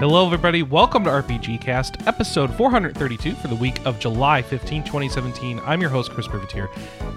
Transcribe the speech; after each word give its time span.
Hello, 0.00 0.24
everybody. 0.24 0.62
Welcome 0.62 1.04
to 1.04 1.10
RPG 1.10 1.60
Cast, 1.60 2.06
episode 2.06 2.54
432 2.54 3.34
for 3.34 3.48
the 3.48 3.54
week 3.54 3.84
of 3.84 3.98
July 3.98 4.40
15, 4.40 4.84
2017. 4.84 5.60
I'm 5.66 5.82
your 5.82 5.90
host, 5.90 6.12
Chris 6.12 6.26
Privateer, 6.26 6.70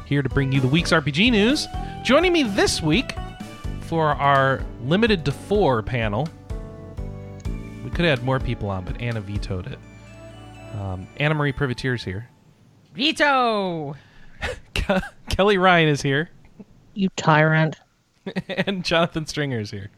here 0.05 0.21
to 0.21 0.27
bring 0.27 0.51
you 0.51 0.59
the 0.59 0.67
week's 0.67 0.91
RPG 0.91 1.31
news. 1.31 1.67
Joining 2.03 2.33
me 2.33 2.43
this 2.43 2.81
week 2.81 3.13
for 3.79 4.07
our 4.07 4.61
limited 4.83 5.23
to 5.23 5.31
four 5.31 5.81
panel, 5.81 6.27
we 7.85 7.89
could 7.91 8.03
have 8.03 8.19
had 8.19 8.25
more 8.25 8.41
people 8.41 8.69
on, 8.69 8.83
but 8.83 8.99
Anna 8.99 9.21
vetoed 9.21 9.67
it. 9.67 9.79
Um, 10.77 11.07
Anna 11.15 11.33
Marie 11.33 11.53
Privateer's 11.53 12.03
here. 12.03 12.27
Veto! 12.93 13.95
Ke- 14.75 15.01
Kelly 15.29 15.57
Ryan 15.57 15.89
is 15.89 16.01
here, 16.01 16.29
You 16.93 17.09
tyrant. 17.15 17.79
and 18.47 18.83
Jonathan 18.83 19.25
Stringer 19.25 19.59
is 19.59 19.71
here. 19.71 19.89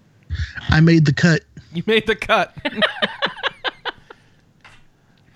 I 0.70 0.80
made 0.80 1.06
the 1.06 1.14
cut. 1.14 1.42
You 1.74 1.84
made 1.86 2.08
the 2.08 2.16
cut. 2.16 2.56
oh, 2.66 2.82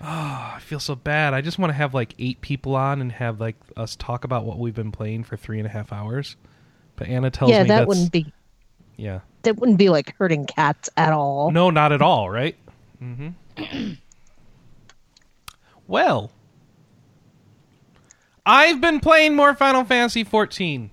I 0.00 0.58
feel 0.60 0.80
so 0.80 0.94
bad. 0.94 1.34
I 1.34 1.40
just 1.40 1.58
want 1.58 1.70
to 1.70 1.74
have 1.74 1.94
like 1.94 2.14
eight 2.18 2.40
people 2.40 2.76
on 2.76 3.00
and 3.00 3.12
have 3.12 3.40
like 3.40 3.56
us 3.76 3.96
talk 3.96 4.24
about 4.24 4.44
what 4.44 4.58
we've 4.58 4.74
been 4.74 4.92
playing 4.92 5.24
for 5.24 5.36
three 5.36 5.58
and 5.58 5.66
a 5.66 5.70
half 5.70 5.92
hours. 5.92 6.36
But 6.96 7.08
Anna 7.08 7.30
tells 7.30 7.50
yeah, 7.50 7.62
me 7.62 7.68
that 7.68 7.78
that's 7.80 7.88
wouldn't 7.88 8.12
be 8.12 8.32
yeah. 8.96 9.20
that 9.42 9.56
wouldn't 9.56 9.78
be 9.78 9.88
like 9.88 10.16
hurting 10.16 10.46
cats 10.46 10.90
at 10.96 11.12
all. 11.12 11.50
No, 11.50 11.70
not 11.70 11.92
at 11.92 12.02
all, 12.02 12.30
right? 12.30 12.56
Mm-hmm. 13.02 13.92
well, 15.86 16.32
I've 18.48 18.80
been 18.80 18.98
playing 19.00 19.36
more 19.36 19.54
Final 19.54 19.84
Fantasy 19.84 20.24
14. 20.24 20.90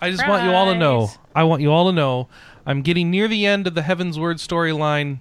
I 0.00 0.10
just 0.10 0.26
want 0.26 0.42
you 0.44 0.50
all 0.50 0.66
to 0.72 0.76
know. 0.76 1.06
Surprise. 1.06 1.28
I 1.36 1.44
want 1.44 1.62
you 1.62 1.70
all 1.70 1.86
to 1.86 1.92
know. 1.92 2.28
I'm 2.66 2.82
getting 2.82 3.08
near 3.08 3.28
the 3.28 3.46
end 3.46 3.68
of 3.68 3.74
the 3.76 3.82
Heavensward 3.82 4.34
storyline. 4.44 5.20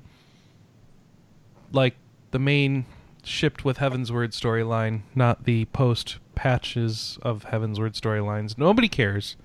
Like 1.71 1.95
the 2.31 2.39
main 2.39 2.86
shipped 3.23 3.63
with 3.63 3.77
Heavensward 3.77 4.30
storyline, 4.30 5.02
not 5.13 5.44
the 5.45 5.66
post 5.66 6.17
patches 6.33 7.19
of 7.21 7.45
Heavensward 7.45 7.93
storylines. 7.93 8.58
Nobody 8.58 8.88
cares. 8.88 9.36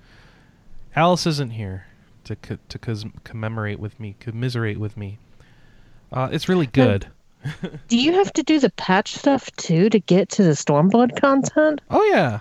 Alice 0.95 1.27
isn't 1.27 1.51
here 1.51 1.85
to 2.23 2.35
co- 2.35 2.57
to 2.67 2.79
cos- 2.79 3.05
commemorate 3.23 3.79
with 3.79 3.99
me, 3.99 4.15
commiserate 4.19 4.79
with 4.79 4.97
me. 4.97 5.19
Uh, 6.11 6.29
it's 6.31 6.49
really 6.49 6.65
good. 6.65 7.07
Do 7.87 7.97
you 7.97 8.13
have 8.13 8.33
to 8.33 8.43
do 8.43 8.59
the 8.59 8.71
patch 8.71 9.13
stuff 9.15 9.49
too 9.55 9.89
to 9.89 9.99
get 9.99 10.29
to 10.29 10.43
the 10.43 10.51
Stormblood 10.51 11.19
content? 11.19 11.81
Oh 11.89 12.03
yeah, 12.05 12.39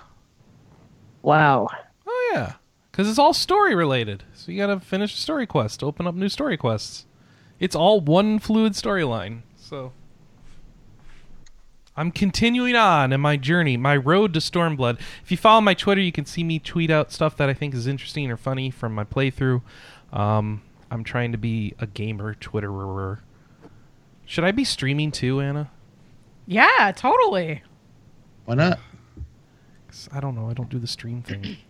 Wow. 1.23 1.69
oh 2.07 2.31
yeah, 2.33 2.55
because 2.91 3.09
it's 3.09 3.19
all 3.19 3.33
story 3.35 3.75
related. 3.75 4.25
So 4.35 4.51
you 4.53 4.59
gotta 4.59 4.81
finish 4.81 5.15
a 5.15 5.19
story 5.19 5.47
quest, 5.47 5.83
open 5.83 6.07
up 6.07 6.15
new 6.15 6.29
story 6.29 6.57
quests. 6.57 7.07
It's 7.61 7.77
all 7.77 8.01
one 8.01 8.39
fluid 8.39 8.73
storyline. 8.75 9.43
So 9.57 9.93
I'm 11.97 12.11
continuing 12.11 12.77
on 12.77 13.13
in 13.13 13.21
my 13.21 13.37
journey, 13.37 13.77
my 13.77 13.97
road 13.97 14.35
to 14.35 14.41
Stormblood. 14.41 15.01
If 15.25 15.31
you 15.31 15.37
follow 15.37 15.61
my 15.63 15.73
Twitter, 15.75 16.01
you 16.01 16.13
can 16.13 16.27
see 16.27 16.45
me 16.45 16.59
tweet 16.59 16.91
out 16.91 17.11
stuff 17.11 17.37
that 17.39 17.49
I 17.49 17.55
think 17.55 17.75
is 17.75 17.87
interesting 17.87 18.31
or 18.31 18.37
funny 18.37 18.71
from 18.71 18.95
my 18.95 19.05
playthrough. 19.05 19.63
Um, 20.13 20.63
I'm 20.91 21.05
trying 21.05 21.33
to 21.33 21.39
be 21.39 21.75
a 21.79 21.87
gamer 21.87 22.35
Twitterer. 22.35 23.21
Should 24.27 24.45
I 24.45 24.51
be 24.53 24.65
streaming 24.65 25.11
too, 25.13 25.41
Anna? 25.41 25.71
Yeah, 26.47 26.93
totally. 26.95 27.63
Why 28.45 28.55
not? 28.57 28.79
I 30.13 30.21
don't 30.21 30.35
know. 30.35 30.51
I 30.51 30.53
don't 30.53 30.69
do 30.69 30.79
the 30.79 30.87
stream 30.87 31.23
thing. 31.23 31.57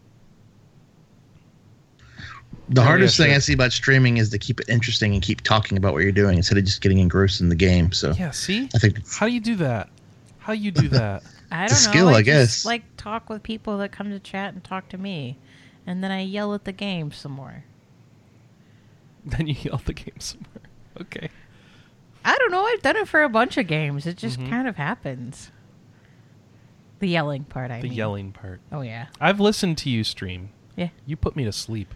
The 2.69 2.81
Oh, 2.81 2.84
hardest 2.84 3.17
yeah, 3.17 3.27
thing 3.27 3.31
sure. 3.31 3.37
I 3.37 3.39
see 3.39 3.53
about 3.53 3.73
streaming 3.73 4.17
is 4.17 4.31
to 4.31 4.39
keep 4.39 4.59
it 4.61 4.69
interesting 4.69 5.12
and 5.15 5.22
keep 5.22 5.43
talking 5.43 5.78
about 5.78 5.93
what 5.93 6.03
you're 6.03 6.11
doing 6.11 6.37
instead 6.37 6.59
of 6.59 6.65
just 6.65 6.81
getting 6.81 6.99
engrossed 6.99 7.41
in 7.41 7.49
the 7.49 7.55
game. 7.55 7.93
So 7.93 8.11
yeah. 8.12 8.33
See. 8.33 8.69
I 8.75 8.78
think 8.78 9.09
How 9.09 9.27
do 9.27 9.33
you 9.33 9.39
do 9.41 9.55
that? 9.56 9.89
How 10.39 10.53
do 10.53 10.59
you 10.59 10.72
do 10.72 10.89
that? 10.89 11.22
I 11.53 11.59
don't 11.59 11.65
It's 11.66 11.84
a 11.84 11.89
know. 11.89 11.93
skill, 11.93 12.09
I 12.09 12.22
just, 12.22 12.25
guess. 12.25 12.65
like 12.65 12.83
talk 12.97 13.31
with 13.31 13.45
people 13.45 13.78
that 13.78 13.93
come 13.93 14.11
to 14.11 14.19
chat 14.19 14.53
and 14.53 14.65
talk 14.65 14.89
to 14.89 14.99
me, 14.99 15.39
and 15.87 16.03
then 16.03 16.11
I 16.11 16.22
yell 16.22 16.55
at 16.55 16.65
the 16.65 16.72
game 16.72 17.12
some 17.12 17.31
more. 17.33 17.62
then 19.25 19.47
you 19.47 19.55
yell 19.61 19.77
at 19.77 19.84
the 19.84 19.93
game 19.93 20.19
somewhere. 20.19 20.49
Okay. 21.00 21.28
I 22.26 22.37
don't 22.38 22.50
know. 22.50 22.64
I've 22.64 22.82
done 22.82 22.97
it 22.97 23.06
for 23.09 23.22
a 23.22 23.28
bunch 23.28 23.56
of 23.56 23.66
games. 23.69 24.04
It 24.06 24.16
just 24.16 24.38
Mhm. 24.41 24.50
kind 24.50 24.66
of 24.69 24.76
happens. 24.76 25.50
The 26.98 27.09
yelling 27.09 27.44
part. 27.44 27.70
I 27.70 27.81
The 27.81 27.88
mean. 27.88 27.97
yelling 27.97 28.32
part. 28.32 28.60
Oh 28.72 28.81
yeah. 28.81 29.06
I've 29.20 29.38
listened 29.41 29.78
to 29.78 29.91
you 29.91 30.03
stream. 30.03 30.50
Yeah. 30.76 30.88
You 31.06 31.16
put 31.16 31.36
me 31.36 31.44
to 31.44 31.53
sleep. 31.53 31.94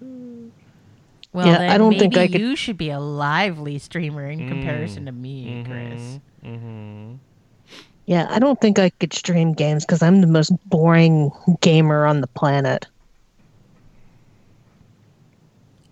Well, 0.00 1.46
Yeah, 1.46 1.58
then 1.58 1.70
I 1.70 1.78
don't 1.78 1.90
maybe 1.90 2.00
think 2.00 2.16
I 2.18 2.28
could- 2.28 2.40
you 2.40 2.56
should 2.56 2.76
be 2.76 2.90
a 2.90 3.00
lively 3.00 3.78
streamer 3.78 4.28
in 4.28 4.48
comparison 4.48 5.06
to 5.06 5.12
me, 5.12 5.64
Chris. 5.66 6.20
Mm-hmm. 6.44 7.14
Yeah, 8.04 8.26
I 8.28 8.38
don't 8.38 8.60
think 8.60 8.78
I 8.78 8.90
could 8.90 9.12
stream 9.14 9.52
games 9.54 9.86
because 9.86 10.02
I'm 10.02 10.20
the 10.20 10.26
most 10.26 10.52
boring 10.68 11.30
gamer 11.60 12.04
on 12.04 12.20
the 12.20 12.26
planet. 12.26 12.86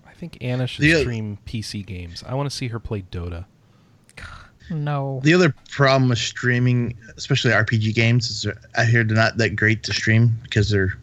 I 0.07 0.10
think 0.21 0.39
Anna 0.41 0.67
should 0.67 0.85
The- 0.85 1.01
stream 1.01 1.39
PC 1.47 1.85
games. 1.85 2.23
I 2.27 2.35
want 2.35 2.49
to 2.51 2.55
see 2.57 2.69
her 2.69 2.79
play 2.79 3.03
Dota. 3.11 3.47
No. 4.73 5.21
the 5.25 5.35
other 5.35 5.53
problem 5.73 6.11
with 6.11 6.19
streaming, 6.21 6.97
especially 7.17 7.51
RPG 7.51 7.93
games, 7.93 8.31
is 8.31 8.43
they're- 8.43 8.57
I 8.79 8.85
hear 8.85 9.03
they're 9.03 9.17
not 9.17 9.37
that 9.39 9.57
great 9.57 9.83
to 9.83 9.93
stream 9.93 10.39
because 10.45 10.71
they're 10.71 10.95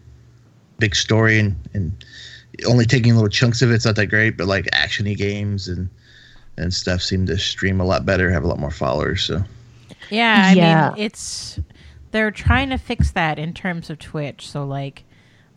big 0.80 0.96
story 0.96 1.38
and, 1.38 1.54
and 1.74 2.06
only 2.66 2.86
taking 2.86 3.14
little 3.16 3.28
chunks 3.30 3.62
of 3.62 3.70
it's 3.72 3.84
not 3.84 3.98
that 3.98 4.06
great. 4.08 4.38
But 4.38 4.48
like 4.48 4.66
actiony 4.72 5.18
games 5.18 5.68
and 5.68 5.90
and 6.60 6.74
stuff 6.74 7.02
seem 7.02 7.26
to 7.28 7.38
stream 7.38 7.82
a 7.82 7.84
lot 7.86 8.06
better, 8.06 8.32
have 8.32 8.44
a 8.44 8.48
lot 8.48 8.58
more 8.58 8.72
followers. 8.72 9.22
So 9.24 9.44
Yeah, 10.10 10.44
I 10.46 10.54
Yeah. 10.54 10.90
mean, 10.96 11.04
it's 11.04 11.60
they're 12.12 12.32
trying 12.32 12.70
to 12.70 12.78
fix 12.78 13.12
that 13.12 13.38
in 13.38 13.54
terms 13.54 13.90
of 13.90 14.00
Twitch. 14.00 14.48
So 14.50 14.66
like, 14.66 15.04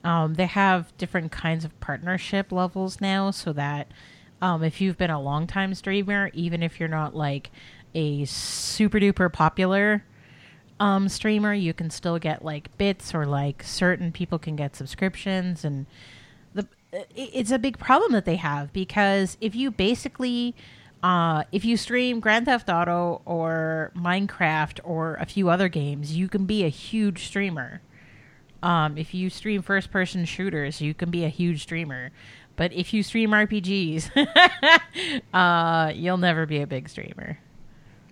um, 0.05 0.34
they 0.34 0.47
have 0.47 0.97
different 0.97 1.33
kinds 1.33 1.65
of 1.65 1.78
partnership 1.81 2.53
levels 2.53 3.00
now, 3.00 3.31
so 3.31 3.53
that 3.53 3.88
um, 4.41 4.62
if 4.62 4.81
you've 4.81 4.97
been 4.97 5.11
a 5.11 5.21
long 5.21 5.47
time 5.47 5.75
streamer, 5.75 6.31
even 6.33 6.62
if 6.62 6.81
you're 6.81 6.88
not 6.88 7.15
like 7.15 7.50
a 7.94 8.25
super 8.25 8.99
duper 8.99 9.33
popular 9.33 10.05
um, 10.78 11.09
streamer, 11.09 11.53
you 11.53 11.75
can 11.75 11.91
still 11.91 12.19
get 12.19 12.44
like 12.44 12.77
bits 12.78 13.15
or 13.15 13.27
like 13.27 13.62
certain 13.62 14.12
people 14.12 14.39
can 14.39 14.56
get 14.56 14.75
subscriptions 14.75 15.65
and 15.65 15.87
the 16.55 16.66
it's 17.15 17.50
a 17.50 17.59
big 17.59 17.78
problem 17.78 18.12
that 18.12 18.25
they 18.25 18.37
have 18.37 18.72
because 18.72 19.37
if 19.41 19.55
you 19.55 19.71
basically 19.71 20.55
uh, 21.03 21.44
if 21.53 21.65
you 21.65 21.77
stream 21.77 22.21
Grand 22.21 22.47
Theft 22.47 22.69
Auto 22.69 23.22
or 23.25 23.91
Minecraft 23.97 24.81
or 24.84 25.15
a 25.15 25.25
few 25.25 25.49
other 25.49 25.69
games, 25.69 26.16
you 26.16 26.28
can 26.28 26.44
be 26.44 26.65
a 26.65 26.69
huge 26.69 27.27
streamer. 27.27 27.81
Um, 28.62 28.98
if 28.98 29.15
you 29.15 29.31
stream 29.31 29.62
first 29.62 29.91
person 29.91 30.25
shooters, 30.25 30.81
you 30.81 30.94
can 30.94 31.10
be 31.10 31.25
a 31.25 31.28
huge 31.28 31.62
streamer. 31.62 32.10
But 32.56 32.72
if 32.72 32.93
you 32.93 33.03
stream 33.03 33.31
RPGs, 33.31 34.10
uh, 35.34 35.93
you'll 35.94 36.19
never 36.19 36.44
be 36.47 36.60
a 36.60 36.66
big 36.66 36.88
streamer. 36.88 37.38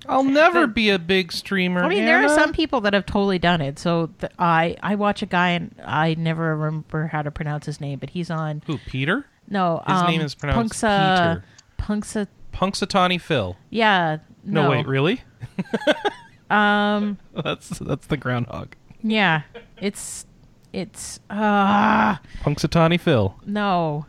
I'll 0.09 0.25
never 0.25 0.67
be 0.67 0.89
a 0.91 0.99
big 0.99 1.33
streamer. 1.33 1.83
I 1.85 1.89
mean, 1.89 2.07
there 2.07 2.25
are 2.25 2.29
some 2.31 2.53
people 2.53 2.81
that 2.83 2.95
have 2.95 3.05
totally 3.05 3.39
done 3.39 3.61
it. 3.61 3.79
So 3.79 4.09
th- 4.21 4.33
I 4.39 4.77
I 4.83 4.95
watch 4.95 5.21
a 5.23 5.27
guy 5.27 5.51
and 5.51 5.75
I 5.85 6.15
never 6.15 6.57
remember 6.57 7.09
how 7.09 7.21
to 7.21 7.31
pronounce 7.31 7.67
his 7.67 7.81
name, 7.81 7.99
but 7.99 8.11
he's 8.11 8.31
on 8.31 8.63
Who? 8.67 8.79
Peter? 8.79 9.27
no. 9.49 9.83
His 9.87 9.97
um, 9.99 10.07
name 10.07 10.21
is 10.23 10.35
pronounced 10.35 10.75
Punksa, 10.83 11.43
Punksa. 11.79 12.27
Punxsutawney 12.55 13.21
Phil. 13.21 13.57
Yeah. 13.71 14.19
No, 14.45 14.63
No, 14.63 14.71
wait, 14.71 14.87
really? 14.87 15.21
Um. 16.51 17.19
That's 17.35 17.79
that's 17.79 18.07
the 18.07 18.17
groundhog. 18.17 18.75
Yeah. 19.03 19.43
It's 19.81 20.25
it's 20.73 21.21
uh 21.31 22.17
Punxsutawney 22.43 23.01
Phil. 23.01 23.35
no. 23.47 24.07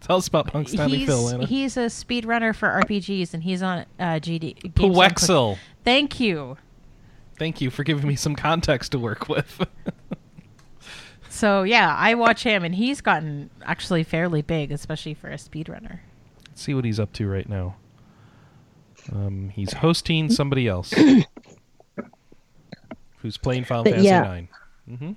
Tell 0.00 0.18
us 0.18 0.28
about 0.28 0.52
Punxsutawney 0.52 0.98
He's 0.98 1.08
Phil, 1.08 1.28
Anna. 1.30 1.46
he's 1.46 1.76
a 1.76 1.86
speedrunner 1.86 2.54
for 2.54 2.68
RPGs 2.68 3.34
and 3.34 3.42
he's 3.42 3.60
on 3.62 3.86
uh 3.98 4.20
GD. 4.20 4.40
Games 4.40 4.62
Done 4.62 4.72
Quick. 4.92 5.14
Puwexil. 5.14 5.58
Thank 5.84 6.20
you. 6.20 6.56
Thank 7.38 7.60
you 7.60 7.70
for 7.70 7.82
giving 7.82 8.06
me 8.06 8.14
some 8.16 8.36
context 8.36 8.92
to 8.92 8.98
work 8.98 9.28
with. 9.28 9.66
So 11.28 11.64
yeah, 11.64 11.94
I 11.94 12.14
watch 12.14 12.44
him 12.44 12.64
and 12.64 12.74
he's 12.74 13.02
gotten 13.02 13.50
actually 13.62 14.04
fairly 14.04 14.40
big, 14.40 14.72
especially 14.72 15.12
for 15.12 15.28
a 15.28 15.34
speedrunner. 15.36 15.98
Let's 16.48 16.62
see 16.62 16.72
what 16.72 16.86
he's 16.86 16.98
up 16.98 17.12
to 17.14 17.28
right 17.28 17.46
now. 17.46 17.76
Um, 19.12 19.50
he's 19.50 19.74
hosting 19.74 20.30
somebody 20.30 20.66
else 20.66 20.94
who's 23.18 23.36
playing 23.36 23.64
Final 23.64 23.84
But 23.84 23.90
Fantasy 23.90 24.08
yeah. 24.08 24.22
Nine. 24.22 24.48
Mm-hmm. 24.90 25.12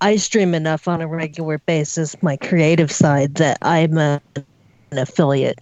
I 0.00 0.16
stream 0.16 0.54
enough 0.54 0.88
on 0.88 1.00
a 1.00 1.06
regular 1.06 1.58
basis, 1.58 2.20
my 2.22 2.36
creative 2.36 2.90
side, 2.90 3.36
that 3.36 3.58
I'm 3.62 3.98
a, 3.98 4.20
an 4.36 4.98
affiliate 4.98 5.58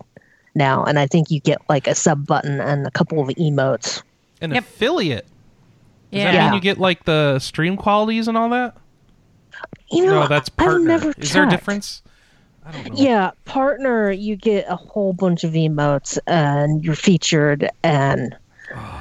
now, 0.54 0.84
and 0.84 0.98
I 0.98 1.06
think 1.06 1.30
you 1.30 1.40
get 1.40 1.58
like 1.68 1.86
a 1.86 1.94
sub 1.94 2.26
button 2.26 2.60
and 2.60 2.86
a 2.86 2.90
couple 2.90 3.20
of 3.20 3.28
emotes. 3.36 4.02
An 4.40 4.52
Yep. 4.52 4.64
affiliate. 4.64 5.26
Does 6.10 6.22
Yeah. 6.22 6.32
that 6.32 6.44
mean 6.44 6.54
you 6.54 6.60
get 6.60 6.78
like 6.78 7.04
the 7.04 7.38
stream 7.38 7.76
qualities 7.76 8.28
and 8.28 8.36
all 8.38 8.48
that? 8.50 8.76
You 9.90 10.06
know, 10.06 10.20
no, 10.20 10.26
that's 10.26 10.48
I've 10.48 10.56
partner. 10.56 10.86
never 10.86 11.12
Is 11.18 11.32
there 11.32 11.44
a 11.46 11.50
difference? 11.50 12.02
I 12.64 12.72
don't 12.72 12.88
know. 12.88 12.94
Yeah, 12.94 13.30
partner, 13.44 14.10
you 14.10 14.36
get 14.36 14.66
a 14.68 14.76
whole 14.76 15.12
bunch 15.12 15.44
of 15.44 15.52
emotes 15.52 16.18
and 16.26 16.84
you're 16.84 16.94
featured 16.94 17.70
and 17.82 18.36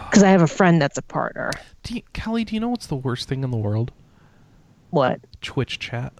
because 0.10 0.24
I 0.24 0.30
have 0.30 0.42
a 0.42 0.48
friend 0.48 0.82
that's 0.82 0.98
a 0.98 1.02
partner. 1.02 1.52
Do 1.84 1.96
you, 1.96 2.02
Kelly, 2.14 2.46
do 2.46 2.56
you 2.56 2.62
know 2.62 2.70
what's 2.70 2.88
the 2.88 2.96
worst 2.96 3.28
thing 3.28 3.44
in 3.44 3.52
the 3.52 3.58
world? 3.58 3.92
What? 4.90 5.20
Twitch 5.42 5.80
chat. 5.80 6.14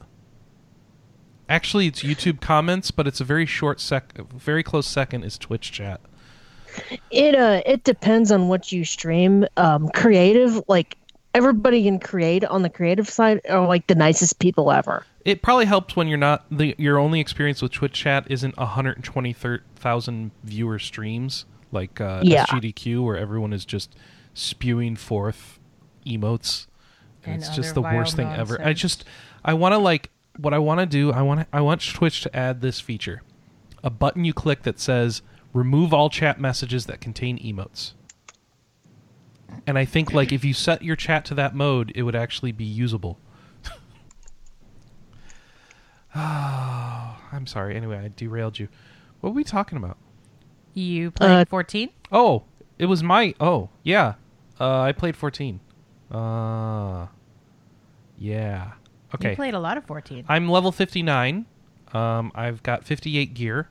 Actually, 1.50 1.88
it's 1.88 2.04
YouTube 2.04 2.42
comments, 2.42 2.92
but 2.92 3.08
it's 3.08 3.22
a 3.22 3.24
very 3.24 3.46
short 3.46 3.80
sec, 3.80 4.14
very 4.34 4.64
close 4.64 4.86
second 4.86 5.24
is 5.24 5.38
Twitch 5.38 5.72
chat. 5.72 6.02
It 7.10 7.34
uh 7.36 7.62
it 7.66 7.84
depends 7.84 8.32
on 8.32 8.50
what 8.50 8.72
you 8.72 8.84
stream. 8.86 9.46
Um 9.56 9.90
creative, 9.90 10.62
like 10.68 10.98
everybody 11.34 11.84
can 11.84 12.00
create 12.00 12.44
on 12.44 12.62
the 12.64 12.70
creative 12.70 13.10
side 13.10 13.40
are 13.50 13.66
like 13.66 13.88
the 13.88 13.96
nicest 13.96 14.40
people 14.40 14.72
ever. 14.72 15.06
It 15.24 15.42
probably 15.42 15.66
helps 15.66 15.96
when 15.96 16.08
you're 16.08 16.18
not 16.18 16.46
the 16.52 16.76
your 16.78 16.98
only 17.00 17.20
experience 17.20 17.62
with 17.62 17.72
Twitch 17.72 17.94
chat 17.94 18.28
isn't 18.30 18.56
120,000 18.58 20.32
viewer 20.44 20.80
streams 20.80 21.46
like 21.72 22.00
uh, 22.00 22.22
Yeah. 22.24 22.46
SGDQ, 22.46 23.04
where 23.04 23.18
everyone 23.18 23.54
is 23.54 23.66
just 23.66 23.96
spewing 24.34 24.96
forth 24.96 25.60
emotes. 26.06 26.68
And, 27.28 27.36
And 27.36 27.44
it's 27.44 27.56
just 27.56 27.74
the 27.76 27.82
worst 27.82 28.16
thing 28.16 28.28
ever. 28.28 28.62
I 28.62 28.74
just 28.74 29.04
I 29.44 29.54
want 29.54 29.74
to 29.74 29.78
like 29.78 30.10
what 30.38 30.54
I 30.54 30.60
want 30.60 30.80
to 30.80 30.86
do. 30.86 31.12
I 31.12 31.22
want 31.22 31.48
I 31.52 31.62
want 31.62 31.82
Twitch 31.94 32.22
to 32.22 32.36
add 32.36 32.62
this 32.62 32.80
feature, 32.80 33.22
a 33.84 33.90
button 33.90 34.24
you 34.26 34.34
click 34.34 34.64
that 34.64 34.80
says 34.80 35.22
remove 35.54 35.94
all 35.94 36.10
chat 36.10 36.40
messages 36.40 36.86
that 36.86 37.02
contain 37.02 37.38
emotes. 37.40 37.94
And 39.66 39.78
I 39.78 39.86
think 39.86 40.14
like 40.14 40.32
if 40.32 40.44
you 40.46 40.54
set 40.54 40.82
your 40.84 40.96
chat 40.96 41.26
to 41.26 41.36
that 41.36 41.56
mode, 41.56 41.92
it 41.96 42.04
would 42.04 42.16
actually 42.16 42.52
be 42.52 42.66
usable. 42.66 43.20
Oh, 46.16 47.18
I'm 47.32 47.48
sorry. 47.48 47.76
Anyway, 47.76 47.98
I 47.98 48.12
derailed 48.16 48.60
you. 48.60 48.68
What 49.20 49.32
were 49.32 49.36
we 49.36 49.44
talking 49.44 49.78
about? 49.78 49.98
You 50.74 51.12
played 51.12 51.32
Uh, 51.32 51.46
14? 51.46 51.90
Oh, 52.12 52.44
it 52.78 52.86
was 52.86 53.02
my. 53.04 53.34
Oh, 53.40 53.70
yeah. 53.84 54.14
Uh, 54.60 54.82
I 54.82 54.92
played 54.92 55.16
14. 55.18 55.60
Uh, 56.12 57.08
yeah. 58.18 58.72
Okay. 59.16 59.32
You 59.32 59.36
played 59.36 59.54
a 59.54 59.60
lot 59.60 59.78
of 59.78 59.86
14. 59.86 60.26
I'm 60.28 60.50
level 60.50 60.72
59. 60.72 61.46
Um, 61.94 62.32
I've 62.36 62.62
got 62.64 62.84
58 62.84 63.34
gear. 63.34 63.70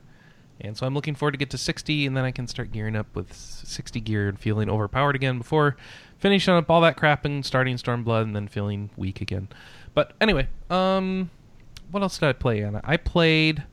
And 0.60 0.76
so 0.76 0.87
I'm 0.87 0.94
looking 0.94 1.14
forward 1.14 1.32
to 1.32 1.38
get 1.38 1.50
to 1.50 1.58
60, 1.58 2.06
and 2.06 2.16
then 2.16 2.25
I 2.25 2.31
can 2.31 2.46
start 2.46 2.72
gearing 2.72 2.96
up 2.96 3.14
with 3.14 3.34
60 3.34 4.00
gear 4.00 4.28
and 4.28 4.38
feeling 4.38 4.70
overpowered 4.70 5.14
again 5.14 5.37
before 5.37 5.76
finishing 6.19 6.54
up 6.54 6.70
all 6.70 6.81
that 6.81 6.96
crap 6.96 7.26
and 7.26 7.44
starting 7.44 7.76
Stormblood 7.76 8.22
and 8.22 8.34
then 8.34 8.48
feeling 8.48 8.88
weak 8.96 9.20
again. 9.20 9.48
But 9.93 10.14
anyway, 10.19 10.49
um, 10.70 11.31
what 11.90 12.02
else 12.02 12.19
did 12.19 12.28
I 12.28 12.32
play, 12.32 12.62
Anna? 12.62 12.81
I 12.84 12.96
played. 12.96 13.64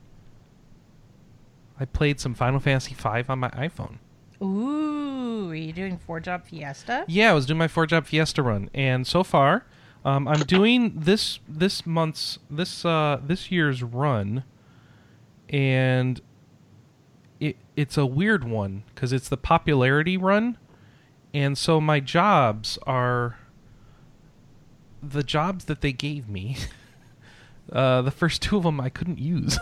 I 1.80 1.86
played 1.86 2.20
some 2.20 2.34
Final 2.34 2.60
Fantasy 2.60 2.94
V 2.94 3.24
on 3.28 3.38
my 3.38 3.48
iPhone. 3.50 3.96
Ooh, 4.42 5.50
are 5.50 5.54
you 5.54 5.72
doing 5.72 5.96
Four 5.96 6.20
Job 6.20 6.44
Fiesta? 6.44 7.04
Yeah, 7.08 7.30
I 7.30 7.34
was 7.34 7.46
doing 7.46 7.58
my 7.58 7.68
four 7.68 7.86
job 7.86 8.06
Fiesta 8.06 8.42
run, 8.42 8.68
and 8.74 9.06
so 9.06 9.24
far, 9.24 9.64
um, 10.04 10.28
I'm 10.28 10.40
doing 10.40 10.92
this 10.94 11.40
this 11.48 11.86
month's 11.86 12.38
this 12.50 12.84
uh, 12.84 13.20
this 13.24 13.50
year's 13.50 13.82
run, 13.82 14.44
and 15.48 16.20
it 17.40 17.56
it's 17.74 17.96
a 17.96 18.04
weird 18.04 18.44
one 18.44 18.82
because 18.94 19.12
it's 19.12 19.28
the 19.30 19.38
popularity 19.38 20.16
run, 20.16 20.58
and 21.32 21.56
so 21.56 21.80
my 21.80 22.00
jobs 22.00 22.78
are 22.86 23.38
the 25.02 25.22
jobs 25.22 25.64
that 25.66 25.80
they 25.80 25.92
gave 25.92 26.28
me. 26.28 26.56
uh, 27.72 28.02
the 28.02 28.10
first 28.10 28.42
two 28.42 28.58
of 28.58 28.64
them 28.64 28.80
I 28.80 28.90
couldn't 28.90 29.18
use 29.18 29.58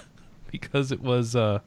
because 0.50 0.92
it 0.92 1.00
was 1.00 1.34
uh, 1.34 1.60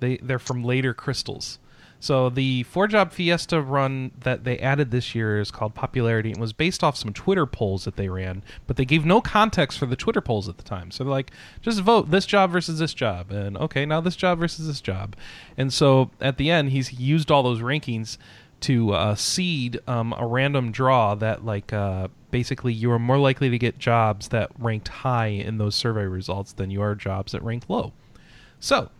they 0.00 0.16
they're 0.16 0.40
from 0.40 0.64
later 0.64 0.92
crystals. 0.92 1.60
So 2.00 2.30
the 2.30 2.62
four 2.64 2.88
job 2.88 3.12
Fiesta 3.12 3.60
run 3.60 4.12
that 4.20 4.44
they 4.44 4.58
added 4.58 4.90
this 4.90 5.14
year 5.14 5.38
is 5.38 5.50
called 5.50 5.74
Popularity. 5.74 6.32
and 6.32 6.40
was 6.40 6.54
based 6.54 6.82
off 6.82 6.96
some 6.96 7.12
Twitter 7.12 7.44
polls 7.44 7.84
that 7.84 7.96
they 7.96 8.08
ran, 8.08 8.42
but 8.66 8.76
they 8.76 8.86
gave 8.86 9.04
no 9.04 9.20
context 9.20 9.78
for 9.78 9.84
the 9.86 9.96
Twitter 9.96 10.22
polls 10.22 10.48
at 10.48 10.56
the 10.56 10.62
time. 10.64 10.90
So 10.90 11.04
they're 11.04 11.10
like, 11.10 11.30
just 11.60 11.80
vote 11.80 12.10
this 12.10 12.24
job 12.24 12.50
versus 12.50 12.78
this 12.78 12.94
job, 12.94 13.30
and 13.30 13.56
okay, 13.58 13.84
now 13.84 14.00
this 14.00 14.16
job 14.16 14.38
versus 14.38 14.66
this 14.66 14.80
job. 14.80 15.14
And 15.58 15.72
so 15.72 16.10
at 16.20 16.38
the 16.38 16.50
end, 16.50 16.70
he's 16.70 16.98
used 16.98 17.30
all 17.30 17.42
those 17.42 17.60
rankings 17.60 18.16
to 18.60 18.92
uh, 18.92 19.14
seed 19.14 19.78
um, 19.86 20.14
a 20.18 20.26
random 20.26 20.72
draw 20.72 21.14
that 21.14 21.44
like 21.44 21.72
uh, 21.72 22.08
basically 22.30 22.72
you 22.72 22.90
are 22.92 22.98
more 22.98 23.18
likely 23.18 23.50
to 23.50 23.58
get 23.58 23.78
jobs 23.78 24.28
that 24.28 24.50
ranked 24.58 24.88
high 24.88 25.28
in 25.28 25.58
those 25.58 25.74
survey 25.74 26.04
results 26.04 26.52
than 26.52 26.70
you 26.70 26.82
are 26.82 26.94
jobs 26.94 27.32
that 27.32 27.42
ranked 27.42 27.68
low. 27.70 27.92
So 28.58 28.90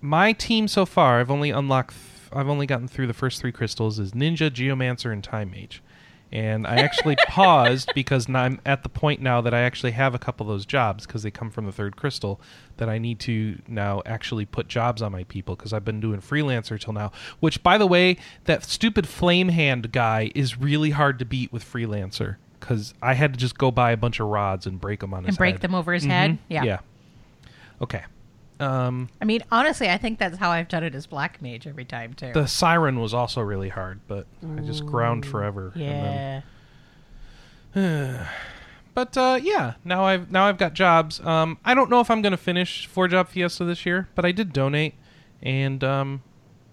my 0.00 0.32
team 0.32 0.68
so 0.68 0.86
far, 0.86 1.20
I've 1.20 1.30
only 1.30 1.50
unlocked, 1.50 1.94
I've 2.32 2.48
only 2.48 2.66
gotten 2.66 2.88
through 2.88 3.06
the 3.06 3.14
first 3.14 3.40
three 3.40 3.52
crystals 3.52 3.98
is 3.98 4.12
Ninja, 4.12 4.50
Geomancer, 4.50 5.12
and 5.12 5.22
Time 5.22 5.50
Mage. 5.50 5.82
And 6.30 6.66
I 6.66 6.76
actually 6.76 7.16
paused 7.26 7.90
because 7.94 8.28
now 8.28 8.42
I'm 8.42 8.60
at 8.66 8.82
the 8.82 8.90
point 8.90 9.22
now 9.22 9.40
that 9.40 9.54
I 9.54 9.60
actually 9.60 9.92
have 9.92 10.14
a 10.14 10.18
couple 10.18 10.46
of 10.46 10.52
those 10.52 10.66
jobs 10.66 11.06
because 11.06 11.22
they 11.22 11.30
come 11.30 11.50
from 11.50 11.64
the 11.64 11.72
third 11.72 11.96
crystal 11.96 12.38
that 12.76 12.88
I 12.88 12.98
need 12.98 13.18
to 13.20 13.58
now 13.66 14.02
actually 14.04 14.44
put 14.44 14.68
jobs 14.68 15.00
on 15.00 15.10
my 15.10 15.24
people 15.24 15.56
because 15.56 15.72
I've 15.72 15.86
been 15.86 16.00
doing 16.00 16.20
freelancer 16.20 16.78
till 16.78 16.92
now. 16.92 17.12
Which, 17.40 17.62
by 17.62 17.78
the 17.78 17.86
way, 17.86 18.18
that 18.44 18.62
stupid 18.64 19.08
flame 19.08 19.48
hand 19.48 19.90
guy 19.90 20.30
is 20.34 20.58
really 20.58 20.90
hard 20.90 21.18
to 21.20 21.24
beat 21.24 21.50
with 21.50 21.64
freelancer 21.64 22.36
because 22.60 22.92
I 23.00 23.14
had 23.14 23.32
to 23.32 23.38
just 23.38 23.56
go 23.56 23.70
buy 23.70 23.92
a 23.92 23.96
bunch 23.96 24.20
of 24.20 24.26
rods 24.26 24.66
and 24.66 24.78
break 24.78 25.00
them 25.00 25.14
on 25.14 25.24
his 25.24 25.28
head. 25.28 25.30
And 25.30 25.38
break 25.38 25.54
head. 25.54 25.60
them 25.62 25.74
over 25.74 25.94
his 25.94 26.04
head? 26.04 26.32
Mhm. 26.32 26.38
Yeah. 26.48 26.64
Yeah. 26.64 26.78
Okay. 27.80 28.02
Um, 28.60 29.08
I 29.20 29.24
mean, 29.24 29.42
honestly, 29.52 29.88
I 29.88 29.98
think 29.98 30.18
that's 30.18 30.38
how 30.38 30.50
I've 30.50 30.68
done 30.68 30.82
it 30.82 30.94
as 30.94 31.06
Black 31.06 31.40
Mage 31.40 31.66
every 31.66 31.84
time, 31.84 32.14
too. 32.14 32.32
The 32.32 32.46
siren 32.48 32.98
was 32.98 33.14
also 33.14 33.40
really 33.40 33.68
hard, 33.68 34.00
but 34.08 34.26
I 34.56 34.60
just 34.62 34.84
ground 34.84 35.24
forever. 35.24 35.72
and 35.74 35.82
yeah. 35.82 36.40
then- 36.42 36.42
but 38.94 39.16
uh, 39.16 39.38
yeah, 39.40 39.74
now 39.84 40.04
I've 40.04 40.30
now 40.30 40.46
I've 40.46 40.58
got 40.58 40.74
jobs. 40.74 41.20
Um, 41.20 41.58
I 41.64 41.74
don't 41.74 41.90
know 41.90 42.00
if 42.00 42.10
I'm 42.10 42.22
going 42.22 42.32
to 42.32 42.36
finish 42.38 42.86
four 42.86 43.06
job 43.08 43.28
Fiesta 43.28 43.64
this 43.64 43.86
year, 43.86 44.08
but 44.14 44.24
I 44.24 44.32
did 44.32 44.52
donate, 44.52 44.94
and 45.42 45.84
um, 45.84 46.22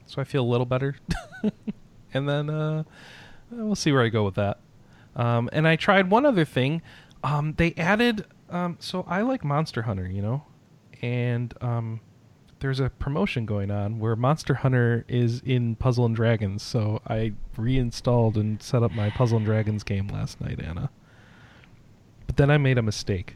so 0.05 0.21
I 0.21 0.25
feel 0.25 0.43
a 0.43 0.47
little 0.47 0.65
better. 0.65 0.95
and 2.13 2.27
then 2.27 2.49
uh, 2.49 2.83
we'll 3.51 3.75
see 3.75 3.91
where 3.91 4.01
I 4.01 4.09
go 4.09 4.23
with 4.23 4.35
that. 4.35 4.59
Um, 5.15 5.49
and 5.53 5.67
I 5.67 5.75
tried 5.75 6.09
one 6.09 6.25
other 6.25 6.45
thing. 6.45 6.81
Um, 7.23 7.53
they 7.57 7.73
added. 7.77 8.25
Um, 8.49 8.77
so 8.79 9.05
I 9.07 9.21
like 9.21 9.43
Monster 9.43 9.83
Hunter, 9.83 10.07
you 10.07 10.21
know, 10.21 10.43
and 11.05 11.53
um, 11.61 11.99
there's 12.61 12.79
a 12.79 12.89
promotion 12.89 13.45
going 13.45 13.69
on 13.69 13.99
where 13.99 14.15
Monster 14.15 14.55
Hunter 14.55 15.05
is 15.07 15.39
in 15.45 15.75
Puzzle 15.75 16.03
and 16.03 16.15
Dragons. 16.15 16.63
So 16.63 16.99
I 17.07 17.33
reinstalled 17.55 18.37
and 18.37 18.61
set 18.61 18.81
up 18.81 18.91
my 18.91 19.11
Puzzle 19.11 19.37
and 19.37 19.45
Dragons 19.45 19.83
game 19.83 20.07
last 20.07 20.41
night, 20.41 20.59
Anna. 20.59 20.89
But 22.25 22.37
then 22.37 22.49
I 22.49 22.57
made 22.57 22.79
a 22.79 22.81
mistake. 22.81 23.35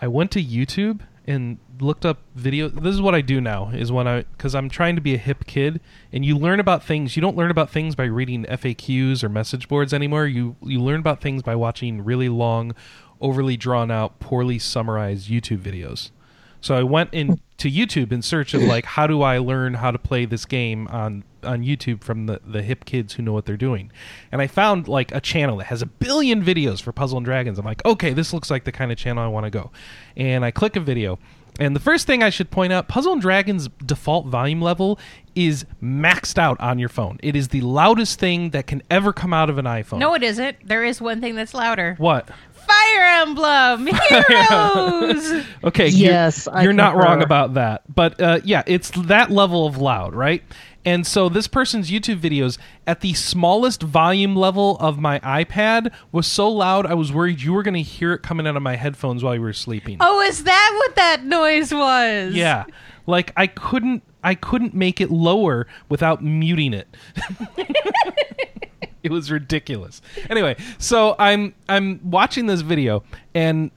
I 0.00 0.08
went 0.08 0.30
to 0.32 0.42
YouTube 0.42 1.00
and 1.26 1.58
looked 1.80 2.06
up 2.06 2.22
video. 2.34 2.68
This 2.68 2.94
is 2.94 3.02
what 3.02 3.14
I 3.14 3.20
do 3.20 3.42
now 3.42 3.68
is 3.68 3.92
when 3.92 4.08
I 4.08 4.22
cuz 4.38 4.54
I'm 4.54 4.70
trying 4.70 4.94
to 4.94 5.02
be 5.02 5.14
a 5.14 5.18
hip 5.18 5.44
kid 5.44 5.82
and 6.10 6.24
you 6.24 6.38
learn 6.38 6.60
about 6.60 6.82
things. 6.82 7.14
You 7.14 7.20
don't 7.20 7.36
learn 7.36 7.50
about 7.50 7.68
things 7.68 7.94
by 7.94 8.04
reading 8.04 8.46
FAQs 8.46 9.22
or 9.22 9.28
message 9.28 9.68
boards 9.68 9.92
anymore. 9.92 10.26
You 10.26 10.56
you 10.62 10.80
learn 10.80 11.00
about 11.00 11.20
things 11.20 11.42
by 11.42 11.56
watching 11.56 12.02
really 12.02 12.30
long, 12.30 12.74
overly 13.20 13.58
drawn 13.58 13.90
out, 13.90 14.18
poorly 14.18 14.58
summarized 14.58 15.28
YouTube 15.28 15.58
videos. 15.58 16.10
So 16.60 16.74
I 16.74 16.82
went 16.82 17.10
in 17.12 17.40
to 17.58 17.70
YouTube 17.70 18.12
in 18.12 18.22
search 18.22 18.54
of 18.54 18.62
like 18.62 18.84
how 18.84 19.06
do 19.06 19.22
I 19.22 19.38
learn 19.38 19.74
how 19.74 19.90
to 19.90 19.98
play 19.98 20.24
this 20.24 20.44
game 20.44 20.86
on 20.88 21.24
on 21.42 21.62
YouTube 21.62 22.02
from 22.02 22.26
the 22.26 22.40
the 22.46 22.62
hip 22.62 22.84
kids 22.84 23.14
who 23.14 23.22
know 23.22 23.32
what 23.32 23.46
they're 23.46 23.56
doing. 23.56 23.90
And 24.32 24.40
I 24.40 24.46
found 24.46 24.88
like 24.88 25.12
a 25.14 25.20
channel 25.20 25.56
that 25.58 25.64
has 25.66 25.82
a 25.82 25.86
billion 25.86 26.42
videos 26.42 26.80
for 26.82 26.92
Puzzle 26.92 27.18
and 27.18 27.24
Dragons. 27.24 27.58
I'm 27.58 27.64
like, 27.64 27.84
"Okay, 27.84 28.12
this 28.12 28.32
looks 28.32 28.50
like 28.50 28.64
the 28.64 28.72
kind 28.72 28.90
of 28.92 28.98
channel 28.98 29.22
I 29.22 29.28
want 29.28 29.44
to 29.44 29.50
go." 29.50 29.70
And 30.16 30.44
I 30.44 30.50
click 30.50 30.76
a 30.76 30.80
video. 30.80 31.18
And 31.60 31.74
the 31.74 31.80
first 31.80 32.06
thing 32.06 32.22
I 32.22 32.30
should 32.30 32.52
point 32.52 32.72
out, 32.72 32.86
Puzzle 32.86 33.12
and 33.14 33.20
Dragons 33.20 33.68
default 33.84 34.26
volume 34.26 34.62
level 34.62 34.96
is 35.34 35.66
maxed 35.82 36.38
out 36.38 36.58
on 36.60 36.78
your 36.78 36.88
phone. 36.88 37.18
It 37.20 37.34
is 37.34 37.48
the 37.48 37.62
loudest 37.62 38.20
thing 38.20 38.50
that 38.50 38.68
can 38.68 38.80
ever 38.90 39.12
come 39.12 39.32
out 39.32 39.50
of 39.50 39.58
an 39.58 39.64
iPhone. 39.64 39.98
No, 39.98 40.14
it 40.14 40.22
isn't. 40.22 40.56
There 40.64 40.84
is 40.84 41.00
one 41.00 41.20
thing 41.20 41.34
that's 41.34 41.54
louder. 41.54 41.96
what? 41.98 42.28
Fire 42.68 43.02
Emblem 43.22 43.86
Heroes. 44.08 45.44
Yes, 45.64 45.64
Okay, 45.64 45.88
you're, 45.88 46.62
you're 46.62 46.72
not 46.72 46.96
wrong 46.96 47.22
about 47.22 47.54
that. 47.54 47.82
But 47.92 48.20
uh, 48.20 48.40
yeah, 48.44 48.62
it's 48.66 48.90
that 48.90 49.30
level 49.30 49.66
of 49.66 49.76
loud, 49.78 50.14
right? 50.14 50.42
And 50.84 51.06
so 51.06 51.28
this 51.28 51.46
person's 51.48 51.90
YouTube 51.90 52.20
videos 52.20 52.56
at 52.86 53.00
the 53.00 53.12
smallest 53.14 53.82
volume 53.82 54.34
level 54.36 54.78
of 54.78 54.98
my 54.98 55.18
iPad 55.20 55.92
was 56.12 56.26
so 56.26 56.48
loud 56.48 56.86
I 56.86 56.94
was 56.94 57.12
worried 57.12 57.40
you 57.42 57.52
were 57.52 57.62
going 57.62 57.74
to 57.74 57.82
hear 57.82 58.14
it 58.14 58.22
coming 58.22 58.46
out 58.46 58.56
of 58.56 58.62
my 58.62 58.76
headphones 58.76 59.22
while 59.22 59.34
you 59.34 59.42
were 59.42 59.52
sleeping. 59.52 59.98
oh, 60.00 60.20
is 60.22 60.44
that 60.44 60.72
what 60.78 60.96
that 60.96 61.24
noise 61.24 61.74
was? 61.74 62.34
Yeah. 62.34 62.64
Like 63.06 63.32
I 63.36 63.46
couldn't 63.48 64.02
I 64.24 64.34
couldn't 64.34 64.74
make 64.74 65.00
it 65.00 65.10
lower 65.10 65.66
without 65.88 66.22
muting 66.24 66.72
it. 66.72 66.88
it 69.02 69.10
was 69.10 69.30
ridiculous. 69.30 70.02
Anyway, 70.30 70.56
so 70.78 71.16
I'm 71.18 71.54
I'm 71.68 72.00
watching 72.10 72.46
this 72.46 72.60
video 72.60 73.02
and 73.34 73.70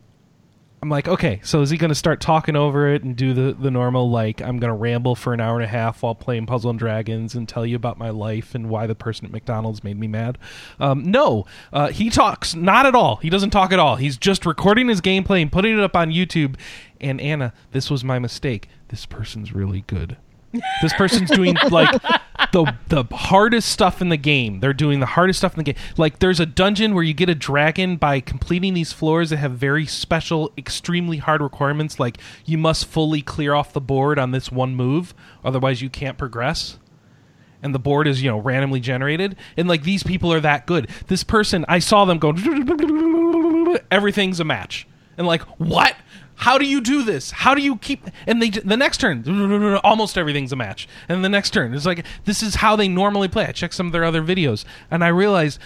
I'm 0.84 0.90
like, 0.90 1.08
okay, 1.08 1.40
so 1.44 1.62
is 1.62 1.70
he 1.70 1.78
going 1.78 1.90
to 1.90 1.96
start 1.96 2.22
talking 2.22 2.56
over 2.56 2.92
it 2.92 3.04
and 3.04 3.16
do 3.16 3.36
the, 3.36 3.54
the 3.54 3.70
normal, 3.70 4.10
like, 4.10 4.42
I'm 4.42 4.58
going 4.58 4.72
to 4.72 4.76
ramble 4.76 5.14
for 5.14 5.32
an 5.32 5.40
hour 5.40 5.58
and 5.58 5.64
a 5.64 5.68
half 5.68 6.02
while 6.02 6.16
playing 6.16 6.48
Puzzle 6.48 6.72
and 6.72 6.80
Dragons 6.80 7.36
and 7.36 7.48
tell 7.48 7.68
you 7.68 7.76
about 7.76 8.00
my 8.00 8.10
life 8.10 8.56
and 8.56 8.68
why 8.68 8.88
the 8.88 8.96
person 8.96 9.28
at 9.28 9.32
McDonald's 9.32 9.84
made 9.84 10.00
me 10.00 10.08
mad? 10.08 10.40
Um, 10.80 11.04
no, 11.04 11.46
uh, 11.72 11.90
he 11.90 12.10
talks 12.10 12.56
not 12.56 12.88
at 12.88 12.96
all. 12.96 13.18
He 13.18 13.30
doesn't 13.30 13.52
talk 13.52 13.72
at 13.72 13.78
all. 13.78 13.98
He's 13.98 14.18
just 14.18 14.44
recording 14.44 14.88
his 14.88 15.02
gameplay 15.02 15.44
and 15.44 15.52
putting 15.52 15.78
it 15.78 15.84
up 15.84 15.96
on 15.96 16.10
YouTube. 16.10 16.56
And 17.00 17.22
Anna, 17.22 17.54
this 17.74 17.92
was 17.92 18.04
my 18.04 18.18
mistake. 18.18 18.68
This 18.88 19.06
person's 19.06 19.54
really 19.54 19.84
good. 19.86 20.18
This 20.82 20.94
person's 20.94 21.30
doing 21.30 21.56
like 21.70 22.02
the 22.52 22.74
the 22.88 23.04
hardest 23.12 23.70
stuff 23.70 24.02
in 24.02 24.10
the 24.10 24.18
game. 24.18 24.60
They're 24.60 24.74
doing 24.74 25.00
the 25.00 25.06
hardest 25.06 25.40
stuff 25.40 25.54
in 25.54 25.64
the 25.64 25.74
game. 25.74 25.82
Like 25.98 26.20
there's 26.20 26.40
a 26.40 26.46
dungeon 26.46 26.94
where 26.94 27.04
you 27.04 27.14
get 27.14 27.30
a 27.30 27.36
dragon 27.36 27.96
by 27.96 28.20
completing 28.20 28.74
these 28.74 28.92
floors 28.92 29.30
that 29.30 29.38
have 29.38 29.54
very 29.54 29.86
special, 29.86 30.52
extremely 30.58 31.18
hard 31.18 31.42
requirements. 31.42 32.00
Like 32.00 32.18
you 32.46 32.58
must 32.58 32.86
fully 32.86 33.22
clear 33.22 33.54
off 33.54 33.74
the 33.74 33.82
board 33.82 34.20
on 34.20 34.32
this 34.32 34.52
one 34.52 34.76
move, 34.76 35.14
otherwise 35.44 35.82
you 35.82 35.90
can't 35.90 36.18
progress. 36.18 36.78
And 37.64 37.76
the 37.76 37.80
board 37.80 38.08
is 38.08 38.22
you 38.22 38.30
know 38.30 38.40
randomly 38.40 38.80
generated. 38.80 39.38
And 39.56 39.68
like 39.68 39.84
these 39.84 40.04
people 40.04 40.34
are 40.34 40.42
that 40.42 40.66
good. 40.66 40.90
This 41.08 41.24
person, 41.24 41.66
I 41.70 41.80
saw 41.80 42.06
them 42.06 42.18
go. 42.18 42.34
Everything's 43.92 44.40
a 44.40 44.46
match. 44.46 44.88
And 45.18 45.28
like 45.28 45.44
what? 45.60 45.96
How 46.42 46.58
do 46.58 46.66
you 46.66 46.82
do 46.82 47.04
this? 47.04 47.30
How 47.30 47.54
do 47.54 47.62
you 47.62 47.78
keep? 47.78 48.10
And 48.26 48.42
they 48.42 48.50
the 48.50 48.76
next 48.76 48.98
turn, 48.98 49.24
almost 49.84 50.18
everything's 50.18 50.52
a 50.52 50.56
match. 50.56 50.88
And 51.08 51.24
the 51.24 51.30
next 51.30 51.52
turn, 51.52 51.72
it's 51.76 51.86
like 51.86 52.04
this 52.26 52.42
is 52.42 52.56
how 52.56 52.76
they 52.76 52.88
normally 52.88 53.28
play. 53.28 53.46
I 53.46 53.52
checked 53.52 53.76
some 53.76 53.86
of 53.86 53.92
their 53.92 54.04
other 54.04 54.24
videos, 54.24 54.66
and 54.90 55.04
I 55.04 55.10
realized 55.10 55.60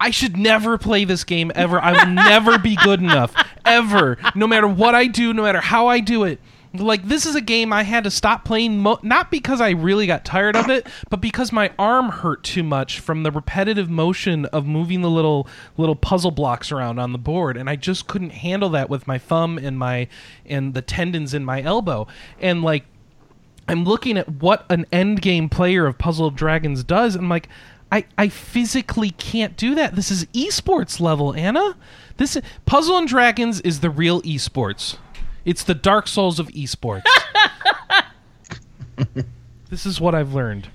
I 0.00 0.10
should 0.10 0.36
never 0.36 0.76
play 0.76 1.04
this 1.04 1.22
game 1.22 1.52
ever. 1.54 1.80
I 1.80 1.92
will 1.92 2.12
never 2.12 2.58
be 2.58 2.74
good 2.74 3.00
enough 3.00 3.32
ever. 3.64 4.18
No 4.34 4.48
matter 4.48 4.66
what 4.66 4.96
I 4.96 5.06
do, 5.06 5.32
no 5.32 5.44
matter 5.44 5.60
how 5.60 5.86
I 5.86 6.00
do 6.00 6.24
it. 6.24 6.40
Like 6.80 7.04
this 7.04 7.26
is 7.26 7.34
a 7.34 7.40
game 7.40 7.72
I 7.72 7.82
had 7.82 8.04
to 8.04 8.10
stop 8.10 8.44
playing 8.44 8.78
mo- 8.78 8.98
not 9.02 9.30
because 9.30 9.60
I 9.60 9.70
really 9.70 10.06
got 10.06 10.24
tired 10.24 10.56
of 10.56 10.68
it, 10.70 10.86
but 11.10 11.20
because 11.20 11.52
my 11.52 11.72
arm 11.78 12.08
hurt 12.08 12.42
too 12.42 12.62
much 12.62 13.00
from 13.00 13.22
the 13.22 13.30
repetitive 13.30 13.90
motion 13.90 14.46
of 14.46 14.66
moving 14.66 15.02
the 15.02 15.10
little 15.10 15.48
little 15.76 15.96
puzzle 15.96 16.30
blocks 16.30 16.72
around 16.72 16.98
on 16.98 17.12
the 17.12 17.18
board 17.18 17.56
and 17.56 17.68
I 17.68 17.76
just 17.76 18.06
couldn't 18.06 18.30
handle 18.30 18.68
that 18.70 18.88
with 18.90 19.06
my 19.06 19.18
thumb 19.18 19.58
and 19.58 19.78
my 19.78 20.08
and 20.44 20.74
the 20.74 20.82
tendons 20.82 21.34
in 21.34 21.44
my 21.44 21.62
elbow. 21.62 22.06
And 22.40 22.62
like 22.62 22.84
I'm 23.68 23.84
looking 23.84 24.16
at 24.16 24.28
what 24.28 24.64
an 24.70 24.86
end 24.92 25.22
game 25.22 25.48
player 25.48 25.86
of 25.86 25.98
Puzzle 25.98 26.26
of 26.26 26.36
Dragons 26.36 26.84
does, 26.84 27.16
and 27.16 27.24
I'm 27.24 27.28
like, 27.28 27.48
I, 27.90 28.04
I 28.16 28.28
physically 28.28 29.10
can't 29.10 29.56
do 29.56 29.74
that. 29.74 29.94
This 29.94 30.10
is 30.10 30.26
esports 30.26 31.00
level, 31.00 31.34
Anna. 31.34 31.76
This 32.16 32.36
is, 32.36 32.42
Puzzle 32.64 32.98
and 32.98 33.08
Dragons 33.08 33.60
is 33.60 33.80
the 33.80 33.90
real 33.90 34.22
esports. 34.22 34.98
It's 35.46 35.62
the 35.62 35.76
Dark 35.76 36.08
Souls 36.08 36.40
of 36.40 36.48
esports. 36.48 37.04
this 39.70 39.86
is 39.86 40.00
what 40.00 40.14
I've 40.14 40.34
learned. 40.34 40.68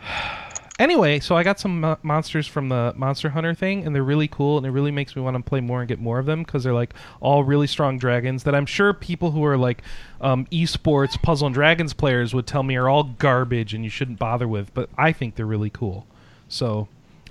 Anyway, 0.80 1.18
so 1.18 1.36
I 1.36 1.42
got 1.42 1.58
some 1.58 1.80
mo- 1.80 1.98
monsters 2.04 2.46
from 2.46 2.68
the 2.68 2.92
Monster 2.94 3.30
Hunter 3.30 3.52
thing, 3.52 3.84
and 3.84 3.92
they're 3.92 4.04
really 4.04 4.28
cool, 4.28 4.58
and 4.58 4.64
it 4.64 4.70
really 4.70 4.92
makes 4.92 5.16
me 5.16 5.22
want 5.22 5.36
to 5.36 5.42
play 5.42 5.60
more 5.60 5.80
and 5.80 5.88
get 5.88 5.98
more 5.98 6.20
of 6.20 6.26
them 6.26 6.44
because 6.44 6.62
they're 6.62 6.72
like 6.72 6.94
all 7.18 7.42
really 7.42 7.66
strong 7.66 7.98
dragons 7.98 8.44
that 8.44 8.54
I'm 8.54 8.64
sure 8.64 8.94
people 8.94 9.32
who 9.32 9.44
are 9.44 9.58
like 9.58 9.82
um, 10.20 10.46
esports 10.52 11.20
Puzzle 11.20 11.48
and 11.48 11.54
Dragons 11.54 11.92
players 11.92 12.32
would 12.32 12.46
tell 12.46 12.62
me 12.62 12.76
are 12.76 12.88
all 12.88 13.02
garbage 13.02 13.74
and 13.74 13.82
you 13.82 13.90
shouldn't 13.90 14.20
bother 14.20 14.46
with, 14.46 14.72
but 14.72 14.88
I 14.96 15.10
think 15.10 15.34
they're 15.34 15.46
really 15.46 15.68
cool. 15.68 16.06
So 16.48 16.86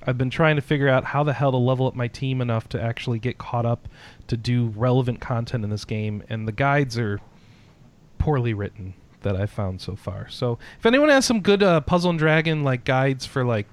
I've 0.06 0.18
been 0.18 0.30
trying 0.30 0.56
to 0.56 0.62
figure 0.62 0.88
out 0.88 1.06
how 1.06 1.24
the 1.24 1.34
hell 1.34 1.52
to 1.52 1.58
level 1.58 1.88
up 1.88 1.96
my 1.96 2.08
team 2.08 2.40
enough 2.40 2.68
to 2.70 2.82
actually 2.82 3.20
get 3.20 3.38
caught 3.38 3.66
up 3.66 3.88
to 4.28 4.38
do 4.38 4.68
relevant 4.76 5.20
content 5.20 5.64
in 5.64 5.70
this 5.70 5.86
game, 5.86 6.24
and 6.30 6.48
the 6.48 6.52
guides 6.52 6.98
are 6.98 7.20
poorly 8.18 8.54
written 8.54 8.94
that 9.22 9.36
I've 9.36 9.50
found 9.52 9.82
so 9.82 9.96
far. 9.96 10.30
So 10.30 10.60
if 10.80 10.86
anyone 10.86 11.10
has 11.10 11.26
some 11.26 11.42
good 11.42 11.64
uh, 11.64 11.82
Puzzle 11.82 12.12
and 12.12 12.20
Dragon 12.20 12.64
like 12.64 12.84
guides 12.84 13.26
for 13.26 13.44
like 13.44 13.68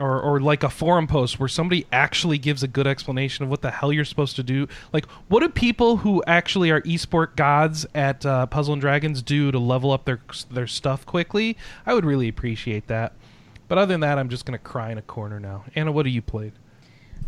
or, 0.00 0.20
or 0.20 0.40
like 0.40 0.62
a 0.62 0.70
forum 0.70 1.06
post 1.06 1.38
where 1.38 1.48
somebody 1.48 1.86
actually 1.92 2.38
gives 2.38 2.62
a 2.62 2.68
good 2.68 2.86
explanation 2.86 3.44
of 3.44 3.50
what 3.50 3.62
the 3.62 3.70
hell 3.70 3.92
you're 3.92 4.04
supposed 4.04 4.36
to 4.36 4.42
do. 4.42 4.66
Like, 4.92 5.06
what 5.28 5.40
do 5.40 5.48
people 5.48 5.98
who 5.98 6.22
actually 6.26 6.70
are 6.70 6.80
esport 6.82 7.36
gods 7.36 7.86
at 7.94 8.26
uh, 8.26 8.46
Puzzle 8.46 8.74
and 8.74 8.80
Dragons 8.80 9.22
do 9.22 9.52
to 9.52 9.58
level 9.58 9.92
up 9.92 10.04
their 10.04 10.20
their 10.50 10.66
stuff 10.66 11.06
quickly? 11.06 11.56
I 11.86 11.94
would 11.94 12.04
really 12.04 12.28
appreciate 12.28 12.88
that. 12.88 13.12
But 13.68 13.78
other 13.78 13.94
than 13.94 14.00
that, 14.00 14.18
I'm 14.18 14.28
just 14.28 14.44
gonna 14.44 14.58
cry 14.58 14.90
in 14.90 14.98
a 14.98 15.02
corner 15.02 15.40
now. 15.40 15.64
Anna, 15.74 15.92
what 15.92 16.06
have 16.06 16.14
you 16.14 16.22
played? 16.22 16.52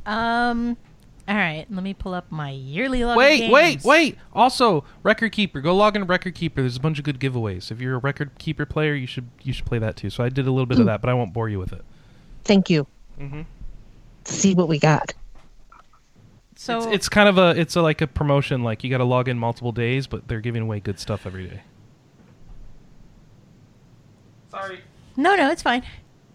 Um, 0.05 0.77
all 1.29 1.35
right, 1.35 1.67
let 1.69 1.83
me 1.83 1.93
pull 1.93 2.15
up 2.15 2.31
my 2.31 2.51
yearly 2.51 3.05
log. 3.05 3.17
Wait, 3.17 3.51
wait, 3.51 3.71
games. 3.73 3.85
wait! 3.85 4.19
Also, 4.33 4.85
Record 5.03 5.33
Keeper. 5.33 5.61
Go 5.61 5.75
log 5.75 5.97
into 5.97 6.07
Record 6.07 6.37
Keeper. 6.37 6.61
There's 6.61 6.77
a 6.77 6.81
bunch 6.81 6.99
of 6.99 7.05
good 7.05 7.19
giveaways. 7.19 7.73
If 7.73 7.81
you're 7.81 7.97
a 7.97 7.99
Record 7.99 8.31
Keeper 8.39 8.65
player, 8.65 8.95
you 8.95 9.09
should 9.09 9.29
you 9.43 9.53
should 9.53 9.67
play 9.67 9.79
that 9.81 9.97
too. 9.97 10.09
So 10.09 10.23
I 10.23 10.29
did 10.29 10.47
a 10.47 10.53
little 10.53 10.67
bit 10.67 10.79
of 10.79 10.87
that, 10.87 11.01
but 11.01 11.11
I 11.11 11.15
won't 11.15 11.33
bore 11.33 11.49
you 11.49 11.59
with 11.59 11.73
it. 11.73 11.85
Thank 12.45 12.71
you. 12.71 12.87
Mm-hmm. 13.19 13.43
See 14.25 14.55
what 14.55 14.69
we 14.69 14.79
got. 14.79 15.15
So 16.55 16.79
it's, 16.79 16.87
it's 16.87 17.09
kind 17.09 17.29
of 17.29 17.39
a 17.39 17.61
it's 17.61 17.75
a, 17.75 17.83
like 17.83 18.01
a 18.01 18.07
promotion. 18.07 18.63
Like 18.63 18.85
you 18.85 18.91
got 18.91 18.99
to 18.99 19.05
log 19.05 19.29
in 19.29 19.39
multiple 19.39 19.73
days, 19.73 20.07
but 20.07 20.29
they're 20.29 20.41
giving 20.41 20.63
away 20.63 20.79
good 20.79 21.01
stuff 21.01 21.27
every 21.27 21.49
day. 21.49 21.63
Sorry. 24.51 24.81
No, 25.17 25.35
no, 25.35 25.51
it's 25.51 25.63
fine. 25.63 25.83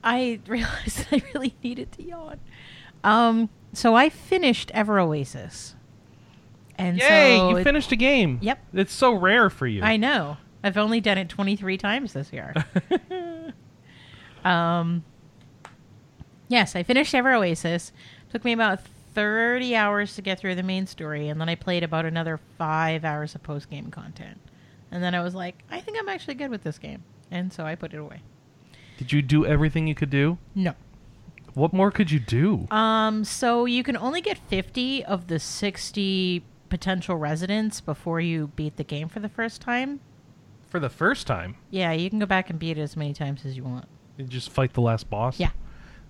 I 0.04 0.40
realized 0.48 1.08
I 1.12 1.24
really 1.34 1.56
needed 1.64 1.92
to 1.94 2.04
yawn. 2.04 2.40
Um, 3.04 3.50
so 3.74 3.96
I 3.96 4.10
finished 4.10 4.72
Ever 4.74 5.00
Oasis. 5.00 5.76
And 6.78 6.98
Yay! 6.98 7.38
so 7.38 7.50
you 7.52 7.58
it- 7.58 7.64
finished 7.64 7.92
a 7.92 7.96
game. 7.96 8.40
Yep. 8.42 8.60
It's 8.74 8.94
so 8.94 9.14
rare 9.14 9.50
for 9.50 9.68
you. 9.68 9.84
I 9.84 9.98
know. 9.98 10.38
I've 10.64 10.78
only 10.78 11.02
done 11.02 11.18
it 11.18 11.30
23 11.30 11.78
times 11.78 12.14
this 12.14 12.32
year. 12.32 12.54
um, 14.44 15.04
yes, 16.48 16.76
I 16.76 16.84
finished 16.84 17.14
Ever 17.16 17.34
Oasis. 17.34 17.92
Took 18.32 18.46
me 18.46 18.52
about 18.54 18.80
30 19.14 19.76
hours 19.76 20.16
to 20.16 20.22
get 20.22 20.40
through 20.40 20.56
the 20.56 20.64
main 20.64 20.88
story, 20.88 21.30
and 21.30 21.42
then 21.42 21.50
I 21.50 21.56
played 21.56 21.84
about 21.84 22.06
another 22.06 22.40
five 22.58 23.04
hours 23.04 23.36
of 23.36 23.44
post 23.44 23.70
game 23.70 23.92
content. 23.92 24.40
And 24.92 25.04
then 25.04 25.16
I 25.16 25.22
was 25.22 25.34
like, 25.36 25.64
I 25.70 25.80
think 25.82 25.98
I'm 26.00 26.10
actually 26.10 26.36
good 26.36 26.52
with 26.52 26.64
this 26.64 26.78
game. 26.78 27.04
And 27.30 27.52
so 27.52 27.66
I 27.66 27.76
put 27.76 27.94
it 27.94 27.98
away. 27.98 28.22
Did 28.98 29.12
you 29.12 29.22
do 29.22 29.46
everything 29.46 29.88
you 29.88 29.96
could 29.96 30.10
do? 30.10 30.38
No. 30.54 30.76
What 31.54 31.74
more 31.74 31.92
could 31.92 32.12
you 32.12 32.20
do? 32.20 32.68
Um, 32.72 33.24
so 33.26 33.66
you 33.66 33.84
can 33.84 33.98
only 33.98 34.22
get 34.22 34.38
50 34.38 35.04
of 35.06 35.28
the 35.28 35.40
60 35.40 36.44
potential 36.70 37.18
residents 37.18 37.82
before 37.82 38.22
you 38.22 38.48
beat 38.56 38.78
the 38.78 38.84
game 38.84 39.10
for 39.10 39.20
the 39.20 39.30
first 39.30 39.62
time. 39.62 40.00
For 40.70 40.80
the 40.80 40.90
first 40.90 41.28
time, 41.28 41.58
Yeah, 41.70 41.92
you 41.92 42.10
can 42.10 42.20
go 42.20 42.26
back 42.26 42.50
and 42.50 42.58
beat 42.58 42.78
it 42.78 42.82
as 42.82 42.96
many 42.96 43.14
times 43.14 43.46
as 43.46 43.58
you 43.58 43.64
want. 43.64 43.86
you 44.18 44.26
just 44.26 44.50
fight 44.50 44.74
the 44.74 44.82
last 44.82 45.10
boss. 45.10 45.40
Yeah. 45.40 45.50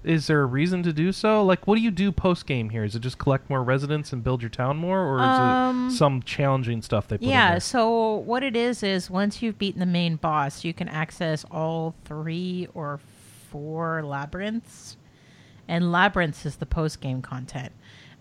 Is 0.04 0.28
there 0.28 0.42
a 0.42 0.46
reason 0.46 0.82
to 0.84 0.94
do 0.94 1.12
so? 1.12 1.44
Like, 1.44 1.66
what 1.68 1.76
do 1.76 1.82
you 1.82 1.92
do 1.92 2.12
post 2.12 2.46
game 2.48 2.70
here? 2.70 2.84
Is 2.84 2.96
it 2.96 3.00
just 3.02 3.18
collect 3.20 3.50
more 3.50 3.64
residents 3.64 4.12
and 4.14 4.24
build 4.24 4.42
your 4.42 4.50
town 4.50 4.78
more, 4.78 5.00
or 5.00 5.18
is 5.20 5.24
Um, 5.26 5.88
it 5.88 5.92
some 5.92 6.22
challenging 6.24 6.82
stuff 6.82 7.08
they 7.08 7.18
put 7.18 7.24
in 7.26 7.30
Yeah, 7.30 7.58
so 7.60 8.16
what 8.16 8.42
it 8.44 8.56
is 8.56 8.82
is 8.84 9.10
once 9.12 9.42
you've 9.44 9.58
beaten 9.60 9.80
the 9.80 9.86
main 9.86 10.16
boss, 10.16 10.64
you 10.64 10.74
can 10.74 10.90
access 10.90 11.46
all 11.52 11.94
three 12.06 12.68
or 12.74 13.00
four 13.50 14.04
labyrinths. 14.04 14.98
And 15.72 15.90
labyrinths 15.90 16.46
is 16.46 16.58
the 16.58 16.66
post 16.66 17.00
game 17.00 17.22
content. 17.22 17.72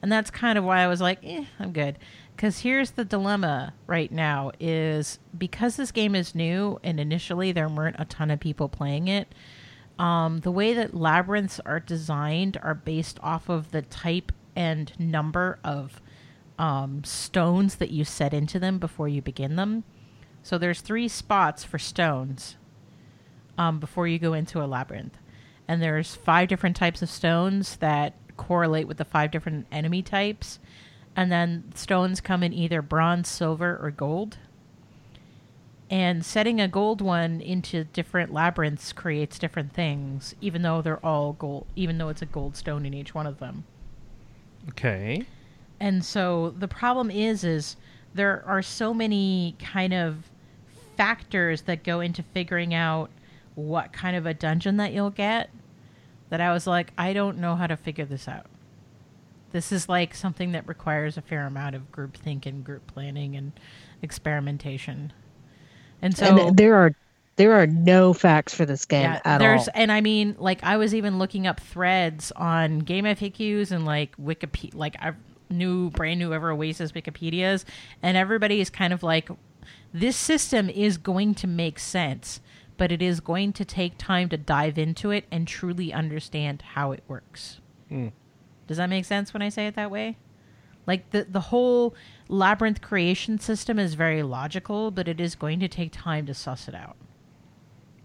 And 0.01 0.11
that's 0.11 0.31
kind 0.31 0.57
of 0.57 0.63
why 0.63 0.79
I 0.79 0.87
was 0.87 1.01
like, 1.01 1.19
eh, 1.25 1.47
I'm 1.59 1.73
good. 1.73 1.99
Because 2.37 2.61
here's 2.61 2.93
the 2.93 3.05
dilemma 3.05 3.75
right 3.89 4.11
now 4.13 4.53
is 4.61 5.19
because 5.37 5.75
this 5.75 5.91
game 5.91 6.15
is 6.15 6.33
new 6.33 6.79
and 6.85 7.01
initially 7.01 7.51
there 7.51 7.69
weren't 7.69 7.97
a 7.99 8.05
ton 8.05 8.31
of 8.31 8.39
people 8.39 8.69
playing 8.69 9.09
it, 9.09 9.35
um, 9.99 10.39
the 10.41 10.53
way 10.53 10.73
that 10.75 10.95
labyrinths 10.95 11.59
are 11.67 11.81
designed 11.81 12.57
are 12.63 12.73
based 12.73 13.19
off 13.21 13.49
of 13.49 13.73
the 13.73 13.83
type 13.83 14.31
and 14.55 14.93
number 14.99 15.59
of 15.65 16.01
um, 16.57 17.03
stones 17.03 17.75
that 17.75 17.91
you 17.91 18.05
set 18.05 18.33
into 18.33 18.61
them 18.61 18.79
before 18.79 19.09
you 19.09 19.21
begin 19.21 19.57
them. 19.57 19.83
So 20.45 20.57
there's 20.57 20.83
three 20.83 21.09
spots 21.09 21.65
for 21.65 21.81
stones 21.81 22.57
um, 23.59 23.81
before 23.81 24.07
you 24.07 24.21
go 24.21 24.35
into 24.35 24.63
a 24.63 24.67
labyrinth, 24.67 25.19
and 25.71 25.81
there's 25.81 26.17
five 26.17 26.49
different 26.49 26.75
types 26.75 27.01
of 27.01 27.09
stones 27.09 27.77
that 27.77 28.15
correlate 28.37 28.89
with 28.89 28.97
the 28.97 29.05
five 29.05 29.31
different 29.31 29.69
enemy 29.71 30.03
types, 30.03 30.59
and 31.15 31.31
then 31.31 31.63
stones 31.77 32.21
come 32.21 32.43
in 32.43 32.53
either 32.53 32.83
bronze, 32.83 33.29
silver, 33.29 33.79
or 33.81 33.93
gold. 33.93 34.39
And 35.89 36.27
setting 36.27 36.61
a 36.61 36.67
gold 36.67 37.01
one 37.01 37.41
into 37.41 37.85
different 37.85 38.33
labyrinths 38.33 38.93
creates 38.93 39.39
different 39.39 39.73
things, 39.73 40.35
even 40.41 40.63
though 40.63 40.83
they're 40.83 41.07
all 41.07 41.35
gold, 41.35 41.69
even 41.77 41.99
though 41.99 42.09
it's 42.09 42.23
a 42.23 42.27
gold 42.27 42.57
stone 42.57 42.85
in 42.85 42.93
each 42.93 43.15
one 43.15 43.29
of 43.29 43.39
them. 43.39 43.63
Okay. 44.71 45.25
And 45.79 46.05
so 46.05 46.53
the 46.59 46.67
problem 46.67 47.13
is 47.13 47.45
is 47.45 47.77
there 48.13 48.43
are 48.45 48.61
so 48.61 48.93
many 48.93 49.55
kind 49.61 49.95
of 49.95 50.29
factors 50.97 51.63
that 51.63 51.85
go 51.85 52.01
into 52.01 52.25
figuring 52.25 52.75
out 52.75 53.09
what 53.55 53.93
kind 53.93 54.17
of 54.17 54.27
a 54.27 54.35
dungeon 54.35 54.77
that 54.79 54.93
you'll 54.93 55.11
get 55.11 55.49
that 56.31 56.41
I 56.41 56.53
was 56.53 56.67
like, 56.67 56.93
I 56.97 57.13
don't 57.13 57.39
know 57.39 57.57
how 57.57 57.67
to 57.67 57.77
figure 57.77 58.05
this 58.05 58.27
out. 58.27 58.47
This 59.53 59.73
is 59.73 59.89
like 59.89 60.15
something 60.15 60.53
that 60.53 60.67
requires 60.67 61.17
a 61.17 61.23
fair 61.23 61.47
amount 61.47 61.75
of 61.75 61.91
group 61.93 62.17
think 62.17 62.47
and 62.47 62.65
group 62.65 62.87
planning 62.87 63.37
and 63.37 63.53
experimentation. 64.01 65.13
And 66.01 66.17
so 66.17 66.49
and 66.49 66.57
there 66.57 66.77
are 66.77 66.95
there 67.37 67.55
are 67.55 67.67
no 67.67 68.13
FAQs 68.13 68.51
for 68.51 68.65
this 68.65 68.85
game 68.85 69.03
yeah, 69.03 69.21
at 69.25 69.39
there's 69.39 69.67
all. 69.69 69.75
and 69.75 69.91
I 69.91 70.01
mean 70.01 70.37
like 70.39 70.63
I 70.63 70.77
was 70.77 70.95
even 70.95 71.19
looking 71.19 71.47
up 71.47 71.59
threads 71.59 72.33
on 72.37 72.81
game 72.81 73.05
FAQs 73.05 73.73
and 73.73 73.85
like 73.85 74.17
Wikipedia 74.17 74.75
like 74.75 74.97
I 75.01 75.13
new 75.49 75.91
brand 75.91 76.21
new 76.21 76.33
ever 76.33 76.53
Oasis 76.53 76.93
Wikipedias 76.93 77.65
and 78.03 78.17
everybody 78.17 78.61
is 78.61 78.71
kind 78.71 78.93
of 78.93 79.03
like 79.03 79.29
this 79.93 80.17
system 80.17 80.71
is 80.71 80.97
going 80.97 81.35
to 81.35 81.47
make 81.47 81.79
sense 81.79 82.41
but 82.81 82.91
it 82.91 83.03
is 83.03 83.21
going 83.21 83.53
to 83.53 83.63
take 83.63 83.99
time 83.99 84.31
to 84.31 84.39
dive 84.39 84.79
into 84.79 85.11
it 85.11 85.27
and 85.31 85.47
truly 85.47 85.93
understand 85.93 86.63
how 86.63 86.93
it 86.93 87.05
works. 87.07 87.61
Hmm. 87.91 88.09
Does 88.67 88.79
that 88.79 88.89
make 88.89 89.05
sense 89.05 89.35
when 89.35 89.43
I 89.43 89.51
say 89.51 89.67
it 89.67 89.75
that 89.75 89.91
way? 89.91 90.17
Like 90.87 91.11
the 91.11 91.25
the 91.25 91.41
whole 91.41 91.95
labyrinth 92.29 92.81
creation 92.81 93.39
system 93.39 93.79
is 93.79 93.93
very 93.93 94.23
logical, 94.23 94.91
but 94.91 95.09
it 95.09 95.21
is 95.21 95.35
going 95.35 95.61
to 95.61 95.69
take 95.69 95.93
time 95.93 96.25
to 96.25 96.33
suss 96.33 96.69
it 96.69 96.75
out. 96.75 96.97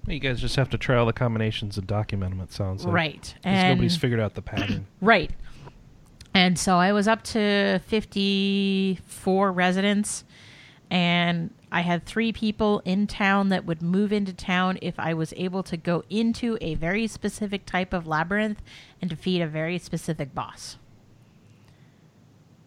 You 0.07 0.19
guys 0.19 0.41
just 0.41 0.57
have 0.57 0.69
to 0.71 0.77
try 0.77 0.97
all 0.97 1.05
the 1.05 1.13
combinations 1.13 1.77
and 1.77 1.87
document 1.87 2.31
them. 2.31 2.41
It 2.41 2.51
sounds 2.51 2.83
like. 2.83 2.93
Right. 2.93 3.33
And 3.45 3.77
nobody's 3.77 3.95
figured 3.95 4.19
out 4.19 4.33
the 4.33 4.41
pattern. 4.41 4.87
Right. 4.99 5.31
And 6.33 6.59
so 6.59 6.75
I 6.75 6.91
was 6.91 7.07
up 7.07 7.23
to 7.23 7.79
54 7.87 9.53
residents, 9.53 10.25
and 10.89 11.53
I 11.71 11.81
had 11.81 12.05
three 12.05 12.31
people 12.31 12.81
in 12.85 13.07
town 13.07 13.49
that 13.49 13.65
would 13.65 13.81
move 13.81 14.13
into 14.13 14.33
town 14.33 14.77
if 14.81 14.99
I 14.99 15.13
was 15.13 15.33
able 15.35 15.63
to 15.63 15.77
go 15.77 16.03
into 16.09 16.57
a 16.61 16.75
very 16.75 17.07
specific 17.07 17.65
type 17.65 17.93
of 17.93 18.07
labyrinth 18.07 18.61
and 19.01 19.09
defeat 19.09 19.41
a 19.41 19.47
very 19.47 19.77
specific 19.77 20.33
boss. 20.33 20.77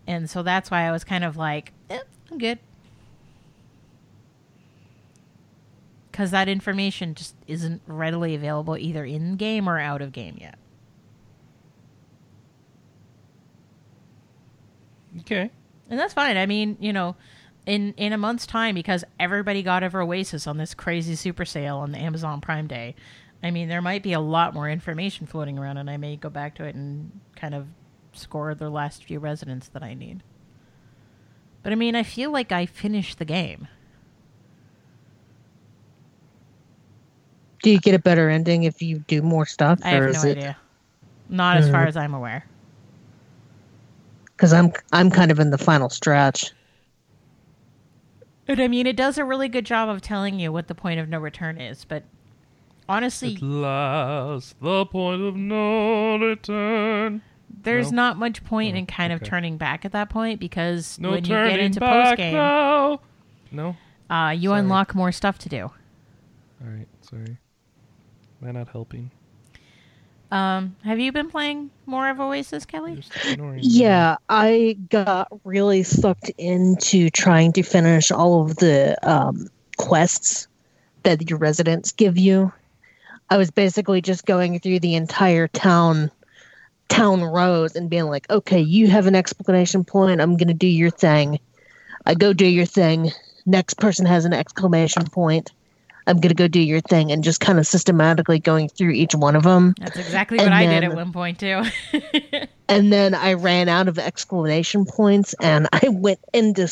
And 0.07 0.29
so 0.29 0.43
that's 0.43 0.71
why 0.71 0.83
I 0.83 0.91
was 0.91 1.05
kind 1.05 1.23
of 1.23 1.37
like, 1.37 1.73
eh, 1.91 2.01
I'm 2.31 2.39
good. 2.39 2.59
Because 6.11 6.31
that 6.33 6.49
information 6.49 7.15
just 7.15 7.35
isn't 7.47 7.83
readily 7.87 8.35
available 8.35 8.77
either 8.77 9.05
in 9.05 9.37
game 9.37 9.69
or 9.69 9.79
out 9.79 10.03
of 10.03 10.13
game 10.13 10.37
yet. 10.41 10.59
Okay. 15.21 15.51
And 15.91 15.99
that's 15.99 16.15
fine. 16.15 16.37
I 16.37 16.47
mean, 16.47 16.77
you 16.81 16.93
know, 16.93 17.17
in 17.69 17.93
in 17.99 18.13
a 18.15 18.19
month's 18.19 18.47
time, 18.47 18.75
because 18.75 19.05
everybody 19.21 19.63
got 19.63 19.83
Ever 19.83 20.01
Oasis 20.01 20.47
on 20.47 20.57
this 20.57 20.73
crazy 20.75 21.15
super 21.15 21.45
sale 21.45 21.77
on 21.77 21.93
the 21.93 21.99
Amazon 21.99 22.41
Prime 22.41 22.67
Day, 22.67 22.95
I 23.43 23.51
mean, 23.51 23.69
there 23.69 23.83
might 23.83 24.03
be 24.03 24.15
a 24.15 24.21
lot 24.21 24.55
more 24.55 24.69
information 24.69 25.27
floating 25.27 25.59
around, 25.59 25.77
and 25.77 25.91
I 25.91 25.99
may 25.99 26.17
go 26.17 26.31
back 26.31 26.55
to 26.57 26.65
it 26.65 26.75
and 26.75 27.13
kind 27.37 27.55
of 27.55 27.67
score 28.15 28.55
the 28.55 28.71
last 28.71 29.05
few 29.05 29.19
residents 29.19 29.69
that 29.69 29.83
I 29.83 29.93
need. 29.95 30.23
But 31.63 31.73
I 31.73 31.77
mean, 31.77 31.95
I 31.95 32.03
feel 32.05 32.31
like 32.33 32.51
I 32.53 32.65
finished 32.65 33.19
the 33.19 33.25
game. 33.27 33.69
Do 37.63 37.71
you 37.71 37.79
get 37.81 37.95
a 37.95 37.99
better 37.99 38.31
ending 38.31 38.63
if 38.63 38.81
you 38.81 39.01
do 39.01 39.21
more 39.21 39.45
stuff? 39.45 39.81
I 39.85 39.91
have 39.91 40.03
or 40.03 40.07
no 40.07 40.11
is 40.19 40.25
it- 40.25 40.39
idea. 40.39 40.57
Not 41.29 41.59
as 41.59 41.69
far 41.69 41.85
Mhm. 41.85 41.89
as 41.89 41.97
I'm 41.99 42.15
aware. 42.15 42.47
Because 44.37 44.55
I'm 44.55 44.73
I'm 44.93 45.11
kind 45.11 45.31
of 45.31 45.39
in 45.39 45.51
the 45.51 45.59
final 45.59 45.91
stretch. 45.91 46.53
And 48.49 48.61
I 48.61 48.67
mean, 48.69 48.87
it 48.87 48.97
does 48.97 49.19
a 49.19 49.25
really 49.25 49.49
good 49.49 49.67
job 49.67 49.89
of 49.91 50.01
telling 50.01 50.41
you 50.41 50.51
what 50.51 50.69
the 50.69 50.75
point 50.75 50.99
of 51.01 51.09
no 51.09 51.19
return 51.19 51.61
is, 51.61 51.85
but 51.85 52.05
honestly, 52.89 53.35
At 53.37 53.43
last, 53.43 54.57
the 54.63 54.87
point 54.87 55.21
of 55.23 55.37
no 55.37 56.17
return. 56.17 57.21
there's 57.63 57.93
No? 57.93 57.97
not 57.97 58.17
much 58.17 58.43
point 58.45 58.75
Oh, 58.75 58.79
in 58.79 58.87
kind 58.87 59.13
of 59.13 59.21
okay. 59.21 59.29
turning 59.31 59.59
back 59.59 59.85
at 59.85 59.93
that 59.93 60.09
point 60.09 60.41
because 60.41 60.99
No 60.99 61.11
when 61.11 61.25
you 61.25 61.29
get 61.31 61.61
into 61.61 61.81
post 61.81 62.17
game, 62.17 62.33
now. 62.33 63.01
No. 63.53 63.77
uh, 64.09 64.31
you 64.37 64.49
Sorry. 64.51 64.61
unlock 64.61 64.95
more 64.95 65.13
stuff 65.13 65.39
to 65.41 65.49
do. 65.51 65.65
All 65.65 65.73
right. 66.67 66.89
Sorry. 67.03 67.37
Am 68.43 68.49
I 68.49 68.53
not 68.53 68.69
helping? 68.69 69.11
Um, 70.31 70.77
have 70.85 70.99
you 70.99 71.11
been 71.11 71.31
playing 71.31 71.71
more 71.87 72.09
of 72.09 72.21
Oasis, 72.21 72.67
Kelly? 72.67 72.93
You're 72.93 73.03
just 73.03 73.27
ignoring 73.27 73.57
me. 73.57 73.63
Yeah, 73.65 74.17
I 74.29 74.77
got 74.91 75.29
really 75.45 75.83
sucked 75.83 76.31
into 76.37 77.09
trying 77.11 77.53
to 77.55 77.63
finish 77.63 78.11
all 78.11 78.43
of 78.43 78.57
the 78.57 78.97
um, 79.09 79.49
quests 79.79 80.49
that 81.05 81.31
your 81.31 81.39
residents 81.39 81.93
give 81.93 82.19
you. 82.19 82.53
I 83.31 83.37
was 83.37 83.51
basically 83.51 84.03
just 84.03 84.27
going 84.27 84.59
through 84.61 84.81
the 84.81 84.95
entire 84.95 85.49
town 85.49 86.11
town 86.89 87.23
rows 87.23 87.77
and 87.77 87.91
being 87.91 88.07
like, 88.07 88.29
"Okay, 88.31 88.61
you 88.61 88.89
have 88.89 89.07
an 89.07 89.15
exclamation 89.15 89.85
point. 89.85 90.21
I'm 90.21 90.37
going 90.37 90.49
to 90.49 90.55
do 90.55 90.67
your 90.67 90.91
thing." 90.91 91.39
I 92.07 92.15
go 92.15 92.33
do 92.33 92.47
your 92.47 92.65
thing. 92.65 93.13
Next 93.45 93.75
person 93.75 94.07
has 94.07 94.25
an 94.25 94.33
exclamation 94.33 95.05
point. 95.05 95.53
I'm 96.09 96.17
going 96.21 96.31
to 96.31 96.35
go 96.35 96.49
do 96.49 96.61
your 96.61 96.81
thing 96.81 97.13
and 97.13 97.23
just 97.23 97.41
kind 97.41 97.59
of 97.59 97.67
systematically 97.67 98.39
going 98.39 98.71
through 98.71 98.93
each 98.93 99.15
one 99.15 99.37
of 99.37 99.43
them. 99.43 99.75
That's 99.79 99.99
exactly 99.99 100.39
what 100.39 100.47
And 100.47 100.55
I 100.55 100.67
did 100.67 100.83
at 100.83 100.95
one 100.95 101.13
point 101.13 101.39
too. 101.39 101.63
and 102.69 102.91
then 102.91 103.15
I 103.15 103.35
ran 103.35 103.69
out 103.69 103.89
of 103.89 103.99
exclamation 103.99 104.87
points, 104.87 105.35
and 105.41 105.69
I 105.73 105.89
went 105.91 106.21
into 106.33 106.67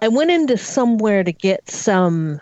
I 0.00 0.08
went 0.08 0.30
into 0.30 0.56
somewhere 0.56 1.22
to 1.22 1.32
get 1.32 1.70
some 1.70 2.40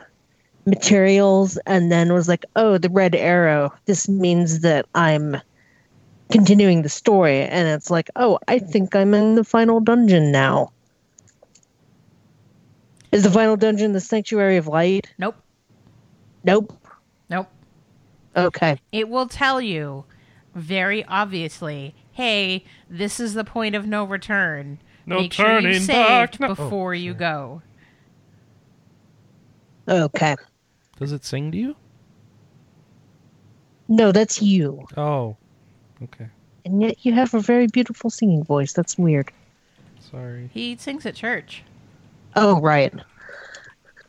materials, 0.64 1.58
and 1.66 1.90
then 1.90 2.12
was 2.12 2.28
like, 2.28 2.44
"Oh, 2.54 2.78
the 2.78 2.88
red 2.88 3.16
arrow. 3.16 3.74
This 3.86 4.08
means 4.08 4.60
that 4.60 4.86
I'm 4.94 5.36
continuing 6.30 6.82
the 6.82 6.88
story." 6.88 7.40
And 7.42 7.66
it's 7.66 7.90
like, 7.90 8.10
"Oh, 8.14 8.38
I 8.46 8.60
think 8.60 8.94
I'm 8.94 9.12
in 9.12 9.34
the 9.34 9.44
final 9.44 9.80
dungeon 9.80 10.30
now." 10.30 10.70
Is 13.10 13.24
the 13.24 13.30
final 13.30 13.56
dungeon 13.56 13.92
the 13.92 14.00
Sanctuary 14.00 14.56
of 14.56 14.68
Light? 14.68 15.12
nope, 15.18 15.34
Nope. 16.44 16.72
nope. 17.28 17.48
Okay. 18.36 18.78
It 18.90 19.08
will 19.08 19.28
tell 19.28 19.60
you 19.60 20.04
very 20.54 21.04
obviously, 21.04 21.94
"Hey, 22.12 22.64
this 22.88 23.20
is 23.20 23.34
the 23.34 23.44
point 23.44 23.74
of 23.74 23.86
no 23.86 24.04
return." 24.04 24.78
No 25.06 25.18
Make 25.18 25.32
sure 25.32 25.46
oh, 25.46 25.56
you 25.56 25.62
turning 25.62 25.80
saved 25.80 25.88
back. 25.88 26.40
No- 26.40 26.46
oh, 26.48 26.54
before 26.54 26.94
you 26.94 27.14
go. 27.14 27.62
Okay. 29.88 30.36
Does 30.98 31.12
it 31.12 31.24
sing 31.24 31.50
to 31.52 31.58
you? 31.58 31.76
No, 33.88 34.12
that's 34.12 34.40
you. 34.40 34.86
Oh. 34.96 35.36
Okay. 36.02 36.28
And 36.64 36.80
yet 36.80 37.04
you 37.04 37.12
have 37.12 37.34
a 37.34 37.40
very 37.40 37.66
beautiful 37.66 38.10
singing 38.10 38.44
voice. 38.44 38.72
That's 38.72 38.96
weird. 38.96 39.32
Sorry. 40.00 40.50
He 40.52 40.76
sings 40.76 41.04
at 41.04 41.14
church. 41.14 41.64
Oh, 42.36 42.60
right. 42.60 42.94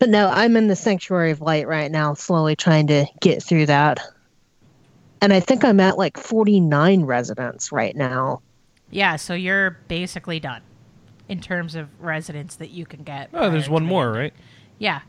But 0.03 0.09
no, 0.09 0.27
I'm 0.27 0.57
in 0.57 0.67
the 0.67 0.75
Sanctuary 0.75 1.31
of 1.31 1.39
Light 1.39 1.65
right 1.65 1.89
now, 1.89 2.13
slowly 2.13 2.57
trying 2.57 2.87
to 2.87 3.05
get 3.21 3.41
through 3.41 3.67
that. 3.67 4.01
And 5.21 5.31
I 5.31 5.39
think 5.39 5.63
I'm 5.63 5.79
at 5.79 5.97
like 5.97 6.17
49 6.17 7.03
residents 7.03 7.71
right 7.71 7.95
now. 7.95 8.41
Yeah, 8.91 9.15
so 9.15 9.33
you're 9.33 9.79
basically 9.87 10.41
done 10.41 10.61
in 11.29 11.39
terms 11.39 11.73
of 11.73 11.87
residents 12.01 12.57
that 12.57 12.71
you 12.71 12.85
can 12.85 13.03
get. 13.03 13.29
Oh, 13.33 13.49
there's 13.49 13.69
one 13.69 13.85
more, 13.85 14.07
ending. 14.07 14.21
right? 14.21 14.33
Yeah. 14.77 15.03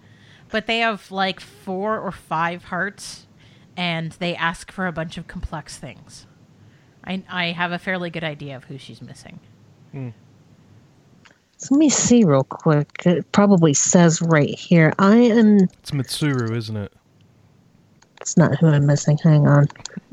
But 0.52 0.68
they 0.68 0.78
have 0.78 1.10
like 1.10 1.40
four 1.40 1.98
or 1.98 2.12
five 2.12 2.62
hearts 2.62 3.26
and 3.76 4.12
they 4.12 4.36
ask 4.36 4.70
for 4.70 4.86
a 4.86 4.92
bunch 4.92 5.18
of 5.18 5.26
complex 5.26 5.76
things. 5.76 6.28
I, 7.02 7.24
I 7.28 7.46
have 7.46 7.72
a 7.72 7.80
fairly 7.80 8.10
good 8.10 8.22
idea 8.22 8.54
of 8.54 8.62
who 8.66 8.78
she's 8.78 9.02
missing. 9.02 9.40
So 9.92 10.12
let 11.70 11.78
me 11.78 11.88
see 11.88 12.24
real 12.24 12.44
quick. 12.44 12.88
It 13.04 13.30
probably 13.32 13.74
says 13.74 14.20
right 14.22 14.54
here. 14.58 14.92
I 14.98 15.16
am. 15.16 15.58
It's 15.80 15.90
Mitsuru, 15.90 16.54
isn't 16.56 16.76
it? 16.76 16.92
It's 18.20 18.36
not 18.36 18.56
who 18.58 18.68
I'm 18.68 18.86
missing. 18.86 19.18
Hang 19.22 19.46
on. 19.46 19.66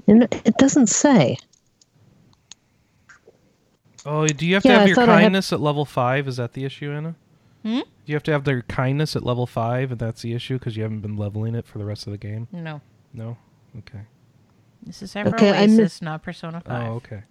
It 0.08 0.58
doesn't 0.58 0.88
say. 0.88 1.38
Oh, 4.06 4.26
do 4.28 4.46
you 4.48 4.56
have 4.56 4.64
to 4.64 4.70
have 4.70 4.82
I 4.82 4.86
your 4.86 4.96
thought 4.96 5.10
I 5.10 5.16
had- 5.16 5.22
kindness 5.24 5.54
at 5.54 5.62
level 5.62 5.86
five? 5.86 6.28
Is 6.28 6.38
that 6.38 6.54
the 6.54 6.66
issue, 6.66 6.92
Anna? 6.92 7.16
Hmm? 7.64 7.80
Do 7.80 7.86
you 8.08 8.16
have 8.16 8.24
to 8.24 8.32
have 8.32 8.44
their 8.46 8.64
kindness 8.64 9.16
at 9.16 9.24
level 9.24 9.46
five, 9.46 9.92
and 9.92 10.00
that's 10.00 10.24
the 10.24 10.34
issue 10.34 10.58
because 10.58 10.76
you 10.76 10.82
haven't 10.84 11.02
been 11.02 11.16
leveling 11.18 11.54
it 11.54 11.68
for 11.68 11.78
the 11.78 11.86
rest 11.86 12.08
of 12.08 12.12
the 12.12 12.18
game? 12.18 12.48
No. 12.52 12.82
No. 13.14 13.38
Okay. 13.78 14.02
This 14.84 15.04
is 15.04 15.16
ever 15.16 15.30
Okay, 15.30 15.52
I 15.52 15.62
Oasis, 15.64 15.78
miss- 15.78 16.02
not 16.02 16.24
Persona 16.24 16.62
5. 16.62 16.90
Oh, 16.90 16.94
okay. 16.96 17.22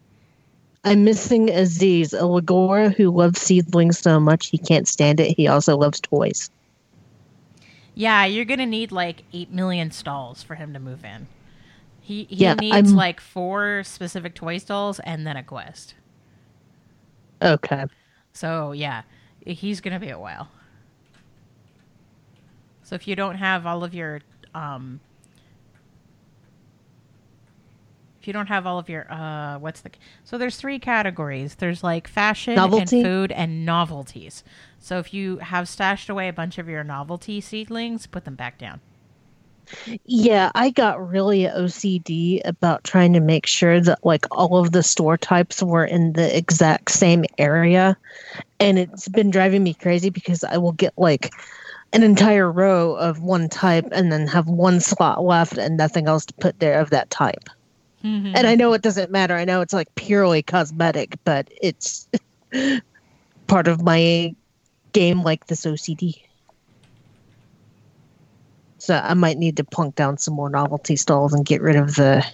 I'm 0.84 1.04
missing 1.04 1.50
Aziz, 1.50 2.12
a 2.12 2.20
Lagora 2.22 2.94
who 2.94 3.10
loves 3.10 3.40
seedlings 3.40 3.98
so 3.98 4.18
much 4.18 4.46
he 4.48 4.58
can't 4.58 4.88
stand 4.88 5.20
it. 5.20 5.36
He 5.36 5.46
also 5.46 5.76
loves 5.76 6.00
toys. 6.00 6.50
Yeah, 7.94 8.24
you're 8.24 8.46
going 8.46 8.60
to 8.60 8.66
need 8.66 8.90
like 8.92 9.24
8 9.32 9.50
million 9.50 9.90
stalls 9.90 10.42
for 10.42 10.54
him 10.54 10.72
to 10.72 10.78
move 10.78 11.04
in. 11.04 11.26
He, 12.00 12.24
he 12.30 12.36
Yeah, 12.36 12.54
needs 12.54 12.74
I'm- 12.74 12.96
like 12.96 13.20
four 13.20 13.82
specific 13.84 14.34
toy 14.34 14.56
stalls 14.58 15.00
and 15.00 15.26
then 15.26 15.36
a 15.36 15.42
quest. 15.42 15.94
Okay. 17.42 17.84
So, 18.32 18.72
yeah, 18.72 19.02
he's 19.44 19.80
going 19.80 19.94
to 19.94 20.00
be 20.00 20.10
a 20.10 20.18
while. 20.18 20.48
So 22.82 22.94
if 22.94 23.06
you 23.06 23.14
don't 23.16 23.36
have 23.36 23.66
all 23.66 23.84
of 23.84 23.94
your 23.94 24.20
um 24.54 25.00
if 28.20 28.26
you 28.26 28.32
don't 28.32 28.48
have 28.48 28.66
all 28.66 28.78
of 28.78 28.88
your 28.88 29.10
uh 29.10 29.58
what's 29.58 29.80
the 29.80 29.90
so 30.24 30.36
there's 30.38 30.56
three 30.56 30.78
categories 30.78 31.54
there's 31.56 31.82
like 31.82 32.06
fashion 32.06 32.54
Novelty? 32.54 32.98
and 32.98 33.06
food 33.06 33.32
and 33.32 33.64
novelties 33.64 34.44
so 34.78 34.98
if 34.98 35.14
you 35.14 35.38
have 35.38 35.68
stashed 35.68 36.08
away 36.08 36.28
a 36.28 36.32
bunch 36.32 36.58
of 36.58 36.68
your 36.68 36.84
novelty 36.84 37.40
seedlings 37.40 38.06
put 38.06 38.24
them 38.24 38.34
back 38.34 38.58
down 38.58 38.80
Yeah, 40.04 40.50
I 40.54 40.70
got 40.70 41.08
really 41.08 41.42
OCD 41.42 42.40
about 42.44 42.84
trying 42.84 43.12
to 43.12 43.20
make 43.20 43.46
sure 43.46 43.80
that 43.80 44.04
like 44.04 44.26
all 44.30 44.56
of 44.56 44.72
the 44.72 44.82
store 44.82 45.16
types 45.16 45.62
were 45.62 45.84
in 45.84 46.14
the 46.14 46.36
exact 46.36 46.90
same 46.90 47.24
area. 47.38 47.96
And 48.58 48.78
it's 48.78 49.08
been 49.08 49.30
driving 49.30 49.62
me 49.62 49.74
crazy 49.74 50.10
because 50.10 50.42
I 50.44 50.56
will 50.56 50.72
get 50.72 50.92
like 50.96 51.32
an 51.92 52.02
entire 52.02 52.50
row 52.50 52.94
of 52.94 53.20
one 53.20 53.48
type 53.48 53.86
and 53.92 54.12
then 54.12 54.26
have 54.26 54.48
one 54.48 54.80
slot 54.80 55.22
left 55.22 55.58
and 55.58 55.76
nothing 55.76 56.06
else 56.08 56.26
to 56.26 56.34
put 56.34 56.58
there 56.58 56.80
of 56.80 56.90
that 56.90 57.10
type. 57.10 57.48
Mm-hmm. 58.04 58.32
And 58.34 58.46
I 58.46 58.54
know 58.54 58.72
it 58.72 58.82
doesn't 58.82 59.10
matter. 59.10 59.34
I 59.34 59.44
know 59.44 59.60
it's 59.60 59.72
like 59.72 59.94
purely 59.94 60.42
cosmetic, 60.42 61.16
but 61.24 61.48
it's 61.60 62.08
part 63.46 63.68
of 63.68 63.82
my 63.82 64.34
game 64.92 65.22
like 65.22 65.46
this 65.46 65.66
OCD. 65.66 66.22
So 68.78 68.94
I 68.94 69.14
might 69.14 69.36
need 69.36 69.58
to 69.58 69.64
plunk 69.64 69.94
down 69.94 70.16
some 70.18 70.34
more 70.34 70.48
novelty 70.48 70.96
stalls 70.96 71.34
and 71.34 71.44
get 71.44 71.60
rid 71.60 71.76
of 71.76 71.94
the 71.96 72.24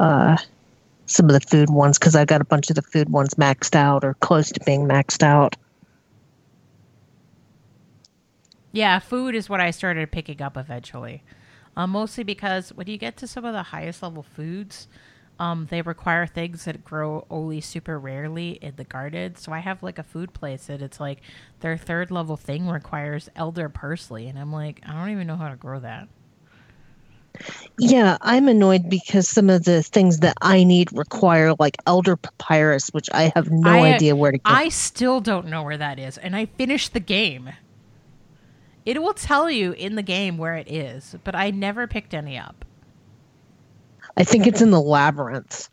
uh 0.00 0.36
some 1.06 1.26
of 1.26 1.32
the 1.32 1.40
food 1.40 1.68
ones 1.68 1.98
because 1.98 2.16
I 2.16 2.24
got 2.24 2.40
a 2.40 2.44
bunch 2.44 2.70
of 2.70 2.76
the 2.76 2.82
food 2.82 3.10
ones 3.10 3.34
maxed 3.34 3.76
out 3.76 4.04
or 4.04 4.14
close 4.14 4.50
to 4.52 4.60
being 4.64 4.88
maxed 4.88 5.22
out. 5.22 5.56
Yeah, 8.72 8.98
food 8.98 9.34
is 9.34 9.48
what 9.48 9.60
I 9.60 9.70
started 9.70 10.10
picking 10.10 10.40
up 10.40 10.56
eventually. 10.56 11.22
Um, 11.76 11.90
mostly 11.90 12.24
because 12.24 12.72
when 12.72 12.86
you 12.86 12.96
get 12.98 13.16
to 13.18 13.26
some 13.26 13.44
of 13.44 13.52
the 13.52 13.62
highest 13.62 14.02
level 14.02 14.22
foods, 14.22 14.86
um, 15.38 15.66
they 15.70 15.82
require 15.82 16.26
things 16.26 16.64
that 16.64 16.84
grow 16.84 17.26
only 17.28 17.60
super 17.60 17.98
rarely 17.98 18.50
in 18.62 18.76
the 18.76 18.84
garden. 18.84 19.34
So 19.36 19.52
I 19.52 19.58
have 19.58 19.82
like 19.82 19.98
a 19.98 20.04
food 20.04 20.32
place 20.32 20.66
that 20.66 20.80
it's 20.80 21.00
like 21.00 21.20
their 21.60 21.76
third 21.76 22.10
level 22.10 22.36
thing 22.36 22.68
requires 22.68 23.28
elder 23.34 23.68
parsley, 23.68 24.28
and 24.28 24.38
I'm 24.38 24.52
like, 24.52 24.80
I 24.86 24.92
don't 24.92 25.10
even 25.10 25.26
know 25.26 25.36
how 25.36 25.48
to 25.48 25.56
grow 25.56 25.80
that. 25.80 26.08
Yeah, 27.78 28.16
I'm 28.20 28.46
annoyed 28.46 28.88
because 28.88 29.28
some 29.28 29.50
of 29.50 29.64
the 29.64 29.82
things 29.82 30.20
that 30.20 30.36
I 30.40 30.62
need 30.62 30.96
require 30.96 31.54
like 31.58 31.76
elder 31.84 32.16
papyrus, 32.16 32.90
which 32.90 33.08
I 33.12 33.32
have 33.34 33.50
no 33.50 33.70
I- 33.70 33.94
idea 33.94 34.14
where 34.14 34.30
to 34.30 34.38
get. 34.38 34.46
I 34.46 34.68
still 34.68 35.20
don't 35.20 35.48
know 35.48 35.64
where 35.64 35.76
that 35.76 35.98
is, 35.98 36.16
and 36.16 36.36
I 36.36 36.46
finished 36.46 36.92
the 36.92 37.00
game. 37.00 37.50
It 38.84 39.00
will 39.00 39.14
tell 39.14 39.50
you 39.50 39.72
in 39.72 39.94
the 39.94 40.02
game 40.02 40.36
where 40.36 40.56
it 40.56 40.70
is, 40.70 41.16
but 41.24 41.34
I 41.34 41.50
never 41.50 41.86
picked 41.86 42.12
any 42.12 42.38
up. 42.38 42.64
I 44.16 44.24
think 44.24 44.46
it's 44.46 44.60
in 44.60 44.70
the 44.70 44.80
labyrinth. 44.80 45.68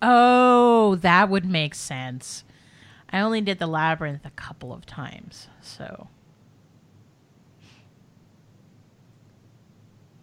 Oh, 0.00 0.96
that 0.96 1.28
would 1.28 1.44
make 1.44 1.74
sense. 1.74 2.44
I 3.10 3.20
only 3.20 3.40
did 3.40 3.58
the 3.58 3.66
labyrinth 3.66 4.24
a 4.24 4.30
couple 4.30 4.72
of 4.72 4.86
times, 4.86 5.48
so. 5.60 6.08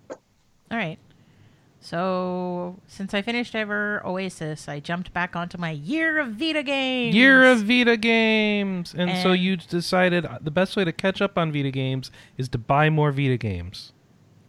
All 0.09 0.77
right. 0.77 0.99
So, 1.89 2.79
since 2.85 3.15
I 3.15 3.23
finished 3.23 3.55
ever 3.55 3.99
Oasis, 4.05 4.69
I 4.69 4.79
jumped 4.79 5.11
back 5.11 5.35
onto 5.35 5.57
my 5.57 5.71
year 5.71 6.19
of 6.19 6.33
Vita 6.33 6.61
games. 6.61 7.15
Year 7.15 7.45
of 7.51 7.63
Vita 7.63 7.97
games, 7.97 8.93
and, 8.93 9.17
so 9.23 9.31
you 9.31 9.57
decided 9.57 10.23
uh, 10.23 10.37
the 10.39 10.51
best 10.51 10.75
way 10.75 10.85
to 10.85 10.91
catch 10.91 11.19
up 11.19 11.35
on 11.35 11.51
Vita 11.51 11.71
games 11.71 12.11
is 12.37 12.47
to 12.49 12.59
buy 12.59 12.91
more 12.91 13.11
Vita 13.11 13.37
games. 13.37 13.91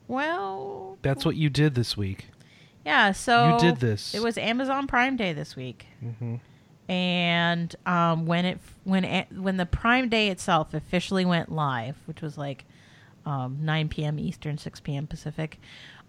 Well, 0.06 0.98
That's 1.00 1.24
what 1.24 1.36
you 1.36 1.48
did 1.48 1.74
this 1.74 1.96
week. 1.96 2.26
yeah, 2.84 3.12
so 3.12 3.54
You 3.54 3.58
did 3.58 3.80
this. 3.80 4.14
It 4.14 4.22
was 4.22 4.36
Amazon 4.36 4.86
Prime 4.86 5.16
Day 5.16 5.32
this 5.32 5.56
week. 5.56 5.86
hmm 5.98 6.36
and 6.90 7.76
um, 7.86 8.26
when 8.26 8.44
it 8.44 8.58
when 8.82 9.04
it, 9.04 9.28
when 9.32 9.56
the 9.56 9.64
Prime 9.64 10.08
Day 10.10 10.28
itself 10.28 10.74
officially 10.74 11.24
went 11.24 11.50
live, 11.50 11.96
which 12.06 12.20
was 12.20 12.36
like 12.36 12.64
um, 13.24 13.58
9 13.60 13.88
p.m. 13.88 14.18
Eastern, 14.18 14.58
6 14.58 14.80
p.m. 14.80 15.06
Pacific, 15.06 15.60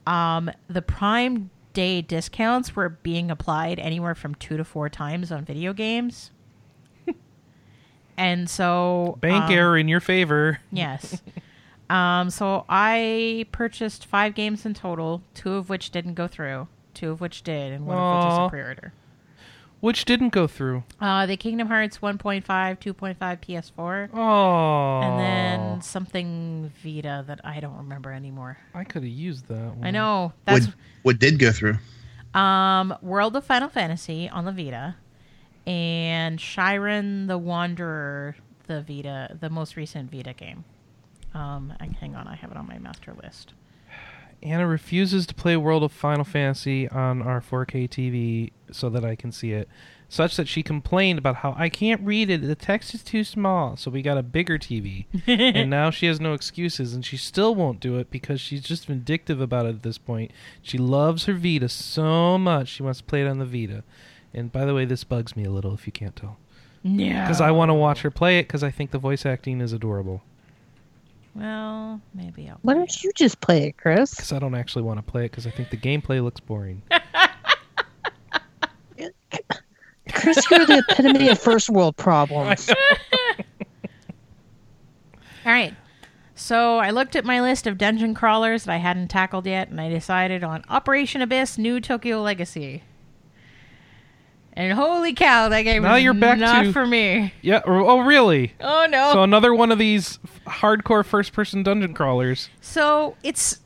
um, 0.07 0.51
the 0.67 0.81
Prime 0.81 1.49
Day 1.73 2.01
discounts 2.01 2.75
were 2.75 2.89
being 2.89 3.31
applied 3.31 3.79
anywhere 3.79 4.15
from 4.15 4.35
two 4.35 4.57
to 4.57 4.63
four 4.63 4.89
times 4.89 5.31
on 5.31 5.45
video 5.45 5.73
games. 5.73 6.31
and 8.17 8.49
so 8.49 9.17
Bank 9.21 9.45
um, 9.45 9.51
error 9.51 9.77
in 9.77 9.87
your 9.87 10.01
favor. 10.01 10.59
Yes. 10.71 11.21
um, 11.89 12.29
so 12.29 12.65
I 12.67 13.45
purchased 13.51 14.05
five 14.05 14.35
games 14.35 14.65
in 14.65 14.73
total, 14.73 15.21
two 15.33 15.53
of 15.53 15.69
which 15.69 15.91
didn't 15.91 16.15
go 16.15 16.27
through, 16.27 16.67
two 16.93 17.11
of 17.11 17.21
which 17.21 17.43
did, 17.43 17.71
and 17.71 17.85
one 17.85 17.97
of 17.97 18.25
which 18.25 18.33
is 18.33 18.37
a 18.37 18.49
pre-order. 18.49 18.93
Which 19.81 20.05
didn't 20.05 20.29
go 20.29 20.47
through. 20.47 20.83
Uh, 20.99 21.25
the 21.25 21.35
Kingdom 21.35 21.67
Hearts 21.67 21.97
1.5, 21.97 22.43
2.5 22.45 23.15
PS4, 23.17 24.09
Oh. 24.13 25.01
and 25.01 25.19
then 25.19 25.81
something 25.81 26.71
Vita 26.83 27.23
that 27.27 27.41
I 27.43 27.59
don't 27.59 27.75
remember 27.77 28.11
anymore. 28.13 28.57
I 28.73 28.83
could 28.83 29.03
have 29.03 29.11
used 29.11 29.47
that 29.47 29.75
one. 29.75 29.83
I 29.85 29.91
know 29.91 30.33
that's 30.45 30.67
what 30.67 30.75
what 31.01 31.19
did 31.19 31.39
go 31.39 31.51
through? 31.51 31.77
um, 32.33 32.95
World 33.01 33.35
of 33.35 33.43
Final 33.43 33.67
Fantasy 33.69 34.29
on 34.29 34.45
the 34.45 34.51
Vita, 34.51 34.95
and 35.65 36.37
Shiren 36.39 37.27
the 37.27 37.37
Wanderer, 37.39 38.35
the 38.67 38.81
Vita, 38.83 39.35
the 39.39 39.49
most 39.49 39.75
recent 39.75 40.11
Vita 40.11 40.33
game. 40.33 40.63
Um, 41.33 41.73
and 41.79 41.95
hang 41.95 42.15
on, 42.15 42.27
I 42.27 42.35
have 42.35 42.51
it 42.51 42.57
on 42.57 42.67
my 42.67 42.77
master 42.77 43.13
list. 43.21 43.53
Anna 44.43 44.65
refuses 44.65 45.27
to 45.27 45.35
play 45.35 45.55
World 45.55 45.83
of 45.83 45.91
Final 45.91 46.23
Fantasy 46.25 46.89
on 46.89 47.21
our 47.21 47.41
4K 47.41 47.87
TV 47.87 48.51
so 48.71 48.89
that 48.89 49.05
I 49.05 49.15
can 49.15 49.31
see 49.31 49.51
it, 49.51 49.67
such 50.09 50.35
that 50.35 50.47
she 50.47 50.63
complained 50.63 51.19
about 51.19 51.37
how 51.37 51.55
I 51.57 51.69
can't 51.69 52.01
read 52.01 52.29
it. 52.29 52.41
The 52.41 52.55
text 52.55 52.93
is 52.93 53.03
too 53.03 53.23
small, 53.23 53.77
so 53.77 53.91
we 53.91 54.01
got 54.01 54.17
a 54.17 54.23
bigger 54.23 54.57
TV. 54.57 55.05
and 55.27 55.69
now 55.69 55.89
she 55.89 56.07
has 56.07 56.19
no 56.19 56.33
excuses, 56.33 56.93
and 56.93 57.05
she 57.05 57.17
still 57.17 57.55
won't 57.55 57.79
do 57.79 57.97
it 57.97 58.09
because 58.09 58.41
she's 58.41 58.63
just 58.63 58.87
vindictive 58.87 59.39
about 59.41 59.65
it 59.65 59.75
at 59.75 59.83
this 59.83 59.97
point. 59.97 60.31
She 60.61 60.77
loves 60.77 61.25
her 61.25 61.33
Vita 61.33 61.69
so 61.69 62.37
much, 62.37 62.67
she 62.69 62.83
wants 62.83 62.99
to 62.99 63.05
play 63.05 63.21
it 63.21 63.27
on 63.27 63.39
the 63.39 63.45
Vita. 63.45 63.83
And 64.33 64.51
by 64.51 64.65
the 64.65 64.73
way, 64.73 64.85
this 64.85 65.03
bugs 65.03 65.35
me 65.35 65.43
a 65.43 65.51
little 65.51 65.73
if 65.73 65.85
you 65.85 65.91
can't 65.91 66.15
tell. 66.15 66.37
Yeah. 66.83 67.23
Because 67.23 67.41
I 67.41 67.51
want 67.51 67.69
to 67.69 67.73
watch 67.73 68.01
her 68.01 68.11
play 68.11 68.39
it 68.39 68.43
because 68.43 68.63
I 68.63 68.71
think 68.71 68.91
the 68.91 68.97
voice 68.97 69.25
acting 69.25 69.61
is 69.61 69.73
adorable. 69.73 70.21
Well, 71.35 72.01
maybe 72.13 72.49
I'll. 72.49 72.57
Why 72.61 72.73
don't 72.73 73.03
you 73.03 73.11
just 73.15 73.39
play 73.39 73.67
it, 73.67 73.77
Chris? 73.77 74.15
Because 74.15 74.33
I 74.33 74.39
don't 74.39 74.55
actually 74.55 74.81
want 74.81 74.97
to 74.99 75.03
play 75.03 75.25
it 75.25 75.31
because 75.31 75.47
I 75.47 75.49
think 75.49 75.69
the 75.69 75.77
gameplay 75.77 76.21
looks 76.21 76.39
boring. 76.39 76.81
Chris, 80.13 80.49
you're 80.49 80.65
the 80.65 80.83
epitome 80.89 81.29
of 81.29 81.39
first 81.39 81.69
world 81.69 81.95
problems. 81.97 82.69
All 85.45 85.51
right. 85.51 85.73
So 86.35 86.77
I 86.79 86.89
looked 86.91 87.15
at 87.15 87.23
my 87.25 87.39
list 87.41 87.67
of 87.67 87.77
dungeon 87.77 88.13
crawlers 88.13 88.63
that 88.63 88.73
I 88.73 88.77
hadn't 88.77 89.09
tackled 89.09 89.45
yet, 89.45 89.69
and 89.69 89.79
I 89.79 89.89
decided 89.89 90.43
on 90.43 90.63
Operation 90.69 91.21
Abyss: 91.21 91.57
New 91.57 91.79
Tokyo 91.79 92.21
Legacy. 92.21 92.83
And 94.53 94.73
holy 94.73 95.13
cow, 95.13 95.47
that 95.49 95.61
game 95.61 95.83
Now 95.83 95.95
is 95.95 96.03
you're 96.03 96.13
back 96.13 96.37
not 96.37 96.63
to- 96.63 96.73
for 96.73 96.85
me. 96.85 97.33
Yeah. 97.41 97.61
Oh, 97.65 97.85
oh 97.85 97.99
really? 97.99 98.53
Oh 98.59 98.85
no! 98.89 99.13
So 99.13 99.23
another 99.23 99.53
one 99.53 99.71
of 99.71 99.77
these 99.79 100.19
f- 100.25 100.41
hardcore 100.61 101.05
first-person 101.05 101.63
dungeon 101.63 101.93
crawlers. 101.93 102.49
So 102.59 103.15
it's 103.23 103.59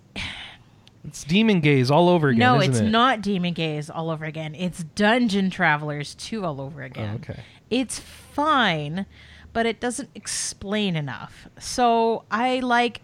It's 1.08 1.24
Demon 1.24 1.60
Gaze 1.62 1.90
all 1.92 2.10
over 2.10 2.30
again. 2.30 2.40
no, 2.40 2.60
it's 2.60 2.80
it? 2.80 2.90
not 2.90 3.22
Demon 3.22 3.54
Gaze 3.54 3.90
all 3.90 4.10
over 4.10 4.26
again. 4.26 4.56
It's 4.56 4.84
Dungeon 4.84 5.50
Travelers 5.50 6.16
2 6.16 6.44
all 6.46 6.60
over 6.62 6.82
Oh, 6.84 6.86
again. 6.86 7.16
okay. 7.24 7.40
It's 7.70 8.00
fine, 8.00 9.06
but 9.54 9.66
it 9.66 9.80
doesn't 9.80 10.10
explain 10.16 10.96
enough. 10.96 11.48
So 11.60 12.24
I 12.30 12.60
like 12.60 13.02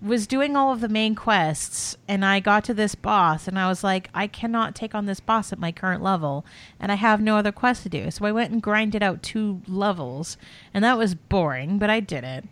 was 0.00 0.26
doing 0.26 0.56
all 0.56 0.72
of 0.72 0.80
the 0.80 0.88
main 0.88 1.14
quests 1.14 1.96
and 2.08 2.24
I 2.24 2.40
got 2.40 2.64
to 2.64 2.74
this 2.74 2.96
boss 2.96 3.46
and 3.46 3.56
I 3.56 3.68
was 3.68 3.84
like, 3.84 4.08
I 4.12 4.26
cannot 4.26 4.74
take 4.74 4.96
on 4.96 5.06
this 5.06 5.20
boss 5.20 5.52
at 5.52 5.60
my 5.60 5.70
current 5.70 6.02
level 6.02 6.44
and 6.80 6.90
I 6.90 6.96
have 6.96 7.20
no 7.20 7.36
other 7.36 7.52
quest 7.52 7.84
to 7.84 7.88
do. 7.88 8.10
So 8.10 8.24
I 8.24 8.32
went 8.32 8.50
and 8.50 8.60
grinded 8.60 9.00
out 9.00 9.22
two 9.22 9.62
levels 9.68 10.36
and 10.74 10.82
that 10.84 10.98
was 10.98 11.14
boring, 11.14 11.78
but 11.78 11.88
I 11.88 12.00
did 12.00 12.24
it. 12.24 12.46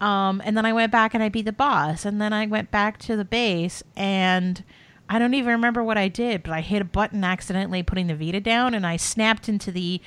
Um, 0.00 0.42
and 0.44 0.56
then 0.56 0.66
I 0.66 0.72
went 0.72 0.92
back 0.92 1.14
and 1.14 1.22
I 1.22 1.28
beat 1.28 1.46
the 1.46 1.52
boss 1.52 2.04
and 2.04 2.20
then 2.20 2.32
I 2.32 2.46
went 2.46 2.70
back 2.70 2.98
to 2.98 3.16
the 3.16 3.24
base 3.24 3.82
and 3.96 4.62
I 5.08 5.18
don't 5.18 5.34
even 5.34 5.52
remember 5.52 5.82
what 5.82 5.96
I 5.96 6.08
did, 6.08 6.42
but 6.42 6.52
I 6.52 6.60
hit 6.60 6.82
a 6.82 6.84
button 6.84 7.24
accidentally 7.24 7.82
putting 7.82 8.06
the 8.06 8.14
Vita 8.14 8.40
down 8.40 8.74
and 8.74 8.86
I 8.86 8.96
snapped 8.96 9.48
into 9.48 9.70
the 9.70 10.00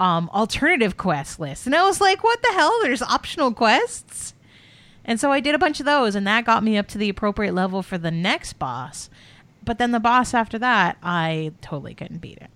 um, 0.00 0.30
alternative 0.32 0.96
quest 0.96 1.38
list. 1.38 1.66
And 1.66 1.74
I 1.74 1.84
was 1.84 2.00
like, 2.00 2.24
what 2.24 2.42
the 2.42 2.52
hell? 2.52 2.72
There's 2.82 3.02
optional 3.02 3.52
quests? 3.52 4.34
And 5.04 5.18
so 5.18 5.32
I 5.32 5.40
did 5.40 5.54
a 5.54 5.58
bunch 5.58 5.80
of 5.80 5.86
those, 5.86 6.14
and 6.14 6.26
that 6.26 6.44
got 6.44 6.62
me 6.62 6.76
up 6.76 6.86
to 6.88 6.98
the 6.98 7.08
appropriate 7.08 7.54
level 7.54 7.82
for 7.82 7.96
the 7.96 8.10
next 8.10 8.58
boss. 8.58 9.08
But 9.64 9.78
then 9.78 9.90
the 9.90 10.00
boss 10.00 10.34
after 10.34 10.58
that, 10.58 10.98
I 11.02 11.52
totally 11.62 11.94
couldn't 11.94 12.18
beat 12.18 12.38
it. 12.38 12.50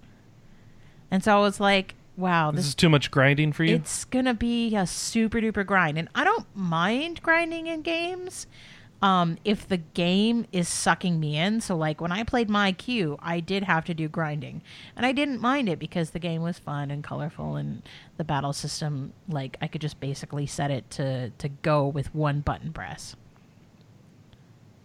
And 1.11 1.25
so 1.25 1.37
I 1.37 1.41
was 1.41 1.61
like, 1.61 1.95
wow, 2.23 2.51
This 2.51 2.61
this 2.61 2.69
is 2.69 2.75
too 2.75 2.89
much 2.89 3.11
grinding 3.11 3.53
for 3.53 3.65
you. 3.65 3.75
it's 3.77 4.05
gonna 4.07 4.33
be 4.35 4.75
a 4.75 4.87
super 4.87 5.41
duper 5.41 5.67
grind, 5.67 5.99
and 5.99 6.09
I 6.15 6.25
don't 6.25 6.47
mind 6.55 7.23
grinding 7.23 7.67
in 7.67 7.83
games. 7.83 8.47
um, 9.03 9.37
if 9.45 9.67
the 9.67 9.79
game 9.79 10.47
is 10.53 10.69
sucking 10.69 11.19
me 11.19 11.37
in. 11.37 11.61
So, 11.61 11.75
like 11.77 12.01
when 12.01 12.13
I 12.13 12.23
played 12.23 12.49
MeiQ, 12.49 13.19
I 13.21 13.41
did 13.41 13.65
have 13.65 13.85
to 13.87 13.95
do 13.95 14.09
grinding, 14.09 14.63
and 14.97 15.05
I 15.05 15.11
didn't 15.11 15.41
mind 15.41 15.69
it 15.69 15.81
because 15.81 16.11
the 16.11 16.21
game 16.21 16.41
was 16.43 16.59
fun 16.61 16.91
and 16.93 17.03
colorful, 17.03 17.57
and 17.57 17.83
the 18.17 18.23
battle 18.23 18.53
system, 18.53 19.13
like 19.29 19.57
I 19.61 19.67
could 19.67 19.81
just 19.81 19.99
basically 19.99 20.47
set 20.47 20.71
it 20.71 20.89
to 20.93 21.31
to 21.31 21.49
go 21.49 21.85
with 21.89 22.15
one 22.15 22.41
button 22.43 22.73
press. 22.73 23.17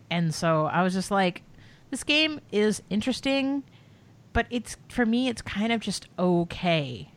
And 0.10 0.34
so 0.34 0.66
I 0.66 0.82
was 0.84 0.94
just 0.94 1.12
like, 1.12 1.44
this 1.92 2.04
game 2.04 2.40
is 2.52 2.82
interesting, 2.90 3.64
but 4.34 4.48
it's 4.50 4.78
for 4.90 5.06
me, 5.06 5.28
it's 5.28 5.42
kind 5.44 5.72
of 5.72 5.80
just 5.82 6.08
okay. 6.18 7.12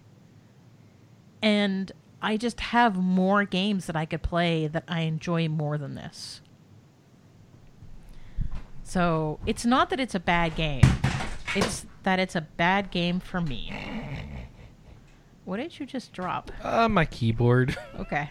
And 1.42 1.90
I 2.22 2.36
just 2.36 2.60
have 2.60 2.96
more 2.96 3.44
games 3.44 3.86
that 3.86 3.96
I 3.96 4.04
could 4.04 4.22
play 4.22 4.66
that 4.66 4.84
I 4.88 5.00
enjoy 5.02 5.48
more 5.48 5.78
than 5.78 5.94
this. 5.94 6.40
So 8.82 9.38
it's 9.46 9.64
not 9.64 9.88
that 9.90 10.00
it's 10.00 10.14
a 10.14 10.20
bad 10.20 10.56
game, 10.56 10.82
it's 11.54 11.86
that 12.02 12.18
it's 12.18 12.34
a 12.34 12.40
bad 12.40 12.90
game 12.90 13.20
for 13.20 13.40
me. 13.40 13.72
What 15.44 15.58
did 15.58 15.78
you 15.78 15.86
just 15.86 16.12
drop? 16.12 16.50
Uh, 16.62 16.88
my 16.88 17.04
keyboard. 17.04 17.76
Okay. 17.98 18.30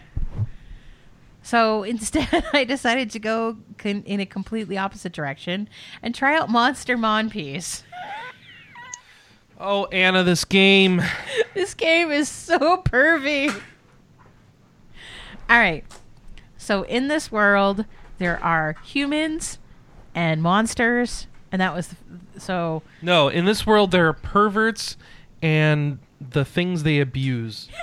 So 1.42 1.82
instead, 1.84 2.44
I 2.52 2.64
decided 2.64 3.10
to 3.12 3.18
go 3.18 3.56
con- 3.78 4.02
in 4.04 4.20
a 4.20 4.26
completely 4.26 4.76
opposite 4.76 5.12
direction 5.12 5.68
and 6.02 6.14
try 6.14 6.36
out 6.36 6.50
Monster 6.50 6.98
Monpiece. 6.98 7.82
Oh, 9.62 9.84
Anna, 9.86 10.24
this 10.24 10.44
game. 10.44 11.02
This 11.52 11.74
game 11.74 12.12
is 12.12 12.28
so 12.28 12.76
pervy. 12.78 13.52
All 15.50 15.58
right. 15.58 15.84
So 16.56 16.82
in 16.84 17.08
this 17.08 17.32
world, 17.32 17.84
there 18.18 18.42
are 18.42 18.76
humans 18.84 19.58
and 20.14 20.40
monsters, 20.40 21.26
and 21.50 21.60
that 21.60 21.74
was 21.74 21.96
so. 22.38 22.82
No, 23.02 23.28
in 23.28 23.46
this 23.46 23.66
world, 23.66 23.90
there 23.90 24.06
are 24.06 24.12
perverts 24.12 24.96
and 25.42 25.98
the 26.20 26.44
things 26.44 26.84
they 26.84 27.00
abuse. 27.00 27.68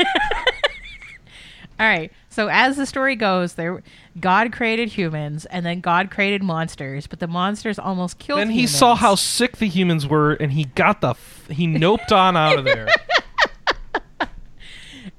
All 1.80 1.88
right. 1.88 2.12
So 2.30 2.48
as 2.48 2.78
the 2.78 2.86
story 2.86 3.18
goes, 3.18 3.56
there 3.56 3.84
God 4.20 4.52
created 4.52 4.90
humans, 4.90 5.46
and 5.46 5.66
then 5.66 5.80
God 5.82 6.12
created 6.12 6.44
monsters, 6.44 7.08
but 7.08 7.20
the 7.20 7.28
monsters 7.28 7.78
almost 7.78 8.20
killed. 8.20 8.40
Then 8.40 8.50
he 8.50 8.62
humans. 8.62 8.76
saw 8.78 8.96
how 8.96 9.16
sick 9.16 9.58
the 9.58 9.68
humans 9.68 10.08
were, 10.08 10.34
and 10.34 10.52
he 10.52 10.66
got 10.66 11.02
the 11.02 11.10
f- 11.10 11.48
he 11.50 11.68
noped 11.68 12.12
on 12.12 12.36
out 12.36 12.60
of 12.60 12.66
there. 12.66 12.88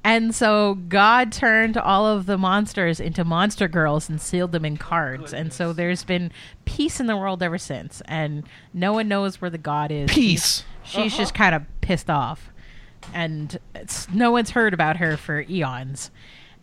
And 0.09 0.35
so 0.35 0.75
God 0.75 1.33
turned 1.33 1.77
all 1.77 2.07
of 2.07 2.25
the 2.25 2.39
monsters 2.39 2.99
into 2.99 3.25
monster 3.25 3.69
girls 3.69 4.09
and 4.09 4.19
sealed 4.19 4.53
them 4.53 4.65
in 4.65 4.79
cards. 4.79 5.35
And 5.35 5.53
so 5.53 5.75
there's 5.75 6.03
been 6.03 6.33
peace 6.65 6.99
in 6.99 7.07
the 7.07 7.17
world 7.17 7.43
ever 7.43 7.59
since. 7.59 8.01
And 8.07 8.45
no 8.73 8.95
one 8.95 9.09
knows 9.09 9.41
where 9.41 9.51
the 9.51 9.59
God 9.59 9.91
is. 9.91 10.11
Peace. 10.11 10.65
She's 10.83 11.15
just 11.15 11.35
uh-huh. 11.35 11.45
kind 11.45 11.55
of 11.57 11.81
pissed 11.83 12.09
off. 12.09 12.51
And 13.13 13.59
it's, 13.75 14.09
no 14.09 14.31
one's 14.31 14.51
heard 14.51 14.73
about 14.73 14.97
her 14.97 15.19
for 15.19 15.43
eons. 15.43 16.11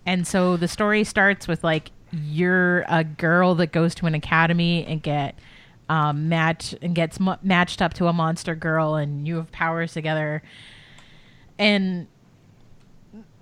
And 0.08 0.26
so 0.26 0.58
the 0.58 0.68
story 0.68 1.04
starts 1.04 1.48
with 1.48 1.64
like 1.64 1.92
you're 2.24 2.86
a 2.88 3.04
girl 3.04 3.56
that 3.56 3.72
goes 3.72 3.94
to 3.96 4.06
an 4.06 4.16
academy 4.16 4.86
and 4.86 5.02
get 5.02 5.36
um, 5.90 6.30
match 6.30 6.74
and 6.82 6.96
gets 6.96 7.20
mu 7.20 7.36
matched 7.44 7.82
up 7.82 7.94
to 7.96 8.08
a 8.08 8.14
monster 8.14 8.56
girl, 8.56 8.96
and 8.96 9.28
you 9.28 9.36
have 9.38 9.52
powers 9.52 9.94
together. 9.94 10.42
And 11.60 12.08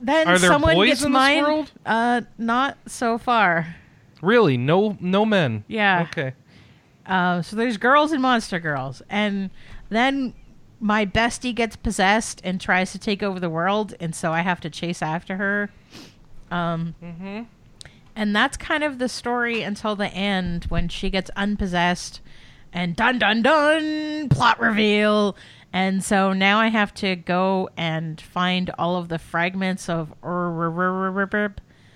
then 0.01 0.27
Are 0.27 0.37
there 0.37 0.49
someone 0.49 0.75
boys 0.75 0.89
gets 0.89 1.03
in 1.03 1.11
this 1.11 1.17
mine. 1.19 1.43
world? 1.43 1.71
Uh, 1.85 2.21
not 2.37 2.77
so 2.85 3.17
far. 3.17 3.75
Really? 4.21 4.57
No, 4.57 4.97
no 4.99 5.25
men. 5.25 5.63
Yeah. 5.67 6.07
Okay. 6.11 6.33
Uh, 7.05 7.41
so 7.41 7.55
there's 7.55 7.77
girls 7.77 8.11
and 8.11 8.21
monster 8.21 8.59
girls, 8.59 9.01
and 9.09 9.49
then 9.89 10.33
my 10.79 11.05
bestie 11.05 11.53
gets 11.55 11.75
possessed 11.75 12.41
and 12.43 12.59
tries 12.61 12.91
to 12.93 12.99
take 12.99 13.21
over 13.23 13.39
the 13.39 13.49
world, 13.49 13.93
and 13.99 14.13
so 14.15 14.31
I 14.31 14.41
have 14.41 14.59
to 14.61 14.69
chase 14.69 15.01
after 15.01 15.37
her. 15.37 15.69
Um, 16.51 16.95
Mm-hmm. 17.03 17.43
And 18.15 18.35
that's 18.35 18.57
kind 18.57 18.83
of 18.83 18.99
the 18.99 19.09
story 19.09 19.61
until 19.61 19.95
the 19.95 20.07
end 20.07 20.65
when 20.65 20.89
she 20.89 21.09
gets 21.09 21.29
unpossessed, 21.35 22.21
and 22.71 22.95
dun 22.95 23.19
dun 23.19 23.41
dun, 23.41 24.29
plot 24.29 24.59
reveal. 24.59 25.35
And 25.71 26.03
so 26.03 26.33
now 26.33 26.59
I 26.59 26.67
have 26.67 26.93
to 26.95 27.15
go 27.15 27.69
and 27.75 28.21
find 28.21 28.69
all 28.77 28.95
of 28.95 29.09
the 29.09 29.17
fragments 29.17 29.89
of. 29.89 30.13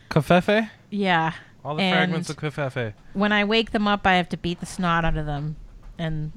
Kafefe? 0.10 0.70
Yeah. 0.90 1.34
All 1.64 1.76
the 1.76 1.84
fragments 1.92 2.30
of 2.30 2.38
Kafefe. 2.38 2.94
when 3.14 3.32
I 3.32 3.44
wake 3.44 3.72
them 3.72 3.88
up, 3.88 4.08
I 4.08 4.14
have 4.14 4.30
to 4.30 4.38
beat 4.38 4.60
the 4.60 4.66
snot 4.66 5.06
out 5.06 5.18
of 5.18 5.26
them, 5.26 5.58
and 5.98 6.32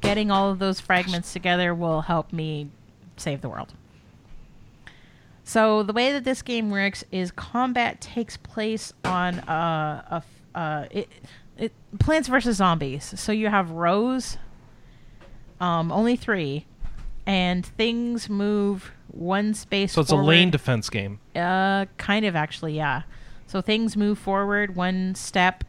getting 0.00 0.30
all 0.30 0.50
of 0.50 0.58
those 0.58 0.80
fragments 0.80 1.32
together 1.32 1.74
will 1.74 2.02
help 2.02 2.32
me 2.32 2.70
save 3.16 3.40
the 3.40 3.48
world. 3.48 3.74
So 5.50 5.82
the 5.82 5.92
way 5.92 6.12
that 6.12 6.22
this 6.22 6.42
game 6.42 6.70
works 6.70 7.02
is 7.10 7.32
combat 7.32 8.00
takes 8.00 8.36
place 8.36 8.92
on 9.04 9.40
uh, 9.40 10.22
a 10.54 10.56
uh, 10.56 10.86
it, 10.92 11.08
it 11.58 11.72
Plants 11.98 12.28
vs 12.28 12.54
Zombies. 12.54 13.12
So 13.16 13.32
you 13.32 13.48
have 13.48 13.72
rows, 13.72 14.38
um, 15.60 15.90
only 15.90 16.14
three, 16.14 16.66
and 17.26 17.66
things 17.66 18.28
move 18.28 18.92
one 19.08 19.52
space. 19.54 19.94
So 19.94 20.02
it's 20.02 20.12
a 20.12 20.16
lane 20.16 20.52
defense 20.52 20.88
game. 20.88 21.18
Uh, 21.34 21.86
kind 21.98 22.26
of 22.26 22.36
actually, 22.36 22.76
yeah. 22.76 23.02
So 23.48 23.60
things 23.60 23.96
move 23.96 24.20
forward 24.20 24.76
one 24.76 25.16
step. 25.16 25.64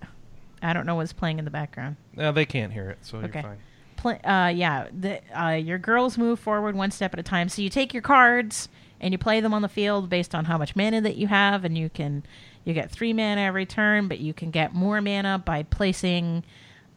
I 0.61 0.73
don't 0.73 0.85
know 0.85 0.93
what's 0.93 1.11
playing 1.11 1.39
in 1.39 1.45
the 1.45 1.49
background. 1.49 1.95
Uh, 2.15 2.31
they 2.31 2.45
can't 2.45 2.71
hear 2.71 2.91
it, 2.91 2.99
so 3.01 3.17
Okay. 3.17 3.31
you're 3.33 3.41
fine. 3.41 3.57
Pl- 3.97 4.31
uh, 4.31 4.49
yeah, 4.49 4.89
the, 4.95 5.21
uh, 5.35 5.53
your 5.53 5.79
girls 5.79 6.19
move 6.19 6.39
forward 6.39 6.75
one 6.75 6.91
step 6.91 7.13
at 7.15 7.19
a 7.19 7.23
time. 7.23 7.49
So 7.49 7.63
you 7.63 7.69
take 7.69 7.95
your 7.95 8.03
cards 8.03 8.69
and 9.01 9.11
you 9.11 9.17
play 9.17 9.41
them 9.41 9.53
on 9.53 9.63
the 9.63 9.67
field 9.67 10.09
based 10.09 10.33
on 10.33 10.45
how 10.45 10.57
much 10.57 10.75
mana 10.75 11.01
that 11.01 11.17
you 11.17 11.27
have, 11.27 11.65
and 11.65 11.77
you 11.77 11.89
can 11.89 12.23
you 12.63 12.73
get 12.73 12.91
three 12.91 13.11
mana 13.11 13.41
every 13.41 13.65
turn, 13.65 14.07
but 14.07 14.19
you 14.19 14.33
can 14.33 14.51
get 14.51 14.73
more 14.73 15.01
mana 15.01 15.41
by 15.43 15.63
placing 15.63 16.43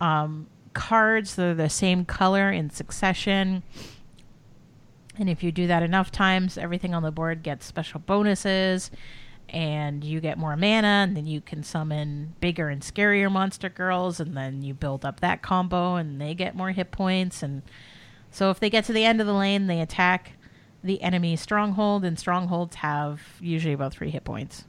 um, 0.00 0.46
cards 0.74 1.34
that 1.34 1.46
are 1.46 1.54
the 1.54 1.70
same 1.70 2.04
color 2.04 2.52
in 2.52 2.68
succession. 2.70 3.62
And 5.18 5.30
if 5.30 5.42
you 5.42 5.50
do 5.50 5.66
that 5.66 5.82
enough 5.82 6.10
times, 6.10 6.58
everything 6.58 6.92
on 6.94 7.02
the 7.02 7.10
board 7.10 7.42
gets 7.42 7.64
special 7.64 8.00
bonuses, 8.00 8.90
and 9.48 10.04
you 10.04 10.20
get 10.20 10.36
more 10.36 10.56
mana, 10.56 11.06
and 11.06 11.16
then 11.16 11.26
you 11.26 11.40
can 11.40 11.62
summon 11.62 12.34
bigger 12.40 12.68
and 12.68 12.82
scarier 12.82 13.30
monster 13.30 13.70
girls, 13.70 14.20
and 14.20 14.36
then 14.36 14.60
you 14.60 14.74
build 14.74 15.06
up 15.06 15.20
that 15.20 15.40
combo, 15.40 15.94
and 15.94 16.20
they 16.20 16.34
get 16.34 16.54
more 16.54 16.72
hit 16.72 16.90
points. 16.90 17.42
And 17.42 17.62
so 18.30 18.50
if 18.50 18.60
they 18.60 18.68
get 18.68 18.84
to 18.86 18.92
the 18.92 19.04
end 19.04 19.22
of 19.22 19.26
the 19.26 19.32
lane, 19.32 19.68
they 19.68 19.80
attack 19.80 20.32
the 20.84 21.02
enemy 21.02 21.34
stronghold, 21.34 22.04
and 22.04 22.18
strongholds 22.18 22.76
have 22.76 23.20
usually 23.40 23.72
about 23.72 23.92
three 23.92 24.10
hit 24.10 24.22
points. 24.22 24.64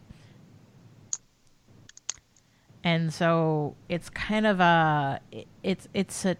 And 2.83 3.13
so 3.13 3.75
it's 3.89 4.09
kind 4.09 4.47
of 4.47 4.59
a 4.59 5.19
it's 5.61 5.87
it's 5.93 6.23
a 6.23 6.37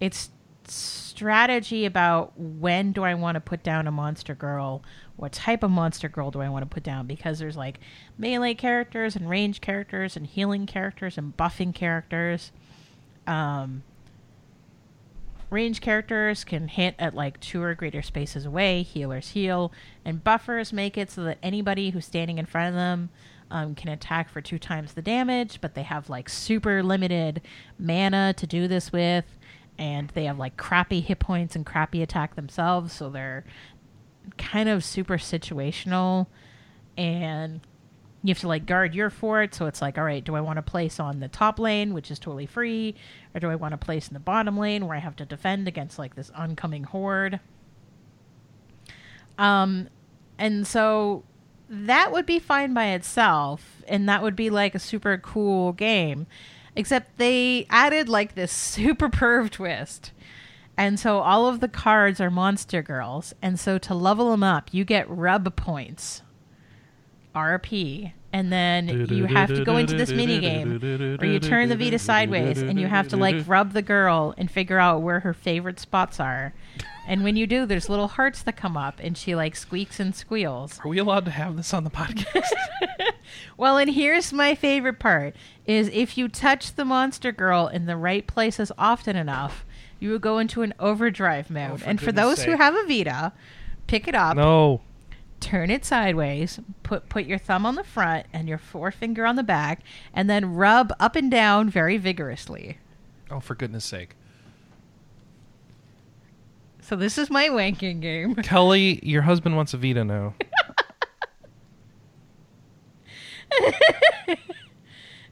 it's 0.00 0.30
strategy 0.66 1.84
about 1.84 2.32
when 2.38 2.92
do 2.92 3.02
I 3.02 3.14
want 3.14 3.34
to 3.34 3.40
put 3.40 3.62
down 3.62 3.86
a 3.86 3.92
monster 3.92 4.34
girl? 4.34 4.82
What 5.16 5.32
type 5.32 5.62
of 5.62 5.70
monster 5.70 6.08
girl 6.08 6.30
do 6.30 6.40
I 6.40 6.48
want 6.48 6.62
to 6.62 6.72
put 6.72 6.82
down? 6.82 7.06
Because 7.06 7.38
there's 7.38 7.56
like 7.56 7.80
melee 8.16 8.54
characters 8.54 9.16
and 9.16 9.28
range 9.28 9.60
characters 9.60 10.16
and 10.16 10.26
healing 10.26 10.64
characters 10.64 11.18
and 11.18 11.36
buffing 11.36 11.74
characters. 11.74 12.52
Um, 13.26 13.82
range 15.54 15.80
characters 15.80 16.44
can 16.44 16.68
hit 16.68 16.94
at 16.98 17.14
like 17.14 17.40
two 17.40 17.62
or 17.62 17.74
greater 17.74 18.02
spaces 18.02 18.44
away. 18.44 18.82
Healers 18.82 19.30
heal, 19.30 19.72
and 20.04 20.22
buffers 20.22 20.72
make 20.72 20.98
it 20.98 21.10
so 21.10 21.24
that 21.24 21.38
anybody 21.42 21.90
who's 21.90 22.04
standing 22.04 22.36
in 22.36 22.44
front 22.44 22.68
of 22.68 22.74
them 22.74 23.08
um, 23.50 23.74
can 23.74 23.88
attack 23.88 24.28
for 24.28 24.42
two 24.42 24.58
times 24.58 24.92
the 24.92 25.00
damage. 25.00 25.60
But 25.62 25.74
they 25.74 25.84
have 25.84 26.10
like 26.10 26.28
super 26.28 26.82
limited 26.82 27.40
mana 27.78 28.34
to 28.36 28.46
do 28.46 28.68
this 28.68 28.92
with, 28.92 29.24
and 29.78 30.10
they 30.10 30.24
have 30.24 30.38
like 30.38 30.58
crappy 30.58 31.00
hit 31.00 31.20
points 31.20 31.56
and 31.56 31.64
crappy 31.64 32.02
attack 32.02 32.34
themselves. 32.34 32.92
So 32.92 33.08
they're 33.08 33.44
kind 34.36 34.68
of 34.68 34.84
super 34.84 35.16
situational, 35.16 36.26
and 36.98 37.60
you 38.24 38.30
have 38.30 38.40
to 38.40 38.48
like 38.48 38.64
guard 38.64 38.94
your 38.94 39.10
fort. 39.10 39.54
So 39.54 39.66
it's 39.66 39.82
like, 39.82 39.98
all 39.98 40.04
right, 40.04 40.24
do 40.24 40.34
I 40.34 40.40
want 40.40 40.56
to 40.56 40.62
place 40.62 40.98
on 40.98 41.20
the 41.20 41.28
top 41.28 41.58
lane, 41.58 41.92
which 41.92 42.10
is 42.10 42.18
totally 42.18 42.46
free, 42.46 42.94
or 43.34 43.38
do 43.38 43.50
I 43.50 43.54
want 43.54 43.72
to 43.72 43.78
place 43.78 44.08
in 44.08 44.14
the 44.14 44.20
bottom 44.20 44.56
lane 44.56 44.86
where 44.86 44.96
I 44.96 45.00
have 45.00 45.14
to 45.16 45.26
defend 45.26 45.68
against 45.68 45.98
like 45.98 46.16
this 46.16 46.30
oncoming 46.30 46.84
horde? 46.84 47.38
Um, 49.36 49.90
and 50.38 50.66
so 50.66 51.24
that 51.68 52.12
would 52.12 52.24
be 52.24 52.38
fine 52.38 52.72
by 52.72 52.92
itself, 52.92 53.82
and 53.86 54.08
that 54.08 54.22
would 54.22 54.36
be 54.36 54.48
like 54.48 54.74
a 54.74 54.78
super 54.78 55.18
cool 55.18 55.72
game. 55.72 56.26
Except 56.74 57.18
they 57.18 57.66
added 57.68 58.08
like 58.08 58.34
this 58.34 58.50
super 58.52 59.10
perv 59.10 59.50
twist. 59.50 60.12
And 60.78 60.98
so 60.98 61.18
all 61.18 61.46
of 61.46 61.60
the 61.60 61.68
cards 61.68 62.20
are 62.20 62.30
monster 62.30 62.82
girls. 62.82 63.34
And 63.42 63.60
so 63.60 63.78
to 63.78 63.94
level 63.94 64.30
them 64.30 64.42
up, 64.42 64.70
you 64.72 64.84
get 64.84 65.08
rub 65.08 65.54
points. 65.54 66.22
RP. 67.34 68.12
and 68.32 68.52
then 68.52 69.06
you 69.10 69.26
have 69.26 69.48
to 69.48 69.64
go 69.64 69.76
into 69.76 69.94
this 69.96 70.10
mini 70.10 70.40
game 70.40 70.80
where 71.18 71.30
you 71.30 71.38
turn 71.38 71.68
the 71.68 71.76
Vita 71.76 71.98
sideways 71.98 72.60
and 72.62 72.80
you 72.80 72.86
have 72.86 73.08
to 73.08 73.16
like 73.16 73.36
rub 73.46 73.72
the 73.72 73.82
girl 73.82 74.34
and 74.36 74.50
figure 74.50 74.78
out 74.78 75.02
where 75.02 75.20
her 75.20 75.32
favorite 75.34 75.78
spots 75.80 76.18
are. 76.20 76.52
And 77.06 77.22
when 77.22 77.36
you 77.36 77.46
do, 77.46 77.66
there's 77.66 77.90
little 77.90 78.08
hearts 78.08 78.42
that 78.44 78.56
come 78.56 78.78
up, 78.78 78.98
and 78.98 79.14
she 79.14 79.34
like 79.34 79.56
squeaks 79.56 80.00
and 80.00 80.14
squeals. 80.16 80.80
Are 80.82 80.88
we 80.88 80.96
allowed 80.96 81.26
to 81.26 81.30
have 81.32 81.54
this 81.54 81.74
on 81.74 81.84
the 81.84 81.90
podcast? 81.90 82.50
Well, 83.58 83.76
and 83.76 83.90
here's 83.90 84.32
my 84.32 84.54
favorite 84.54 84.98
part: 84.98 85.36
is 85.66 85.90
if 85.92 86.16
you 86.16 86.28
touch 86.28 86.74
the 86.76 86.84
monster 86.86 87.30
girl 87.30 87.66
in 87.68 87.84
the 87.84 87.96
right 87.98 88.26
places 88.26 88.72
often 88.78 89.16
enough, 89.16 89.66
you 90.00 90.10
will 90.10 90.18
go 90.18 90.38
into 90.38 90.62
an 90.62 90.72
overdrive 90.80 91.50
mode. 91.50 91.82
Oh, 91.82 91.86
and 91.86 92.00
for 92.00 92.06
goodness 92.06 92.24
those 92.38 92.44
who 92.44 92.56
have 92.56 92.74
a 92.74 92.86
Vita, 92.86 93.32
pick 93.86 94.08
it 94.08 94.14
up, 94.14 94.36
no. 94.36 94.80
Turn 95.44 95.70
it 95.70 95.84
sideways, 95.84 96.58
put 96.82 97.08
put 97.10 97.26
your 97.26 97.38
thumb 97.38 97.66
on 97.66 97.74
the 97.74 97.84
front 97.84 98.26
and 98.32 98.48
your 98.48 98.58
forefinger 98.58 99.26
on 99.26 99.36
the 99.36 99.42
back, 99.42 99.82
and 100.14 100.28
then 100.28 100.54
rub 100.54 100.92
up 100.98 101.16
and 101.16 101.30
down 101.30 101.68
very 101.68 101.98
vigorously. 101.98 102.78
Oh, 103.30 103.40
for 103.40 103.54
goodness 103.54 103.84
sake. 103.84 104.16
So 106.80 106.96
this 106.96 107.18
is 107.18 107.30
my 107.30 107.48
wanking 107.48 108.00
game. 108.00 108.34
Kelly, 108.42 109.00
your 109.02 109.22
husband 109.22 109.56
wants 109.56 109.74
a 109.74 109.76
Vita 109.76 110.04
now. 110.04 110.34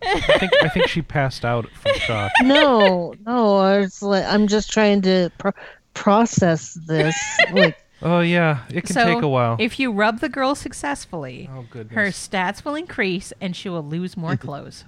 I 0.04 0.38
think 0.38 0.52
I 0.62 0.68
think 0.68 0.88
she 0.88 1.00
passed 1.02 1.44
out 1.44 1.68
from 1.70 1.94
shock. 1.94 2.32
no, 2.42 3.14
no. 3.24 3.56
I 3.56 3.78
was 3.78 4.02
like, 4.02 4.24
I'm 4.24 4.46
just 4.46 4.70
trying 4.70 5.02
to 5.02 5.30
pro- 5.38 5.52
process 5.94 6.74
this. 6.86 7.16
Like, 7.52 7.81
Oh 8.02 8.20
yeah, 8.20 8.64
it 8.68 8.84
can 8.84 8.94
so 8.94 9.04
take 9.04 9.22
a 9.22 9.28
while. 9.28 9.56
If 9.58 9.78
you 9.78 9.92
rub 9.92 10.20
the 10.20 10.28
girl 10.28 10.54
successfully, 10.54 11.48
Oh 11.54 11.64
goodness. 11.70 11.94
her 11.94 12.06
stats 12.08 12.64
will 12.64 12.74
increase 12.74 13.32
and 13.40 13.54
she 13.54 13.68
will 13.68 13.84
lose 13.84 14.16
more 14.16 14.36
clothes. 14.46 14.84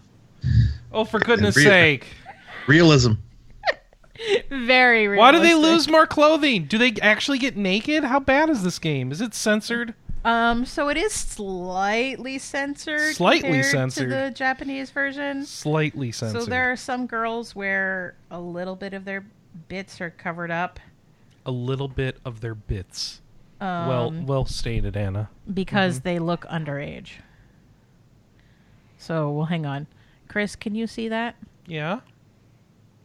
oh, 0.93 1.05
for 1.05 1.21
goodness 1.21 1.57
Real- 1.57 1.69
sake! 1.71 2.07
Realism. 2.67 3.13
Very 4.51 5.09
realistic. 5.09 5.19
Why 5.19 5.33
do 5.33 5.41
they 5.41 5.55
lose 5.55 5.89
more 5.89 6.07
clothing? 6.07 6.65
Do 6.67 6.79
they 6.79 6.93
actually 7.03 7.39
get 7.39 7.57
naked? 7.57 8.05
How 8.05 8.21
bad 8.21 8.49
is 8.51 8.63
this 8.63 8.79
game? 8.79 9.11
Is 9.13 9.21
it 9.21 9.35
censored? 9.35 9.95
Um, 10.25 10.65
so 10.65 10.89
it 10.89 10.97
is 10.97 11.13
slightly 11.13 12.39
censored. 12.39 13.15
Slightly 13.15 13.63
censored. 13.63 14.09
to 14.09 14.15
the 14.17 14.31
Japanese 14.31 14.91
version. 14.91 15.45
Slightly 15.45 16.13
censored. 16.13 16.43
So 16.43 16.47
there 16.49 16.73
are 16.73 16.77
some 16.77 17.07
girls 17.07 17.55
where 17.55 18.15
a 18.31 18.41
little 18.41 18.77
bit 18.77 18.95
of 18.95 19.05
their 19.05 19.25
bits 19.69 20.01
are 20.01 20.11
covered 20.11 20.51
up. 20.51 20.81
A 21.47 21.51
little 21.51 21.89
bit 21.89 22.19
of 22.25 22.41
their 22.41 22.55
bits. 22.55 23.21
Um, 23.61 23.89
well, 23.89 24.11
well 24.27 24.45
stated, 24.47 24.97
Anna. 24.97 25.31
because 25.53 25.97
Mm-hmm. 26.01 26.05
they 26.09 26.19
look 26.19 26.45
underage. 26.47 27.13
So 28.99 29.31
well, 29.31 29.47
hang 29.47 29.67
on, 29.67 29.87
Chris. 30.29 30.57
Can 30.57 30.75
you 30.75 30.87
see 30.87 31.09
that? 31.09 31.37
Yeah. 31.67 32.01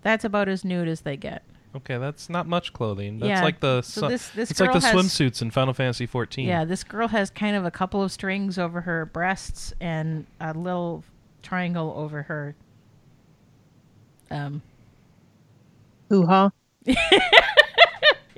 That's 0.02 0.24
about 0.24 0.48
as 0.48 0.64
nude 0.64 0.88
as 0.88 1.02
they 1.02 1.18
get. 1.18 1.44
Okay, 1.76 1.98
that's 1.98 2.30
not 2.30 2.48
much 2.48 2.74
clothing. 2.74 3.20
That's 3.20 3.30
Yeah, 3.30 3.44
like 3.44 3.60
the 3.60 3.82
so 3.84 4.02
su- 4.02 4.08
this- 4.08 4.30
this 4.30 4.52
it's 4.52 4.60
like 4.60 4.72
the 4.74 4.80
has- 4.80 4.94
swimsuits 4.96 5.42
in 5.42 5.52
Final 5.52 5.74
Fantasy 5.74 6.06
14. 6.08 6.48
Yeah, 6.48 6.66
this 6.66 6.84
girl 6.84 7.10
has 7.10 7.30
kind 7.30 7.56
of 7.56 7.64
a 7.66 7.70
couple 7.72 8.02
of 8.02 8.12
strings 8.12 8.58
over 8.58 8.82
her 8.82 9.06
breasts 9.06 9.74
and 9.80 10.26
a 10.40 10.54
little 10.54 11.04
triangle 11.44 11.94
over 11.96 12.24
her. 12.24 12.56
Um. 14.32 14.62
hoo 16.10 16.26
ha. 16.26 16.52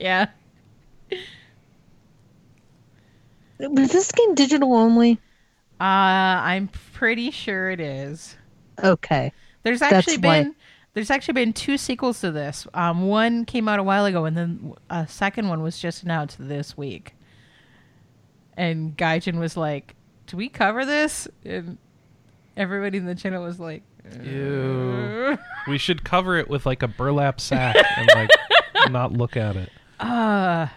Yeah. 0.01 0.27
Was 3.59 3.91
this 3.91 4.11
game 4.11 4.33
digital 4.35 4.73
only? 4.73 5.13
Uh, 5.79 5.83
I'm 5.83 6.67
pretty 6.93 7.31
sure 7.31 7.69
it 7.69 7.79
is. 7.79 8.35
Okay. 8.83 9.31
There's 9.63 9.79
That's 9.79 9.93
actually 9.93 10.17
why- 10.17 10.43
been 10.43 10.55
there's 10.93 11.09
actually 11.09 11.35
been 11.35 11.53
two 11.53 11.77
sequels 11.77 12.19
to 12.19 12.31
this. 12.31 12.67
Um, 12.73 13.07
one 13.07 13.45
came 13.45 13.69
out 13.69 13.79
a 13.79 13.83
while 13.83 14.03
ago, 14.05 14.25
and 14.25 14.35
then 14.35 14.73
a 14.89 15.07
second 15.07 15.47
one 15.47 15.61
was 15.61 15.79
just 15.79 16.03
announced 16.03 16.35
this 16.37 16.75
week. 16.75 17.13
And 18.57 18.97
Gaijin 18.97 19.39
was 19.39 19.55
like, 19.55 19.95
"Do 20.27 20.35
we 20.35 20.49
cover 20.49 20.83
this?" 20.85 21.29
And 21.45 21.77
everybody 22.57 22.97
in 22.97 23.05
the 23.05 23.15
channel 23.15 23.43
was 23.43 23.57
like, 23.59 23.83
Ew. 24.23 25.37
We 25.67 25.77
should 25.77 26.03
cover 26.03 26.35
it 26.37 26.49
with 26.49 26.65
like 26.65 26.83
a 26.83 26.87
burlap 26.89 27.39
sack 27.39 27.75
and 27.97 28.09
like 28.13 28.29
not 28.91 29.13
look 29.13 29.37
at 29.37 29.55
it. 29.55 29.69
Uh 30.01 30.67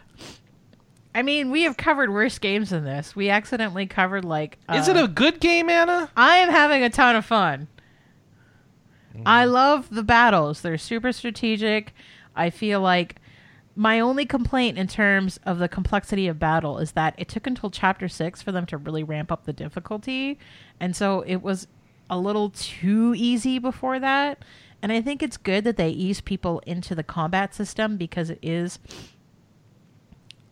I 1.15 1.23
mean, 1.23 1.51
we 1.53 1.63
have 1.63 1.77
covered 1.77 2.11
worse 2.13 2.39
games 2.39 2.71
than 2.71 2.85
this. 2.85 3.15
We 3.15 3.31
accidentally 3.31 3.87
covered 3.87 4.25
like. 4.25 4.59
Is 4.73 4.89
it 4.89 4.97
uh, 4.97 5.05
a 5.05 5.09
good 5.09 5.39
game, 5.39 5.71
Anna? 5.71 6.11
I 6.17 6.39
am 6.39 6.51
having 6.51 6.83
a 6.83 6.91
ton 6.91 7.15
of 7.15 7.25
fun. 7.25 7.69
I 9.25 9.45
love 9.45 9.91
the 9.91 10.03
battles. 10.03 10.61
They're 10.61 10.77
super 10.77 11.13
strategic. 11.13 11.95
I 12.35 12.51
feel 12.51 12.81
like 12.81 13.21
my 13.77 14.01
only 14.01 14.27
complaint 14.27 14.77
in 14.77 14.89
terms 14.89 15.39
of 15.45 15.59
the 15.61 15.69
complexity 15.69 16.27
of 16.27 16.41
battle 16.41 16.79
is 16.79 16.93
that 16.93 17.15
it 17.17 17.29
took 17.29 17.47
until 17.47 17.71
chapter 17.71 18.09
6 18.09 18.43
for 18.43 18.51
them 18.51 18.67
to 18.67 18.77
really 18.77 19.05
ramp 19.05 19.31
up 19.31 19.45
the 19.45 19.53
difficulty. 19.53 20.39
And 20.81 20.97
so 20.97 21.21
it 21.23 21.37
was 21.37 21.69
a 22.11 22.19
little 22.19 22.51
too 22.51 23.15
easy 23.17 23.61
before 23.61 24.01
that. 24.01 24.45
And 24.83 24.93
I 24.93 25.01
think 25.01 25.23
it's 25.23 25.37
good 25.37 25.65
that 25.65 25.77
they 25.77 25.91
ease 25.91 26.21
people 26.21 26.61
into 26.67 26.95
the 26.95 27.03
combat 27.03 27.55
system 27.55 27.97
because 27.97 28.31
it 28.31 28.39
is 28.43 28.79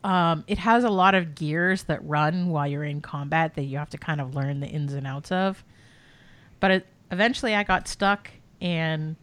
um, 0.05 0.45
it 0.47 0.59
has 0.59 0.85
a 0.85 0.91
lot 0.91 1.15
of 1.15 1.35
gears 1.35 1.85
that 1.85 2.07
run 2.07 2.49
while 2.49 2.67
you're 2.67 2.85
in 2.85 3.01
combat 3.01 3.55
that 3.55 3.63
you 3.65 3.79
have 3.79 3.91
to 3.91 3.99
kind 3.99 4.21
of 4.21 4.35
learn 4.35 4.61
the 4.61 4.67
ins 4.67 4.93
and 4.95 5.07
outs 5.07 5.31
of. 5.31 5.65
But 6.61 6.71
it, 6.71 6.87
eventually, 7.11 7.55
I 7.55 7.63
got 7.63 7.89
stuck 7.89 8.31
in 8.61 9.17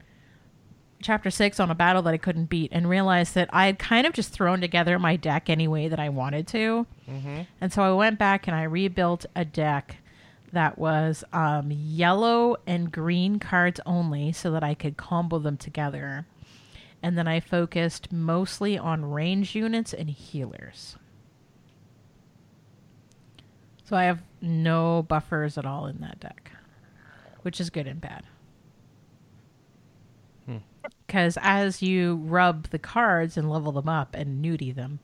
chapter 1.02 1.30
six 1.30 1.60
on 1.60 1.72
a 1.72 1.76
battle 1.76 2.02
that 2.02 2.14
I 2.14 2.18
couldn't 2.18 2.46
beat 2.46 2.72
and 2.74 2.90
realized 2.90 3.34
that 3.36 3.50
I 3.54 3.68
had 3.68 3.80
kind 3.80 4.06
of 4.06 4.14
just 4.14 4.32
thrown 4.34 4.60
together 4.60 5.00
my 5.00 5.16
deck 5.16 5.50
any 5.50 5.68
way 5.68 5.88
that 5.88 6.00
I 6.00 6.10
wanted 6.10 6.48
to. 6.50 6.86
And 7.62 7.72
so 7.72 7.84
I 7.84 7.94
went 7.94 8.20
back 8.20 8.48
and 8.48 8.56
I 8.56 8.64
rebuilt 8.64 9.26
a 9.36 9.46
deck 9.46 9.98
that 10.52 10.78
was 10.78 11.24
um, 11.32 11.72
yellow 11.72 12.58
and 12.68 12.92
green 12.92 13.40
cards 13.40 13.80
only 13.86 14.32
so 14.34 14.52
that 14.52 14.64
I 14.64 14.74
could 14.74 14.98
combo 14.98 15.40
them 15.40 15.56
together. 15.58 16.26
And 17.02 17.18
then 17.18 17.28
I 17.28 17.40
focused 17.40 18.12
mostly 18.12 18.78
on 18.78 19.10
range 19.12 19.56
units 19.56 19.94
and 19.94 20.10
healers. 20.10 20.98
So 23.86 23.96
I 23.96 24.04
have 24.04 24.22
no 24.42 25.04
buffers 25.04 25.58
at 25.58 25.66
all 25.66 25.88
in 25.88 26.02
that 26.02 26.20
deck, 26.20 26.52
which 27.42 27.60
is 27.60 27.70
good 27.70 27.88
and 27.88 28.00
bad. 28.00 28.24
Hmm. 30.46 30.58
Because 31.08 31.38
as 31.42 31.82
you 31.82 32.18
rub 32.18 32.70
the 32.70 32.78
cards 32.78 33.36
and 33.36 33.50
level 33.50 33.72
them 33.72 33.90
up 33.90 34.14
and 34.14 34.46
nudie 34.46 34.76
them, 34.76 35.00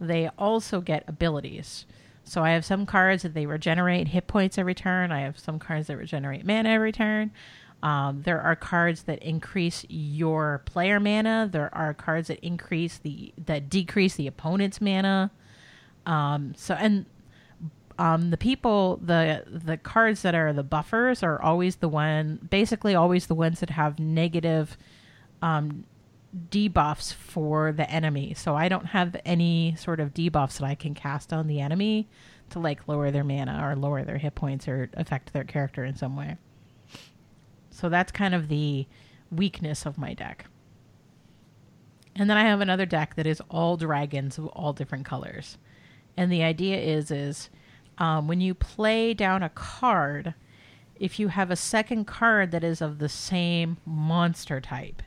they 0.00 0.28
also 0.38 0.80
get 0.80 1.02
abilities. 1.08 1.84
So 2.22 2.44
I 2.44 2.50
have 2.50 2.64
some 2.64 2.84
cards 2.86 3.22
that 3.22 3.34
they 3.34 3.46
regenerate 3.46 4.08
hit 4.08 4.26
points 4.26 4.58
every 4.58 4.74
turn. 4.74 5.10
I 5.10 5.22
have 5.22 5.38
some 5.38 5.58
cards 5.58 5.86
that 5.86 5.96
regenerate 5.96 6.44
mana 6.44 6.68
every 6.68 6.92
turn. 6.92 7.32
Um, 7.82 8.22
there 8.22 8.40
are 8.40 8.56
cards 8.56 9.04
that 9.04 9.22
increase 9.22 9.84
your 9.88 10.62
player 10.64 10.98
mana. 10.98 11.48
There 11.50 11.72
are 11.74 11.94
cards 11.94 12.28
that 12.28 12.44
increase 12.44 12.98
the 12.98 13.32
that 13.46 13.70
decrease 13.70 14.16
the 14.16 14.26
opponent's 14.26 14.80
mana. 14.80 15.30
Um, 16.04 16.54
so 16.56 16.74
and 16.74 17.06
um, 17.98 18.30
the 18.30 18.36
people 18.36 18.98
the 19.02 19.44
the 19.46 19.76
cards 19.76 20.22
that 20.22 20.34
are 20.34 20.52
the 20.52 20.64
buffers 20.64 21.22
are 21.22 21.40
always 21.40 21.76
the 21.76 21.88
one 21.88 22.48
basically 22.50 22.94
always 22.94 23.26
the 23.26 23.34
ones 23.34 23.60
that 23.60 23.70
have 23.70 23.98
negative 23.98 24.76
um, 25.40 25.84
debuffs 26.50 27.12
for 27.12 27.72
the 27.72 27.88
enemy. 27.88 28.34
So 28.34 28.56
I 28.56 28.68
don't 28.68 28.86
have 28.86 29.16
any 29.24 29.76
sort 29.78 30.00
of 30.00 30.14
debuffs 30.14 30.58
that 30.58 30.66
I 30.66 30.74
can 30.74 30.94
cast 30.94 31.32
on 31.32 31.46
the 31.46 31.60
enemy 31.60 32.08
to 32.50 32.58
like 32.58 32.88
lower 32.88 33.10
their 33.10 33.24
mana 33.24 33.60
or 33.64 33.76
lower 33.76 34.02
their 34.02 34.18
hit 34.18 34.34
points 34.34 34.66
or 34.66 34.90
affect 34.94 35.32
their 35.32 35.44
character 35.44 35.84
in 35.84 35.96
some 35.96 36.16
way. 36.16 36.36
So 37.78 37.88
that's 37.88 38.10
kind 38.10 38.34
of 38.34 38.48
the 38.48 38.86
weakness 39.30 39.86
of 39.86 39.98
my 39.98 40.12
deck. 40.12 40.46
And 42.16 42.28
then 42.28 42.36
I 42.36 42.42
have 42.42 42.60
another 42.60 42.86
deck 42.86 43.14
that 43.14 43.26
is 43.26 43.40
all 43.48 43.76
dragons 43.76 44.36
of 44.36 44.46
all 44.48 44.72
different 44.72 45.04
colors. 45.04 45.58
And 46.16 46.32
the 46.32 46.42
idea 46.42 46.78
is 46.78 47.12
is 47.12 47.50
um, 47.98 48.26
when 48.26 48.40
you 48.40 48.52
play 48.52 49.14
down 49.14 49.44
a 49.44 49.48
card, 49.50 50.34
if 50.96 51.20
you 51.20 51.28
have 51.28 51.52
a 51.52 51.56
second 51.56 52.06
card 52.06 52.50
that 52.50 52.64
is 52.64 52.82
of 52.82 52.98
the 52.98 53.08
same 53.08 53.76
monster 53.86 54.60
type, 54.60 55.00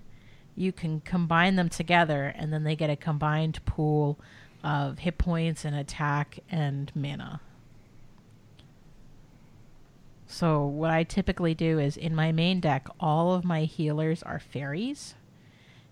you 0.55 0.71
can 0.71 1.01
combine 1.01 1.57
them 1.57 1.67
together 1.67 2.33
and 2.37 2.53
then 2.53 2.63
they 2.63 2.77
get 2.77 2.89
a 2.89 2.95
combined 2.95 3.59
pool 3.65 4.17
of 4.63 4.99
hit 4.99 5.17
points 5.17 5.65
and 5.65 5.75
attack 5.75 6.39
and 6.49 6.89
mana. 6.95 7.41
So, 10.31 10.65
what 10.65 10.91
I 10.91 11.03
typically 11.03 11.53
do 11.53 11.77
is 11.77 11.97
in 11.97 12.15
my 12.15 12.31
main 12.31 12.61
deck, 12.61 12.87
all 13.01 13.33
of 13.33 13.43
my 13.43 13.65
healers 13.65 14.23
are 14.23 14.39
fairies. 14.39 15.15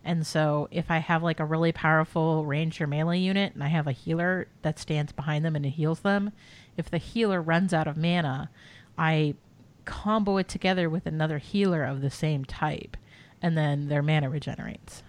And 0.02 0.26
so, 0.26 0.70
if 0.72 0.90
I 0.90 1.00
have 1.00 1.22
like 1.22 1.42
a 1.42 1.46
really 1.46 1.74
powerful 1.74 2.46
ranger 2.46 2.88
melee 2.88 3.20
unit 3.20 3.54
and 3.54 3.62
I 3.62 3.68
have 3.68 3.86
a 3.86 3.92
healer 3.92 4.48
that 4.62 4.80
stands 4.80 5.12
behind 5.12 5.44
them 5.44 5.58
and 5.58 5.66
it 5.66 5.72
heals 5.72 6.00
them, 6.00 6.32
if 6.78 6.90
the 6.90 6.98
healer 7.00 7.42
runs 7.42 7.74
out 7.74 7.86
of 7.86 7.98
mana, 7.98 8.50
I 8.98 9.36
combo 9.84 10.38
it 10.38 10.48
together 10.48 10.90
with 10.90 11.06
another 11.06 11.40
healer 11.40 11.84
of 11.84 12.00
the 12.00 12.10
same 12.10 12.46
type, 12.46 12.96
and 13.42 13.58
then 13.58 13.90
their 13.90 14.02
mana 14.02 14.30
regenerates. 14.30 15.04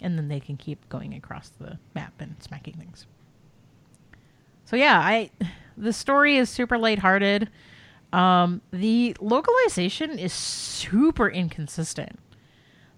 And 0.00 0.16
then 0.16 0.28
they 0.28 0.40
can 0.40 0.56
keep 0.56 0.88
going 0.88 1.14
across 1.14 1.48
the 1.48 1.80
map 1.96 2.14
and 2.20 2.40
smacking 2.40 2.74
things. 2.74 3.06
So 4.64 4.76
yeah, 4.76 5.00
I 5.00 5.30
the 5.76 5.92
story 5.92 6.36
is 6.36 6.50
super 6.50 6.78
lighthearted. 6.78 7.48
Um, 8.12 8.60
the 8.70 9.16
localization 9.20 10.18
is 10.18 10.32
super 10.32 11.28
inconsistent. 11.28 12.18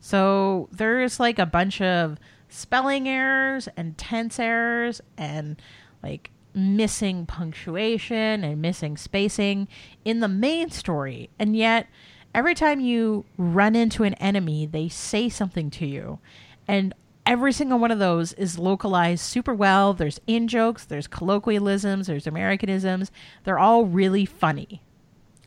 So 0.01 0.68
there's 0.72 1.18
like 1.18 1.39
a 1.39 1.47
bunch 1.47 1.81
of 1.81 2.18
spelling 2.49 3.09
errors 3.09 3.68
and 3.77 3.97
tense 3.97 4.39
errors 4.39 5.01
and 5.16 5.61
like 6.03 6.31
missing 6.55 7.27
punctuation 7.27 8.45
and 8.45 8.62
missing 8.62 8.97
spacing 8.97 9.68
in 10.05 10.20
the 10.20 10.29
main 10.29 10.70
story. 10.70 11.31
And 11.39 11.57
yet, 11.57 11.89
every 12.35 12.55
time 12.55 12.81
you 12.81 13.25
run 13.37 13.75
into 13.75 14.05
an 14.05 14.14
enemy, 14.14 14.66
they 14.66 14.89
say 14.89 15.29
something 15.29 15.70
to 15.70 15.87
you. 15.87 16.18
And 16.68 16.95
every 17.27 17.53
single 17.53 17.79
one 17.79 17.91
of 17.91 17.99
those 17.99 18.33
is 18.35 18.59
localized 18.59 19.22
super 19.22 19.55
well. 19.55 19.95
There's 19.95 20.20
in 20.27 20.49
jokes, 20.49 20.85
there's 20.85 21.07
colloquialisms, 21.07 22.07
there's 22.07 22.27
Americanisms. 22.27 23.11
They're 23.45 23.59
all 23.59 23.87
really 23.87 24.27
funny. 24.27 24.83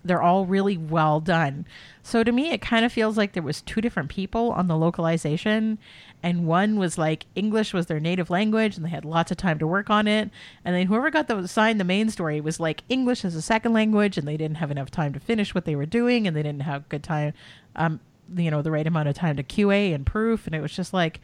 They're 0.03 0.21
all 0.21 0.45
really 0.45 0.77
well 0.77 1.19
done. 1.19 1.65
So 2.01 2.23
to 2.23 2.31
me, 2.31 2.51
it 2.51 2.61
kind 2.61 2.85
of 2.85 2.93
feels 2.93 3.17
like 3.17 3.33
there 3.33 3.43
was 3.43 3.61
two 3.61 3.81
different 3.81 4.09
people 4.09 4.51
on 4.51 4.67
the 4.67 4.77
localization, 4.77 5.77
and 6.23 6.47
one 6.47 6.77
was 6.77 6.97
like 6.97 7.25
English 7.35 7.73
was 7.73 7.87
their 7.87 7.99
native 7.99 8.29
language, 8.29 8.77
and 8.77 8.85
they 8.85 8.89
had 8.89 9.03
lots 9.03 9.31
of 9.31 9.37
time 9.37 9.59
to 9.59 9.67
work 9.67 9.89
on 9.89 10.07
it. 10.07 10.29
And 10.63 10.75
then 10.75 10.87
whoever 10.87 11.11
got 11.11 11.27
the 11.27 11.37
assigned 11.37 11.79
the 11.79 11.83
main 11.83 12.09
story 12.09 12.39
was 12.39 12.59
like 12.59 12.83
English 12.87 13.25
as 13.25 13.35
a 13.35 13.41
second 13.41 13.73
language, 13.73 14.17
and 14.17 14.27
they 14.27 14.37
didn't 14.37 14.57
have 14.57 14.71
enough 14.71 14.89
time 14.89 15.13
to 15.13 15.19
finish 15.19 15.53
what 15.53 15.65
they 15.65 15.75
were 15.75 15.85
doing, 15.85 16.25
and 16.25 16.37
they 16.37 16.43
didn't 16.43 16.61
have 16.61 16.87
good 16.89 17.03
time, 17.03 17.33
um, 17.75 17.99
you 18.35 18.49
know, 18.49 18.61
the 18.61 18.71
right 18.71 18.87
amount 18.87 19.09
of 19.09 19.15
time 19.15 19.35
to 19.35 19.43
QA 19.43 19.93
and 19.93 20.05
proof, 20.05 20.47
and 20.47 20.55
it 20.55 20.61
was 20.61 20.71
just 20.71 20.93
like 20.93 21.19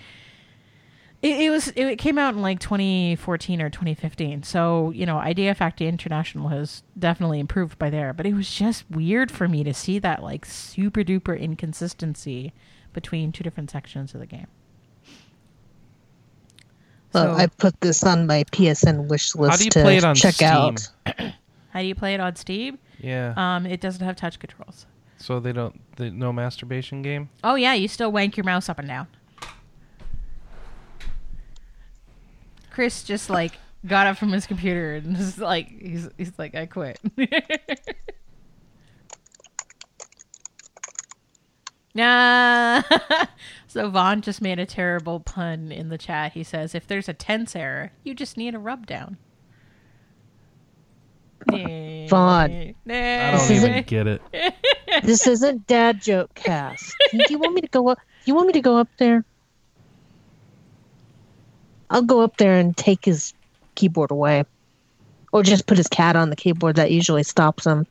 it, 1.23 1.39
it 1.43 1.49
was 1.49 1.69
it 1.75 1.97
came 1.97 2.17
out 2.19 2.35
in 2.35 2.41
like 2.43 2.59
2014 2.59 3.61
or 3.61 3.69
2015. 3.71 4.43
So 4.43 4.91
you 4.91 5.05
know, 5.07 5.17
Idea 5.17 5.55
Factory 5.55 5.87
International 5.87 6.49
has 6.49 6.83
definitely 6.99 7.39
improved 7.39 7.79
by 7.79 7.89
there. 7.89 8.13
But 8.13 8.25
it 8.27 8.33
was 8.35 8.49
just 8.53 8.83
weird 8.91 9.31
for 9.31 9.47
me 9.47 9.63
to 9.63 9.73
see 9.73 9.97
that 9.99 10.21
like 10.21 10.45
super 10.45 11.01
duper 11.01 11.39
inconsistency 11.39 12.53
between 12.93 13.31
two 13.31 13.43
different 13.43 13.71
sections 13.71 14.13
of 14.13 14.19
the 14.19 14.27
game. 14.27 14.47
Well, 17.13 17.35
So- 17.35 17.41
I 17.43 17.47
put 17.47 17.79
this 17.81 18.03
on 18.03 18.27
my 18.27 18.43
PSN 18.51 19.07
wish 19.07 19.35
list 19.35 19.51
How 19.51 19.57
do 19.57 19.63
you 19.65 19.69
to 19.71 19.81
play 19.81 19.97
it 19.97 20.03
on 20.03 20.15
check 20.15 20.35
Steam? 20.35 20.47
out. 20.49 20.89
How 21.69 21.79
do 21.81 21.85
you 21.87 21.95
play 21.95 22.13
it 22.13 22.19
on 22.19 22.35
Steam? 22.35 22.77
Yeah. 22.99 23.33
Um, 23.37 23.65
it 23.65 23.81
doesn't 23.81 24.03
have 24.05 24.15
touch 24.15 24.39
controls. 24.39 24.85
so 25.17 25.39
they 25.39 25.53
don't. 25.53 25.79
They, 25.95 26.09
no 26.09 26.33
masturbation 26.33 27.01
game. 27.01 27.29
Oh 27.43 27.55
yeah, 27.55 27.73
you 27.73 27.87
still 27.87 28.11
wank 28.11 28.35
your 28.37 28.43
mouse 28.43 28.67
up 28.69 28.79
and 28.79 28.87
down. 28.87 29.07
Chris 32.73 33.03
just 33.03 33.29
like 33.29 33.53
got 33.85 34.07
up 34.07 34.17
from 34.17 34.31
his 34.31 34.45
computer 34.47 34.95
and 34.95 35.15
is 35.15 35.37
like 35.37 35.69
he's 35.69 36.09
he's 36.17 36.31
like 36.37 36.55
I 36.55 36.65
quit. 36.65 36.99
nah. 41.95 42.81
so 43.67 43.89
Vaughn 43.89 44.21
just 44.21 44.41
made 44.41 44.59
a 44.59 44.65
terrible 44.65 45.19
pun 45.19 45.71
in 45.71 45.89
the 45.89 45.97
chat. 45.97 46.33
He 46.33 46.43
says 46.43 46.73
if 46.75 46.87
there's 46.87 47.07
a 47.09 47.13
tense 47.13 47.55
error, 47.55 47.91
you 48.03 48.13
just 48.13 48.37
need 48.37 48.55
a 48.55 48.59
rub 48.59 48.85
down. 48.87 49.17
Vaughn. 51.49 52.51
I 52.51 52.75
This 52.85 53.47
don't 53.47 53.57
even 53.57 53.71
isn't- 53.71 53.87
get 53.87 54.07
it. 54.07 54.21
This 55.03 55.25
isn't 55.25 55.65
dad 55.65 56.03
joke 56.03 56.35
cast. 56.35 56.93
Do 57.11 57.25
you 57.27 57.39
want 57.39 57.55
me 57.55 57.61
to 57.61 57.67
go 57.67 57.87
up? 57.89 57.97
You 58.25 58.35
want 58.35 58.45
me 58.45 58.53
to 58.53 58.61
go 58.61 58.77
up 58.77 58.87
there? 58.99 59.25
I'll 61.89 62.01
go 62.01 62.21
up 62.21 62.37
there 62.37 62.57
and 62.57 62.75
take 62.75 63.05
his 63.05 63.33
keyboard 63.75 64.11
away, 64.11 64.43
or 65.31 65.43
just 65.43 65.67
put 65.67 65.77
his 65.77 65.87
cat 65.87 66.15
on 66.15 66.29
the 66.29 66.35
keyboard. 66.35 66.75
That 66.75 66.91
usually 66.91 67.23
stops 67.23 67.65
him. 67.65 67.85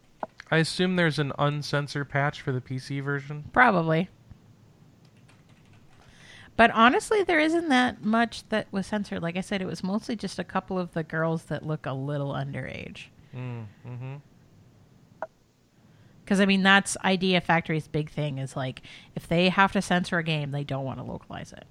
I 0.51 0.59
assume 0.59 0.97
there's 0.97 1.19
an 1.19 1.33
uncensored 1.39 2.11
patch 2.11 2.41
for 2.43 2.53
the 2.53 2.61
PC 2.61 3.03
version. 3.03 3.45
Probably. 3.53 4.09
But 6.57 6.71
honestly, 6.73 7.23
there 7.23 7.41
isn't 7.41 7.69
that 7.71 8.05
much 8.05 8.47
that 8.51 8.67
was 8.71 8.87
censored. 8.87 9.23
Like 9.23 9.37
I 9.37 9.41
said, 9.41 9.63
it 9.63 9.67
was 9.67 9.83
mostly 9.83 10.17
just 10.17 10.39
a 10.39 10.45
couple 10.45 10.79
of 10.79 10.93
the 10.93 11.03
girls 11.03 11.45
that 11.45 11.67
look 11.67 11.87
a 11.87 11.93
little 11.93 12.33
underage. 12.33 13.07
Mm, 13.35 13.65
hmm 13.85 14.17
Because 16.23 16.41
I 16.41 16.45
mean, 16.45 16.63
that's 16.63 16.97
Idea 17.03 17.41
Factory's 17.41 17.89
big 17.89 18.11
thing 18.11 18.37
is 18.39 18.55
like 18.55 18.83
if 19.17 19.27
they 19.27 19.49
have 19.49 19.73
to 19.73 19.81
censor 19.81 20.19
a 20.19 20.23
game, 20.23 20.51
they 20.51 20.65
don't 20.65 20.85
want 20.85 20.99
to 20.99 21.05
localize 21.05 21.53
it. 21.53 21.65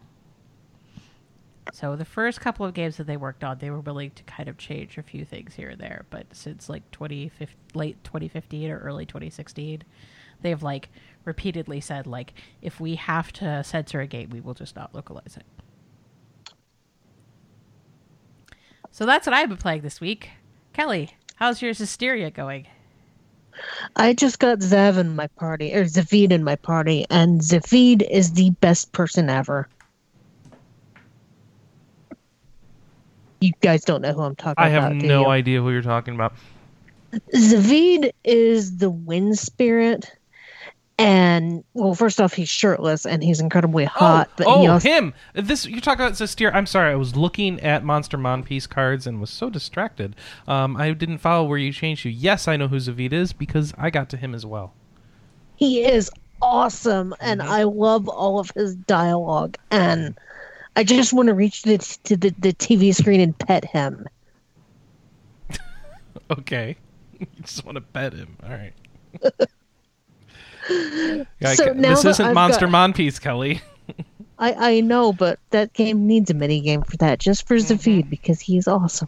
So 1.72 1.95
the 1.95 2.05
first 2.05 2.41
couple 2.41 2.65
of 2.65 2.74
games 2.74 2.97
that 2.97 3.07
they 3.07 3.17
worked 3.17 3.43
on, 3.43 3.57
they 3.59 3.69
were 3.69 3.80
willing 3.80 4.11
to 4.11 4.24
kind 4.24 4.49
of 4.49 4.57
change 4.57 4.97
a 4.97 5.03
few 5.03 5.24
things 5.24 5.55
here 5.55 5.72
or 5.72 5.76
there. 5.76 6.05
But 6.09 6.28
since 6.34 6.69
like 6.69 6.89
2015, 6.91 7.55
late 7.74 8.03
2015 8.03 8.72
or 8.72 8.80
early 8.80 9.05
2016, 9.05 9.84
they've 10.41 10.61
like 10.61 10.89
repeatedly 11.24 11.80
said 11.80 12.07
like 12.07 12.34
if 12.61 12.80
we 12.80 12.95
have 12.95 13.32
to 13.34 13.63
censor 13.63 14.01
a 14.01 14.07
game, 14.07 14.30
we 14.32 14.41
will 14.41 14.53
just 14.53 14.76
not 14.76 14.93
localize 14.93 15.38
it. 15.38 15.45
So 18.91 19.05
that's 19.05 19.26
what 19.26 19.34
I've 19.34 19.47
been 19.47 19.57
playing 19.57 19.82
this 19.82 20.01
week. 20.01 20.30
Kelly, 20.74 21.11
how's 21.36 21.61
your 21.61 21.74
Zestiria 21.74 22.34
going? 22.34 22.67
I 23.95 24.13
just 24.13 24.39
got 24.39 24.59
Zev 24.59 24.97
in 24.97 25.15
my 25.15 25.28
party, 25.28 25.74
or 25.74 25.86
Zaveid 25.86 26.32
in 26.32 26.43
my 26.43 26.55
party, 26.55 27.05
and 27.09 27.41
Zaveid 27.41 28.01
is 28.09 28.34
the 28.34 28.49
best 28.49 28.91
person 28.91 29.30
ever. 29.30 29.67
You 33.41 33.51
guys 33.61 33.83
don't 33.83 34.01
know 34.01 34.13
who 34.13 34.21
I'm 34.21 34.35
talking 34.35 34.53
about. 34.63 34.65
I 34.65 34.69
have 34.69 34.99
do 34.99 35.07
no 35.07 35.29
idea 35.29 35.61
who 35.61 35.71
you're 35.71 35.81
talking 35.81 36.13
about. 36.15 36.33
Zaveid 37.35 38.11
is 38.23 38.77
the 38.77 38.89
wind 38.89 39.37
spirit, 39.37 40.09
and 40.97 41.63
well, 41.73 41.93
first 41.95 42.21
off, 42.21 42.33
he's 42.33 42.47
shirtless 42.47 43.05
and 43.05 43.23
he's 43.23 43.39
incredibly 43.41 43.83
hot. 43.83 44.29
oh, 44.29 44.33
but 44.37 44.47
oh 44.47 44.67
also, 44.67 44.87
him! 44.87 45.13
This 45.33 45.65
you're 45.65 45.81
talking 45.81 46.05
about 46.05 46.13
Zestiria. 46.13 46.53
I'm 46.53 46.65
sorry, 46.67 46.91
I 46.91 46.95
was 46.95 47.15
looking 47.15 47.59
at 47.61 47.83
Monster 47.83 48.17
Monpiece 48.17 48.67
cards 48.67 49.07
and 49.07 49.19
was 49.19 49.29
so 49.29 49.49
distracted. 49.49 50.15
Um, 50.47 50.77
I 50.77 50.91
didn't 50.93 51.17
follow 51.17 51.45
where 51.45 51.57
you 51.57 51.73
changed 51.73 52.03
to. 52.03 52.09
Yes, 52.09 52.47
I 52.47 52.55
know 52.55 52.67
who 52.67 52.77
Zaveid 52.77 53.11
is 53.11 53.33
because 53.33 53.73
I 53.77 53.89
got 53.89 54.09
to 54.11 54.17
him 54.17 54.33
as 54.35 54.45
well. 54.45 54.73
he 55.55 55.83
is 55.83 56.09
awesome, 56.41 57.13
and 57.19 57.41
Mhm. 57.41 57.45
I 57.47 57.63
love 57.63 58.07
all 58.07 58.39
of 58.39 58.51
his 58.55 58.73
dialogue. 58.75 59.57
And 59.69 60.17
I 60.76 60.84
just 60.84 61.13
want 61.13 61.28
to 61.28 61.34
reach 61.34 61.63
to, 61.63 61.78
to 61.78 62.15
the, 62.17 62.30
the 62.39 62.53
TV 62.53 62.93
screen 62.95 63.19
and 63.22 63.38
pet 63.38 63.65
him. 63.65 64.07
Okay, 66.30 66.78
you 67.19 67.28
just 67.41 67.65
want 67.65 67.76
to 67.76 67.82
pet 67.82 68.13
him. 68.13 68.38
All 68.43 68.49
right. 68.49 68.74
Yeah, 70.69 71.53
So 71.55 71.74
now 71.74 71.89
this 71.95 72.05
isn't 72.05 72.26
I've 72.28 72.34
Monster 72.36 72.65
got- 72.67 72.72
Monpiece, 72.72 73.19
Kelly. 73.19 73.61
I, 74.39 74.76
I 74.76 74.80
know, 74.82 75.11
but 75.11 75.39
that 75.49 75.74
game 75.74 76.07
needs 76.07 76.30
a 76.30 76.34
mini 76.34 76.61
game 76.61 76.84
for 76.84 76.95
that, 76.97 77.19
just 77.19 77.47
for 77.47 77.55
Zaveid 77.57 78.09
because 78.09 78.39
he's 78.39 78.67
awesome. 78.67 79.07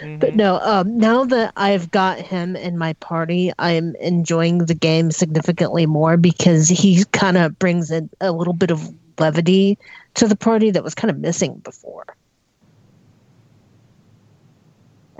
But 0.00 0.30
Mhm. 0.32 0.34
no, 0.34 0.58
um, 0.60 0.98
now 0.98 1.24
that 1.26 1.52
I've 1.56 1.90
got 1.90 2.18
him 2.18 2.56
in 2.56 2.76
my 2.78 2.94
party, 2.94 3.52
I'm 3.58 3.94
enjoying 3.96 4.58
the 4.58 4.74
game 4.74 5.10
significantly 5.10 5.86
more 5.86 6.16
because 6.16 6.68
he 6.68 7.04
kind 7.12 7.36
of 7.36 7.58
brings 7.58 7.90
in 7.90 8.10
a 8.20 8.32
little 8.32 8.52
bit 8.54 8.70
of 8.70 8.92
levity 9.18 9.78
to 10.18 10.28
the 10.28 10.36
party 10.36 10.70
that 10.70 10.84
was 10.84 10.94
kind 10.94 11.10
of 11.10 11.18
missing 11.18 11.58
before. 11.58 12.04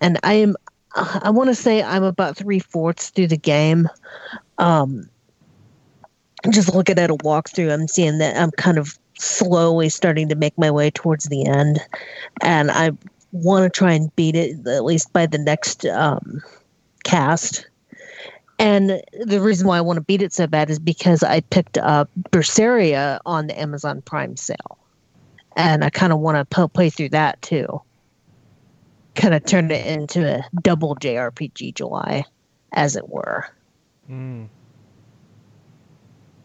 And 0.01 0.19
I 0.23 0.35
am, 0.35 0.57
I 0.95 1.31
want 1.31 1.49
to 1.49 1.55
say 1.55 1.83
I'm 1.83 2.05
about 2.05 2.37
three 2.37 2.59
fourths 2.59 3.11
through 3.11 3.29
the 3.29 3.37
game. 3.37 3.89
Um, 4.59 5.09
just 6.51 6.75
looking 6.75 6.99
at 6.99 7.11
a 7.11 7.17
walkthrough, 7.17 7.73
I'm 7.73 7.89
seeing 7.89 8.19
that 8.19 8.37
I'm 8.37 8.51
kind 8.53 8.79
of 8.79 8.99
slowly 9.19 9.89
starting 9.89 10.29
to 10.29 10.37
make 10.37 10.57
my 10.57 10.71
way 10.71 10.91
towards 10.91 11.25
the 11.27 11.47
end, 11.47 11.81
and 12.41 12.71
I 12.71 12.93
want 13.33 13.65
to 13.65 13.77
try 13.77 13.93
and 13.93 14.15
beat 14.15 14.37
it 14.37 14.67
at 14.67 14.85
least 14.85 15.13
by 15.13 15.27
the 15.27 15.39
next 15.39 15.85
um, 15.87 16.41
cast. 17.05 17.67
And 18.61 19.03
the 19.25 19.41
reason 19.41 19.67
why 19.67 19.79
I 19.79 19.81
want 19.81 19.99
to 19.99 20.03
beat 20.03 20.23
it 20.23 20.33
so 20.33 20.47
bad 20.47 20.71
is 20.71 20.79
because 20.79 21.23
I 21.23 21.41
picked 21.41 21.79
up 21.79 22.11
Berseria 22.31 23.21
on 23.27 23.47
the 23.47 23.61
Amazon 23.61 24.03
Prime 24.03 24.37
sale, 24.37 24.79
and 25.59 25.85
I 25.85 25.91
kind 25.91 26.13
of 26.13 26.21
want 26.21 26.49
to 26.51 26.69
play 26.69 26.89
through 26.89 27.11
that 27.11 27.43
too. 27.43 27.83
Kind 29.17 29.35
of 29.35 29.45
turn 29.45 29.71
it 29.73 29.85
into 29.85 30.25
a 30.25 30.45
double 30.63 30.95
JRPG 30.95 31.75
July, 31.75 32.25
as 32.73 32.95
it 32.95 33.09
were. 33.09 33.45
Mm. 34.09 34.49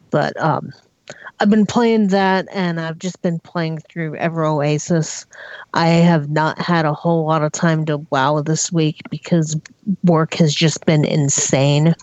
But 0.09 0.35
um, 0.41 0.73
I've 1.39 1.49
been 1.49 1.65
playing 1.65 2.07
that, 2.07 2.47
and 2.53 2.79
I've 2.79 2.99
just 2.99 3.21
been 3.21 3.39
playing 3.39 3.79
through 3.79 4.15
Ever 4.15 4.45
Oasis. 4.45 5.25
I 5.73 5.87
have 5.87 6.29
not 6.29 6.59
had 6.59 6.85
a 6.85 6.93
whole 6.93 7.25
lot 7.25 7.43
of 7.43 7.51
time 7.51 7.85
to 7.87 7.97
WoW 8.09 8.41
this 8.41 8.71
week 8.71 9.01
because 9.09 9.59
work 10.03 10.35
has 10.35 10.53
just 10.55 10.85
been 10.85 11.03
insane. 11.03 11.95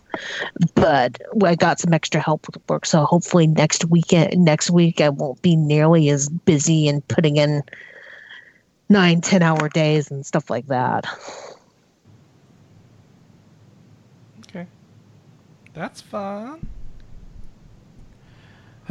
But 0.75 1.19
I 1.43 1.55
got 1.55 1.81
some 1.81 1.95
extra 1.95 2.21
help 2.21 2.47
with 2.47 2.59
work, 2.69 2.85
so 2.85 3.05
hopefully 3.05 3.47
next 3.47 3.87
weekend, 3.87 4.45
next 4.45 4.71
week, 4.71 5.01
I 5.01 5.09
won't 5.09 5.41
be 5.41 5.57
nearly 5.57 6.11
as 6.11 6.29
busy 6.29 6.89
and 6.89 7.07
putting 7.09 7.37
in 7.37 7.63
nine, 8.91 9.23
ten 9.23 9.43
hour 9.43 9.69
days 9.71 10.11
and 10.11 10.27
stuff 10.27 10.51
like 10.51 10.67
that. 10.67 11.07
Okay. 14.41 14.67
That's 15.73 16.01
fun. 16.03 16.67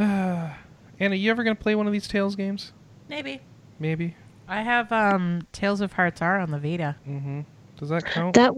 Anna, 0.00 1.14
you 1.14 1.30
ever 1.30 1.44
gonna 1.44 1.54
play 1.54 1.74
one 1.74 1.86
of 1.86 1.92
these 1.92 2.08
Tales 2.08 2.34
games? 2.34 2.72
Maybe. 3.10 3.42
Maybe. 3.78 4.16
I 4.48 4.62
have 4.62 4.90
um 4.92 5.46
Tales 5.52 5.82
of 5.82 5.92
Hearts 5.92 6.22
R 6.22 6.38
on 6.38 6.50
the 6.50 6.58
Vita. 6.58 6.96
Mm-hmm. 7.06 7.40
Does 7.76 7.90
that 7.90 8.06
count? 8.06 8.34
That 8.34 8.54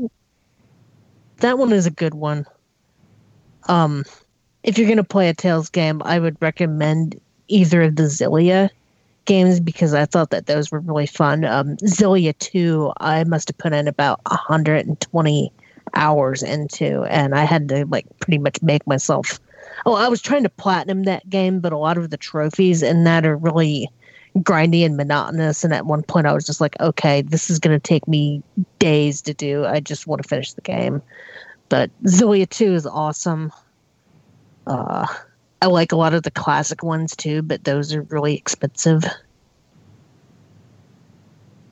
that 1.39 1.59
one 1.59 1.73
is 1.73 1.87
a 1.87 1.91
good 1.91 2.15
one. 2.15 2.47
Um, 3.69 4.05
if 4.63 4.79
you're 4.79 4.89
gonna 4.89 5.03
play 5.03 5.29
a 5.29 5.35
Tales 5.35 5.69
game, 5.69 6.01
I 6.05 6.21
would 6.21 6.37
recommend 6.41 7.21
either 7.49 7.83
of 7.83 7.97
the 7.97 8.05
Xillia 8.05 8.71
games 9.25 9.59
because 9.59 9.95
I 9.95 10.05
thought 10.05 10.31
that 10.31 10.47
those 10.47 10.71
were 10.71 10.79
really 10.79 11.07
fun. 11.07 11.45
Um, 11.45 11.77
Xillia 11.79 12.39
two, 12.39 12.93
I 12.99 13.25
must 13.25 13.49
have 13.49 13.59
put 13.59 13.73
in 13.73 13.89
about 13.89 14.21
120 14.27 15.53
hours 15.95 16.45
into, 16.45 17.03
and 17.03 17.35
I 17.35 17.43
had 17.43 17.69
to 17.71 17.85
like 17.87 18.07
pretty 18.21 18.39
much 18.39 18.63
make 18.63 18.87
myself. 18.87 19.41
Oh, 19.87 19.95
I 19.95 20.09
was 20.09 20.23
trying 20.23 20.43
to 20.43 20.49
platinum 20.49 21.05
that 21.05 21.29
game, 21.29 21.61
but 21.61 21.73
a 21.73 21.79
lot 21.79 21.99
of 21.99 22.11
the 22.11 22.17
trophies 22.17 22.83
in 22.83 23.05
that 23.05 23.27
are 23.27 23.37
really 23.37 23.89
grindy 24.39 24.85
and 24.85 24.97
monotonous. 24.97 25.65
And 25.65 25.75
at 25.75 25.87
one 25.87 26.03
point, 26.03 26.27
I 26.27 26.33
was 26.33 26.47
just 26.47 26.61
like, 26.61 26.79
okay, 26.81 27.23
this 27.23 27.51
is 27.51 27.59
going 27.59 27.79
to 27.79 27.83
take 27.83 28.07
me 28.09 28.43
days 28.79 29.21
to 29.23 29.35
do. 29.35 29.65
I 29.65 29.81
just 29.81 30.07
want 30.07 30.23
to 30.23 30.29
finish 30.29 30.53
the 30.53 30.61
game. 30.63 31.03
But 31.69 31.91
Xillia 32.05 32.49
2 32.49 32.75
is 32.75 32.87
awesome. 32.87 33.53
Uh, 34.67 35.07
I 35.61 35.67
like 35.67 35.93
a 35.93 35.97
lot 35.97 36.15
of 36.15 36.23
the 36.23 36.31
classic 36.31 36.83
ones 36.83 37.15
too, 37.17 37.43
but 37.43 37.65
those 37.65 37.95
are 37.95 38.03
really 38.03 38.37
expensive. 38.37 39.05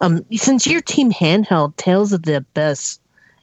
Um, 0.00 0.24
since 0.32 0.66
your 0.66 0.80
team 0.80 1.12
handheld, 1.12 1.76
Tales 1.76 2.12
of 2.12 2.22
the 2.22 2.36
Abyss 2.36 2.98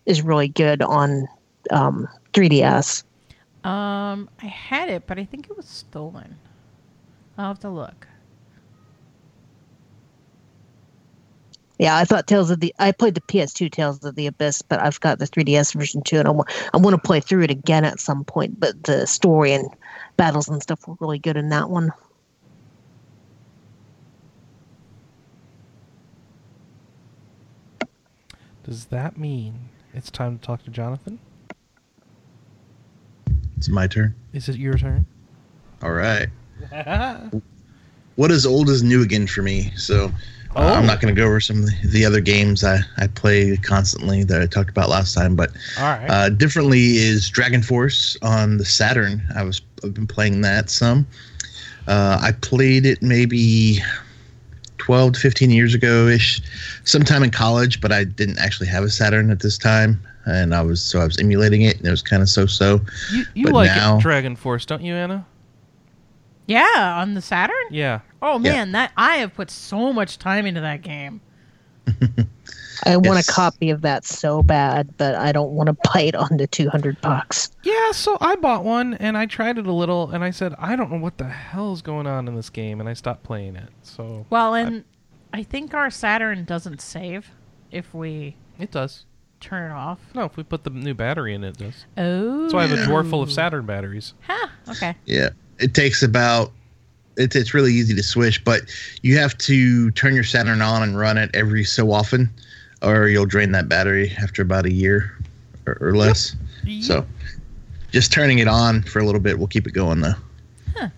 is 0.05 0.22
really 0.22 0.47
good 0.47 0.82
on 0.82 1.28
um, 1.70 2.08
3DS. 2.34 3.03
Um, 3.68 4.30
I 4.41 4.45
had 4.45 4.88
it, 4.88 5.07
but 5.07 5.20
I 5.20 5.26
think 5.26 5.49
it 5.49 5.57
was 5.57 5.65
stolen. 5.65 6.38
I'll 7.38 7.49
have 7.49 7.59
to 7.59 7.70
look. 7.70 8.07
Yeah, 11.78 11.97
I 11.97 12.05
thought 12.05 12.28
Tales 12.28 12.49
of 12.49 12.61
the 12.61 12.74
I 12.80 12.93
played 12.93 13.15
the 13.15 13.22
PS2 13.22 13.70
Tales 13.70 14.01
of 14.05 14.15
the 14.15 14.26
Abyss, 14.26 14.61
but 14.61 14.80
I've 14.80 15.01
got 15.01 15.20
the 15.20 15.26
3DS 15.26 15.74
version 15.76 16.01
too, 16.01 16.18
and 16.18 16.30
I 16.30 16.32
want 16.32 16.49
I 16.74 16.78
want 16.78 16.95
to 16.95 17.01
play 17.01 17.20
through 17.20 17.43
it 17.43 17.51
again 17.51 17.84
at 17.84 17.99
some 17.99 18.24
point. 18.24 18.57
But 18.57 18.86
the 18.86 19.05
story 19.05 19.51
and 19.51 19.68
battles 20.15 20.47
and 20.47 20.63
stuff 20.63 20.88
were 20.88 20.95
really 21.01 21.20
good 21.20 21.36
in 21.36 21.49
that 21.49 21.70
one. 21.70 21.91
Does 28.63 28.86
that 28.86 29.18
mean 29.18 29.68
it's 29.93 30.09
time 30.09 30.39
to 30.39 30.45
talk 30.45 30.63
to 30.63 30.72
Jonathan? 30.72 31.20
It's 33.58 33.70
my 33.70 33.88
turn. 33.88 34.14
Is 34.34 34.49
it 34.49 34.58
your 34.58 34.78
turn? 34.78 35.05
All 35.82 35.91
right. 35.91 36.28
What 38.16 38.32
is 38.32 38.45
old 38.45 38.70
is 38.70 38.84
new 38.84 39.01
again 39.03 39.28
for 39.28 39.41
me. 39.41 39.72
So 39.76 40.05
uh, 40.55 40.60
I'm 40.76 40.84
Oh. 40.84 40.88
not 40.88 41.01
going 41.01 41.14
to 41.14 41.20
go 41.20 41.28
over 41.28 41.39
some 41.39 41.58
of 41.64 41.66
the, 41.66 41.88
the 41.89 42.05
other 42.05 42.20
games 42.22 42.64
I, 42.64 42.80
I 42.97 43.08
play 43.08 43.58
constantly 43.58 44.24
that 44.24 44.41
I 44.41 44.47
talked 44.47 44.70
about 44.70 44.89
last 44.89 45.14
time. 45.14 45.36
But 45.36 45.51
right. 45.80 46.08
uh, 46.10 46.30
differently 46.30 46.97
is 46.97 47.30
Dragon 47.30 47.62
Force 47.62 48.18
on 48.22 48.58
the 48.58 48.66
Saturn. 48.66 49.22
I 49.36 49.43
was 49.43 49.62
I've 49.84 49.93
been 49.93 50.08
playing 50.08 50.41
that 50.41 50.70
some. 50.70 51.05
Uh, 51.88 52.20
I 52.22 52.32
played 52.41 52.86
it 52.86 53.01
maybe 53.01 53.80
12 54.80 55.14
to 55.14 55.20
15 55.20 55.51
years 55.51 55.74
ago 55.76 56.08
ish, 56.08 56.41
sometime 56.84 57.24
in 57.24 57.30
college, 57.32 57.80
but 57.80 57.91
I 57.91 58.03
didn't 58.03 58.39
actually 58.39 58.68
have 58.68 58.84
a 58.84 58.89
Saturn 58.89 59.30
at 59.30 59.39
this 59.41 59.58
time, 59.58 60.01
and 60.28 60.53
I 60.53 60.61
was 60.61 60.82
so 60.82 60.99
I 60.99 61.05
was 61.05 61.17
emulating 61.19 61.61
it, 61.63 61.78
and 61.78 61.88
it 61.88 61.91
was 61.91 62.01
kind 62.01 62.21
of 62.21 62.30
so 62.30 62.45
so. 62.45 62.82
you 63.11 63.25
you 63.34 63.43
but 63.45 63.53
like 63.53 63.67
now- 63.75 63.99
Dragon 63.99 64.36
Force, 64.36 64.65
don't 64.65 64.82
you, 64.84 64.93
Anna? 64.93 65.25
Yeah, 66.47 66.99
on 67.01 67.13
the 67.13 67.21
Saturn. 67.21 67.55
Yeah. 67.71 67.99
Oh 68.21 68.39
Yeah. 68.39 68.53
man, 68.53 68.71
that 68.73 68.91
I 68.95 69.17
have 69.17 69.34
put 69.34 69.51
so 69.51 69.91
much 69.91 70.17
time 70.17 70.45
into 70.45 70.61
that 70.61 70.82
game. 70.82 71.19
I 72.86 72.95
want 72.95 73.19
a 73.28 73.32
copy 73.32 73.71
of 73.71 73.82
that 73.82 74.05
so 74.05 74.43
bad, 74.43 74.95
but 74.97 75.15
I 75.15 75.32
don't 75.32 75.51
want 75.53 75.67
to 75.67 75.73
bite 75.93 76.13
on 76.15 76.38
the 76.38 76.45
200 76.45 77.01
bucks. 77.01 77.49
Yeah, 77.63 77.91
so 77.91 78.17
I 78.21 78.36
bought 78.36 78.63
one 78.63 78.93
and 78.95 79.17
I 79.17 79.25
tried 79.25 79.57
it 79.57 79.65
a 79.65 79.73
little 79.73 80.11
and 80.11 80.23
I 80.23 80.30
said, 80.30 80.53
I 80.59 80.75
don't 80.75 80.91
know 80.91 80.99
what 80.99 81.17
the 81.17 81.28
hell 81.28 81.73
is 81.73 81.82
going 81.82 82.05
on 82.05 82.28
in 82.28 82.36
this 82.36 82.51
game 82.51 82.80
and 82.80 82.88
I 82.88 82.93
stopped 82.93 83.23
playing 83.23 83.55
it. 83.55 83.69
So 83.82 84.25
Well, 84.30 84.53
and 84.53 84.84
I 85.34 85.41
think 85.41 85.73
our 85.73 85.89
Saturn 85.89 86.45
doesn't 86.45 86.80
save 86.80 87.32
if 87.71 87.93
we 87.95 88.36
it 88.59 88.69
does. 88.71 89.05
Turn 89.39 89.71
it 89.71 89.73
off. 89.73 89.99
No, 90.13 90.25
if 90.25 90.38
we 90.38 90.43
put 90.43 90.63
the 90.63 90.69
new 90.69 90.93
battery 90.93 91.33
in, 91.33 91.43
it 91.43 91.57
does. 91.57 91.85
Oh, 91.97 92.41
That's 92.41 92.53
why 92.53 92.63
I 92.63 92.67
have 92.67 92.79
a 92.79 92.83
drawer 92.83 93.03
full 93.03 93.21
of 93.21 93.31
Saturn 93.31 93.65
batteries. 93.65 94.13
Huh. 94.21 94.47
Okay. 94.69 94.95
Yeah, 95.05 95.29
it 95.59 95.73
takes 95.73 96.03
about. 96.03 96.51
It's 97.15 97.35
it's 97.35 97.53
really 97.53 97.73
easy 97.73 97.95
to 97.95 98.03
switch, 98.03 98.43
but 98.43 98.61
you 99.01 99.17
have 99.17 99.38
to 99.39 99.89
turn 99.91 100.13
your 100.13 100.23
Saturn 100.23 100.61
on 100.61 100.83
and 100.83 100.97
run 100.97 101.17
it 101.17 101.31
every 101.33 101.63
so 101.63 101.91
often, 101.91 102.29
or 102.83 103.07
you'll 103.07 103.25
drain 103.25 103.51
that 103.53 103.67
battery 103.67 104.11
after 104.21 104.41
about 104.43 104.65
a 104.65 104.71
year 104.71 105.17
or, 105.65 105.77
or 105.81 105.95
less. 105.95 106.35
So, 106.81 107.05
just 107.91 108.11
turning 108.11 108.39
it 108.39 108.47
on 108.47 108.83
for 108.83 108.99
a 108.99 109.05
little 109.05 109.21
bit 109.21 109.39
will 109.39 109.47
keep 109.47 109.65
it 109.65 109.71
going 109.71 110.01
though. 110.01 110.13
Huh. 110.75 110.89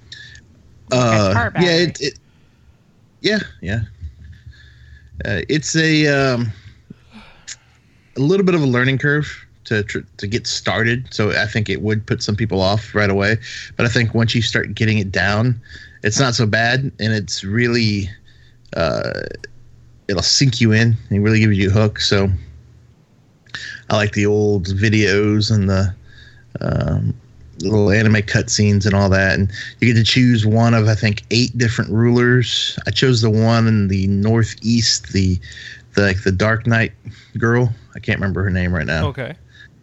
Uh, 0.91 1.33
car 1.33 1.51
yeah, 1.55 1.61
battery. 1.61 1.83
it, 1.83 2.01
it, 2.01 2.19
yeah, 3.21 3.39
yeah. 3.61 3.81
Uh, 5.25 5.41
it's 5.47 5.75
a 5.75 6.07
um, 6.07 6.51
a 8.20 8.22
little 8.22 8.45
bit 8.45 8.55
of 8.55 8.61
a 8.61 8.67
learning 8.67 8.97
curve 8.97 9.45
to 9.65 9.84
to 9.84 10.28
get 10.28 10.45
started. 10.45 11.07
So 11.13 11.32
I 11.32 11.45
think 11.45 11.70
it 11.70 11.82
would 11.82 12.05
put 12.05 12.22
some 12.22 12.36
people 12.36 12.61
off 12.61 12.93
right 12.93 13.09
away. 13.09 13.38
But 13.78 13.86
I 13.86 13.89
think 13.89 14.13
once 14.13 14.36
you 14.36 14.41
start 14.41 14.76
getting 14.76 14.97
it 14.97 15.11
down, 15.11 15.59
it's 16.03 16.20
not 16.20 16.36
so 16.36 16.45
bad, 16.45 16.91
and 16.99 17.13
it's 17.13 17.43
really 17.43 18.09
uh, 18.76 19.22
it'll 20.07 20.24
sink 20.24 20.59
you 20.59 20.72
in 20.72 20.95
and 21.09 21.24
really 21.24 21.39
give 21.39 21.53
you 21.53 21.70
a 21.70 21.74
hook. 21.74 21.99
So 21.99 22.30
I 23.89 23.95
like 23.95 24.13
the 24.13 24.26
old 24.26 24.67
videos 24.67 25.51
and 25.51 25.70
the 25.70 25.93
um, 26.61 27.13
little 27.61 27.91
anime 27.91 28.15
cutscenes 28.15 28.86
and 28.86 28.95
all 28.95 29.09
that, 29.09 29.38
and 29.38 29.51
you 29.80 29.93
get 29.93 29.99
to 29.99 30.03
choose 30.03 30.45
one 30.45 30.74
of 30.74 30.88
I 30.88 30.95
think 30.95 31.24
eight 31.32 31.57
different 31.57 31.91
rulers. 31.91 32.78
I 32.88 32.91
chose 32.91 33.22
the 33.22 33.30
one 33.30 33.67
in 33.67 33.88
the 33.88 34.07
northeast, 34.07 35.13
the 35.13 35.39
the 35.93 36.01
like 36.01 36.24
the 36.24 36.32
Dark 36.32 36.65
Knight 36.65 36.93
girl. 37.38 37.74
I 37.99 38.01
can't 38.01 38.19
remember 38.19 38.41
her 38.43 38.49
name 38.49 38.73
right 38.73 38.85
now, 38.85 39.07
Okay. 39.07 39.33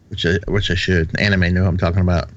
which 0.08 0.24
I 0.24 0.38
which 0.48 0.70
I 0.70 0.74
should. 0.74 1.18
Anime 1.20 1.52
know 1.52 1.62
who 1.64 1.68
I'm 1.68 1.76
talking 1.76 2.00
about. 2.00 2.30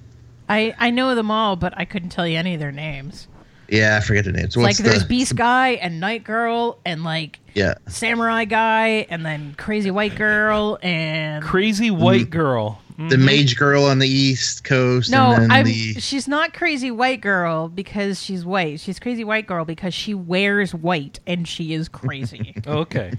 I 0.49 0.75
I 0.77 0.89
know 0.89 1.15
them 1.15 1.31
all, 1.31 1.55
but 1.55 1.73
I 1.77 1.85
couldn't 1.85 2.09
tell 2.09 2.27
you 2.27 2.37
any 2.37 2.53
of 2.53 2.59
their 2.59 2.71
names. 2.73 3.27
Yeah, 3.69 3.97
I 3.97 4.05
forget 4.05 4.25
the 4.25 4.31
names. 4.33 4.57
like 4.57 4.75
there's 4.77 5.03
the, 5.03 5.07
Beast 5.07 5.35
Guy 5.37 5.69
and 5.73 5.99
Night 6.01 6.25
Girl 6.25 6.79
and 6.85 7.03
like 7.05 7.39
Yeah, 7.53 7.75
Samurai 7.87 8.43
Guy 8.45 9.05
and 9.09 9.25
then 9.25 9.53
Crazy 9.57 9.89
White 9.91 10.15
Girl 10.15 10.77
and 10.81 11.41
Crazy 11.43 11.91
white 11.91 12.29
girl. 12.29 12.81
the 12.97 13.15
Mhm. 13.15 13.19
mage 13.25 13.55
girl 13.55 13.85
on 13.85 13.99
the 13.99 14.07
east 14.09 14.65
coast. 14.65 15.09
no, 15.11 15.31
and 15.31 15.43
then 15.43 15.51
I'm, 15.51 15.65
the 15.65 15.93
she's 16.01 16.27
not 16.27 16.53
Crazy 16.53 16.91
White 16.91 17.21
Girl 17.21 17.69
because 17.69 18.21
she's 18.21 18.43
white. 18.43 18.81
She's 18.81 18.99
Crazy 18.99 19.23
White 19.23 19.47
Girl 19.47 19.63
because 19.63 19.93
she 19.93 20.13
wears 20.13 20.73
white 20.75 21.19
and 21.25 21.47
she 21.47 21.71
is 21.73 21.87
crazy. 21.87 22.55
Okay. 22.67 23.13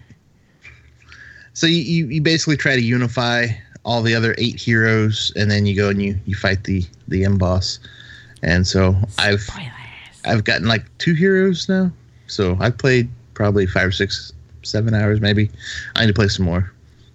So 1.55 1.67
you, 1.67 2.07
you 2.07 2.23
basically 2.23 2.57
try 2.57 2.75
to 2.75 2.83
unify 2.83 3.47
all 3.85 4.03
the 4.03 4.15
other 4.15 4.35
eight 4.39 4.61
heroes, 4.61 5.33
and 5.37 5.51
then 5.51 5.67
you 5.67 5.75
go 5.75 5.89
and 5.89 6.03
you 6.03 6.19
you 6.27 6.35
fight 6.35 6.65
the 6.65 6.85
the 7.09 7.25
M 7.25 7.39
boss. 7.39 7.79
And 8.43 8.67
so 8.67 8.95
I've 9.19 9.43
Spoilers. 9.43 9.71
I've 10.25 10.45
gotten 10.45 10.69
like 10.69 10.85
two 10.99 11.15
heroes 11.15 11.69
now. 11.69 11.91
So 12.27 12.57
I've 12.61 12.79
played 12.79 13.09
probably 13.35 13.67
five 13.67 13.89
or 13.89 13.93
six, 13.93 14.33
seven 14.63 14.95
hours 14.95 15.21
maybe. 15.21 15.51
I 15.97 16.03
need 16.03 16.09
to 16.09 16.15
play 16.15 16.29
some 16.29 16.45
more. 16.45 16.73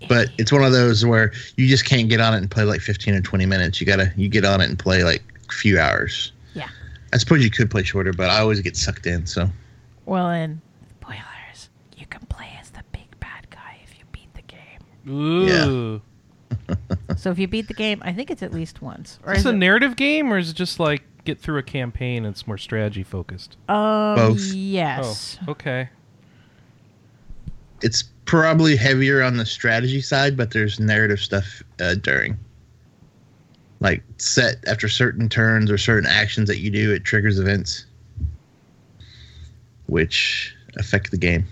But 0.08 0.30
it's 0.38 0.52
one 0.52 0.64
of 0.64 0.72
those 0.72 1.04
where 1.06 1.32
you 1.56 1.68
just 1.68 1.86
can't 1.86 2.10
get 2.10 2.20
on 2.20 2.34
it 2.36 2.38
and 2.38 2.52
play 2.52 2.64
like 2.64 2.82
15 2.82 3.16
or 3.16 3.22
20 3.22 3.46
minutes. 3.46 3.80
You 3.82 3.88
gotta 3.88 4.12
you 4.16 4.28
get 4.30 4.46
on 4.46 4.62
it 4.62 4.70
and 4.70 4.78
play 4.78 5.04
like 5.04 5.24
a 5.50 5.52
few 5.52 5.80
hours. 5.80 6.32
Yeah. 6.54 6.70
I 7.14 7.18
suppose 7.18 7.44
you 7.44 7.50
could 7.50 7.72
play 7.72 7.84
shorter, 7.84 8.14
but 8.14 8.30
I 8.30 8.40
always 8.40 8.60
get 8.60 8.78
sucked 8.78 9.08
in. 9.08 9.26
So 9.26 9.50
Well, 10.06 10.30
and 10.30 10.62
spoilers. 11.00 11.70
You 11.98 12.06
can 12.06 12.22
play 12.28 12.56
as 12.60 12.70
the 12.70 12.84
big 12.92 13.08
bad 13.20 13.50
guy 13.50 13.80
if 13.84 13.98
you 13.98 14.06
beat 14.12 14.32
the 14.36 14.42
game. 15.06 15.14
Ooh. 15.14 16.02
So 17.18 17.32
if 17.32 17.40
you 17.40 17.48
beat 17.48 17.68
the 17.68 17.74
game, 17.74 18.02
I 18.04 18.12
think 18.14 18.30
it's 18.30 18.44
at 18.44 18.52
least 18.54 18.82
once. 18.82 19.20
Or 19.24 19.32
Is 19.32 19.40
is 19.40 19.44
this 19.46 19.54
a 19.54 19.56
narrative 19.56 19.96
game 19.96 20.32
or 20.32 20.38
is 20.38 20.50
it 20.50 20.56
just 20.56 20.80
like 20.80 21.04
get 21.24 21.40
through 21.40 21.58
a 21.60 21.64
campaign? 21.64 22.26
It's 22.26 22.46
more 22.46 22.58
strategy 22.58 23.04
focused. 23.04 23.58
Um, 23.70 24.16
Both. 24.16 24.42
yes. 24.54 25.38
Oh, 25.48 25.52
okay. 25.52 25.90
It's 27.82 28.04
probably 28.26 28.76
heavier 28.76 29.22
on 29.22 29.38
the 29.38 29.46
strategy 29.46 30.02
side, 30.02 30.36
but 30.36 30.52
there's 30.52 30.80
narrative 30.80 31.20
stuff 31.20 31.64
uh, 31.80 31.96
during. 31.96 32.38
Like 33.80 34.04
set 34.18 34.56
after 34.68 34.88
certain 34.88 35.30
turns 35.30 35.70
or 35.72 35.78
certain 35.78 36.10
actions 36.10 36.48
that 36.50 36.60
you 36.60 36.70
do, 36.70 36.92
it 36.94 37.04
triggers 37.04 37.40
events, 37.40 37.86
which 39.88 40.56
affect 40.78 41.12
the 41.12 41.18
game. 41.18 41.46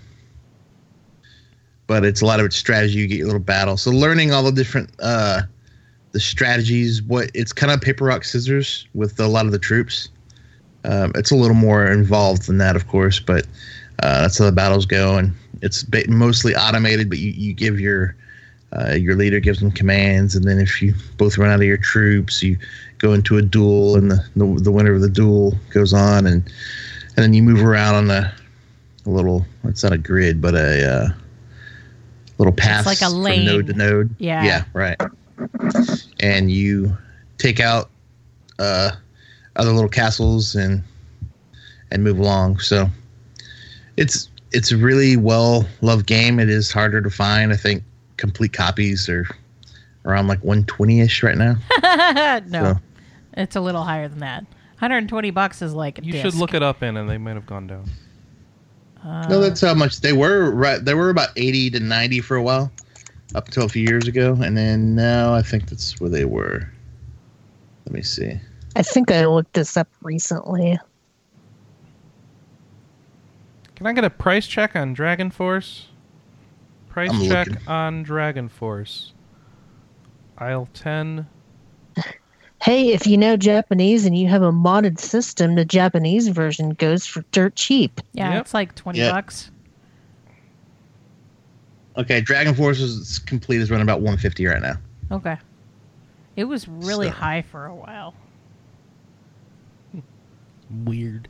But 1.86 2.04
it's 2.04 2.22
a 2.22 2.26
lot 2.26 2.40
of 2.40 2.46
it's 2.46 2.56
strategy. 2.56 2.98
You 2.98 3.06
get 3.06 3.18
your 3.18 3.26
little 3.26 3.40
battle. 3.40 3.76
So 3.76 3.90
learning 3.90 4.32
all 4.32 4.42
the 4.42 4.52
different 4.52 4.90
uh, 5.00 5.42
the 6.12 6.20
strategies. 6.20 7.02
What 7.02 7.30
it's 7.34 7.52
kind 7.52 7.72
of 7.72 7.80
paper 7.80 8.04
rock 8.04 8.24
scissors 8.24 8.86
with 8.94 9.18
a 9.20 9.26
lot 9.26 9.46
of 9.46 9.52
the 9.52 9.58
troops. 9.58 10.08
Um, 10.84 11.12
it's 11.14 11.30
a 11.30 11.36
little 11.36 11.56
more 11.56 11.86
involved 11.86 12.46
than 12.46 12.58
that, 12.58 12.76
of 12.76 12.88
course, 12.88 13.18
but 13.18 13.46
uh, 14.02 14.22
that's 14.22 14.38
how 14.38 14.44
the 14.44 14.52
battles 14.52 14.86
go, 14.86 15.16
and 15.16 15.34
it's 15.62 15.82
ba- 15.82 16.04
mostly 16.08 16.54
automated. 16.54 17.08
But 17.08 17.18
you, 17.18 17.30
you 17.30 17.54
give 17.54 17.80
your 17.80 18.16
uh, 18.76 18.92
your 18.92 19.16
leader 19.16 19.40
gives 19.40 19.60
them 19.60 19.70
commands, 19.70 20.34
and 20.34 20.44
then 20.44 20.58
if 20.58 20.82
you 20.82 20.94
both 21.16 21.38
run 21.38 21.50
out 21.50 21.60
of 21.60 21.66
your 21.66 21.76
troops, 21.76 22.42
you 22.42 22.58
go 22.98 23.12
into 23.12 23.38
a 23.38 23.42
duel, 23.42 23.96
and 23.96 24.10
the 24.10 24.24
the, 24.36 24.46
the 24.62 24.72
winner 24.72 24.94
of 24.94 25.00
the 25.00 25.08
duel 25.08 25.54
goes 25.70 25.92
on, 25.92 26.26
and 26.26 26.44
and 27.16 27.16
then 27.16 27.34
you 27.34 27.42
move 27.42 27.62
around 27.64 27.94
on 27.94 28.10
a, 28.10 28.34
a 29.06 29.10
little. 29.10 29.46
It's 29.64 29.82
not 29.82 29.92
a 29.92 29.98
grid, 29.98 30.40
but 30.40 30.54
a 30.54 31.14
little 32.44 32.56
path, 32.56 32.86
like 32.86 33.00
a 33.02 33.06
from 33.10 33.22
lane. 33.22 33.44
node 33.46 33.66
to 33.68 33.72
node. 33.72 34.14
Yeah. 34.18 34.44
yeah, 34.44 34.64
right. 34.72 35.00
And 36.20 36.50
you 36.50 36.96
take 37.38 37.60
out 37.60 37.90
uh, 38.58 38.92
other 39.56 39.72
little 39.72 39.88
castles 39.90 40.54
and 40.54 40.82
and 41.90 42.02
move 42.04 42.18
along. 42.18 42.58
So 42.58 42.88
it's 43.96 44.28
it's 44.52 44.72
a 44.72 44.76
really 44.76 45.16
well 45.16 45.66
loved 45.80 46.06
game. 46.06 46.38
It 46.38 46.48
is 46.48 46.70
harder 46.70 47.00
to 47.02 47.10
find. 47.10 47.52
I 47.52 47.56
think 47.56 47.82
complete 48.16 48.52
copies 48.52 49.08
are 49.08 49.26
around 50.04 50.28
like 50.28 50.38
120 50.44 51.00
ish 51.00 51.22
right 51.22 51.36
now. 51.36 51.56
no, 52.48 52.74
So- 52.74 52.80
it's 53.36 53.56
a 53.56 53.60
little 53.60 53.82
higher 53.82 54.06
than 54.08 54.20
that. 54.20 54.44
120 54.78 55.30
bucks 55.30 55.62
is 55.62 55.72
like 55.72 55.98
a 55.98 56.04
You 56.04 56.12
disc. 56.12 56.24
should 56.24 56.34
look 56.34 56.52
it 56.52 56.62
up 56.62 56.82
in, 56.82 56.96
and 56.96 57.08
they 57.08 57.16
might 57.16 57.34
have 57.34 57.46
gone 57.46 57.66
down. 57.66 57.84
Uh, 59.04 59.26
no, 59.28 59.40
that's 59.40 59.60
how 59.60 59.74
much 59.74 60.00
they 60.00 60.12
were. 60.12 60.50
Right, 60.50 60.82
they 60.82 60.94
were 60.94 61.10
about 61.10 61.28
80 61.36 61.70
to 61.70 61.80
90 61.80 62.20
for 62.20 62.36
a 62.36 62.42
while, 62.42 62.72
up 63.34 63.46
until 63.46 63.64
a 63.64 63.68
few 63.68 63.82
years 63.82 64.08
ago, 64.08 64.32
and 64.42 64.56
then 64.56 64.94
now 64.94 65.34
I 65.34 65.42
think 65.42 65.68
that's 65.68 66.00
where 66.00 66.10
they 66.10 66.24
were. 66.24 66.70
Let 67.84 67.92
me 67.92 68.02
see. 68.02 68.40
I 68.76 68.82
think 68.82 69.10
I 69.10 69.26
looked 69.26 69.52
this 69.52 69.76
up 69.76 69.88
recently. 70.02 70.78
Can 73.76 73.86
I 73.86 73.92
get 73.92 74.04
a 74.04 74.10
price 74.10 74.46
check 74.46 74.74
on 74.74 74.94
Dragon 74.94 75.30
Force? 75.30 75.88
Price 76.88 77.10
I'm 77.12 77.28
check 77.28 77.48
looking. 77.48 77.68
on 77.68 78.02
Dragon 78.04 78.48
Force. 78.48 79.12
Aisle 80.38 80.68
10. 80.74 81.26
Hey, 82.64 82.94
if 82.94 83.06
you 83.06 83.18
know 83.18 83.36
Japanese 83.36 84.06
and 84.06 84.16
you 84.16 84.26
have 84.28 84.40
a 84.42 84.50
modded 84.50 84.98
system, 84.98 85.54
the 85.54 85.66
Japanese 85.66 86.28
version 86.28 86.70
goes 86.70 87.04
for 87.04 87.22
dirt 87.30 87.54
cheap. 87.56 88.00
yeah, 88.14 88.32
Yep. 88.32 88.40
it's 88.40 88.54
like 88.54 88.74
20 88.74 89.00
Yeah. 89.00 89.12
bucks. 89.12 89.50
Okay, 91.98 92.20
Dragon 92.22 92.54
Force 92.54 92.80
is 92.80 93.18
complete 93.20 93.60
is 93.60 93.70
running 93.70 93.82
about 93.84 94.00
150 94.00 94.46
right 94.46 94.62
now. 94.62 94.76
Okay. 95.12 95.36
It 96.36 96.44
was 96.44 96.66
really 96.66 97.08
So- 97.08 97.12
high 97.14 97.42
for 97.42 97.66
a 97.66 97.74
while. 97.74 98.14
Weird. 100.84 101.28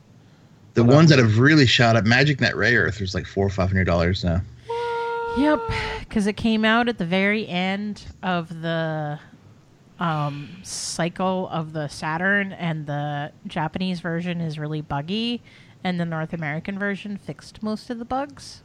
The 0.73 0.83
Well, 0.85 0.95
ones 0.97 1.09
that 1.09 1.19
have 1.19 1.37
really 1.37 1.65
shot 1.65 1.95
up, 1.97 2.05
Magic 2.05 2.39
Knight 2.41 2.53
Rayearth, 2.53 3.01
is 3.01 3.13
like 3.13 3.25
four 3.27 3.45
or 3.45 3.49
five 3.49 3.69
hundred 3.69 3.85
dollars 3.85 4.23
now. 4.23 4.41
Yep, 5.37 5.59
because 5.99 6.27
it 6.27 6.37
came 6.37 6.63
out 6.63 6.87
at 6.87 6.97
the 6.97 7.05
very 7.05 7.45
end 7.47 8.03
of 8.23 8.61
the 8.61 9.19
um, 9.99 10.57
cycle 10.63 11.47
of 11.49 11.73
the 11.73 11.87
Saturn, 11.87 12.51
and 12.53 12.85
the 12.87 13.31
Japanese 13.47 13.99
version 14.01 14.41
is 14.41 14.59
really 14.59 14.81
buggy, 14.81 15.41
and 15.83 15.99
the 15.99 16.05
North 16.05 16.33
American 16.33 16.77
version 16.79 17.17
fixed 17.17 17.63
most 17.63 17.89
of 17.89 17.99
the 17.99 18.05
bugs. 18.05 18.61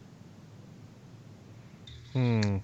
Hmm. 2.13 2.59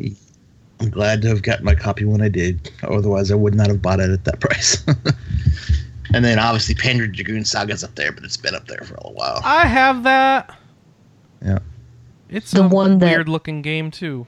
I'm 0.80 0.90
glad 0.90 1.22
to 1.22 1.28
have 1.28 1.42
gotten 1.42 1.64
my 1.64 1.74
copy 1.74 2.04
when 2.04 2.20
I 2.20 2.28
did. 2.28 2.70
Otherwise, 2.82 3.30
I 3.30 3.34
would 3.34 3.54
not 3.54 3.68
have 3.68 3.80
bought 3.80 4.00
it 4.00 4.10
at 4.10 4.24
that 4.24 4.40
price. 4.40 4.84
and 6.12 6.24
then 6.24 6.38
obviously 6.38 6.74
Panzer 6.74 7.10
Dragoon 7.12 7.44
Saga's 7.44 7.82
up 7.84 7.94
there, 7.94 8.12
but 8.12 8.24
it's 8.24 8.36
been 8.36 8.54
up 8.54 8.66
there 8.66 8.80
for 8.84 8.94
a 8.94 8.98
little 8.98 9.14
while. 9.14 9.40
I 9.44 9.66
have 9.66 10.02
that. 10.02 10.58
Yeah. 11.42 11.58
It's 12.28 12.50
The 12.50 12.64
a 12.64 12.68
one 12.68 12.98
that- 12.98 13.06
weird 13.06 13.28
looking 13.28 13.62
game, 13.62 13.90
too. 13.90 14.26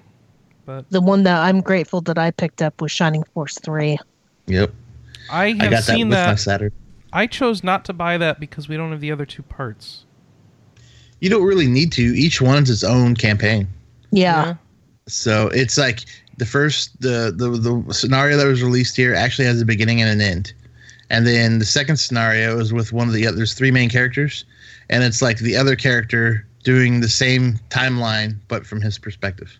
But 0.65 0.89
The 0.91 1.01
one 1.01 1.23
that 1.25 1.39
I'm 1.41 1.61
grateful 1.63 2.01
that 2.03 2.19
I 2.19 2.31
picked 2.31 2.63
up 2.63 2.81
was 2.81 2.93
Shining 2.93 3.25
Force 3.35 3.59
3. 3.59 3.99
Yep, 4.49 4.73
I 5.31 5.45
I 5.45 5.49
have 5.49 5.59
got 5.59 5.71
that 5.71 5.85
seen 5.85 6.09
with 6.09 6.19
my 6.19 6.25
that. 6.25 6.39
Saturn. 6.39 6.73
I 7.13 7.27
chose 7.27 7.65
not 7.65 7.85
to 7.87 7.93
buy 7.93 8.19
that 8.19 8.39
because 8.41 8.69
we 8.69 8.77
don't 8.77 8.91
have 8.91 9.01
the 9.01 9.13
other 9.13 9.25
two 9.25 9.43
parts. 9.43 10.05
You 11.21 11.31
don't 11.31 11.45
really 11.45 11.67
need 11.67 11.93
to. 11.93 12.03
Each 12.03 12.41
one's 12.41 12.71
its 12.71 12.85
own 12.85 13.15
campaign. 13.15 13.69
Yeah. 14.11 14.55
So 15.07 15.49
it's 15.49 15.79
like 15.79 16.05
the 16.37 16.47
first 16.47 17.01
the, 17.01 17.33
the 17.35 17.51
the 17.51 17.95
scenario 17.95 18.37
that 18.37 18.47
was 18.47 18.63
released 18.63 18.97
here 18.97 19.15
actually 19.15 19.47
has 19.47 19.61
a 19.61 19.65
beginning 19.65 20.01
and 20.01 20.11
an 20.11 20.21
end. 20.21 20.53
And 21.11 21.27
then 21.27 21.59
the 21.59 21.65
second 21.65 21.97
scenario 21.97 22.59
is 22.59 22.73
with 22.73 22.93
one 22.93 23.09
of 23.09 23.15
the 23.15 23.27
other 23.27 23.37
there's 23.37 23.55
three 23.55 23.71
main 23.71 23.89
characters 23.89 24.45
and 24.91 25.03
it's 25.03 25.23
like 25.23 25.39
the 25.39 25.57
other 25.57 25.75
character 25.75 26.47
doing 26.63 27.01
the 27.01 27.09
same 27.09 27.55
timeline 27.71 28.37
but 28.49 28.67
from 28.67 28.81
his 28.81 28.99
perspective. 28.99 29.59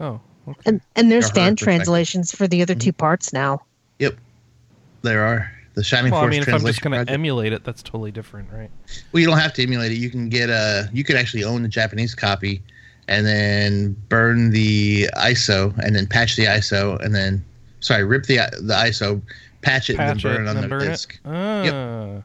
Oh, 0.00 0.20
okay. 0.48 0.60
And 0.66 0.80
and 0.96 1.10
there's 1.10 1.30
Or 1.30 1.34
fan 1.34 1.56
translations 1.56 2.32
for 2.32 2.46
the 2.46 2.62
other 2.62 2.74
two 2.74 2.90
mm-hmm. 2.90 2.98
parts 2.98 3.32
now. 3.32 3.62
Yep, 4.02 4.16
there 5.02 5.24
are 5.24 5.48
the 5.74 5.84
Shining 5.84 6.10
Well, 6.10 6.22
I 6.22 6.24
Force 6.24 6.32
mean, 6.32 6.42
if 6.42 6.48
I'm 6.48 6.60
just 6.66 6.82
going 6.82 7.06
to 7.06 7.12
emulate 7.12 7.52
it, 7.52 7.62
that's 7.62 7.84
totally 7.84 8.10
different, 8.10 8.50
right? 8.52 8.68
well, 9.12 9.20
you 9.20 9.26
don't 9.28 9.38
have 9.38 9.52
to 9.54 9.62
emulate 9.62 9.92
it. 9.92 9.98
You 9.98 10.10
can 10.10 10.28
get 10.28 10.50
a 10.50 10.90
you 10.92 11.04
could 11.04 11.14
actually 11.14 11.44
own 11.44 11.62
the 11.62 11.68
Japanese 11.68 12.16
copy 12.16 12.60
and 13.06 13.24
then 13.24 13.96
burn 14.08 14.50
the 14.50 15.08
ISO 15.16 15.76
and 15.78 15.94
then 15.94 16.08
patch 16.08 16.34
the 16.34 16.46
ISO 16.46 17.00
and 17.04 17.14
then 17.14 17.44
sorry, 17.78 18.02
rip 18.02 18.24
the 18.26 18.38
the 18.60 18.74
ISO, 18.74 19.22
patch 19.62 19.88
it 19.88 19.96
Patch 19.98 20.24
and 20.24 20.34
then 20.34 20.44
burn 20.44 20.46
it 20.46 20.50
on 20.50 20.60
the 20.62 20.68
burn 20.68 20.88
disc. 20.88 21.14
it. 21.24 21.30
Ah, 21.30 22.22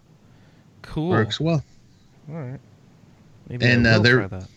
cool. 0.82 1.09
Works 1.09 1.39
well. 1.39 1.63
All 2.30 2.36
right. 2.36 2.59
Maybe 3.49 3.65
And, 3.67 3.88
I 3.88 3.91
uh, 3.91 3.99
they're- 3.99 4.28
try 4.28 4.39
that. 4.39 4.47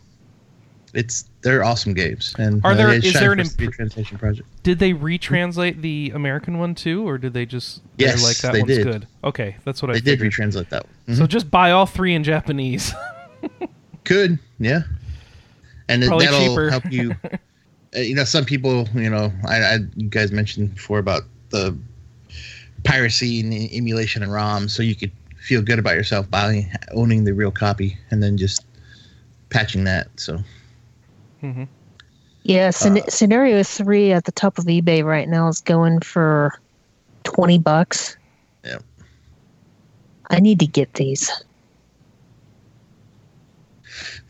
It's 0.93 1.25
they're 1.43 1.63
awesome 1.65 1.95
games. 1.95 2.35
And 2.39 2.61
Are 2.65 2.73
uh, 2.73 2.75
there- 2.75 2.93
is 2.93 3.13
there 3.15 3.33
an 3.33 3.41
imp- 3.41 3.53
3 3.53 3.69
translation 3.69 4.19
project? 4.19 4.49
Did 4.63 4.79
they 4.79 4.93
retranslate 4.93 5.81
the 5.83 6.13
American 6.15 6.59
one 6.59 6.75
too, 6.75 7.07
or 7.09 7.17
did 7.19 7.33
they 7.33 7.47
just 7.47 7.81
Yes, 7.97 8.23
like 8.25 8.37
that 8.39 8.53
they 8.53 8.61
one's 8.63 8.77
did. 8.77 8.85
good? 8.85 9.07
Okay, 9.25 9.57
that's 9.65 9.81
what 9.83 9.91
I 9.91 9.95
They 9.95 10.01
did 10.01 10.21
retranslate 10.21 10.69
that 10.71 10.85
one. 11.07 11.17
So 11.17 11.25
Mhm. 11.25 11.29
just 11.29 11.51
buy 11.51 11.71
all 11.71 11.87
three 11.87 12.15
in 12.15 12.25
Japanese. 12.25 12.93
Could 14.05 14.39
yeah, 14.59 14.83
and 15.89 16.03
Probably 16.05 16.27
that'll 16.27 16.41
cheaper. 16.49 16.71
help 16.71 16.91
you. 16.91 17.15
uh, 17.95 18.01
you 18.01 18.15
know, 18.15 18.25
some 18.25 18.45
people, 18.45 18.89
you 18.95 19.09
know, 19.11 19.33
I, 19.47 19.57
I 19.63 19.79
you 19.97 20.09
guys 20.09 20.33
mentioned 20.33 20.75
before 20.75 20.99
about 20.99 21.23
the 21.51 21.77
piracy 22.85 23.41
and 23.41 23.53
emulation 23.73 24.23
and 24.23 24.33
ROM, 24.33 24.69
so 24.69 24.83
you 24.83 24.95
could 24.95 25.13
feel 25.39 25.63
good 25.63 25.79
about 25.79 25.95
yourself 25.95 26.29
buying 26.31 26.71
owning 26.93 27.25
the 27.25 27.33
real 27.35 27.51
copy 27.51 27.97
and 28.11 28.23
then 28.23 28.37
just 28.37 28.65
patching 29.51 29.85
that. 29.85 30.09
So 30.17 30.39
hmm 31.41 31.65
Yeah, 32.43 32.69
scen- 32.71 32.99
Uh, 33.07 33.11
scenario 33.11 33.63
3 33.63 34.13
at 34.13 34.25
the 34.25 34.33
top 34.33 34.59
of 34.59 34.65
eBay 34.67 35.05
right 35.05 35.29
now 35.29 35.49
is 35.49 35.61
going 35.61 36.01
for 36.01 36.59
20 37.25 37.59
bucks. 37.59 38.17
Yeah. 38.65 38.79
I 40.31 40.41
need 40.41 40.59
to 40.61 40.67
get 40.67 40.95
these. 40.95 41.31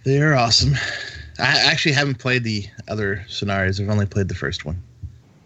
they're 0.05 0.35
awesome. 0.35 0.75
I 1.39 1.59
actually 1.67 1.93
haven't 1.93 2.19
played 2.19 2.43
the 2.45 2.65
other 2.89 3.25
scenarios. 3.29 3.81
I've 3.81 3.89
only 3.91 4.07
played 4.07 4.29
the 4.29 4.35
first 4.35 4.65
one. 4.65 4.83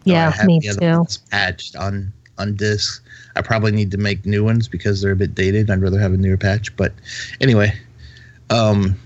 No, 0.05 0.13
Yeah, 0.13 0.33
me 0.45 0.59
too. 0.61 1.05
patched 1.31 1.75
on 1.75 2.11
on 2.37 2.55
discs. 2.55 3.01
I 3.35 3.41
probably 3.41 3.71
need 3.71 3.91
to 3.91 3.97
make 3.97 4.25
new 4.25 4.43
ones 4.43 4.67
because 4.67 5.01
they're 5.01 5.11
a 5.11 5.15
bit 5.15 5.35
dated. 5.35 5.69
I'd 5.69 5.81
rather 5.81 5.99
have 5.99 6.13
a 6.13 6.17
newer 6.17 6.37
patch. 6.37 6.75
But 6.75 6.93
anyway, 7.41 7.73
um, 8.49 8.97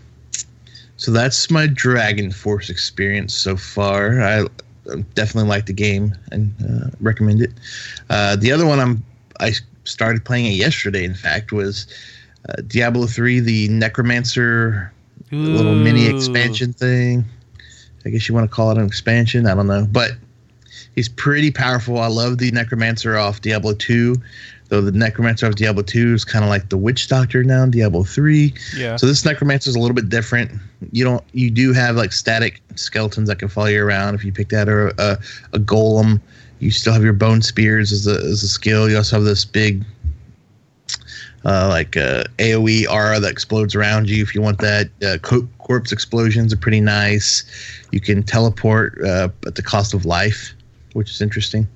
so 1.00 1.12
that's 1.12 1.50
my 1.50 1.66
Dragon 1.66 2.30
Force 2.30 2.70
experience 2.70 3.34
so 3.34 3.56
far. 3.56 4.22
I 4.22 4.46
definitely 5.16 5.50
like 5.50 5.66
the 5.66 5.74
game 5.74 6.14
and 6.34 6.54
uh, 6.62 6.90
recommend 7.00 7.42
it. 7.42 7.52
Uh, 8.10 8.36
the 8.36 8.52
other 8.52 8.66
one 8.66 8.82
I'm 8.82 9.02
I 9.40 9.54
started 9.86 10.26
playing 10.26 10.48
it 10.48 10.56
yesterday. 10.56 11.06
In 11.06 11.16
fact, 11.16 11.54
was 11.54 11.88
uh, 12.50 12.62
Diablo 12.68 13.08
three, 13.08 13.40
the 13.40 13.70
Necromancer 13.70 14.92
little 15.32 15.74
mini 15.74 16.06
expansion 16.06 16.74
thing. 16.74 17.24
I 18.06 18.10
guess 18.10 18.28
you 18.28 18.36
want 18.36 18.50
to 18.50 18.54
call 18.54 18.72
it 18.72 18.78
an 18.78 18.86
expansion. 18.86 19.48
I 19.48 19.56
don't 19.56 19.68
know, 19.68 19.88
but 19.90 20.12
he's 20.96 21.08
pretty 21.08 21.50
powerful. 21.50 21.98
I 22.00 22.08
love 22.08 22.40
the 22.40 22.52
Necromancer 22.52 23.18
off 23.18 23.40
Diablo 23.40 23.74
two. 23.74 24.18
Though 24.70 24.82
the 24.82 24.92
Necromancer 24.92 25.48
of 25.48 25.56
Diablo 25.56 25.82
2 25.82 26.14
is 26.14 26.24
kind 26.24 26.46
of 26.46 26.50
like 26.50 26.70
the 26.70 26.78
Witch 26.78 27.08
Doctor 27.08 27.44
now 27.44 27.64
in 27.64 27.72
Diablo 27.72 28.04
3. 28.04 28.54
Yeah. 28.78 28.96
So 28.98 29.08
this 29.08 29.26
Necromancer 29.26 29.70
is 29.70 29.76
a 29.76 29.80
little 29.80 29.96
bit 29.96 30.10
different. 30.10 30.52
You 30.92 31.04
don't 31.04 31.24
you 31.34 31.50
do 31.50 31.74
have 31.74 31.96
like 31.96 32.12
static 32.12 32.62
skeletons 32.76 33.28
that 33.30 33.38
can 33.38 33.50
follow 33.50 33.68
you 33.68 33.84
around 33.84 34.16
if 34.16 34.24
you 34.24 34.32
pick 34.32 34.50
that 34.50 34.70
or 34.70 34.90
a, 35.00 35.18
a 35.54 35.60
golem. 35.60 36.22
You 36.60 36.72
still 36.72 36.94
have 36.94 37.04
your 37.04 37.14
bone 37.14 37.42
spears 37.42 37.92
as 37.92 38.06
a 38.06 38.16
as 38.16 38.44
a 38.44 38.48
skill. 38.48 38.90
You 38.90 38.98
also 38.98 39.16
have 39.16 39.26
this 39.26 39.44
big 39.44 39.84
uh, 41.46 41.68
like 41.70 41.98
uh, 41.98 42.26
AOE 42.38 42.88
aura 42.90 43.20
that 43.20 43.32
explodes 43.32 43.76
around 43.76 44.10
you 44.10 44.22
if 44.22 44.36
you 44.36 44.42
want 44.42 44.60
that. 44.60 44.90
Uh, 45.04 45.18
co- 45.22 45.48
corpse 45.58 45.92
explosions 45.92 46.54
are 46.54 46.58
pretty 46.58 46.82
nice. 46.82 47.44
You 47.92 48.02
can 48.02 48.24
teleport 48.24 49.02
uh, 49.04 49.30
at 49.48 49.56
the 49.56 49.64
cost 49.64 49.94
of 49.94 50.06
life, 50.06 50.54
which 50.94 51.10
is 51.10 51.22
interesting. 51.22 51.68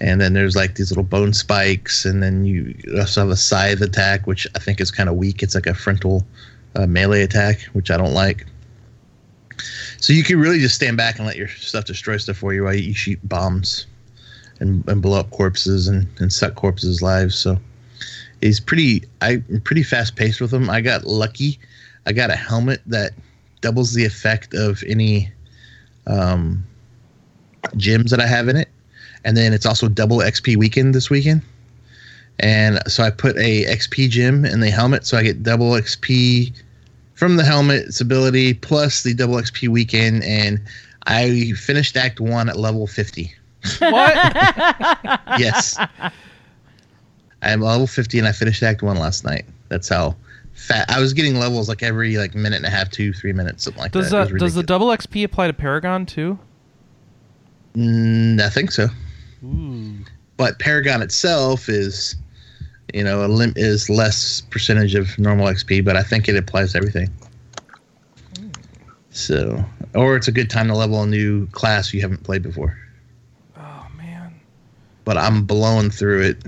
And 0.00 0.20
then 0.20 0.32
there's 0.32 0.56
like 0.56 0.74
these 0.74 0.90
little 0.90 1.04
bone 1.04 1.32
spikes, 1.32 2.04
and 2.04 2.22
then 2.22 2.44
you 2.44 2.74
also 2.98 3.20
have 3.20 3.30
a 3.30 3.36
scythe 3.36 3.80
attack, 3.80 4.26
which 4.26 4.46
I 4.54 4.58
think 4.58 4.80
is 4.80 4.90
kind 4.90 5.08
of 5.08 5.14
weak. 5.14 5.42
It's 5.42 5.54
like 5.54 5.66
a 5.66 5.74
frontal 5.74 6.24
uh, 6.74 6.86
melee 6.86 7.22
attack, 7.22 7.62
which 7.72 7.90
I 7.90 7.96
don't 7.96 8.12
like. 8.12 8.46
So 9.98 10.12
you 10.12 10.24
can 10.24 10.38
really 10.40 10.58
just 10.58 10.74
stand 10.74 10.96
back 10.96 11.16
and 11.16 11.26
let 11.26 11.36
your 11.36 11.48
stuff 11.48 11.84
destroy 11.84 12.16
stuff 12.16 12.36
for 12.36 12.52
you 12.52 12.64
while 12.64 12.74
you 12.74 12.92
shoot 12.92 13.20
bombs 13.22 13.86
and, 14.60 14.86
and 14.88 15.00
blow 15.00 15.18
up 15.18 15.30
corpses 15.30 15.88
and, 15.88 16.08
and 16.18 16.32
suck 16.32 16.56
corpses' 16.56 17.00
lives. 17.00 17.36
So 17.36 17.58
he's 18.40 18.60
pretty 18.60 19.04
I'm 19.22 19.62
pretty 19.64 19.82
fast 19.82 20.16
paced 20.16 20.40
with 20.40 20.52
him. 20.52 20.68
I 20.68 20.80
got 20.80 21.04
lucky. 21.04 21.58
I 22.06 22.12
got 22.12 22.30
a 22.30 22.36
helmet 22.36 22.82
that 22.86 23.12
doubles 23.60 23.94
the 23.94 24.04
effect 24.04 24.54
of 24.54 24.82
any 24.86 25.32
um, 26.06 26.64
gems 27.76 28.10
that 28.10 28.20
I 28.20 28.26
have 28.26 28.48
in 28.48 28.56
it, 28.56 28.68
and 29.24 29.36
then 29.36 29.52
it's 29.52 29.66
also 29.66 29.88
double 29.88 30.18
XP 30.18 30.56
weekend 30.56 30.94
this 30.94 31.10
weekend. 31.10 31.42
And 32.40 32.80
so 32.88 33.02
I 33.02 33.10
put 33.10 33.36
a 33.36 33.64
XP 33.64 34.10
gem 34.10 34.44
in 34.44 34.60
the 34.60 34.70
helmet, 34.70 35.06
so 35.06 35.16
I 35.16 35.22
get 35.22 35.42
double 35.42 35.70
XP 35.72 36.52
from 37.14 37.36
the 37.36 37.44
helmet's 37.44 38.00
ability 38.00 38.54
plus 38.54 39.02
the 39.02 39.14
double 39.14 39.36
XP 39.36 39.68
weekend, 39.68 40.24
and 40.24 40.60
I 41.06 41.52
finished 41.52 41.96
Act 41.96 42.20
One 42.20 42.48
at 42.48 42.56
level 42.56 42.86
fifty. 42.86 43.32
What? 43.78 44.14
Yes. 45.38 45.78
I'm 47.42 47.60
level 47.60 47.86
50 47.86 48.18
and 48.18 48.28
I 48.28 48.32
finished 48.32 48.62
Act 48.62 48.82
1 48.82 48.96
last 48.96 49.24
night. 49.24 49.44
That's 49.68 49.88
how 49.88 50.16
fat 50.54 50.88
I 50.88 51.00
was 51.00 51.12
getting 51.12 51.38
levels 51.38 51.68
like 51.68 51.82
every 51.82 52.16
like 52.16 52.34
minute 52.34 52.56
and 52.56 52.66
a 52.66 52.70
half, 52.70 52.90
two, 52.90 53.12
three 53.12 53.32
minutes, 53.32 53.64
something 53.64 53.82
like 53.82 53.92
does 53.92 54.10
that. 54.10 54.32
does 54.38 54.54
the 54.54 54.62
double 54.62 54.88
XP 54.88 55.24
apply 55.24 55.48
to 55.48 55.52
Paragon 55.52 56.06
too? 56.06 56.38
Mm, 57.74 58.40
I 58.40 58.48
think 58.48 58.70
so. 58.70 58.86
But 60.36 60.58
Paragon 60.58 61.02
itself 61.02 61.68
is, 61.68 62.16
you 62.92 63.04
know, 63.04 63.24
a 63.24 63.28
lim- 63.28 63.54
is 63.56 63.88
less 63.88 64.40
percentage 64.40 64.94
of 64.94 65.18
normal 65.18 65.46
XP, 65.46 65.84
but 65.84 65.96
I 65.96 66.02
think 66.02 66.28
it 66.28 66.36
applies 66.36 66.72
to 66.72 66.78
everything. 66.78 67.08
Hmm. 68.36 68.48
So, 69.10 69.64
or 69.94 70.16
it's 70.16 70.28
a 70.28 70.32
good 70.32 70.50
time 70.50 70.68
to 70.68 70.74
level 70.74 71.02
a 71.02 71.06
new 71.06 71.46
class 71.48 71.94
you 71.94 72.00
haven't 72.00 72.24
played 72.24 72.42
before. 72.42 72.76
Oh 73.56 73.86
man. 73.96 74.34
but 75.04 75.16
I'm 75.16 75.44
blowing 75.44 75.90
through 75.90 76.22
it. 76.22 76.42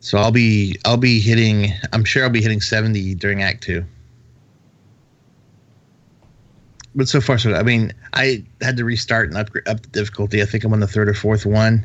So 0.00 0.18
I'll 0.18 0.32
be 0.32 0.76
I'll 0.84 0.96
be 0.96 1.20
hitting 1.20 1.72
I'm 1.92 2.04
sure 2.04 2.24
I'll 2.24 2.30
be 2.30 2.42
hitting 2.42 2.60
70 2.60 3.14
during 3.14 3.42
act 3.42 3.62
2. 3.62 3.84
But 6.94 7.08
so 7.08 7.20
far 7.20 7.38
so. 7.38 7.54
I 7.54 7.62
mean, 7.62 7.92
I 8.12 8.44
had 8.60 8.76
to 8.76 8.84
restart 8.84 9.28
and 9.28 9.36
upgrade 9.36 9.66
up 9.66 9.82
the 9.82 9.88
difficulty. 9.88 10.42
I 10.42 10.44
think 10.44 10.64
I'm 10.64 10.72
on 10.72 10.80
the 10.80 10.86
third 10.86 11.08
or 11.08 11.14
fourth 11.14 11.44
one. 11.44 11.84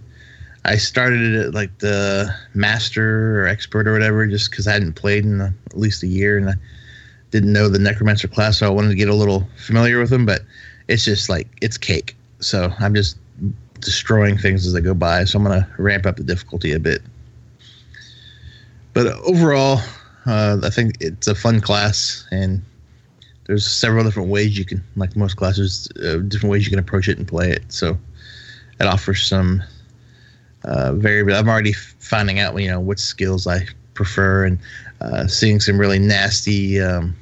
I 0.66 0.76
started 0.76 1.22
it 1.22 1.46
at 1.48 1.54
like 1.54 1.80
the 1.80 2.34
master 2.54 3.42
or 3.42 3.48
expert 3.48 3.88
or 3.88 3.94
whatever 3.94 4.28
just 4.28 4.52
cuz 4.52 4.68
I 4.68 4.74
hadn't 4.74 4.94
played 4.94 5.24
in 5.24 5.42
a, 5.42 5.54
at 5.68 5.78
least 5.78 6.04
a 6.04 6.08
year 6.08 6.38
and 6.38 6.50
I 6.50 6.56
didn't 7.32 7.54
know 7.54 7.70
the 7.70 7.80
necromancer 7.80 8.28
class 8.28 8.58
so 8.58 8.68
I 8.68 8.70
wanted 8.70 8.90
to 8.90 8.96
get 8.96 9.08
a 9.08 9.16
little 9.16 9.48
familiar 9.56 10.00
with 10.00 10.10
them, 10.10 10.26
but 10.26 10.42
it's 10.88 11.06
just 11.06 11.30
like 11.30 11.48
it's 11.62 11.78
cake. 11.78 12.16
So 12.40 12.74
I'm 12.80 12.94
just 12.94 13.18
destroying 13.80 14.38
things 14.38 14.66
as 14.68 14.76
I 14.76 14.82
go 14.82 14.94
by. 14.94 15.24
So 15.24 15.40
I'm 15.40 15.46
going 15.46 15.62
to 15.62 15.68
ramp 15.82 16.06
up 16.06 16.18
the 16.18 16.24
difficulty 16.24 16.72
a 16.74 16.80
bit. 16.80 17.02
But 18.94 19.08
overall, 19.08 19.82
uh, 20.26 20.58
I 20.64 20.70
think 20.70 20.98
it's 21.00 21.28
a 21.28 21.36
fun 21.36 21.62
class, 21.62 22.28
and 22.32 22.62
there's 23.50 23.66
several 23.66 24.04
different 24.04 24.30
ways 24.30 24.56
you 24.60 24.64
can, 24.64 24.84
like 24.96 25.16
most 25.16 25.36
classes, 25.36 25.90
uh, 26.06 26.18
different 26.18 26.52
ways 26.52 26.66
you 26.66 26.70
can 26.70 26.78
approach 26.78 27.08
it 27.08 27.18
and 27.18 27.28
play 27.28 27.50
it. 27.50 27.64
So 27.70 27.98
it 28.80 28.86
offers 28.86 29.26
some 29.26 29.64
uh. 30.64 30.94
I'm 30.94 31.50
already 31.50 31.74
finding 31.74 32.38
out, 32.38 32.56
you 32.62 32.68
know, 32.68 32.80
what 32.80 33.00
skills 33.00 33.48
I 33.48 33.66
prefer, 33.96 34.46
and 34.46 34.60
uh, 35.02 35.26
seeing 35.26 35.60
some 35.60 35.80
really 35.80 35.98
nasty 35.98 36.80
um, 36.80 37.16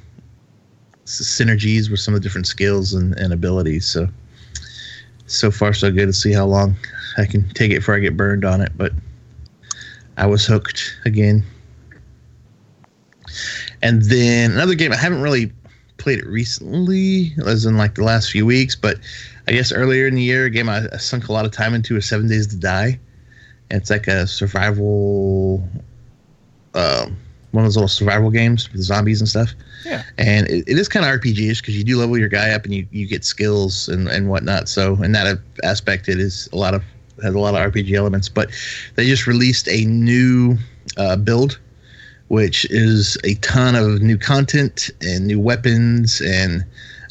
synergies 1.06 1.90
with 1.90 2.00
some 2.00 2.12
of 2.12 2.20
the 2.20 2.24
different 2.24 2.46
skills 2.46 2.92
and, 2.92 3.18
and 3.18 3.32
abilities. 3.32 3.86
So 3.86 4.06
so 5.28 5.50
far 5.50 5.72
so 5.72 5.90
good 5.90 6.08
to 6.08 6.12
see 6.12 6.34
how 6.34 6.44
long 6.44 6.76
I 7.16 7.24
can 7.24 7.48
take 7.54 7.70
it 7.70 7.76
before 7.76 7.96
I 7.96 8.00
get 8.00 8.18
burned 8.18 8.44
on 8.44 8.60
it, 8.60 8.72
but 8.76 8.92
I 10.18 10.26
was 10.26 10.44
hooked 10.44 10.94
again. 11.06 11.42
And 13.80 14.02
then 14.02 14.52
another 14.52 14.74
game 14.74 14.92
I 14.92 14.96
haven't 14.96 15.22
really 15.22 15.52
played 15.98 16.18
it 16.20 16.26
recently, 16.26 17.32
as 17.46 17.66
in 17.66 17.76
like 17.76 17.94
the 17.96 18.04
last 18.04 18.30
few 18.30 18.46
weeks, 18.46 18.74
but 18.74 18.98
I 19.46 19.52
guess 19.52 19.72
earlier 19.72 20.06
in 20.06 20.14
the 20.14 20.22
year, 20.22 20.46
a 20.46 20.50
game 20.50 20.68
I, 20.68 20.86
I 20.92 20.96
sunk 20.96 21.28
a 21.28 21.32
lot 21.32 21.44
of 21.44 21.52
time 21.52 21.74
into 21.74 21.96
is 21.96 22.08
Seven 22.08 22.28
Days 22.28 22.46
to 22.48 22.56
Die. 22.56 22.98
And 23.70 23.80
it's 23.80 23.90
like 23.90 24.06
a 24.08 24.26
survival, 24.26 25.62
um, 26.74 27.16
one 27.50 27.64
of 27.64 27.68
those 27.68 27.76
little 27.76 27.88
survival 27.88 28.30
games 28.30 28.70
with 28.72 28.82
zombies 28.82 29.20
and 29.20 29.28
stuff 29.28 29.50
Yeah. 29.84 30.02
and 30.18 30.46
it, 30.48 30.64
it 30.68 30.78
is 30.78 30.86
kind 30.88 31.04
of 31.04 31.12
RPG-ish 31.20 31.60
because 31.62 31.76
you 31.76 31.84
do 31.84 31.98
level 31.98 32.18
your 32.18 32.28
guy 32.28 32.50
up 32.50 32.64
and 32.64 32.74
you, 32.74 32.86
you 32.92 33.06
get 33.06 33.24
skills 33.24 33.88
and, 33.88 34.08
and 34.08 34.28
whatnot. 34.28 34.68
So 34.68 35.02
in 35.02 35.12
that 35.12 35.38
aspect, 35.64 36.08
it 36.08 36.18
is 36.20 36.48
a 36.52 36.56
lot 36.56 36.74
of 36.74 36.82
has 37.22 37.34
a 37.34 37.38
lot 37.38 37.54
of 37.54 37.72
RPG 37.72 37.92
elements. 37.94 38.28
But 38.28 38.50
they 38.94 39.06
just 39.06 39.26
released 39.26 39.66
a 39.68 39.84
new 39.86 40.56
uh, 40.96 41.16
build, 41.16 41.58
which 42.28 42.66
is 42.70 43.16
a 43.24 43.34
ton 43.36 43.74
of 43.74 44.00
new 44.02 44.18
content 44.18 44.90
and 45.00 45.26
new 45.26 45.40
weapons 45.40 46.20
and 46.20 46.64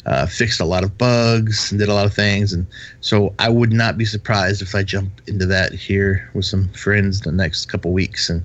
uh, 0.06 0.26
fixed 0.26 0.60
a 0.60 0.64
lot 0.64 0.84
of 0.84 0.96
bugs 0.96 1.70
and 1.70 1.78
did 1.78 1.88
a 1.88 1.94
lot 1.94 2.06
of 2.06 2.14
things. 2.14 2.52
And 2.52 2.66
so 3.00 3.34
I 3.38 3.48
would 3.50 3.72
not 3.72 3.98
be 3.98 4.04
surprised 4.04 4.62
if 4.62 4.74
I 4.74 4.82
jump 4.82 5.20
into 5.26 5.44
that 5.46 5.72
here 5.72 6.30
with 6.34 6.46
some 6.46 6.68
friends 6.70 7.20
the 7.20 7.32
next 7.32 7.66
couple 7.66 7.92
weeks. 7.92 8.30
And 8.30 8.42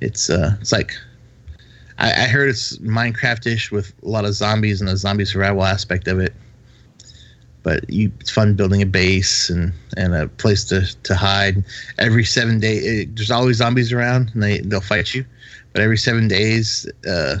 it's 0.00 0.30
uh, 0.30 0.56
it's 0.60 0.72
like 0.72 0.94
I, 1.98 2.12
I 2.12 2.26
heard 2.28 2.50
it's 2.50 2.76
Minecraft-ish 2.78 3.72
with 3.72 3.92
a 4.04 4.08
lot 4.08 4.24
of 4.24 4.34
zombies 4.34 4.80
and 4.80 4.88
the 4.88 4.96
zombie 4.96 5.24
survival 5.24 5.64
aspect 5.64 6.08
of 6.08 6.20
it. 6.20 6.34
But 7.62 7.90
you, 7.90 8.12
it's 8.20 8.30
fun 8.30 8.54
building 8.54 8.80
a 8.80 8.86
base 8.86 9.50
and, 9.50 9.72
and 9.96 10.14
a 10.14 10.28
place 10.28 10.62
to, 10.66 10.86
to 11.02 11.16
hide. 11.16 11.64
Every 11.98 12.22
seven 12.22 12.60
days, 12.60 13.08
there's 13.14 13.32
always 13.32 13.56
zombies 13.56 13.92
around 13.92 14.30
and 14.34 14.42
they 14.42 14.60
they'll 14.60 14.80
fight 14.80 15.14
you. 15.14 15.24
But 15.76 15.82
every 15.82 15.98
seven 15.98 16.26
days, 16.26 16.90
uh, 17.06 17.36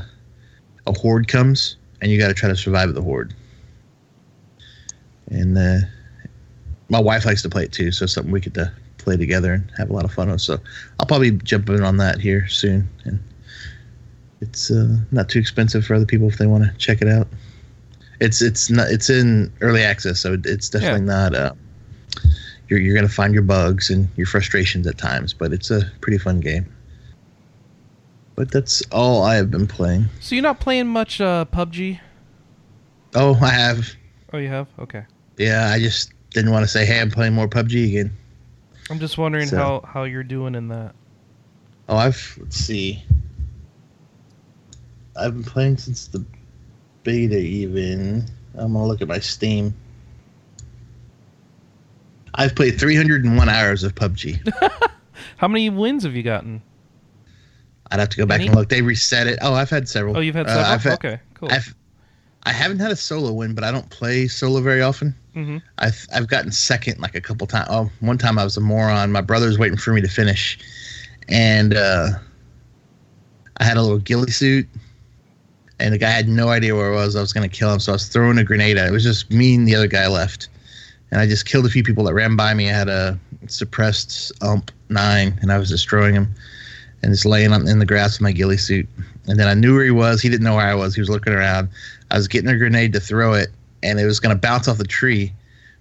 a 0.86 0.92
horde 0.92 1.26
comes 1.26 1.78
and 2.02 2.12
you 2.12 2.18
got 2.18 2.28
to 2.28 2.34
try 2.34 2.50
to 2.50 2.54
survive 2.54 2.92
the 2.92 3.00
horde. 3.00 3.32
And 5.30 5.56
uh, 5.56 5.78
my 6.90 7.00
wife 7.00 7.24
likes 7.24 7.40
to 7.44 7.48
play 7.48 7.64
it 7.64 7.72
too, 7.72 7.90
so 7.92 8.04
it's 8.04 8.12
something 8.12 8.30
we 8.30 8.42
could 8.42 8.58
uh, 8.58 8.66
play 8.98 9.16
together 9.16 9.54
and 9.54 9.72
have 9.78 9.88
a 9.88 9.94
lot 9.94 10.04
of 10.04 10.12
fun 10.12 10.30
with. 10.30 10.42
So 10.42 10.58
I'll 11.00 11.06
probably 11.06 11.30
jump 11.30 11.70
in 11.70 11.82
on 11.82 11.96
that 11.96 12.20
here 12.20 12.46
soon 12.46 12.86
and 13.06 13.18
it's 14.42 14.70
uh, 14.70 14.98
not 15.12 15.30
too 15.30 15.38
expensive 15.38 15.86
for 15.86 15.94
other 15.94 16.04
people 16.04 16.28
if 16.28 16.36
they 16.36 16.46
want 16.46 16.64
to 16.64 16.76
check 16.76 17.00
it 17.00 17.08
out. 17.08 17.28
It's 18.20 18.42
it's 18.42 18.68
not 18.68 18.90
it's 18.90 19.08
in 19.08 19.50
early 19.62 19.82
access, 19.82 20.20
so 20.20 20.38
it's 20.44 20.68
definitely 20.68 21.00
not. 21.00 21.34
Uh, 21.34 21.54
you're 22.68 22.80
you're 22.80 22.94
gonna 22.94 23.08
find 23.08 23.32
your 23.32 23.44
bugs 23.44 23.88
and 23.88 24.10
your 24.18 24.26
frustrations 24.26 24.86
at 24.86 24.98
times, 24.98 25.32
but 25.32 25.54
it's 25.54 25.70
a 25.70 25.90
pretty 26.02 26.18
fun 26.18 26.40
game. 26.40 26.70
But 28.36 28.50
that's 28.52 28.82
all 28.92 29.22
I 29.22 29.34
have 29.36 29.50
been 29.50 29.66
playing. 29.66 30.06
So 30.20 30.34
you're 30.34 30.42
not 30.42 30.60
playing 30.60 30.86
much 30.88 31.20
uh, 31.20 31.46
PUBG? 31.52 31.98
Oh, 33.14 33.34
I 33.42 33.48
have. 33.48 33.88
Oh, 34.32 34.38
you 34.38 34.48
have. 34.48 34.68
Okay. 34.78 35.04
Yeah, 35.38 35.70
I 35.72 35.78
just 35.80 36.12
didn't 36.30 36.52
want 36.52 36.62
to 36.62 36.68
say, 36.68 36.84
hey, 36.84 37.00
I'm 37.00 37.10
playing 37.10 37.32
more 37.32 37.48
PUBG 37.48 37.88
again. 37.88 38.12
I'm 38.90 39.00
just 39.00 39.16
wondering 39.18 39.48
So- 39.48 39.56
how 39.56 39.80
how 39.84 40.02
you're 40.04 40.22
doing 40.22 40.54
in 40.54 40.68
that. 40.68 40.94
Oh, 41.88 41.96
I've 41.96 42.38
let's 42.40 42.56
see. 42.56 43.02
I've 45.16 45.32
been 45.34 45.44
playing 45.44 45.78
since 45.78 46.06
the 46.08 46.24
beta. 47.04 47.38
Even 47.38 48.26
I'm 48.54 48.74
gonna 48.74 48.86
look 48.86 49.00
at 49.00 49.08
my 49.08 49.18
Steam. 49.18 49.74
I've 52.34 52.54
played 52.54 52.78
301 52.78 53.48
hours 53.48 53.82
of 53.82 53.94
PUBG. 53.94 54.52
How 55.38 55.48
many 55.48 55.70
wins 55.70 56.02
have 56.04 56.14
you 56.14 56.22
gotten? 56.22 56.60
I'd 57.90 58.00
have 58.00 58.08
to 58.10 58.16
go 58.16 58.26
back 58.26 58.40
Any? 58.40 58.48
and 58.48 58.56
look. 58.56 58.68
They 58.68 58.82
reset 58.82 59.26
it. 59.26 59.38
Oh, 59.42 59.54
I've 59.54 59.70
had 59.70 59.88
several. 59.88 60.16
Oh, 60.16 60.20
you've 60.20 60.34
had 60.34 60.46
Uh, 60.46 60.50
several. 60.54 60.66
I've 60.66 60.82
had, 60.82 60.92
okay, 60.94 61.20
cool. 61.34 61.50
I've 61.52 61.74
I 62.44 62.52
haven't 62.52 62.78
had 62.78 62.92
a 62.92 62.96
solo 62.96 63.32
win, 63.32 63.54
but 63.54 63.64
I 63.64 63.72
don't 63.72 63.90
play 63.90 64.28
solo 64.28 64.60
very 64.60 64.80
often. 64.80 65.14
Mm-hmm. 65.34 65.58
I've 65.78 66.06
I've 66.14 66.28
gotten 66.28 66.52
second 66.52 67.00
like 67.00 67.14
a 67.14 67.20
couple 67.20 67.46
times. 67.46 67.66
Oh, 67.70 67.90
one 68.00 68.18
time 68.18 68.38
I 68.38 68.44
was 68.44 68.56
a 68.56 68.60
moron. 68.60 69.10
My 69.12 69.20
brother's 69.20 69.58
waiting 69.58 69.76
for 69.78 69.92
me 69.92 70.00
to 70.00 70.08
finish, 70.08 70.58
and 71.28 71.74
uh, 71.74 72.10
I 73.58 73.64
had 73.64 73.76
a 73.76 73.82
little 73.82 73.98
ghillie 73.98 74.30
suit, 74.30 74.68
and 75.80 75.92
the 75.94 75.98
guy 75.98 76.10
had 76.10 76.28
no 76.28 76.48
idea 76.48 76.74
where 76.74 76.92
I 76.92 76.94
was. 76.94 77.16
I 77.16 77.20
was 77.20 77.32
going 77.32 77.48
to 77.48 77.54
kill 77.54 77.72
him, 77.72 77.80
so 77.80 77.92
I 77.92 77.94
was 77.94 78.08
throwing 78.08 78.38
a 78.38 78.44
grenade 78.44 78.78
at. 78.78 78.86
It 78.86 78.88
It 78.88 78.92
was 78.92 79.02
just 79.04 79.30
me 79.30 79.54
and 79.54 79.66
the 79.66 79.74
other 79.74 79.88
guy 79.88 80.06
left, 80.06 80.48
and 81.10 81.20
I 81.20 81.26
just 81.26 81.46
killed 81.46 81.66
a 81.66 81.68
few 81.70 81.82
people 81.82 82.04
that 82.04 82.14
ran 82.14 82.36
by 82.36 82.54
me. 82.54 82.70
I 82.70 82.72
had 82.72 82.88
a 82.88 83.18
suppressed 83.48 84.32
ump 84.42 84.70
nine, 84.88 85.36
and 85.42 85.50
I 85.52 85.58
was 85.58 85.68
destroying 85.68 86.14
him, 86.14 86.32
and 87.06 87.14
just 87.14 87.24
laying 87.24 87.52
on, 87.52 87.68
in 87.68 87.78
the 87.78 87.86
grass 87.86 88.14
with 88.14 88.22
my 88.22 88.32
ghillie 88.32 88.56
suit. 88.56 88.88
And 89.28 89.38
then 89.38 89.46
I 89.46 89.54
knew 89.54 89.76
where 89.76 89.84
he 89.84 89.92
was. 89.92 90.20
He 90.20 90.28
didn't 90.28 90.42
know 90.42 90.56
where 90.56 90.66
I 90.66 90.74
was. 90.74 90.96
He 90.96 91.00
was 91.00 91.08
looking 91.08 91.32
around. 91.32 91.68
I 92.10 92.16
was 92.16 92.26
getting 92.26 92.50
a 92.50 92.56
grenade 92.58 92.92
to 92.94 93.00
throw 93.00 93.32
it, 93.32 93.50
and 93.84 94.00
it 94.00 94.06
was 94.06 94.18
going 94.18 94.34
to 94.34 94.40
bounce 94.40 94.66
off 94.66 94.78
the 94.78 94.84
tree. 94.84 95.32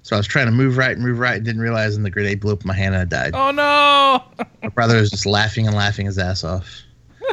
So 0.03 0.15
I 0.15 0.19
was 0.19 0.27
trying 0.27 0.45
to 0.45 0.51
move 0.51 0.77
right, 0.77 0.91
and 0.91 1.03
move 1.03 1.17
right, 1.17 1.37
and 1.37 1.43
didn't 1.43 1.61
realize, 1.61 1.95
and 1.95 2.05
the 2.05 2.11
grenade 2.11 2.41
blew 2.41 2.53
up 2.53 2.61
in 2.61 2.67
my 2.67 2.75
hand, 2.75 2.93
and 2.93 3.01
I 3.01 3.05
died. 3.05 3.33
Oh 3.33 3.49
no! 3.49 4.45
My 4.61 4.69
brother 4.69 4.97
was 4.97 5.09
just 5.09 5.25
laughing 5.25 5.65
and 5.65 5.75
laughing 5.75 6.05
his 6.05 6.19
ass 6.19 6.43
off. 6.43 6.83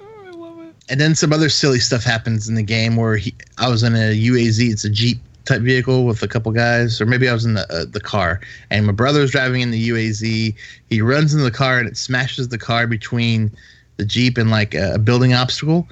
I 0.00 0.30
love 0.30 0.60
it. 0.60 0.74
And 0.88 1.00
then 1.00 1.16
some 1.16 1.32
other 1.32 1.48
silly 1.48 1.80
stuff 1.80 2.04
happens 2.04 2.48
in 2.48 2.54
the 2.54 2.62
game 2.62 2.94
where 2.94 3.16
he, 3.16 3.34
I 3.58 3.68
was 3.68 3.82
in 3.82 3.96
a 3.96 4.14
UAZ, 4.16 4.70
it's 4.70 4.84
a 4.84 4.90
Jeep 4.90 5.18
type 5.46 5.62
vehicle 5.62 6.04
with 6.04 6.22
a 6.22 6.28
couple 6.28 6.52
guys, 6.52 7.00
or 7.00 7.06
maybe 7.06 7.28
I 7.28 7.32
was 7.32 7.44
in 7.44 7.54
the 7.54 7.72
uh, 7.72 7.86
the 7.88 8.00
car, 8.00 8.40
and 8.70 8.84
my 8.86 8.92
brother 8.92 9.20
was 9.20 9.30
driving 9.30 9.62
in 9.62 9.70
the 9.70 9.88
UAZ. 9.88 10.54
He 10.90 11.00
runs 11.00 11.32
into 11.32 11.44
the 11.44 11.50
car 11.50 11.78
and 11.78 11.88
it 11.88 11.96
smashes 11.96 12.48
the 12.48 12.58
car 12.58 12.86
between 12.86 13.50
the 13.96 14.04
Jeep 14.04 14.36
and 14.36 14.50
like 14.50 14.74
a, 14.74 14.98
building 14.98 15.32
obstacle. 15.32 15.88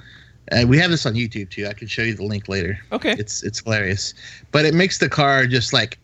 And 0.49 0.69
we 0.69 0.77
have 0.77 0.91
this 0.91 1.05
on 1.07 1.15
YouTube 1.15 1.49
too. 1.49 1.65
I 1.67 1.73
can 1.73 1.87
show 1.87 2.03
you 2.03 2.13
the 2.13 2.23
link 2.23 2.47
later. 2.47 2.79
Okay. 2.91 3.15
It's 3.17 3.41
it's 3.41 3.61
hilarious, 3.61 4.13
but 4.51 4.65
it 4.65 4.75
makes 4.75 4.99
the 4.99 5.09
car 5.09 5.47
just 5.47 5.73
like 5.73 5.97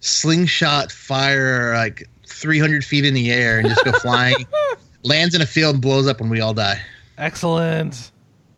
slingshot 0.00 0.90
fire 0.90 1.74
like 1.74 2.08
300 2.26 2.84
feet 2.84 3.04
in 3.04 3.14
the 3.14 3.30
air 3.30 3.58
and 3.58 3.68
just 3.68 3.84
go 3.84 3.92
flying, 3.92 4.46
lands 5.04 5.34
in 5.34 5.42
a 5.42 5.46
field 5.46 5.74
and 5.74 5.82
blows 5.82 6.08
up, 6.08 6.20
and 6.20 6.30
we 6.30 6.40
all 6.40 6.54
die. 6.54 6.80
Excellent. 7.18 8.10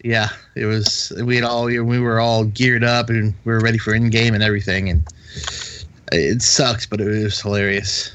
Yeah, 0.04 0.28
it 0.54 0.66
was. 0.66 1.12
We 1.24 1.36
had 1.36 1.44
all 1.44 1.64
we 1.64 1.80
were 1.80 2.20
all 2.20 2.44
geared 2.44 2.84
up 2.84 3.08
and 3.08 3.34
we 3.44 3.52
were 3.52 3.60
ready 3.60 3.78
for 3.78 3.94
in 3.94 4.10
game 4.10 4.34
and 4.34 4.42
everything, 4.42 4.88
and 4.88 5.02
it 6.12 6.42
sucks, 6.42 6.86
but 6.86 7.00
it 7.00 7.08
was 7.24 7.40
hilarious. 7.40 8.12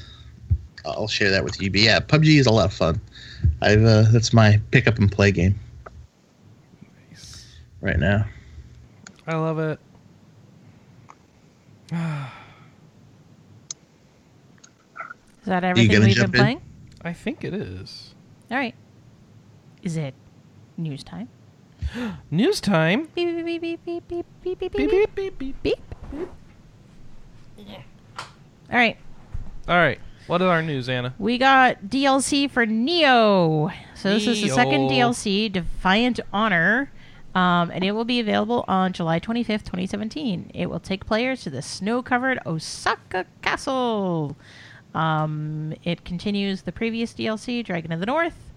I'll 0.84 1.08
share 1.08 1.30
that 1.30 1.44
with 1.44 1.60
you. 1.60 1.70
But 1.70 1.80
yeah, 1.80 2.00
PUBG 2.00 2.38
is 2.38 2.46
a 2.46 2.52
lot 2.52 2.66
of 2.66 2.72
fun. 2.72 3.00
I've 3.60 3.84
uh, 3.84 4.02
that's 4.10 4.32
my 4.32 4.60
pick 4.70 4.86
up 4.86 4.98
and 4.98 5.10
play 5.10 5.32
game 5.32 5.58
right 7.80 7.98
now. 7.98 8.24
I 9.26 9.36
love 9.36 9.58
it. 9.58 9.78
Is 15.42 15.46
that 15.46 15.64
everything 15.64 15.90
we've 15.90 16.00
been 16.00 16.14
jump 16.14 16.34
in? 16.34 16.40
playing? 16.40 16.62
I 17.02 17.12
think 17.12 17.44
it 17.44 17.52
is. 17.52 18.14
All 18.50 18.56
right. 18.56 18.74
Is 19.82 19.96
it 19.96 20.14
news 20.76 21.04
time? 21.04 21.28
News 22.30 22.60
time. 22.60 23.08
Beep 23.14 23.44
beep 23.44 23.60
beep 23.60 23.84
beep 23.84 24.08
beep 24.08 24.26
beep 24.42 24.58
beep 24.58 24.58
beep 24.60 24.72
Beep 24.72 24.90
beep 24.90 25.14
beep 25.14 25.38
beep 25.38 25.62
beep. 25.62 25.94
All 28.70 28.78
right. 28.78 28.96
All 29.68 29.76
right. 29.76 30.00
What 30.26 30.40
is 30.40 30.46
our 30.46 30.62
news, 30.62 30.88
Anna? 30.88 31.14
We 31.18 31.36
got 31.36 31.84
DLC 31.84 32.50
for 32.50 32.64
Nioh. 32.64 33.72
So 33.94 34.10
this 34.14 34.26
is 34.26 34.40
the 34.40 34.48
second 34.48 34.88
Nioh. 34.88 35.10
DLC, 35.10 35.52
Defiant 35.52 36.20
Honor, 36.32 36.90
um, 37.34 37.70
and 37.70 37.84
it 37.84 37.92
will 37.92 38.04
be 38.04 38.18
available 38.20 38.64
on 38.68 38.92
July 38.92 39.20
25th, 39.20 39.64
2017. 39.64 40.52
It 40.54 40.70
will 40.70 40.80
take 40.80 41.04
players 41.06 41.42
to 41.42 41.50
the 41.50 41.60
snow-covered 41.60 42.38
Osaka 42.46 43.26
Castle. 43.42 44.36
Um, 44.94 45.74
it 45.84 46.04
continues 46.04 46.62
the 46.62 46.72
previous 46.72 47.12
DLC, 47.12 47.64
Dragon 47.64 47.92
of 47.92 48.00
the 48.00 48.06
North, 48.06 48.52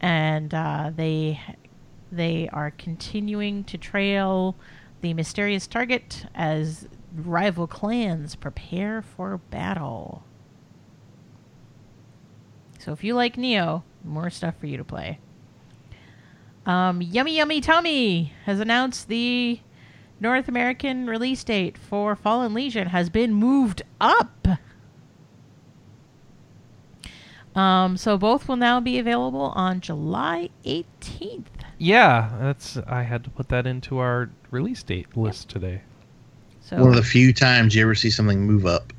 and 0.00 0.54
uh, 0.54 0.92
they 0.94 1.40
they 2.10 2.48
are 2.52 2.70
continuing 2.70 3.64
to 3.64 3.78
trail 3.78 4.56
the 5.00 5.14
mysterious 5.14 5.66
target 5.66 6.26
as 6.34 6.88
rival 7.14 7.66
clans 7.66 8.34
prepare 8.34 9.02
for 9.02 9.38
battle. 9.50 10.24
So 12.78 12.92
if 12.92 13.04
you 13.04 13.14
like 13.14 13.36
Nioh, 13.36 13.82
more 14.04 14.30
stuff 14.30 14.54
for 14.58 14.66
you 14.66 14.76
to 14.76 14.84
play. 14.84 15.18
Um, 16.66 17.00
Yummy 17.00 17.36
Yummy 17.36 17.60
Tummy 17.60 18.32
has 18.44 18.60
announced 18.60 19.08
the 19.08 19.60
North 20.20 20.48
American 20.48 21.06
release 21.06 21.42
date 21.44 21.78
for 21.78 22.16
Fallen 22.16 22.52
Legion 22.54 22.88
has 22.88 23.08
been 23.08 23.32
moved 23.32 23.82
up. 24.00 24.46
Um, 27.54 27.96
so 27.96 28.18
both 28.18 28.48
will 28.48 28.56
now 28.56 28.80
be 28.80 28.98
available 28.98 29.52
on 29.56 29.80
July 29.80 30.50
18th. 30.64 31.57
Yeah, 31.78 32.30
that's. 32.40 32.76
I 32.86 33.02
had 33.02 33.24
to 33.24 33.30
put 33.30 33.48
that 33.50 33.66
into 33.66 33.98
our 33.98 34.30
release 34.50 34.82
date 34.82 35.16
list 35.16 35.48
today. 35.48 35.82
So 36.60 36.78
One 36.78 36.88
of 36.88 36.96
the 36.96 37.02
few 37.02 37.32
times 37.32 37.74
you 37.74 37.82
ever 37.82 37.94
see 37.94 38.10
something 38.10 38.40
move 38.46 38.66
up. 38.66 38.92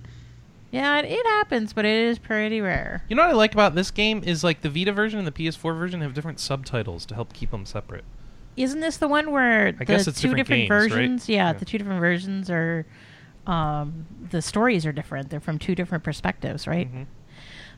yeah, 0.71 0.97
it, 0.99 1.05
it 1.05 1.25
happens, 1.27 1.73
but 1.73 1.86
it 1.86 2.05
is 2.05 2.17
pretty 2.17 2.61
rare. 2.61 3.03
You 3.09 3.15
know 3.15 3.23
what 3.23 3.32
I 3.32 3.36
like 3.36 3.53
about 3.53 3.75
this 3.75 3.91
game 3.91 4.23
is 4.25 4.43
like 4.43 4.61
the 4.61 4.69
Vita 4.69 4.91
version 4.93 5.19
and 5.19 5.27
the 5.27 5.32
PS4 5.32 5.77
version 5.77 6.01
have 6.01 6.13
different 6.13 6.39
subtitles 6.39 7.05
to 7.07 7.15
help 7.15 7.34
keep 7.34 7.51
them 7.51 7.65
separate. 7.65 8.05
Isn't 8.57 8.80
this 8.80 8.97
the 8.97 9.07
one 9.07 9.32
where 9.32 9.71
the 9.71 9.86
guess 9.86 10.07
it's 10.07 10.19
two 10.19 10.30
different 10.34 10.47
different, 10.47 10.69
games, 10.69 10.69
right? 10.71 10.89
versions? 10.99 11.30
Yeah, 11.30 11.47
Yeah. 11.47 11.53
the 11.53 11.65
two 11.65 11.77
different 11.77 11.99
versions 11.99 12.49
are 12.49 12.86
um, 13.45 14.05
the 14.32 14.41
stories 14.41 14.86
are 14.86 14.91
different. 14.91 15.30
They're 15.30 15.39
from 15.39 15.59
two 15.59 15.75
different 15.75 16.03
perspectives, 16.03 16.65
right? 16.67 16.91
Mhm. 16.93 17.05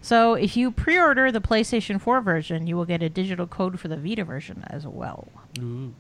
So 0.01 0.33
if 0.33 0.57
you 0.57 0.71
pre-order 0.71 1.31
the 1.31 1.41
PlayStation 1.41 2.01
4 2.01 2.21
version, 2.21 2.65
you 2.67 2.75
will 2.75 2.85
get 2.85 3.03
a 3.03 3.09
digital 3.09 3.45
code 3.47 3.79
for 3.79 3.87
the 3.87 3.97
Vita 3.97 4.23
version 4.23 4.63
as 4.67 4.85
well. 4.87 5.27
Ooh. 5.59 5.93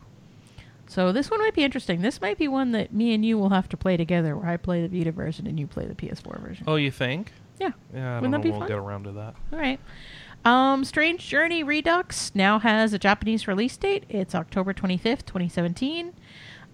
So 0.87 1.11
this 1.11 1.29
one 1.31 1.39
might 1.39 1.53
be 1.53 1.63
interesting. 1.63 2.01
This 2.01 2.19
might 2.19 2.37
be 2.37 2.47
one 2.47 2.71
that 2.73 2.91
me 2.93 3.13
and 3.13 3.23
you 3.23 3.37
will 3.37 3.49
have 3.51 3.69
to 3.69 3.77
play 3.77 3.95
together, 3.97 4.35
where 4.35 4.49
I 4.49 4.57
play 4.57 4.85
the 4.85 4.97
Vita 4.97 5.11
version 5.11 5.47
and 5.47 5.59
you 5.59 5.67
play 5.67 5.85
the 5.85 5.95
PS4 5.95 6.41
version. 6.41 6.65
Oh, 6.67 6.75
you 6.75 6.91
think? 6.91 7.31
Yeah. 7.59 7.71
Yeah, 7.93 8.13
I 8.17 8.19
Wouldn't 8.19 8.31
that 8.33 8.41
be 8.43 8.49
We'll 8.49 8.59
fun? 8.61 8.67
get 8.67 8.77
around 8.77 9.03
to 9.03 9.11
that. 9.13 9.35
All 9.53 9.59
right. 9.59 9.79
Um, 10.43 10.83
Strange 10.83 11.27
Journey 11.27 11.63
Redux 11.63 12.31
now 12.33 12.57
has 12.59 12.93
a 12.93 12.99
Japanese 12.99 13.47
release 13.47 13.77
date. 13.77 14.05
It's 14.09 14.33
October 14.33 14.73
25th, 14.73 15.25
2017. 15.27 16.13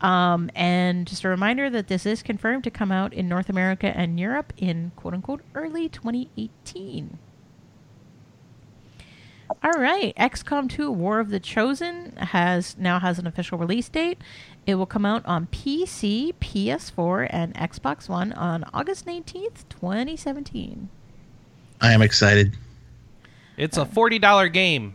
Um, 0.02 0.52
and 0.54 1.08
just 1.08 1.24
a 1.24 1.28
reminder 1.28 1.70
that 1.70 1.88
this 1.88 2.06
is 2.06 2.22
confirmed 2.22 2.64
to 2.66 2.72
come 2.72 2.92
out 2.92 3.14
in 3.14 3.28
North 3.28 3.50
America 3.50 3.88
and 3.88 4.20
Europe 4.20 4.54
in 4.58 4.92
quote 4.96 5.14
unquote 5.14 5.42
early 5.56 5.90
2018. 5.90 7.18
All 9.64 9.72
right, 9.82 10.14
XCOM 10.18 10.70
2 10.70 10.92
War 10.92 11.20
of 11.20 11.30
the 11.30 11.40
Chosen 11.40 12.16
has 12.18 12.78
now 12.78 13.00
has 13.00 13.18
an 13.18 13.26
official 13.26 13.58
release 13.58 13.88
date. 13.90 14.20
It 14.66 14.76
will 14.76 14.86
come 14.86 15.06
out 15.06 15.26
on 15.26 15.48
PC, 15.48 16.34
PS4, 16.42 17.28
and 17.30 17.54
Xbox 17.56 18.10
One 18.10 18.34
on 18.34 18.66
August 18.74 19.06
19th, 19.06 19.64
2017. 19.70 20.90
I 21.80 21.94
am 21.94 22.02
excited. 22.02 22.58
It's 23.56 23.78
a 23.78 23.86
forty 23.86 24.20
dollar 24.20 24.50
game. 24.50 24.94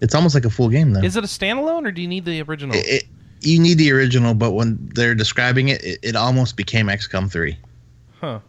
It's 0.00 0.14
almost 0.14 0.34
like 0.34 0.44
a 0.44 0.50
full 0.50 0.68
game 0.68 0.92
though. 0.92 1.02
Is 1.02 1.16
it 1.16 1.24
a 1.24 1.26
standalone 1.26 1.86
or 1.86 1.92
do 1.92 2.02
you 2.02 2.08
need 2.08 2.24
the 2.24 2.42
original? 2.42 2.76
It, 2.76 2.86
it, 2.86 3.04
you 3.40 3.60
need 3.60 3.78
the 3.78 3.92
original, 3.92 4.34
but 4.34 4.52
when 4.52 4.90
they're 4.94 5.14
describing 5.14 5.68
it, 5.68 5.82
it, 5.84 5.98
it 6.02 6.16
almost 6.16 6.56
became 6.56 6.86
XCOM 6.86 7.30
3. 7.30 7.56
huh. 8.20 8.40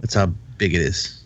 That's 0.00 0.14
how 0.14 0.26
big 0.58 0.74
it 0.74 0.80
is. 0.80 1.22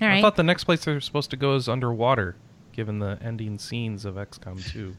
All 0.00 0.08
I 0.08 0.20
thought 0.20 0.36
the 0.36 0.42
next 0.42 0.64
place 0.64 0.84
they're 0.84 1.00
supposed 1.00 1.30
to 1.30 1.36
go 1.36 1.56
is 1.56 1.68
underwater, 1.68 2.36
given 2.72 2.98
the 2.98 3.18
ending 3.22 3.58
scenes 3.58 4.04
of 4.04 4.14
XCOM 4.14 4.64
2. 4.72 4.94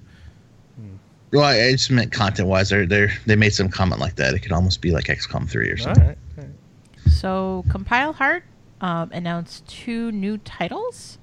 Well, 1.32 1.44
I, 1.44 1.68
I 1.68 1.72
just 1.72 1.92
meant 1.92 2.12
content 2.12 2.48
wise. 2.48 2.70
They're, 2.70 2.86
they're, 2.86 3.12
they 3.26 3.36
made 3.36 3.54
some 3.54 3.70
comment 3.70 4.02
like 4.02 4.16
that. 4.16 4.34
It 4.34 4.40
could 4.40 4.52
almost 4.52 4.82
be 4.82 4.92
like 4.92 5.06
XCOM 5.06 5.50
3 5.50 5.70
or 5.70 5.78
something. 5.78 6.04
right. 6.04 6.18
all 6.38 6.44
right. 6.44 7.12
So, 7.12 7.64
Compile 7.70 8.14
Heart 8.14 8.44
um, 8.82 9.12
announced 9.14 9.68
two 9.68 10.12
new 10.12 10.38
titles. 10.40 11.18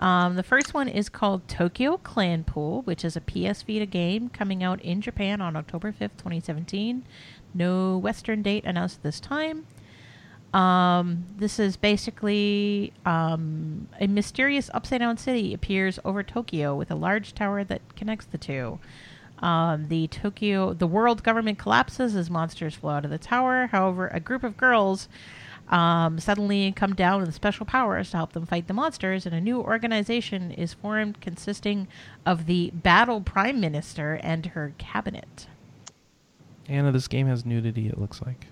Um, 0.00 0.36
the 0.36 0.42
first 0.42 0.72
one 0.72 0.88
is 0.88 1.08
called 1.10 1.46
Tokyo 1.46 1.98
Clan 1.98 2.44
Pool, 2.44 2.82
which 2.82 3.04
is 3.04 3.16
a 3.16 3.20
PS 3.20 3.62
Vita 3.62 3.86
game 3.86 4.30
coming 4.30 4.62
out 4.62 4.80
in 4.80 5.02
Japan 5.02 5.42
on 5.42 5.56
October 5.56 5.92
5th, 5.92 6.16
2017. 6.16 7.04
No 7.52 7.98
Western 7.98 8.42
date 8.42 8.64
announced 8.64 8.98
at 8.98 9.02
this 9.02 9.20
time. 9.20 9.66
Um, 10.54 11.26
this 11.36 11.58
is 11.58 11.76
basically 11.76 12.92
um, 13.04 13.88
a 14.00 14.06
mysterious 14.06 14.70
upside 14.74 15.00
down 15.00 15.16
city 15.16 15.54
appears 15.54 15.98
over 16.04 16.22
Tokyo 16.22 16.74
with 16.74 16.90
a 16.90 16.96
large 16.96 17.34
tower 17.34 17.62
that 17.64 17.94
connects 17.94 18.26
the 18.26 18.38
two. 18.38 18.78
Um, 19.40 19.88
the 19.88 20.08
Tokyo, 20.08 20.74
the 20.74 20.86
world 20.86 21.22
government 21.22 21.58
collapses 21.58 22.16
as 22.16 22.30
monsters 22.30 22.74
flow 22.74 22.92
out 22.92 23.04
of 23.04 23.10
the 23.10 23.18
tower. 23.18 23.68
However, 23.68 24.08
a 24.08 24.20
group 24.20 24.42
of 24.42 24.56
girls 24.56 25.08
um, 25.70 26.18
suddenly 26.18 26.72
come 26.72 26.94
down 26.94 27.22
with 27.22 27.34
special 27.34 27.64
powers 27.64 28.10
to 28.10 28.16
help 28.18 28.32
them 28.32 28.44
fight 28.44 28.66
the 28.66 28.74
monsters, 28.74 29.24
and 29.24 29.34
a 29.34 29.40
new 29.40 29.60
organization 29.60 30.50
is 30.50 30.74
formed 30.74 31.20
consisting 31.20 31.88
of 32.26 32.46
the 32.46 32.70
Battle 32.74 33.20
Prime 33.22 33.60
Minister 33.60 34.20
and 34.22 34.46
her 34.46 34.74
cabinet. 34.78 35.46
Anna, 36.68 36.92
this 36.92 37.08
game 37.08 37.26
has 37.26 37.46
nudity. 37.46 37.88
It 37.88 37.98
looks 37.98 38.20
like 38.22 38.46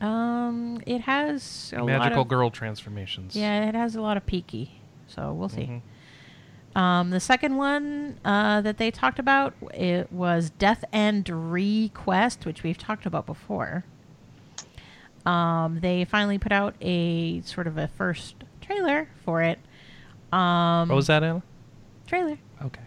Um, 0.00 0.80
it 0.86 1.02
has 1.02 1.72
a 1.74 1.78
lot 1.80 1.86
magical 1.86 2.22
of, 2.22 2.28
girl 2.28 2.50
transformations. 2.50 3.34
Yeah, 3.34 3.68
it 3.68 3.74
has 3.74 3.96
a 3.96 4.00
lot 4.02 4.16
of 4.16 4.26
peaky. 4.26 4.80
So 5.06 5.32
we'll 5.32 5.48
see. 5.48 5.80
Mhm. 6.74 6.78
Um, 6.78 7.10
the 7.10 7.20
second 7.20 7.56
one 7.56 8.18
uh, 8.24 8.60
that 8.60 8.76
they 8.76 8.90
talked 8.90 9.18
about 9.18 9.54
it 9.72 10.12
was 10.12 10.50
Death 10.50 10.84
End 10.92 11.28
Request, 11.30 12.44
which 12.44 12.62
we've 12.62 12.76
talked 12.76 13.06
about 13.06 13.24
before. 13.24 13.84
Um, 15.26 15.80
they 15.80 16.04
finally 16.04 16.38
put 16.38 16.52
out 16.52 16.74
a 16.80 17.40
sort 17.42 17.66
of 17.66 17.76
a 17.76 17.88
first 17.88 18.36
trailer 18.60 19.08
for 19.24 19.42
it. 19.42 19.58
Um, 20.32 20.88
What 20.88 20.96
was 20.96 21.06
that, 21.08 21.22
Anna? 21.22 21.42
trailer? 22.06 22.38
Okay. 22.62 22.80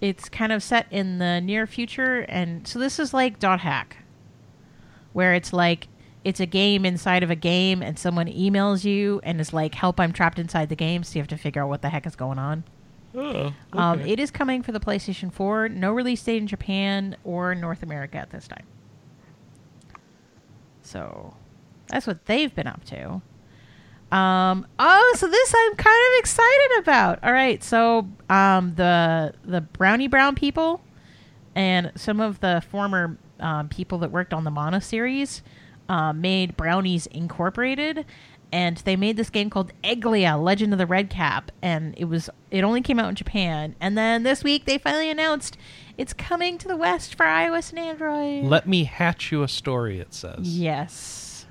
It's 0.00 0.28
kind 0.28 0.50
of 0.50 0.62
set 0.62 0.86
in 0.90 1.18
the 1.18 1.40
near 1.40 1.66
future, 1.66 2.20
and 2.28 2.66
so 2.66 2.78
this 2.78 2.98
is 2.98 3.12
like 3.12 3.38
Dot 3.38 3.60
Hack, 3.60 3.98
where 5.12 5.34
it's 5.34 5.52
like 5.52 5.88
it's 6.24 6.40
a 6.40 6.46
game 6.46 6.84
inside 6.86 7.22
of 7.22 7.30
a 7.30 7.34
game, 7.36 7.82
and 7.82 7.98
someone 7.98 8.26
emails 8.26 8.82
you 8.84 9.20
and 9.22 9.40
is 9.40 9.52
like, 9.52 9.74
"Help! 9.74 10.00
I'm 10.00 10.12
trapped 10.12 10.38
inside 10.38 10.70
the 10.70 10.76
game," 10.76 11.04
so 11.04 11.18
you 11.18 11.20
have 11.20 11.28
to 11.28 11.36
figure 11.36 11.62
out 11.62 11.68
what 11.68 11.82
the 11.82 11.90
heck 11.90 12.06
is 12.06 12.16
going 12.16 12.38
on. 12.38 12.64
Oh, 13.14 13.52
Um, 13.74 14.00
it 14.00 14.18
is 14.20 14.30
coming 14.30 14.62
for 14.62 14.72
the 14.72 14.80
PlayStation 14.80 15.32
4. 15.32 15.68
No 15.68 15.92
release 15.92 16.22
date 16.22 16.38
in 16.38 16.46
Japan 16.46 17.16
or 17.24 17.54
North 17.54 17.82
America 17.82 18.16
at 18.18 18.30
this 18.30 18.46
time. 18.48 18.64
So 20.90 21.34
that's 21.88 22.06
what 22.06 22.26
they've 22.26 22.52
been 22.52 22.66
up 22.66 22.84
to. 22.86 23.22
Um, 24.10 24.66
oh, 24.80 25.14
so 25.16 25.28
this 25.28 25.54
I'm 25.56 25.76
kind 25.76 26.02
of 26.12 26.18
excited 26.18 26.78
about. 26.78 27.22
All 27.22 27.32
right, 27.32 27.62
so 27.62 28.08
um, 28.28 28.74
the 28.74 29.34
the 29.44 29.60
Brownie 29.60 30.08
Brown 30.08 30.34
people 30.34 30.80
and 31.54 31.92
some 31.94 32.20
of 32.20 32.40
the 32.40 32.62
former 32.70 33.16
um, 33.38 33.68
people 33.68 33.98
that 33.98 34.10
worked 34.10 34.34
on 34.34 34.42
the 34.42 34.50
Mana 34.50 34.80
series 34.80 35.42
uh, 35.88 36.12
made 36.12 36.56
Brownies 36.56 37.06
Incorporated, 37.06 38.04
and 38.50 38.78
they 38.78 38.96
made 38.96 39.16
this 39.16 39.30
game 39.30 39.48
called 39.48 39.72
Egglia: 39.84 40.42
Legend 40.42 40.72
of 40.72 40.80
the 40.80 40.86
Red 40.86 41.08
Cap, 41.08 41.52
and 41.62 41.94
it 41.96 42.06
was 42.06 42.28
it 42.50 42.64
only 42.64 42.80
came 42.80 42.98
out 42.98 43.10
in 43.10 43.14
Japan, 43.14 43.76
and 43.80 43.96
then 43.96 44.24
this 44.24 44.42
week 44.42 44.64
they 44.64 44.76
finally 44.76 45.08
announced 45.08 45.56
it's 45.98 46.12
coming 46.12 46.58
to 46.58 46.68
the 46.68 46.76
West 46.76 47.14
for 47.14 47.24
iOS 47.24 47.70
and 47.70 47.78
Android. 47.78 48.44
Let 48.44 48.66
me 48.68 48.84
hatch 48.84 49.30
you 49.32 49.42
a 49.42 49.48
story. 49.48 49.98
It 50.00 50.14
says. 50.14 50.38
yes. 50.58 51.46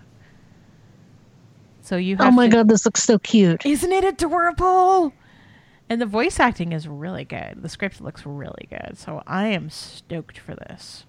So 1.82 1.96
you 1.98 2.16
oh 2.20 2.24
have 2.26 2.34
Oh 2.34 2.36
my 2.36 2.48
to- 2.48 2.56
god, 2.58 2.70
this 2.70 2.86
looks 2.86 3.04
so 3.04 3.18
cute. 3.20 3.66
isn't 3.66 3.92
it 3.92 4.04
adorable? 4.04 5.14
And 5.90 6.00
the 6.00 6.06
voice 6.06 6.40
acting 6.40 6.72
is 6.72 6.88
really 6.88 7.26
good. 7.26 7.64
The 7.64 7.70
script 7.70 8.00
looks 8.00 8.26
really 8.26 8.68
good. 8.70 8.96
So 8.98 9.24
I 9.26 9.48
am 9.48 9.72
stoked 9.72 10.38
for 10.38 10.54
this. 10.54 11.06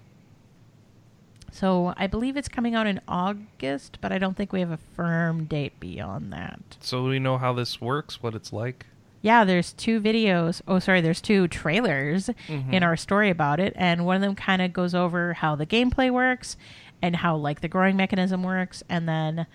So 1.51 1.93
I 1.97 2.07
believe 2.07 2.35
it's 2.37 2.47
coming 2.47 2.73
out 2.73 2.87
in 2.87 2.99
August, 3.07 3.99
but 4.01 4.11
I 4.11 4.17
don't 4.17 4.35
think 4.35 4.51
we 4.53 4.61
have 4.61 4.71
a 4.71 4.77
firm 4.95 5.45
date 5.45 5.79
beyond 5.79 6.33
that. 6.33 6.59
So 6.79 7.03
we 7.03 7.19
know 7.19 7.37
how 7.37 7.53
this 7.53 7.79
works. 7.79 8.23
What 8.23 8.33
it's 8.33 8.51
like. 8.51 8.87
Yeah, 9.23 9.43
there's 9.45 9.73
two 9.73 10.01
videos. 10.01 10.61
Oh, 10.67 10.79
sorry, 10.79 11.01
there's 11.01 11.21
two 11.21 11.47
trailers 11.47 12.29
in 12.47 12.81
our 12.81 12.97
story 12.97 13.29
about 13.29 13.59
it, 13.59 13.73
and 13.75 14.05
one 14.05 14.15
of 14.15 14.21
them 14.21 14.33
kind 14.35 14.61
of 14.61 14.73
goes 14.73 14.95
over 14.95 15.33
how 15.33 15.55
the 15.55 15.65
gameplay 15.65 16.09
works 16.11 16.57
and 17.03 17.15
how 17.17 17.35
like 17.35 17.61
the 17.61 17.67
growing 17.67 17.95
mechanism 17.95 18.41
works, 18.43 18.81
and 18.89 19.07
then 19.07 19.45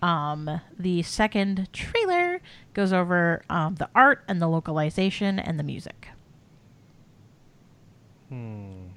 um, 0.00 0.60
the 0.78 1.02
second 1.02 1.68
trailer 1.72 2.40
goes 2.74 2.92
over 2.92 3.42
um, 3.50 3.74
the 3.76 3.88
art 3.96 4.22
and 4.28 4.40
the 4.40 4.46
localization 4.48 5.38
and 5.40 5.58
the 5.58 5.64
music. 5.64 6.08
Hmm. 8.28 8.88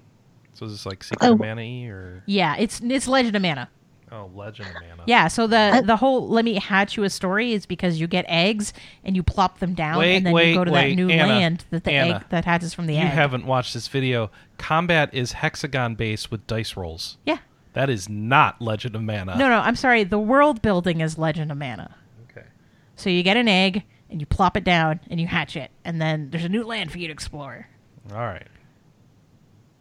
So 0.54 0.66
is 0.66 0.74
this 0.74 0.86
like 0.86 1.04
Secret 1.04 1.28
Oh. 1.28 1.34
of 1.34 1.40
Mana 1.40 1.90
or 1.90 2.24
Yeah, 2.26 2.56
it's 2.58 2.82
it's 2.84 3.08
Legend 3.08 3.36
of 3.36 3.42
Mana. 3.42 3.70
Oh 4.12 4.30
Legend 4.34 4.70
of 4.70 4.76
Mana? 4.76 5.04
Yeah, 5.06 5.28
so 5.28 5.48
the 5.48 5.82
the 5.86 5.96
whole 5.98 6.28
let 6.28 6.46
me 6.46 6.56
hatch 6.56 6.98
you 6.98 7.04
a 7.04 7.10
story 7.10 7.54
is 7.54 7.66
because 7.66 8.00
you 8.00 8.08
get 8.08 8.26
eggs 8.28 8.74
and 9.04 9.16
you 9.16 9.24
plop 9.24 9.60
them 9.60 9.74
down, 9.74 10.00
Wait, 10.00 10.18
and 10.18 10.26
then 10.26 10.34
wait, 10.34 10.50
you 10.50 10.56
go 10.56 10.64
to 10.66 10.72
wait, 10.72 10.90
that 10.90 10.96
new 10.96 11.10
Anna, 11.10 11.28
land 11.28 11.66
that 11.70 11.84
the 11.84 11.92
Anna. 11.92 12.16
egg 12.16 12.24
that 12.30 12.46
hatches 12.46 12.74
from 12.74 12.88
the 12.88 12.96
egg. 12.98 13.00
If 13.00 13.04
You 13.06 13.10
egg. 13.10 13.16
haven't 13.16 13.46
watched 13.46 13.74
this 13.74 13.88
video. 13.88 14.32
Combat 14.58 15.10
is 15.14 15.32
hexagon 15.34 15.96
based 15.96 16.32
with 16.32 16.46
dice 16.48 16.76
rolls. 16.78 17.18
yeah. 17.26 17.38
That 17.74 17.90
is 17.92 18.10
not 18.10 18.60
Legend 18.62 18.96
of 18.96 19.04
Mana. 19.04 19.38
No, 19.38 19.48
no, 19.48 19.60
I'm 19.60 19.76
sorry. 19.76 20.04
The 20.04 20.18
world 20.20 20.62
building 20.64 21.02
is 21.02 21.20
Legend 21.20 21.52
of 21.52 21.58
Mana. 21.60 21.96
Okay. 22.32 22.48
So 22.96 23.12
you 23.12 23.22
get 23.22 23.38
an 23.38 23.48
egg 23.48 23.84
and 24.10 24.20
you 24.20 24.26
plop 24.26 24.58
it 24.58 24.64
down 24.64 25.00
and 25.10 25.22
you 25.22 25.28
hatch 25.28 25.56
it, 25.56 25.70
and 25.86 26.02
then 26.02 26.32
there's 26.32 26.44
a 26.44 26.50
new 26.50 26.64
land 26.64 26.92
for 26.92 26.98
you 26.98 27.06
to 27.08 27.14
explore. 27.14 27.68
All 28.12 28.18
right. 28.18 28.48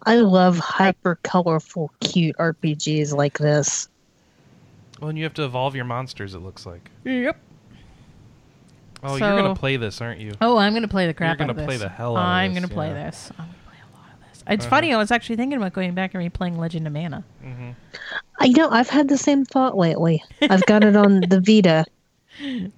I 0.05 0.17
love 0.17 0.59
hyper 0.59 1.19
colorful, 1.23 1.91
cute 2.01 2.37
RPGs 2.37 3.15
like 3.15 3.39
this. 3.39 3.89
Well, 5.01 5.09
and 5.11 5.19
you 5.19 5.25
have 5.25 5.35
to 5.35 5.45
evolve 5.45 5.75
your 5.77 5.85
monsters. 5.85 6.35
It 6.35 6.39
looks 6.41 6.67
like. 6.67 6.91
Yep. 7.05 7.37
Oh, 9.03 9.17
So- 9.19 9.27
you're 9.29 9.43
gonna 9.43 9.55
play 9.55 9.77
this, 9.77 10.01
aren't 10.01 10.21
you? 10.21 10.33
Oh, 10.41 10.57
I'm 10.57 10.75
gonna 10.75 10.89
play 10.89 11.07
the 11.07 11.15
crap 11.15 11.39
You're 11.39 11.45
out 11.45 11.51
of 11.51 11.57
gonna 11.57 11.67
this. 11.69 11.77
play 11.79 11.87
the 11.87 11.89
hell 11.89 12.17
out 12.17 12.21
of 12.23 12.27
I'm 12.27 12.53
this, 12.55 12.63
gonna 12.63 12.75
play 12.75 12.89
yeah. 12.89 13.05
this. 13.05 13.31
I'm 13.39 13.45
gonna 13.47 13.59
play 13.65 13.75
a 13.81 13.97
lot 13.97 14.07
of 14.15 14.21
this. 14.29 14.45
It's 14.49 14.65
Uh-huh. 14.65 14.71
funny. 14.71 14.93
I 14.93 14.97
was 14.97 15.11
actually 15.13 15.37
thinking 15.37 15.57
about 15.57 15.73
going 15.73 15.95
back 15.95 16.15
and 16.15 16.33
replaying 16.33 16.57
Legend 16.57 16.87
of 16.87 16.93
Mana. 16.93 17.23
hmm 17.43 17.71
I 18.41 18.49
know 18.49 18.69
I've 18.71 18.89
had 18.89 19.09
the 19.09 19.19
same 19.19 19.45
thought 19.45 19.77
lately. 19.77 20.23
I've 20.43 20.65
got 20.67 20.83
it 20.85 20.97
on 20.97 21.21
the 21.21 21.41
Vita. 21.41 21.85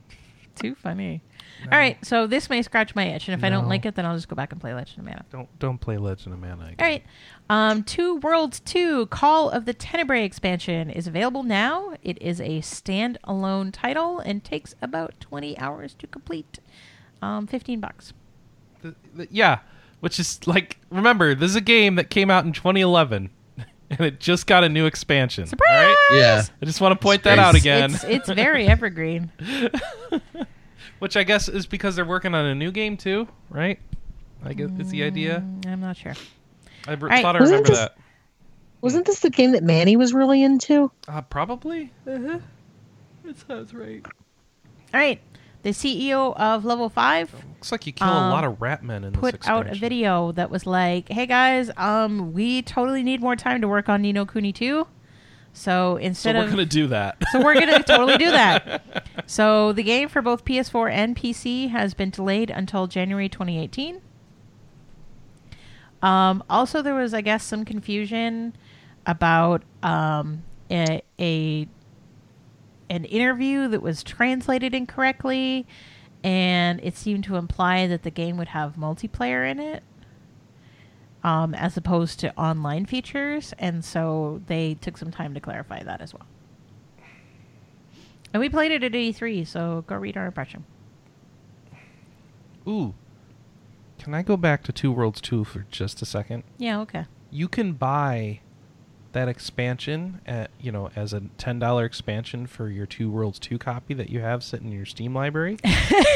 Too 0.56 0.74
funny. 0.74 1.22
All 1.70 1.78
right, 1.78 2.02
so 2.04 2.26
this 2.26 2.48
may 2.48 2.62
scratch 2.62 2.94
my 2.94 3.04
itch, 3.06 3.28
and 3.28 3.38
if 3.38 3.44
I 3.44 3.50
don't 3.50 3.64
No. 3.64 3.68
like 3.68 3.84
it, 3.84 3.94
then 3.94 4.06
I'll 4.06 4.14
just 4.16 4.28
go 4.28 4.36
back 4.36 4.52
and 4.52 4.60
play 4.60 4.72
Legend 4.74 4.98
of 5.00 5.04
Mana. 5.04 5.24
Don't 5.30 5.58
don't 5.58 5.78
play 5.78 5.96
Legend 5.98 6.32
of 6.34 6.40
Mana. 6.40 6.64
Again. 6.66 6.76
All 6.78 6.86
right. 6.86 7.04
Um, 7.50 7.82
Two 7.82 8.16
Worlds 8.16 8.60
2 8.60 9.06
Call 9.06 9.50
of 9.50 9.64
the 9.66 9.74
Tenebrae 9.74 10.24
expansion 10.24 10.88
is 10.90 11.06
available 11.06 11.42
now. 11.42 11.94
It 12.02 12.20
is 12.22 12.40
a 12.40 12.60
standalone 12.60 13.70
title 13.72 14.20
and 14.20 14.42
takes 14.44 14.74
about 14.80 15.14
20 15.20 15.58
hours 15.58 15.94
to 15.98 16.06
complete. 16.06 16.60
Um, 17.20 17.46
15 17.46 17.80
bucks. 17.80 18.12
Th- 18.82 18.94
th- 19.16 19.28
yeah, 19.32 19.58
which 20.00 20.18
is 20.18 20.46
like 20.46 20.78
remember 20.90 21.34
this 21.34 21.50
is 21.50 21.56
a 21.56 21.60
game 21.60 21.96
that 21.96 22.08
came 22.10 22.30
out 22.30 22.44
in 22.46 22.52
2011, 22.52 23.30
and 23.90 24.00
it 24.00 24.20
just 24.20 24.46
got 24.46 24.64
a 24.64 24.68
new 24.68 24.86
expansion. 24.86 25.46
Surprise! 25.46 25.70
All 25.82 25.86
right? 25.88 25.96
Yeah. 26.12 26.42
I 26.62 26.64
just 26.64 26.80
want 26.80 26.98
to 26.98 27.02
point 27.02 27.24
that 27.24 27.34
Space. 27.34 27.44
out 27.44 27.54
again. 27.56 27.94
It's, 27.94 28.04
it's 28.04 28.28
very 28.30 28.66
evergreen. 28.68 29.30
Which 31.00 31.16
I 31.16 31.24
guess 31.24 31.48
is 31.48 31.66
because 31.66 31.96
they're 31.96 32.04
working 32.04 32.34
on 32.34 32.44
a 32.46 32.54
new 32.54 32.70
game 32.70 32.96
too, 32.96 33.26
right? 33.50 33.78
I 34.44 34.52
guess 34.54 34.70
is 34.78 34.90
the 34.90 35.02
idea. 35.02 35.40
Mm, 35.44 35.66
I'm 35.72 35.80
not 35.80 35.96
sure. 35.96 36.14
I 36.88 36.92
re- 36.92 37.10
right. 37.10 37.22
thought 37.22 37.36
I 37.36 37.40
Wasn't 37.40 37.66
remember 37.68 37.68
this- 37.70 37.78
that. 37.78 37.96
Wasn't 38.82 39.04
this 39.04 39.20
the 39.20 39.28
game 39.28 39.52
that 39.52 39.62
Manny 39.62 39.96
was 39.96 40.14
really 40.14 40.42
into? 40.42 40.90
Uh, 41.06 41.20
probably. 41.20 41.92
Uh-huh. 42.06 42.38
That 43.24 43.36
sounds 43.46 43.74
right. 43.74 44.02
All 44.06 45.00
right. 45.00 45.20
The 45.62 45.70
CEO 45.70 46.34
of 46.38 46.64
Level 46.64 46.88
5 46.88 47.34
Looks 47.34 47.70
like 47.72 47.86
you 47.86 47.92
kill 47.92 48.08
a 48.08 48.10
Um, 48.10 48.30
lot 48.30 48.44
of 48.44 48.58
rat 48.62 48.82
men 48.82 49.04
in 49.04 49.12
put 49.12 49.38
this 49.40 49.46
out 49.48 49.66
a 49.70 49.74
video 49.74 50.32
that 50.32 50.50
was 50.50 50.64
like, 50.64 51.10
"Hey 51.10 51.26
guys, 51.26 51.70
um, 51.76 52.32
we 52.32 52.62
totally 52.62 53.02
need 53.02 53.20
more 53.20 53.36
time 53.36 53.60
to 53.60 53.68
work 53.68 53.90
on 53.90 54.00
Ni 54.00 54.14
no 54.14 54.24
Kuni 54.24 54.52
2. 54.54 54.86
So 55.52 55.96
instead 55.96 56.34
So 56.34 56.38
we're 56.38 56.44
of 56.44 56.50
gonna 56.50 56.66
do 56.66 56.86
that. 56.88 57.16
So 57.32 57.42
we're 57.42 57.54
gonna 57.54 57.82
totally 57.86 58.16
do 58.16 58.30
that. 58.30 59.04
So 59.26 59.72
the 59.72 59.82
game 59.82 60.08
for 60.08 60.22
both 60.22 60.44
PS4 60.44 60.90
and 60.92 61.16
PC 61.16 61.70
has 61.70 61.94
been 61.94 62.10
delayed 62.10 62.50
until 62.50 62.86
January 62.86 63.28
2018. 63.28 64.00
Um, 66.02 66.42
also, 66.48 66.82
there 66.82 66.94
was, 66.94 67.12
I 67.12 67.20
guess, 67.20 67.44
some 67.44 67.64
confusion 67.64 68.56
about 69.06 69.62
um, 69.82 70.44
a, 70.70 71.02
a 71.18 71.68
an 72.88 73.04
interview 73.04 73.68
that 73.68 73.82
was 73.82 74.02
translated 74.02 74.74
incorrectly, 74.74 75.66
and 76.24 76.80
it 76.82 76.96
seemed 76.96 77.24
to 77.24 77.36
imply 77.36 77.86
that 77.86 78.02
the 78.02 78.10
game 78.10 78.36
would 78.36 78.48
have 78.48 78.76
multiplayer 78.76 79.48
in 79.48 79.60
it. 79.60 79.82
Um, 81.22 81.54
as 81.54 81.76
opposed 81.76 82.18
to 82.20 82.34
online 82.38 82.86
features, 82.86 83.52
and 83.58 83.84
so 83.84 84.40
they 84.46 84.74
took 84.80 84.96
some 84.96 85.10
time 85.10 85.34
to 85.34 85.40
clarify 85.40 85.82
that 85.82 86.00
as 86.00 86.14
well. 86.14 86.26
And 88.32 88.40
we 88.40 88.48
played 88.48 88.72
it 88.72 88.82
at 88.82 88.92
E3, 88.92 89.46
so 89.46 89.84
go 89.86 89.96
read 89.96 90.16
our 90.16 90.26
impression. 90.26 90.64
Ooh. 92.66 92.94
Can 93.98 94.14
I 94.14 94.22
go 94.22 94.36
back 94.36 94.62
to 94.64 94.72
Two 94.72 94.92
Worlds 94.92 95.20
2 95.20 95.44
for 95.44 95.66
just 95.70 96.00
a 96.00 96.06
second? 96.06 96.44
Yeah, 96.56 96.80
okay. 96.80 97.04
You 97.30 97.48
can 97.48 97.72
buy 97.72 98.40
that 99.12 99.28
expansion 99.28 100.20
at, 100.24 100.50
you 100.60 100.70
know, 100.70 100.90
as 100.94 101.12
a 101.12 101.20
$10 101.20 101.84
expansion 101.84 102.46
for 102.46 102.70
your 102.70 102.86
Two 102.86 103.10
Worlds 103.10 103.38
2 103.38 103.58
copy 103.58 103.92
that 103.94 104.08
you 104.08 104.20
have 104.20 104.42
sitting 104.44 104.68
in 104.68 104.72
your 104.72 104.86
Steam 104.86 105.14
library. 105.14 105.58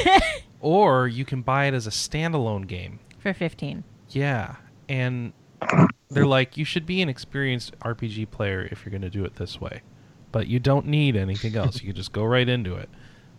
or 0.60 1.08
you 1.08 1.24
can 1.24 1.42
buy 1.42 1.66
it 1.66 1.74
as 1.74 1.86
a 1.86 1.90
standalone 1.90 2.66
game. 2.66 3.00
For 3.18 3.34
15. 3.34 3.84
Yeah. 4.10 4.56
And 4.88 5.32
they're 6.10 6.26
like, 6.26 6.56
you 6.56 6.64
should 6.64 6.86
be 6.86 7.02
an 7.02 7.08
experienced 7.08 7.78
RPG 7.80 8.30
player 8.30 8.68
if 8.70 8.84
you're 8.84 8.90
going 8.90 9.02
to 9.02 9.10
do 9.10 9.24
it 9.24 9.36
this 9.36 9.60
way. 9.60 9.82
But 10.32 10.46
you 10.46 10.58
don't 10.58 10.86
need 10.86 11.16
anything 11.16 11.56
else. 11.56 11.80
you 11.80 11.88
can 11.88 11.96
just 11.96 12.12
go 12.12 12.24
right 12.24 12.48
into 12.48 12.74
it. 12.74 12.88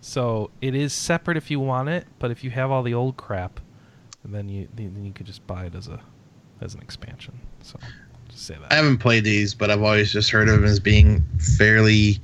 So 0.01 0.51
it 0.61 0.75
is 0.75 0.93
separate 0.93 1.35
if 1.37 1.49
you 1.49 1.59
want 1.59 1.89
it, 1.89 2.05
but 2.19 2.31
if 2.31 2.43
you 2.43 2.51
have 2.51 2.71
all 2.71 2.83
the 2.83 2.93
old 2.93 3.17
crap, 3.17 3.59
then 4.23 4.49
you 4.49 4.67
then 4.75 5.03
you 5.05 5.11
could 5.11 5.25
just 5.25 5.45
buy 5.45 5.65
it 5.65 5.75
as 5.75 5.87
a 5.87 5.99
as 6.61 6.73
an 6.73 6.81
expansion. 6.81 7.39
So 7.61 7.79
Just 8.29 8.45
say 8.45 8.55
that. 8.55 8.71
I 8.71 8.75
haven't 8.75 8.97
played 8.97 9.23
these, 9.23 9.53
but 9.53 9.69
I've 9.69 9.81
always 9.81 10.11
just 10.11 10.29
heard 10.29 10.47
of 10.49 10.55
them 10.55 10.65
as 10.65 10.79
being 10.79 11.23
fairly 11.57 12.19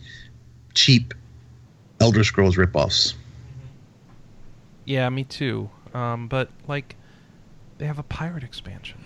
cheap 0.74 1.14
Elder 2.00 2.24
Scrolls 2.24 2.56
ripoffs. 2.56 3.14
Yeah, 4.86 5.08
me 5.10 5.24
too. 5.24 5.70
Um, 5.94 6.28
but 6.28 6.50
like, 6.68 6.96
they 7.78 7.86
have 7.86 8.00
a 8.00 8.04
pirate 8.04 8.44
expansion, 8.44 9.04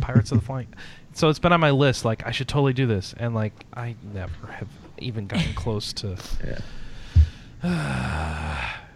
Pirates 0.00 0.32
of 0.32 0.40
the 0.40 0.44
Flying. 0.44 0.68
So 1.12 1.28
it's 1.28 1.40
been 1.40 1.52
on 1.52 1.58
my 1.58 1.72
list. 1.72 2.04
Like, 2.04 2.24
I 2.24 2.30
should 2.30 2.46
totally 2.46 2.72
do 2.72 2.86
this, 2.86 3.14
and 3.18 3.34
like, 3.34 3.52
I 3.74 3.96
never 4.14 4.46
have 4.46 4.68
even 4.98 5.26
gotten 5.26 5.54
close 5.54 5.92
to. 5.94 6.16
Yeah. 7.62 8.76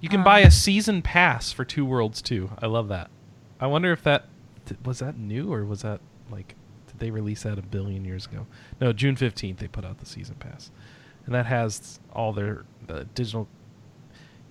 You 0.00 0.10
can 0.10 0.20
uh. 0.20 0.24
buy 0.24 0.40
a 0.40 0.50
season 0.50 1.00
pass 1.00 1.50
for 1.50 1.64
Two 1.64 1.86
Worlds 1.86 2.20
too. 2.20 2.50
I 2.58 2.66
love 2.66 2.88
that. 2.88 3.10
I 3.58 3.66
wonder 3.66 3.90
if 3.90 4.02
that 4.02 4.26
was 4.84 4.98
that 4.98 5.16
new 5.16 5.50
or 5.50 5.64
was 5.64 5.80
that 5.80 6.00
like 6.30 6.56
did 6.86 6.98
they 6.98 7.10
release 7.10 7.44
that 7.44 7.58
a 7.58 7.62
billion 7.62 8.04
years 8.04 8.26
ago? 8.26 8.46
No, 8.82 8.92
June 8.92 9.16
fifteenth 9.16 9.60
they 9.60 9.66
put 9.66 9.82
out 9.82 9.98
the 10.00 10.06
season 10.06 10.34
pass, 10.34 10.70
and 11.24 11.34
that 11.34 11.46
has 11.46 12.00
all 12.12 12.34
their 12.34 12.66
the 12.86 13.04
digital. 13.14 13.48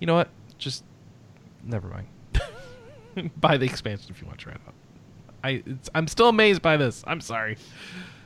You 0.00 0.08
know 0.08 0.14
what? 0.14 0.28
Just 0.58 0.82
never 1.62 1.86
mind. 1.86 3.30
buy 3.36 3.56
the 3.56 3.66
expansion 3.66 4.10
if 4.10 4.20
you 4.20 4.26
want 4.26 4.40
to 4.40 4.44
try 4.44 4.54
it 4.54 4.60
out. 4.66 4.74
I 5.44 5.62
it's, 5.66 5.90
I'm 5.94 6.08
still 6.08 6.28
amazed 6.28 6.62
by 6.62 6.76
this. 6.76 7.04
I'm 7.06 7.20
sorry. 7.20 7.58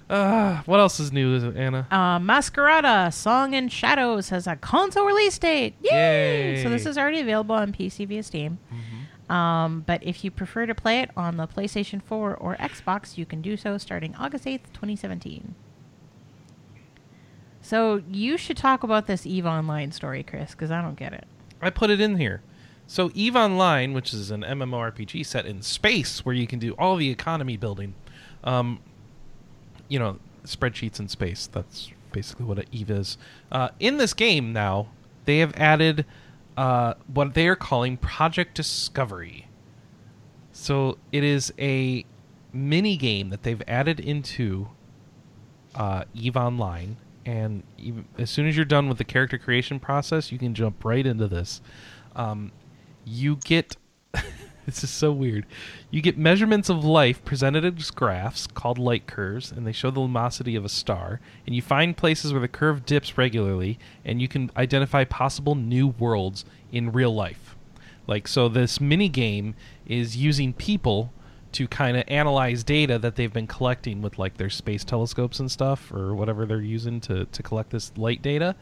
Uh, 0.08 0.62
what 0.64 0.80
else 0.80 0.98
is 1.00 1.12
new, 1.12 1.52
Anna? 1.52 1.86
Uh, 1.90 2.18
Masquerada 2.18 3.12
Song 3.12 3.52
in 3.52 3.68
Shadows 3.68 4.30
has 4.30 4.46
a 4.46 4.56
console 4.56 5.04
release 5.04 5.38
date. 5.38 5.74
Yay! 5.82 6.62
So 6.62 6.70
this 6.70 6.86
is 6.86 6.96
already 6.96 7.20
available 7.20 7.54
on 7.54 7.72
PC 7.72 8.08
via 8.08 8.22
Steam. 8.22 8.58
Um, 9.28 9.84
but 9.86 10.02
if 10.02 10.24
you 10.24 10.30
prefer 10.30 10.64
to 10.64 10.74
play 10.74 11.00
it 11.00 11.10
on 11.14 11.36
the 11.36 11.46
PlayStation 11.46 12.02
4 12.02 12.34
or 12.34 12.56
Xbox, 12.56 13.18
you 13.18 13.26
can 13.26 13.42
do 13.42 13.58
so 13.58 13.76
starting 13.76 14.14
August 14.14 14.46
8th, 14.46 14.72
2017. 14.72 15.54
So 17.60 18.02
you 18.10 18.38
should 18.38 18.56
talk 18.56 18.82
about 18.82 19.06
this 19.06 19.26
EVE 19.26 19.44
Online 19.44 19.92
story, 19.92 20.22
Chris, 20.22 20.52
because 20.52 20.70
I 20.70 20.80
don't 20.80 20.96
get 20.96 21.12
it. 21.12 21.26
I 21.60 21.68
put 21.68 21.90
it 21.90 22.00
in 22.00 22.16
here. 22.16 22.40
So 22.90 23.10
Eve 23.12 23.36
Online, 23.36 23.92
which 23.92 24.14
is 24.14 24.30
an 24.30 24.40
MMORPG 24.40 25.24
set 25.26 25.44
in 25.44 25.60
space 25.60 26.24
where 26.24 26.34
you 26.34 26.46
can 26.46 26.58
do 26.58 26.72
all 26.78 26.96
the 26.96 27.10
economy 27.10 27.58
building, 27.58 27.94
um, 28.42 28.80
you 29.88 29.98
know, 29.98 30.18
spreadsheets 30.44 30.98
in 30.98 31.06
space. 31.06 31.46
That's 31.46 31.92
basically 32.12 32.46
what 32.46 32.64
Eve 32.72 32.90
is. 32.90 33.18
Uh, 33.52 33.68
in 33.78 33.98
this 33.98 34.14
game 34.14 34.54
now, 34.54 34.88
they 35.26 35.40
have 35.40 35.52
added 35.54 36.06
uh, 36.56 36.94
what 37.12 37.34
they 37.34 37.46
are 37.46 37.54
calling 37.54 37.98
Project 37.98 38.54
Discovery. 38.54 39.48
So 40.50 40.96
it 41.12 41.22
is 41.22 41.52
a 41.58 42.06
mini 42.54 42.96
game 42.96 43.28
that 43.28 43.42
they've 43.42 43.62
added 43.68 44.00
into 44.00 44.68
uh, 45.74 46.04
Eve 46.14 46.38
Online, 46.38 46.96
and 47.26 47.62
as 48.16 48.30
soon 48.30 48.48
as 48.48 48.56
you're 48.56 48.64
done 48.64 48.88
with 48.88 48.96
the 48.96 49.04
character 49.04 49.36
creation 49.36 49.78
process, 49.78 50.32
you 50.32 50.38
can 50.38 50.54
jump 50.54 50.86
right 50.86 51.06
into 51.06 51.28
this. 51.28 51.60
Um, 52.16 52.50
you 53.08 53.36
get 53.44 53.76
this 54.66 54.84
is 54.84 54.90
so 54.90 55.10
weird. 55.12 55.46
You 55.90 56.02
get 56.02 56.18
measurements 56.18 56.68
of 56.68 56.84
life 56.84 57.24
presented 57.24 57.64
as 57.64 57.90
graphs 57.90 58.46
called 58.46 58.78
light 58.78 59.06
curves, 59.06 59.50
and 59.50 59.66
they 59.66 59.72
show 59.72 59.90
the 59.90 60.00
luminosity 60.00 60.56
of 60.56 60.64
a 60.64 60.68
star. 60.68 61.20
And 61.46 61.54
you 61.54 61.62
find 61.62 61.96
places 61.96 62.32
where 62.32 62.40
the 62.40 62.48
curve 62.48 62.84
dips 62.84 63.16
regularly, 63.16 63.78
and 64.04 64.20
you 64.20 64.28
can 64.28 64.50
identify 64.56 65.04
possible 65.04 65.54
new 65.54 65.88
worlds 65.88 66.44
in 66.70 66.92
real 66.92 67.14
life. 67.14 67.56
Like 68.06 68.28
so, 68.28 68.48
this 68.48 68.80
mini 68.80 69.08
game 69.08 69.54
is 69.86 70.16
using 70.16 70.52
people 70.52 71.12
to 71.52 71.66
kind 71.66 71.96
of 71.96 72.04
analyze 72.08 72.62
data 72.62 72.98
that 72.98 73.16
they've 73.16 73.32
been 73.32 73.46
collecting 73.46 74.02
with 74.02 74.18
like 74.18 74.36
their 74.36 74.50
space 74.50 74.84
telescopes 74.84 75.40
and 75.40 75.50
stuff, 75.50 75.90
or 75.92 76.14
whatever 76.14 76.44
they're 76.44 76.60
using 76.60 77.00
to 77.00 77.24
to 77.24 77.42
collect 77.42 77.70
this 77.70 77.90
light 77.96 78.20
data. 78.20 78.54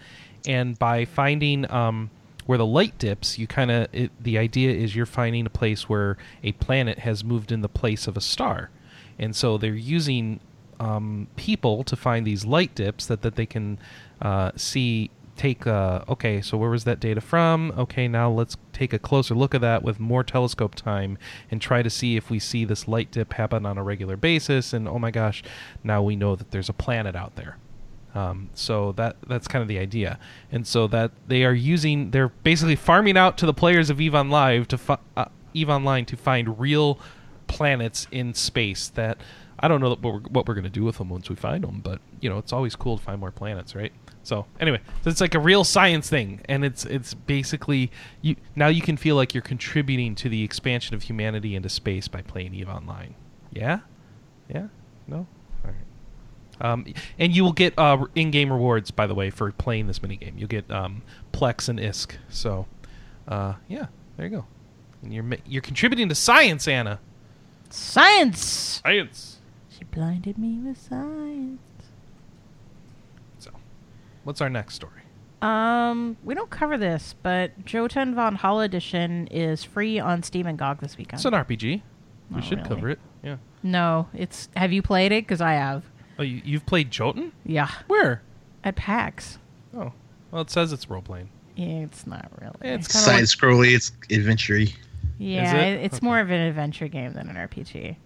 And 0.46 0.78
by 0.78 1.04
finding 1.04 1.68
um, 1.70 2.10
where 2.46 2.58
the 2.58 2.66
light 2.66 2.96
dips, 2.98 3.38
you 3.38 3.46
kind 3.46 3.70
of 3.70 3.88
the 4.20 4.38
idea 4.38 4.70
is 4.70 4.96
you're 4.96 5.04
finding 5.04 5.46
a 5.46 5.50
place 5.50 5.88
where 5.88 6.16
a 6.42 6.52
planet 6.52 7.00
has 7.00 7.22
moved 7.24 7.52
in 7.52 7.60
the 7.60 7.68
place 7.68 8.06
of 8.06 8.16
a 8.16 8.20
star, 8.20 8.70
and 9.18 9.34
so 9.34 9.58
they're 9.58 9.74
using 9.74 10.40
um, 10.78 11.26
people 11.36 11.82
to 11.84 11.96
find 11.96 12.26
these 12.26 12.44
light 12.44 12.74
dips 12.74 13.06
that 13.06 13.22
that 13.22 13.34
they 13.36 13.46
can 13.46 13.78
uh, 14.22 14.52
see. 14.56 15.10
Take 15.36 15.66
uh, 15.66 16.02
okay, 16.08 16.40
so 16.40 16.56
where 16.56 16.70
was 16.70 16.84
that 16.84 16.98
data 16.98 17.20
from? 17.20 17.70
Okay, 17.76 18.08
now 18.08 18.30
let's 18.30 18.56
take 18.72 18.94
a 18.94 18.98
closer 18.98 19.34
look 19.34 19.54
at 19.54 19.60
that 19.60 19.82
with 19.82 20.00
more 20.00 20.24
telescope 20.24 20.74
time 20.74 21.18
and 21.50 21.60
try 21.60 21.82
to 21.82 21.90
see 21.90 22.16
if 22.16 22.30
we 22.30 22.38
see 22.38 22.64
this 22.64 22.88
light 22.88 23.10
dip 23.10 23.34
happen 23.34 23.66
on 23.66 23.76
a 23.76 23.82
regular 23.82 24.16
basis. 24.16 24.72
And 24.72 24.88
oh 24.88 24.98
my 24.98 25.10
gosh, 25.10 25.42
now 25.84 26.02
we 26.02 26.16
know 26.16 26.36
that 26.36 26.52
there's 26.52 26.70
a 26.70 26.72
planet 26.72 27.14
out 27.14 27.36
there. 27.36 27.58
Um, 28.16 28.48
so 28.54 28.92
that 28.92 29.16
that's 29.28 29.46
kind 29.46 29.60
of 29.60 29.68
the 29.68 29.78
idea, 29.78 30.18
and 30.50 30.66
so 30.66 30.86
that 30.86 31.10
they 31.28 31.44
are 31.44 31.52
using 31.52 32.12
they're 32.12 32.30
basically 32.30 32.74
farming 32.74 33.18
out 33.18 33.36
to 33.38 33.46
the 33.46 33.52
players 33.52 33.90
of 33.90 34.00
Eve 34.00 34.14
on 34.14 34.30
Live 34.30 34.68
to 34.68 34.78
fi- 34.78 34.98
uh, 35.18 35.26
Eve 35.52 35.68
Online 35.68 36.06
to 36.06 36.16
find 36.16 36.58
real 36.58 36.98
planets 37.46 38.06
in 38.10 38.32
space 38.32 38.88
that 38.88 39.18
I 39.58 39.68
don't 39.68 39.82
know 39.82 39.90
what 39.90 40.02
we're, 40.02 40.20
what 40.20 40.48
we're 40.48 40.54
going 40.54 40.64
to 40.64 40.70
do 40.70 40.82
with 40.82 40.96
them 40.96 41.10
once 41.10 41.28
we 41.28 41.36
find 41.36 41.62
them, 41.62 41.80
but 41.84 42.00
you 42.22 42.30
know 42.30 42.38
it's 42.38 42.54
always 42.54 42.74
cool 42.74 42.96
to 42.96 43.04
find 43.04 43.20
more 43.20 43.30
planets, 43.30 43.74
right? 43.74 43.92
So 44.22 44.46
anyway, 44.60 44.80
so 45.02 45.10
it's 45.10 45.20
like 45.20 45.34
a 45.34 45.38
real 45.38 45.62
science 45.62 46.08
thing, 46.08 46.40
and 46.46 46.64
it's 46.64 46.86
it's 46.86 47.12
basically 47.12 47.90
you 48.22 48.36
now 48.54 48.68
you 48.68 48.80
can 48.80 48.96
feel 48.96 49.16
like 49.16 49.34
you're 49.34 49.42
contributing 49.42 50.14
to 50.14 50.30
the 50.30 50.42
expansion 50.42 50.94
of 50.94 51.02
humanity 51.02 51.54
into 51.54 51.68
space 51.68 52.08
by 52.08 52.22
playing 52.22 52.54
Eve 52.54 52.70
Online. 52.70 53.14
Yeah, 53.52 53.80
yeah, 54.48 54.68
no. 55.06 55.26
Um, 56.60 56.86
and 57.18 57.34
you 57.34 57.44
will 57.44 57.52
get 57.52 57.78
uh, 57.78 58.04
in-game 58.14 58.50
rewards, 58.52 58.90
by 58.90 59.06
the 59.06 59.14
way, 59.14 59.30
for 59.30 59.52
playing 59.52 59.86
this 59.88 59.98
minigame. 59.98 60.38
You'll 60.38 60.48
get 60.48 60.70
um, 60.70 61.02
Plex 61.32 61.68
and 61.68 61.78
ISK. 61.78 62.12
So, 62.30 62.66
uh, 63.28 63.54
yeah, 63.68 63.86
there 64.16 64.26
you 64.26 64.36
go. 64.36 64.46
And 65.02 65.12
you're 65.12 65.24
you're 65.46 65.62
contributing 65.62 66.08
to 66.08 66.14
science, 66.14 66.66
Anna. 66.66 66.98
Science! 67.68 68.80
Science. 68.84 69.38
She 69.68 69.84
blinded 69.84 70.38
me 70.38 70.58
with 70.58 70.80
science. 70.80 71.60
So, 73.38 73.50
what's 74.24 74.40
our 74.40 74.48
next 74.48 74.74
story? 74.74 74.92
Um, 75.42 76.16
we 76.24 76.34
don't 76.34 76.48
cover 76.48 76.78
this, 76.78 77.14
but 77.22 77.64
Jotun 77.66 78.14
Valhalla 78.14 78.64
Edition 78.64 79.26
is 79.26 79.62
free 79.62 79.98
on 79.98 80.22
Steam 80.22 80.46
and 80.46 80.58
GOG 80.58 80.80
this 80.80 80.96
weekend. 80.96 81.18
It's 81.18 81.24
an 81.26 81.34
RPG. 81.34 81.82
We 82.30 82.38
Oh, 82.38 82.40
should 82.40 82.58
really? 82.58 82.68
cover 82.68 82.88
it. 82.90 82.98
Yeah. 83.22 83.36
no, 83.62 84.08
it's. 84.14 84.48
Have 84.56 84.72
you 84.72 84.80
played 84.82 85.12
it? 85.12 85.24
Because 85.24 85.40
I 85.42 85.52
have. 85.52 85.84
Oh, 86.18 86.22
you, 86.22 86.40
you've 86.44 86.66
played 86.66 86.90
Jotun? 86.90 87.32
Yeah, 87.44 87.70
Where? 87.88 88.22
at 88.64 88.76
PAX. 88.76 89.38
Oh, 89.76 89.92
well, 90.30 90.42
it 90.42 90.50
says 90.50 90.72
it's 90.72 90.88
role 90.88 91.02
playing. 91.02 91.28
Yeah, 91.56 91.80
it's 91.84 92.06
not 92.06 92.30
really. 92.40 92.54
It's 92.74 92.88
kind 92.88 93.02
of 93.02 93.06
Side 93.06 93.14
like 93.16 93.24
scrolly, 93.24 93.74
it's 93.74 93.92
adventure 94.10 94.58
Yeah, 95.18 95.54
it? 95.56 95.74
it- 95.76 95.84
it's 95.84 95.96
Okay. 95.98 96.06
more 96.06 96.20
of 96.20 96.30
an 96.30 96.40
adventure 96.40 96.88
game 96.88 97.12
than 97.12 97.28
an 97.28 97.36
RPG. 97.36 97.96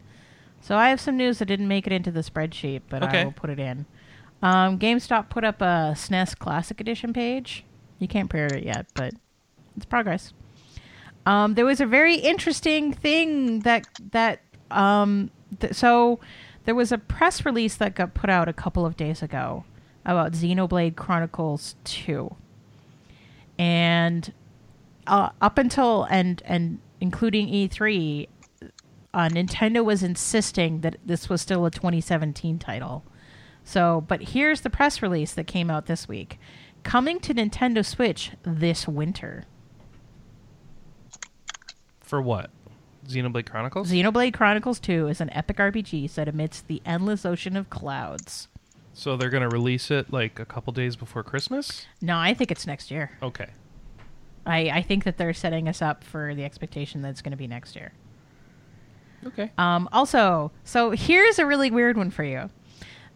So 0.61 0.77
I 0.77 0.91
have 0.91 1.01
some 1.01 1.17
news 1.17 1.39
that 1.39 1.47
didn't 1.47 1.69
make 1.69 1.87
it 1.87 1.93
into 1.93 2.11
the 2.11 2.21
spreadsheet, 2.21 2.83
but 2.89 3.03
Okay. 3.03 3.23
I 3.23 3.25
will 3.25 3.33
put 3.33 3.51
it 3.51 3.59
in. 3.59 3.87
Um, 4.43 4.79
GameStop 4.79 5.29
put 5.31 5.45
up 5.45 5.61
a 5.63 5.93
SNES 5.97 6.35
Classic 6.39 6.81
Edition 6.81 7.13
page. 7.13 7.65
You 7.99 8.09
can't 8.09 8.29
pre-order 8.31 8.57
it 8.57 8.65
yet, 8.65 8.87
but 8.95 9.15
it's 9.77 9.87
progress. 9.87 10.33
Um, 11.27 11.55
there 11.55 11.65
was 11.67 11.81
a 11.81 11.87
very 11.87 12.15
interesting 12.17 12.93
thing 12.93 13.61
that 13.61 13.87
that 14.13 14.41
um, 14.71 15.31
th- 15.61 15.75
so 15.75 16.21
there 16.71 16.75
was 16.77 16.93
a 16.93 16.99
press 16.99 17.45
release 17.45 17.75
that 17.75 17.97
got 17.97 18.15
put 18.15 18.31
out 18.31 18.49
a 18.49 18.53
couple 18.53 18.87
of 18.87 18.97
days 18.97 19.25
ago 19.25 19.65
about 20.05 20.31
Xenoblade 20.31 20.95
Chronicles 20.95 21.75
Two, 21.83 22.37
and 23.59 24.33
uh, 25.05 25.31
up 25.41 25.59
until 25.59 26.05
and 26.05 26.41
and 26.45 26.79
including 27.01 27.49
E3, 27.49 28.29
uh, 29.13 29.29
Nintendo 29.31 29.85
was 29.85 30.05
insisting 30.05 30.83
that 30.83 30.99
this 31.05 31.29
was 31.29 31.43
still 31.43 31.67
a 31.67 31.73
2017 31.73 32.61
title. 32.61 33.03
So, 33.65 34.05
but 34.07 34.29
here's 34.29 34.61
the 34.61 34.71
press 34.71 35.03
release 35.03 35.33
that 35.33 35.49
came 35.49 35.73
out 35.73 35.87
this 35.87 36.07
week, 36.07 36.39
coming 36.85 37.19
to 37.19 37.35
Nintendo 37.35 37.85
Switch 37.85 38.31
this 38.45 38.87
winter. 38.87 39.43
for 42.01 42.23
what? 42.23 42.53
Xenoblade 43.11 43.49
Chronicles. 43.49 43.91
Xenoblade 43.91 44.35
Chronicles 44.35 44.79
2 44.81 45.09
is 45.09 45.21
an 45.21 45.31
epic 45.31 45.57
RPG 45.59 46.09
set 46.11 46.29
amidst 46.29 46.67
the 46.69 46.81
endless 46.85 47.25
ocean 47.25 47.57
of 47.57 47.69
clouds. 47.71 48.49
so 48.93 49.17
they're 49.17 49.31
gonna 49.31 49.49
release 49.49 49.91
it 49.91 50.13
like 50.13 50.39
a 50.39 50.45
couple 50.45 50.73
days 50.73 50.97
before 50.97 51.23
Christmas. 51.23 51.87
No, 52.01 52.19
I 52.19 52.35
think 52.35 52.51
it's 52.51 52.67
next 52.67 52.91
year. 52.91 53.13
Okay. 53.23 53.49
I, 54.47 54.71
I 54.71 54.83
think 54.83 55.05
that 55.05 55.17
they're 55.19 55.35
setting 55.35 55.69
us 55.69 55.81
up 55.83 56.03
for 56.03 56.35
the 56.35 56.45
expectation 56.45 57.03
that 57.03 57.11
it's 57.11 57.23
going 57.23 57.33
to 57.33 57.37
be 57.37 57.47
next 57.47 57.77
year. 57.77 57.93
Okay. 59.27 59.53
Um, 59.59 59.87
also, 59.93 60.51
so 60.65 60.91
here's 60.93 61.39
a 61.39 61.45
really 61.45 61.71
weird 61.71 61.97
one 61.99 62.11
for 62.11 62.25
you. 62.25 62.49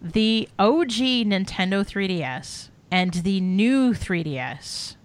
The 0.03 0.49
OG 0.59 0.91
Nintendo 1.25 1.83
3DS 1.83 2.69
and 2.91 3.15
the 3.15 3.41
new 3.41 3.95
3DS 3.95 4.97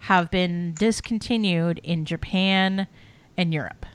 have 0.00 0.28
been 0.30 0.74
discontinued 0.74 1.78
in 1.84 2.04
Japan 2.04 2.88
and 3.36 3.52
Europe. 3.52 3.86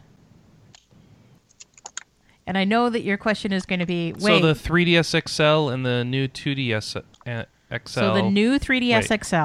And 2.45 2.57
I 2.57 2.64
know 2.64 2.89
that 2.89 3.01
your 3.03 3.18
question 3.18 3.51
is 3.51 3.65
going 3.65 3.80
to 3.80 3.85
be 3.85 4.14
wait. 4.14 4.22
So 4.22 4.39
the 4.39 4.53
3DS 4.53 5.27
XL 5.30 5.69
and 5.69 5.85
the 5.85 6.05
new 6.05 6.27
2DS 6.30 6.95
uh, 7.26 7.43
XL. 7.85 7.99
so 7.99 8.14
the 8.14 8.23
new 8.23 8.57
3DS 8.57 9.09
Wait. 9.09 9.26
XL, 9.26 9.35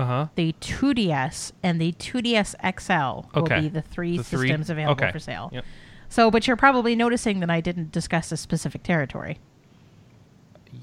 Uh 0.00 0.06
huh. 0.06 0.26
the 0.36 0.54
2DS, 0.60 1.52
and 1.64 1.80
the 1.80 1.92
2DS 1.94 2.54
XL 2.80 3.28
will 3.36 3.60
be 3.60 3.68
the 3.68 3.82
three 3.82 4.16
The 4.18 4.22
three- 4.24 4.48
systems 4.48 4.70
available 4.70 4.92
okay. 5.02 5.10
for 5.10 5.18
sale. 5.18 5.50
Yep. 5.52 5.64
So, 6.08 6.30
but 6.30 6.46
you're 6.46 6.56
probably 6.56 6.94
noticing 6.94 7.40
that 7.40 7.50
I 7.50 7.60
didn't 7.60 7.90
discuss 7.90 8.30
a 8.30 8.36
specific 8.36 8.82
territory. 8.84 9.38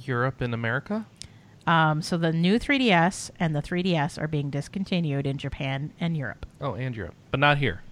Europe 0.04 0.42
and 0.42 0.54
America. 0.54 1.06
Um, 1.68 2.02
so 2.02 2.18
the 2.18 2.34
new 2.34 2.58
3DS 2.60 3.30
and 3.40 3.56
the 3.56 3.62
3DS 3.62 4.20
are 4.20 4.28
being 4.28 4.50
discontinued 4.50 5.28
in 5.28 5.38
Japan 5.38 5.94
and 6.00 6.18
Europe. 6.18 6.46
Oh, 6.60 6.74
and 6.74 6.96
Europe, 6.96 7.14
but 7.32 7.40
not 7.40 7.60
here. 7.60 7.84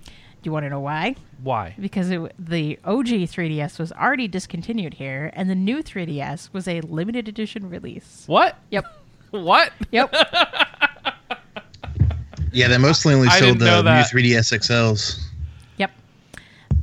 Do 0.47 0.49
you 0.49 0.53
want 0.53 0.63
to 0.63 0.69
know 0.69 0.79
why? 0.79 1.17
Why? 1.43 1.75
Because 1.77 2.09
it, 2.09 2.21
the 2.39 2.79
OG 2.85 3.07
3DS 3.07 3.77
was 3.77 3.91
already 3.91 4.29
discontinued 4.29 4.93
here, 4.93 5.29
and 5.33 5.49
the 5.49 5.55
new 5.55 5.83
3DS 5.83 6.53
was 6.53 6.69
a 6.69 6.79
limited 6.79 7.27
edition 7.27 7.69
release. 7.69 8.23
What? 8.27 8.55
Yep. 8.71 8.85
What? 9.31 9.73
Yep. 9.91 10.15
Yeah, 12.53 12.69
they 12.69 12.77
mostly 12.77 13.13
only 13.13 13.27
I 13.27 13.39
sold 13.39 13.59
didn't 13.59 13.67
know 13.67 13.81
the 13.81 13.97
new 13.97 14.03
3DS 14.03 14.57
XLs. 14.57 15.19
Yep. 15.75 15.91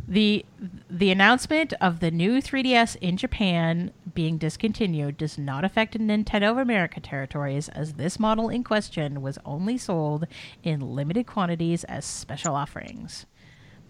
The 0.07 0.45
the 0.91 1.11
announcement 1.11 1.73
of 1.81 2.01
the 2.01 2.11
new 2.11 2.43
3DS 2.43 2.97
in 3.01 3.17
Japan 3.17 3.93
being 4.15 4.39
discontinued 4.39 5.17
does 5.17 5.39
not 5.39 5.65
affect 5.65 5.99
Nintendo 5.99 6.53
of 6.53 6.59
America 6.59 7.01
territories 7.01 7.71
as 7.71 7.95
this 7.95 8.21
model 8.21 8.51
in 8.51 8.63
question 8.63 9.23
was 9.23 9.39
only 9.45 9.79
sold 9.79 10.27
in 10.63 10.95
limited 10.95 11.27
quantities 11.27 11.83
as 11.85 12.05
special 12.05 12.55
offerings. 12.55 13.27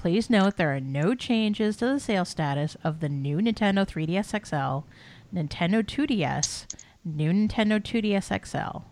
Please 0.05 0.29
note 0.29 0.59
there 0.59 0.77
are 0.77 0.81
no 0.81 1.15
changes 1.15 1.79
to 1.79 1.87
the 1.87 1.99
sales 1.99 2.29
status 2.29 2.77
of 2.85 3.01
the 3.01 3.09
new 3.09 3.39
Nintendo 3.39 3.87
3DS 3.87 4.33
XL, 4.45 4.87
Nintendo 5.35 5.83
2DS, 5.83 6.67
new 7.07 7.33
Nintendo 7.33 7.81
2DS 7.81 8.45
XL, 8.47 8.83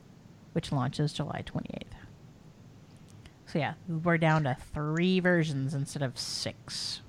which 0.55 0.73
launches 0.73 1.13
July 1.13 1.45
28th. 1.45 1.83
So 3.45 3.59
yeah, 3.59 3.75
we're 3.87 4.17
down 4.17 4.45
to 4.45 4.57
three 4.73 5.21
versions 5.21 5.75
instead 5.75 6.03
of 6.03 6.19
six. 6.19 7.03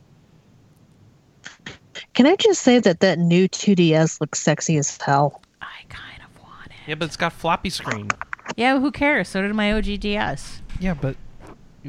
Can 2.14 2.28
I 2.28 2.36
just 2.36 2.62
say 2.62 2.80
that 2.80 3.00
that 3.00 3.20
new 3.20 3.48
2DS 3.48 4.20
looks 4.20 4.42
sexy 4.42 4.76
as 4.76 4.98
hell? 5.02 5.42
I 5.62 5.84
kind 5.88 6.22
of 6.22 6.42
want 6.42 6.66
it. 6.66 6.90
Yeah, 6.90 6.96
but 6.96 7.06
it's 7.06 7.16
got 7.16 7.32
floppy 7.32 7.70
screen. 7.70 8.10
Yeah, 8.58 8.82
who 8.82 8.92
cares? 8.92 9.30
So 9.30 9.42
did 9.42 9.56
my 9.56 9.72
OG 9.72 10.02
DS. 10.02 10.62
Yeah, 10.82 10.94
but 10.94 11.16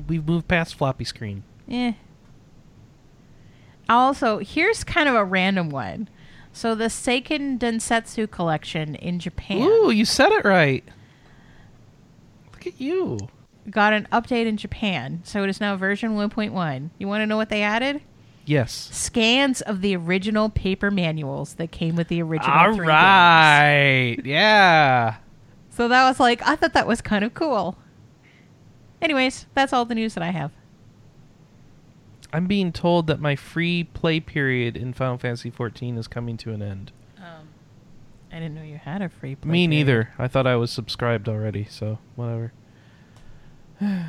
we've 0.06 0.24
moved 0.24 0.46
past 0.46 0.76
floppy 0.76 1.02
screen. 1.02 1.42
Eh. 1.68 1.94
Also, 3.88 4.38
here's 4.38 4.84
kind 4.84 5.08
of 5.08 5.14
a 5.14 5.24
random 5.24 5.68
one. 5.70 6.08
So 6.52 6.74
the 6.74 6.84
Seiken 6.84 7.58
Densetsu 7.58 8.30
collection 8.30 8.94
in 8.94 9.18
Japan 9.18 9.62
Ooh, 9.62 9.90
you 9.90 10.04
said 10.04 10.30
it 10.32 10.44
right. 10.44 10.84
Look 12.52 12.66
at 12.66 12.80
you. 12.80 13.18
got 13.70 13.92
an 13.92 14.06
update 14.12 14.46
in 14.46 14.56
Japan, 14.56 15.20
so 15.24 15.42
it 15.42 15.50
is 15.50 15.60
now 15.60 15.76
version 15.76 16.12
1.1. 16.12 16.90
You 16.98 17.08
want 17.08 17.22
to 17.22 17.26
know 17.26 17.36
what 17.36 17.48
they 17.48 17.62
added? 17.62 18.00
Yes. 18.46 18.88
Scans 18.92 19.62
of 19.62 19.80
the 19.80 19.96
original 19.96 20.48
paper 20.48 20.90
manuals 20.90 21.54
that 21.54 21.70
came 21.72 21.96
with 21.96 22.08
the 22.08 22.22
original. 22.22 22.56
All 22.56 22.74
three 22.74 22.86
games. 22.86 24.26
Yeah. 24.26 25.16
So 25.70 25.88
that 25.88 26.08
was 26.08 26.20
like, 26.20 26.46
I 26.46 26.54
thought 26.54 26.74
that 26.74 26.86
was 26.86 27.00
kind 27.00 27.24
of 27.24 27.34
cool. 27.34 27.76
Anyways, 29.02 29.46
that's 29.54 29.72
all 29.72 29.84
the 29.84 29.94
news 29.94 30.14
that 30.14 30.22
I 30.22 30.30
have. 30.30 30.52
I'm 32.34 32.46
being 32.46 32.72
told 32.72 33.06
that 33.06 33.20
my 33.20 33.36
free 33.36 33.84
play 33.84 34.18
period 34.18 34.76
in 34.76 34.92
Final 34.92 35.18
Fantasy 35.18 35.50
14 35.50 35.96
is 35.96 36.08
coming 36.08 36.36
to 36.38 36.50
an 36.50 36.62
end. 36.62 36.90
I 38.34 38.40
didn't 38.40 38.56
know 38.56 38.62
you 38.62 38.78
had 38.78 39.00
a 39.02 39.08
free. 39.08 39.36
Play 39.36 39.42
period. 39.42 39.52
Me 39.52 39.68
period. 39.68 39.68
neither. 39.68 40.10
I 40.18 40.26
thought 40.26 40.44
I 40.44 40.56
was 40.56 40.72
subscribed 40.72 41.28
already, 41.28 41.68
so 41.70 42.00
whatever. 42.16 42.52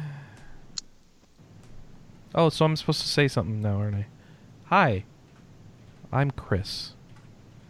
oh, 2.33 2.49
so 2.49 2.65
I'm 2.65 2.75
supposed 2.75 3.01
to 3.01 3.07
say 3.07 3.27
something 3.27 3.61
now, 3.61 3.77
aren't 3.77 3.97
I? 3.97 4.07
Hi. 4.65 5.03
I'm 6.11 6.31
Chris. 6.31 6.93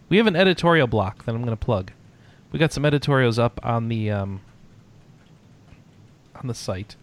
We 0.07 0.15
have 0.15 0.27
an 0.27 0.37
editorial 0.37 0.87
block 0.87 1.25
that 1.25 1.35
I'm 1.35 1.41
going 1.41 1.49
to 1.49 1.57
plug. 1.57 1.91
We 2.53 2.59
got 2.59 2.71
some 2.71 2.85
editorials 2.85 3.37
up 3.37 3.59
on 3.61 3.89
the 3.89 4.09
um, 4.09 4.39
on 6.33 6.47
the 6.47 6.55
site. 6.55 6.95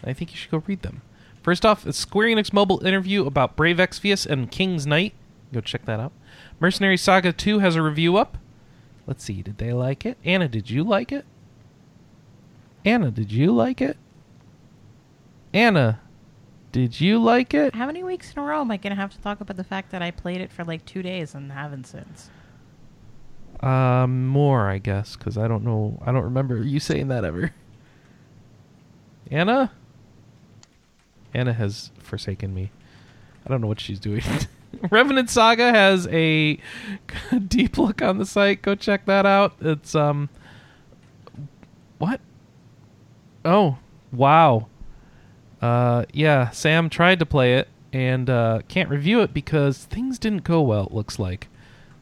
And 0.00 0.10
I 0.10 0.14
think 0.14 0.30
you 0.30 0.36
should 0.36 0.52
go 0.52 0.62
read 0.64 0.82
them. 0.82 1.02
First 1.42 1.66
off, 1.66 1.84
a 1.86 1.92
Square 1.92 2.28
Enix 2.28 2.52
mobile 2.52 2.84
interview 2.86 3.26
about 3.26 3.56
Brave 3.56 3.78
Exvius 3.78 4.26
and 4.26 4.50
King's 4.50 4.86
Knight. 4.86 5.14
Go 5.52 5.60
check 5.60 5.84
that 5.86 6.00
out. 6.00 6.12
Mercenary 6.60 6.96
Saga 6.96 7.32
2 7.32 7.58
has 7.58 7.76
a 7.76 7.82
review 7.82 8.16
up. 8.16 8.38
Let's 9.06 9.24
see, 9.24 9.42
did 9.42 9.58
they 9.58 9.72
like 9.72 10.06
it? 10.06 10.16
Anna, 10.24 10.48
did 10.48 10.70
you 10.70 10.84
like 10.84 11.10
it? 11.10 11.24
Anna, 12.84 13.10
did 13.10 13.32
you 13.32 13.52
like 13.52 13.80
it? 13.80 13.96
Anna, 15.52 16.00
did 16.70 17.00
you 17.00 17.20
like 17.20 17.52
it? 17.52 17.74
How 17.74 17.86
many 17.86 18.04
weeks 18.04 18.32
in 18.32 18.38
a 18.38 18.42
row 18.44 18.60
am 18.60 18.70
I 18.70 18.76
going 18.76 18.94
to 18.94 19.00
have 19.00 19.10
to 19.12 19.20
talk 19.20 19.40
about 19.40 19.56
the 19.56 19.64
fact 19.64 19.90
that 19.90 20.00
I 20.00 20.10
played 20.10 20.40
it 20.40 20.52
for 20.52 20.64
like 20.64 20.84
two 20.84 21.02
days 21.02 21.34
and 21.34 21.50
haven't 21.52 21.86
since? 21.86 22.30
Um, 23.60 24.26
more, 24.26 24.68
I 24.68 24.78
guess, 24.78 25.16
because 25.16 25.36
I 25.36 25.46
don't 25.48 25.64
know. 25.64 26.00
I 26.04 26.12
don't 26.12 26.24
remember 26.24 26.62
you 26.62 26.80
saying 26.80 27.08
that 27.08 27.24
ever. 27.24 27.52
Anna? 29.30 29.72
Anna 31.34 31.52
has 31.52 31.90
forsaken 31.98 32.54
me. 32.54 32.70
I 33.44 33.50
don't 33.50 33.60
know 33.60 33.66
what 33.66 33.80
she's 33.80 34.00
doing. 34.00 34.22
Revenant 34.90 35.28
Saga 35.28 35.70
has 35.70 36.06
a 36.08 36.58
deep 37.48 37.76
look 37.78 38.02
on 38.02 38.18
the 38.18 38.26
site. 38.26 38.62
Go 38.62 38.74
check 38.74 39.06
that 39.06 39.26
out. 39.26 39.54
It's 39.60 39.94
um 39.94 40.28
what? 41.98 42.20
Oh, 43.44 43.78
wow. 44.12 44.68
Uh 45.60 46.04
yeah, 46.12 46.50
Sam 46.50 46.88
tried 46.88 47.18
to 47.18 47.26
play 47.26 47.56
it 47.56 47.68
and 47.92 48.30
uh 48.30 48.60
can't 48.68 48.88
review 48.88 49.20
it 49.20 49.34
because 49.34 49.84
things 49.84 50.18
didn't 50.18 50.44
go 50.44 50.62
well, 50.62 50.86
it 50.86 50.92
looks 50.92 51.18
like. 51.18 51.48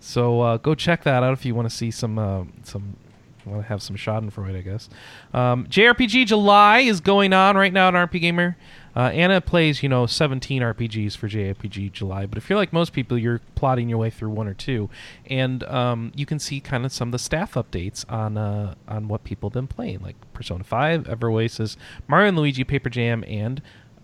So 0.01 0.41
uh, 0.41 0.57
go 0.57 0.75
check 0.75 1.05
that 1.05 1.23
out 1.23 1.35
if 1.35 1.45
you 1.45 1.55
want 1.55 1.69
to 1.69 1.75
see 1.75 1.91
some 1.91 2.19
uh, 2.19 2.45
some 2.63 2.97
want 3.45 3.63
to 3.63 3.69
have 3.69 3.83
some 3.83 3.97
Schadenfreude, 3.97 4.57
I 4.57 4.63
guess. 4.63 4.89
Um, 5.33 5.67
JRPG 5.67 6.27
July 6.27 6.81
is 6.81 7.01
going 7.01 7.33
on 7.33 7.57
right 7.57 7.73
now 7.73 7.89
at 7.89 7.95
RP 7.95 8.21
Gamer. 8.21 8.57
Uh, 8.95 9.11
Anna 9.13 9.41
plays, 9.41 9.83
you 9.83 9.89
know, 9.89 10.07
17 10.07 10.63
RPGs 10.63 11.17
for 11.17 11.29
JRPG 11.29 11.93
July, 11.93 12.27
but 12.27 12.39
if 12.39 12.51
you're 12.51 12.59
like 12.59 12.73
most 12.73 12.93
people, 12.93 13.17
you're 13.17 13.41
plotting 13.55 13.89
your 13.89 13.99
way 13.99 14.11
through 14.11 14.31
one 14.31 14.49
or 14.49 14.55
two, 14.55 14.91
and 15.27 15.63
um, 15.65 16.13
you 16.15 16.27
can 16.27 16.39
see 16.39 16.61
kind 16.61 16.85
of 16.85 16.93
some 16.93 17.09
of 17.09 17.13
the 17.13 17.19
staff 17.19 17.55
updates 17.55 18.05
on 18.11 18.37
uh, 18.37 18.75
on 18.89 19.09
what 19.09 19.25
people 19.25 19.49
have 19.49 19.55
been 19.55 19.67
playing, 19.67 20.01
like 20.01 20.17
Persona 20.33 20.65
5, 20.65 21.09
Ever 21.09 21.31
Oasis, 21.31 21.77
Mario 22.09 22.29
and 22.29 22.37
Luigi 22.37 22.65
Paper 22.65 22.91
Jam, 22.91 23.25
and 23.29 23.63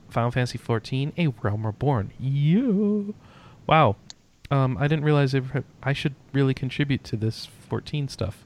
Final 0.09 0.31
Fantasy 0.31 0.59
14, 0.59 1.13
A 1.19 1.29
Realm 1.29 1.67
Reborn. 1.67 2.13
Yeah. 2.19 3.13
Wow. 3.67 3.97
Um, 4.51 4.79
I 4.79 4.87
didn't 4.87 5.05
realize 5.05 5.35
I 5.83 5.93
should 5.93 6.15
really 6.33 6.55
contribute 6.55 7.03
to 7.05 7.17
this 7.17 7.49
14 7.69 8.07
stuff 8.07 8.46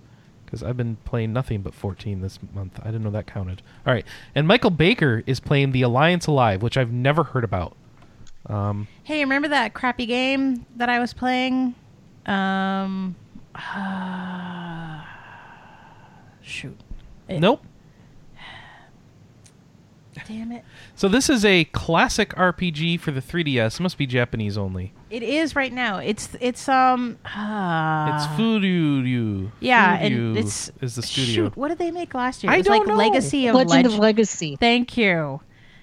because 0.51 0.63
I've 0.65 0.77
been 0.77 0.97
playing 1.05 1.33
nothing 1.33 1.63
but 1.63 1.75
14 1.75 2.21
this 2.21 2.39
month. 2.53 2.81
I 2.83 2.87
didn't 2.87 3.03
know 3.05 3.11
that 3.11 3.27
counted. 3.27 3.63
All 3.87 3.93
right, 3.93 4.05
and 4.35 4.47
Michael 4.49 4.71
Baker 4.71 5.23
is 5.27 5.39
playing 5.41 5.73
the 5.73 5.83
Alliance 5.83 6.27
Alive, 6.27 6.63
which 6.63 6.77
I've 6.77 6.91
never 6.93 7.23
heard 7.25 7.45
about. 7.45 7.77
Um, 8.47 8.89
Hey, 9.05 9.21
remember 9.21 9.49
that 9.49 9.75
crappy 9.75 10.07
game 10.07 10.67
that 10.77 10.89
I 10.89 10.99
was 10.99 11.13
playing? 11.13 11.75
Um, 12.27 13.15
shoot. 16.43 16.79
It- 17.29 17.41
nope. 17.41 17.63
Damn 20.27 20.53
it. 20.53 20.65
So 20.95 21.09
this 21.09 21.29
is 21.31 21.45
a 21.45 21.65
classic 21.67 22.31
RPG 22.35 23.01
for 23.01 23.11
the 23.11 23.21
3DS. 23.23 23.81
It 23.81 23.83
must 23.83 23.97
be 23.99 24.07
Japanese 24.07 24.57
only. 24.59 24.93
It 25.11 25.24
is 25.24 25.57
right 25.57 25.73
now. 25.73 25.99
It's 25.99 26.28
it's 26.41 26.69
um. 26.69 27.19
it's 27.24 27.35
Uh, 27.37 27.39
Yeah, 29.61 29.99
Furyu 29.99 30.01
and 30.01 30.37
it's 30.39 30.70
is 30.81 30.95
the 30.95 31.03
studio. 31.03 31.35
Shoot, 31.35 31.57
what 31.57 31.69
did 31.69 31.78
they 31.78 31.91
make 31.91 32.15
last 32.15 32.45
year? 32.45 32.53
I 32.53 32.57
It 32.57 32.59
was 32.59 32.66
don't 32.66 32.78
like 32.78 32.87
know. 32.89 32.95
Legacy 32.97 33.49
of 33.49 33.57
Legend 33.57 33.70
Leg- 33.73 33.87
of 33.87 33.99
Legacy. 33.99 34.57
Thank 34.57 34.97
you. 34.97 35.41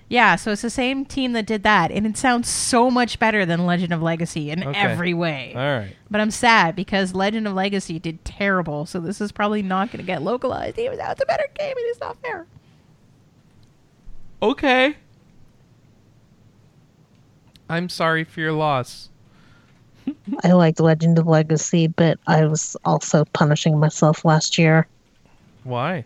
Yeah, 0.09 0.37
so 0.37 0.53
it's 0.53 0.61
the 0.61 0.69
same 0.69 1.03
team 1.03 1.33
that 1.33 1.45
did 1.45 1.63
that, 1.63 1.91
and 1.91 2.07
it 2.07 2.15
sounds 2.15 2.47
so 2.47 2.89
much 2.89 3.19
better 3.19 3.45
than 3.45 3.65
Legend 3.65 3.91
of 3.91 4.01
Legacy 4.01 4.49
in 4.49 4.63
Okay. 4.65 4.79
every 4.79 5.13
way. 5.13 5.51
All 5.53 5.61
right. 5.79 5.93
But 6.09 6.21
I'm 6.21 6.31
sad 6.31 6.77
because 6.77 7.13
Legend 7.13 7.45
of 7.45 7.53
Legacy 7.53 7.99
did 7.99 8.23
terrible, 8.23 8.85
so 8.85 9.01
this 9.01 9.19
is 9.19 9.33
probably 9.33 9.61
not 9.61 9.91
going 9.91 9.97
to 9.99 10.05
get 10.07 10.21
localized. 10.21 10.79
Even 10.79 10.97
though 10.97 11.11
it's 11.11 11.21
a 11.21 11.25
better 11.25 11.47
game, 11.59 11.73
it 11.75 11.81
is 11.81 11.99
not 11.99 12.15
fair. 12.21 12.45
Okay. 14.41 14.95
I'm 17.69 17.89
sorry 17.89 18.23
for 18.23 18.39
your 18.39 18.53
loss. 18.53 19.09
I 20.43 20.53
liked 20.53 20.79
Legend 20.79 21.17
of 21.17 21.27
Legacy, 21.27 21.87
but 21.87 22.19
I 22.27 22.45
was 22.45 22.77
also 22.85 23.25
punishing 23.33 23.79
myself 23.79 24.25
last 24.25 24.57
year. 24.57 24.87
Why? 25.63 26.05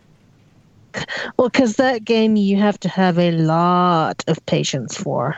Well, 1.36 1.48
because 1.48 1.76
that 1.76 2.04
game 2.04 2.36
you 2.36 2.58
have 2.58 2.78
to 2.80 2.88
have 2.88 3.18
a 3.18 3.32
lot 3.32 4.22
of 4.28 4.44
patience 4.46 4.96
for. 4.96 5.36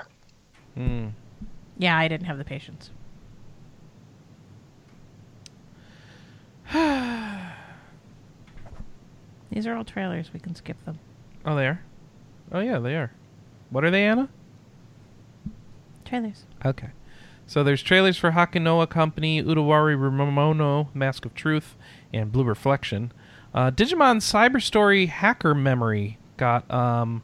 Mm. 0.76 1.12
Yeah, 1.78 1.96
I 1.96 2.08
didn't 2.08 2.26
have 2.26 2.38
the 2.38 2.44
patience. 2.44 2.90
These 9.50 9.66
are 9.66 9.76
all 9.76 9.84
trailers. 9.84 10.32
We 10.32 10.40
can 10.40 10.54
skip 10.54 10.82
them. 10.84 10.98
Oh, 11.44 11.54
they 11.54 11.66
are? 11.66 11.80
Oh, 12.52 12.60
yeah, 12.60 12.78
they 12.78 12.96
are. 12.96 13.12
What 13.70 13.84
are 13.84 13.90
they, 13.90 14.06
Anna? 14.06 14.28
Trailers. 16.04 16.44
Okay. 16.64 16.88
So 17.46 17.62
there's 17.62 17.82
trailers 17.82 18.16
for 18.16 18.32
Hakanoa 18.32 18.88
Company, 18.88 19.42
Utawarerumono, 19.42 20.94
Mask 20.94 21.24
of 21.26 21.34
Truth, 21.34 21.76
and 22.12 22.32
Blue 22.32 22.44
Reflection. 22.44 23.12
Uh, 23.52 23.70
Digimon 23.70 24.16
Cyber 24.18 24.60
Story 24.62 25.06
Hacker 25.06 25.54
Memory 25.54 26.18
got 26.36 26.68
um. 26.70 27.22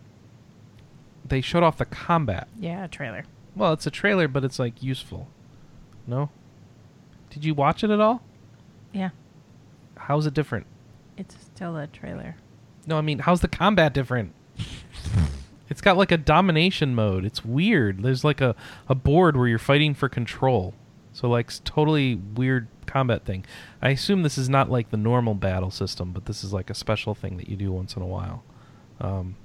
They 1.24 1.40
showed 1.40 1.62
off 1.62 1.78
the 1.78 1.84
combat. 1.84 2.48
Yeah, 2.58 2.84
a 2.84 2.88
trailer. 2.88 3.24
Well, 3.54 3.72
it's 3.72 3.86
a 3.86 3.90
trailer, 3.90 4.26
but 4.28 4.44
it's 4.44 4.58
like 4.58 4.82
useful. 4.82 5.28
No. 6.06 6.28
Did 7.30 7.44
you 7.44 7.54
watch 7.54 7.84
it 7.84 7.90
at 7.90 8.00
all? 8.00 8.22
Yeah, 8.92 9.10
How's 9.96 10.26
it 10.26 10.34
different? 10.34 10.66
it's 11.16 11.36
still 11.38 11.76
a 11.76 11.86
trailer. 11.86 12.34
No, 12.86 12.96
I 12.98 13.02
mean, 13.02 13.20
how's 13.20 13.40
the 13.40 13.48
combat 13.48 13.92
different? 13.92 14.32
it's 15.70 15.80
got 15.80 15.96
like 15.96 16.10
a 16.10 16.18
domination 16.18 16.94
mode. 16.94 17.24
It's 17.24 17.44
weird. 17.44 18.02
There's 18.02 18.24
like 18.24 18.40
a, 18.40 18.56
a 18.88 18.94
board 18.94 19.36
where 19.36 19.46
you're 19.46 19.58
fighting 19.58 19.94
for 19.94 20.08
control. 20.08 20.74
So, 21.12 21.28
like, 21.28 21.52
totally 21.64 22.16
weird 22.16 22.68
combat 22.86 23.24
thing. 23.24 23.44
I 23.80 23.90
assume 23.90 24.22
this 24.22 24.38
is 24.38 24.48
not 24.48 24.70
like 24.70 24.90
the 24.90 24.96
normal 24.96 25.34
battle 25.34 25.70
system, 25.70 26.12
but 26.12 26.26
this 26.26 26.44
is 26.44 26.52
like 26.52 26.70
a 26.70 26.74
special 26.74 27.14
thing 27.14 27.36
that 27.36 27.48
you 27.48 27.56
do 27.56 27.72
once 27.72 27.94
in 27.96 28.02
a 28.02 28.06
while. 28.06 28.44
Um, 29.00 29.36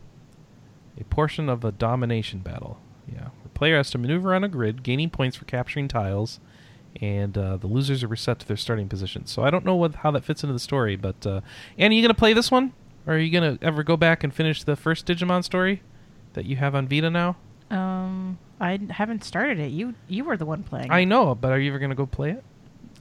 a 1.00 1.04
portion 1.06 1.48
of 1.48 1.64
a 1.64 1.72
domination 1.72 2.40
battle. 2.40 2.80
Yeah. 3.12 3.30
The 3.44 3.50
player 3.50 3.78
has 3.78 3.92
to 3.92 3.98
maneuver 3.98 4.34
on 4.34 4.44
a 4.44 4.48
grid, 4.48 4.84
gaining 4.84 5.10
points 5.10 5.38
for 5.38 5.46
capturing 5.46 5.88
tiles, 5.88 6.40
and 7.02 7.38
uh, 7.38 7.58
the 7.58 7.68
losers 7.68 8.04
are 8.04 8.08
reset 8.08 8.40
to 8.40 8.48
their 8.48 8.58
starting 8.58 8.90
position. 8.90 9.26
So 9.28 9.44
I 9.44 9.50
don't 9.50 9.66
know 9.66 9.76
what 9.76 9.96
how 9.96 10.12
that 10.12 10.24
fits 10.24 10.44
into 10.44 10.54
the 10.54 10.60
story, 10.60 10.96
but 10.96 11.26
uh, 11.26 11.42
Annie, 11.78 11.98
you 11.98 12.02
gonna 12.02 12.14
play 12.14 12.34
this 12.34 12.50
one, 12.50 12.74
or 13.06 13.16
are 13.16 13.18
you 13.18 13.32
gonna 13.32 13.60
ever 13.62 13.84
go 13.84 13.98
back 13.98 14.24
and 14.24 14.34
finish 14.34 14.64
the 14.64 14.76
first 14.76 15.06
Digimon 15.06 15.44
story 15.44 15.82
that 16.36 16.46
you 16.46 16.56
have 16.56 16.76
on 16.76 16.88
Vita 16.88 17.10
now? 17.10 17.36
Um, 17.72 18.38
I 18.60 18.80
haven't 18.90 19.24
started 19.24 19.60
it. 19.60 19.72
You 19.72 19.96
you 20.08 20.24
were 20.24 20.38
the 20.38 20.46
one 20.46 20.64
playing. 20.64 20.92
I 20.92 21.00
it. 21.00 21.06
know, 21.08 21.36
but 21.36 21.52
are 21.52 21.60
you 21.60 21.72
ever 21.72 21.80
gonna 21.80 21.96
go 21.96 22.06
play 22.06 22.32
it? 22.32 22.44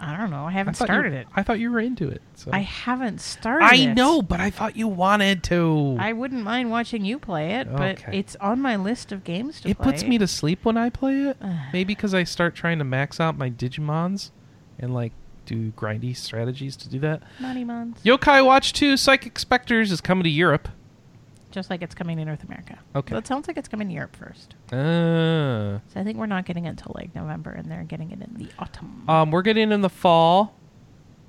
I 0.01 0.17
don't 0.17 0.31
know. 0.31 0.45
I 0.45 0.49
I 0.49 0.51
haven't 0.53 0.81
you- 0.81 0.87
started 0.87 1.13
it. 1.13 1.27
I 1.37 1.43
thought 1.45 1.61
you 1.61 1.71
were 1.71 1.79
into 1.79 2.09
it. 2.09 2.21
So. 2.35 2.51
I 2.53 2.59
haven't 2.61 3.21
started. 3.21 3.65
I 3.67 3.77
it. 3.77 3.95
know, 3.95 4.23
but 4.23 4.41
I 4.41 4.51
thought 4.51 4.77
you 4.77 4.89
wanted 4.89 5.45
to. 5.45 5.97
I 6.01 6.13
wouldn't 6.13 6.43
mind 6.43 6.71
watching 6.71 7.05
you 7.05 7.19
play 7.19 7.53
it, 7.55 7.71
but 7.73 8.03
it's 8.13 8.35
on 8.41 8.61
my 8.61 8.75
list 8.77 9.13
of 9.13 9.23
games 9.23 9.59
to 9.59 9.63
play. 9.63 9.71
it 9.71 9.79
play. 9.79 9.93
puts 9.93 10.05
me 10.05 10.19
to 10.19 10.27
sleep 10.27 10.65
when 10.65 10.77
I 10.77 10.91
play 10.91 11.15
it. 11.29 11.37
Maybe 11.73 11.95
because 11.95 12.13
I 12.13 12.25
start 12.25 12.55
trying 12.57 12.79
to 12.79 12.85
max 12.85 13.21
out 13.21 13.39
my 13.39 13.51
Digimons 13.51 14.31
and 14.79 14.93
like 14.93 15.13
do 15.47 15.71
grindy 15.73 16.17
strategies 16.17 16.75
to 16.77 16.89
do 16.89 16.99
that. 17.01 17.23
Moneymons. 17.39 17.99
Yokai 18.03 18.45
Watch 18.45 18.73
2 18.73 18.97
Psychic 18.97 19.39
Specters 19.39 19.93
is 19.93 20.01
coming 20.01 20.25
to 20.25 20.31
Europe. 20.31 20.69
Just 21.55 21.71
like 21.71 21.83
it's 21.83 21.95
coming 21.95 22.17
to 22.17 22.25
North 22.25 22.43
America. 22.43 22.77
Okay. 22.97 23.13
So 23.15 23.19
it 23.19 23.27
sounds 23.29 23.47
like 23.47 23.57
it's 23.57 23.69
coming 23.69 23.87
to 23.87 23.95
Europe 23.95 24.17
first. 24.17 24.57
Uh, 24.73 25.79
So 25.93 26.01
I 26.01 26.03
think 26.05 26.19
we're 26.19 26.27
not 26.27 26.47
getting 26.47 26.65
it 26.65 26.71
until 26.71 26.91
like 26.97 27.15
November, 27.15 27.53
and 27.53 27.71
they're 27.71 27.85
getting 27.85 28.11
it 28.11 28.21
in 28.21 28.35
the 28.35 28.49
autumn. 28.59 29.05
um, 29.09 29.31
we're 29.31 29.43
getting 29.43 29.71
it 29.71 29.73
in 29.75 29.81
the 29.81 29.89
fall, 29.89 30.57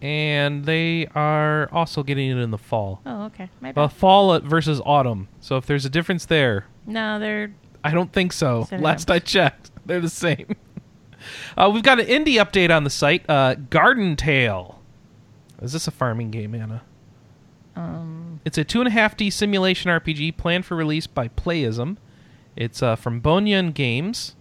and 0.02 0.66
they 0.66 1.06
are 1.14 1.70
also 1.72 2.02
getting 2.02 2.32
it 2.32 2.38
in 2.38 2.50
the 2.50 2.58
fall. 2.58 3.02
oh, 3.06 3.26
okay. 3.26 3.50
Maybe. 3.62 3.76
Well, 3.76 3.88
fall 3.88 4.40
versus 4.40 4.82
autumn. 4.84 5.28
So 5.42 5.58
if 5.58 5.68
there's 5.68 5.86
a 5.86 5.92
difference 5.92 6.26
there, 6.26 6.66
no, 6.88 7.20
they're 7.20 7.54
I 7.84 7.92
don't 7.92 8.12
think 8.12 8.34
so. 8.34 8.64
Synonyms. 8.64 8.84
Last 8.84 9.12
I 9.12 9.20
checked, 9.20 9.70
they're 9.86 10.00
the 10.02 10.10
same. 10.10 10.56
uh, 11.56 11.70
we've 11.72 11.84
got 11.84 12.00
an 12.00 12.08
indie 12.08 12.44
update 12.44 12.76
on 12.76 12.84
the 12.84 12.90
site. 12.90 13.30
Uh, 13.30 13.54
Garden 13.70 14.16
Tale. 14.16 14.82
Is 15.62 15.72
this 15.72 15.88
a 15.88 15.92
farming 15.92 16.32
game, 16.32 16.56
Anna? 16.56 16.82
um. 17.76 18.25
It's 18.46 18.58
a 18.58 18.64
two 18.64 18.80
and 18.80 18.88
a 18.88 18.92
half 18.92 19.18
D 19.18 19.30
simulation 19.30 19.90
RPG 19.90 20.38
planned 20.38 20.66
for 20.66 20.76
release 20.76 21.08
by 21.08 21.28
Playism. 21.30 21.98
It's 22.56 22.82
uh, 22.82 22.96
from 22.96 23.20
Bonyan 23.20 23.74
Games, 23.74 24.36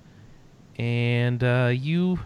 and 0.77 1.43
uh, 1.43 1.73
you. 1.75 2.21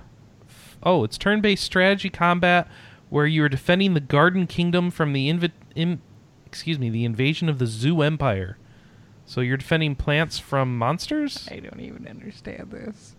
Oh, 0.83 1.03
it's 1.05 1.19
turn-based 1.19 1.65
strategy 1.65 2.11
combat 2.11 2.69
where 3.09 3.27
you 3.27 3.43
are 3.43 3.49
defending 3.49 3.95
the 3.95 4.01
Garden 4.01 4.47
Kingdom 4.47 4.91
from 4.91 5.13
the 5.13 5.29
inv- 5.29 5.51
in, 5.75 6.01
excuse 6.47 6.79
me, 6.79 6.91
the 6.91 7.05
invasion 7.05 7.49
of 7.49 7.59
the 7.59 7.67
Zoo 7.67 8.03
Empire. 8.03 8.59
So 9.27 9.41
you're 9.41 9.57
defending 9.57 9.95
plants 9.97 10.39
from 10.39 10.79
monsters. 10.79 11.49
I 11.51 11.59
don't 11.61 11.81
even 11.81 12.07
understand 12.07 12.71
this. 12.71 13.17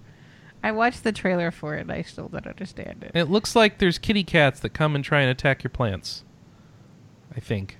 I 0.63 0.71
watched 0.71 1.03
the 1.03 1.11
trailer 1.11 1.51
for 1.51 1.75
it. 1.75 1.81
and 1.81 1.91
I 1.91 2.01
still 2.01 2.27
don't 2.27 2.47
understand 2.47 3.03
it. 3.03 3.11
It 3.13 3.29
looks 3.29 3.55
like 3.55 3.77
there's 3.77 3.97
kitty 3.97 4.23
cats 4.23 4.59
that 4.61 4.69
come 4.69 4.95
and 4.95 5.03
try 5.03 5.21
and 5.21 5.29
attack 5.29 5.63
your 5.63 5.69
plants. 5.69 6.23
I 7.35 7.39
think. 7.39 7.77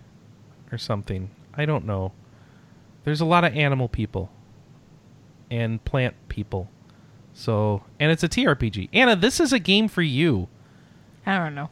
Or 0.72 0.78
something. 0.78 1.30
I 1.56 1.66
don't 1.66 1.86
know. 1.86 2.12
There's 3.04 3.22
a 3.22 3.26
lot 3.26 3.44
of 3.44 3.56
animal 3.56 3.88
people. 3.90 4.32
And 5.50 5.84
plant 5.84 6.16
people. 6.30 6.70
So, 7.34 7.84
and 8.00 8.12
it's 8.12 8.24
a 8.24 8.30
TRPG. 8.30 8.90
Anna, 8.94 9.16
this 9.16 9.40
is 9.40 9.52
a 9.54 9.60
game 9.60 9.88
for 9.88 10.02
you. 10.02 10.48
I 11.26 11.38
don't 11.38 11.56
know. 11.56 11.70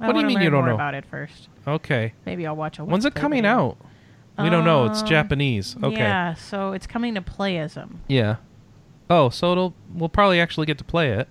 I 0.00 0.06
What 0.06 0.14
do 0.14 0.20
you 0.20 0.26
mean 0.26 0.40
you 0.40 0.50
don't 0.50 0.64
know? 0.66 0.74
about 0.74 0.94
it 0.94 1.04
first. 1.04 1.48
Okay. 1.66 2.12
Maybe 2.26 2.46
I'll 2.46 2.56
watch 2.56 2.78
a. 2.78 2.84
When's 2.84 3.04
it 3.04 3.14
coming 3.14 3.42
video. 3.42 3.50
out? 3.50 3.76
We 4.42 4.48
don't 4.48 4.64
know. 4.64 4.86
It's 4.86 5.02
Um, 5.02 5.06
Japanese. 5.08 5.76
Okay. 5.82 5.98
Yeah, 5.98 6.32
so 6.34 6.72
it's 6.72 6.86
coming 6.86 7.14
to 7.14 7.20
Playism. 7.20 7.96
Yeah. 8.08 8.36
Oh, 9.10 9.28
so 9.28 9.52
it'll 9.52 9.74
we'll 9.92 10.08
probably 10.08 10.40
actually 10.40 10.66
get 10.66 10.78
to 10.78 10.84
play 10.84 11.10
it. 11.10 11.28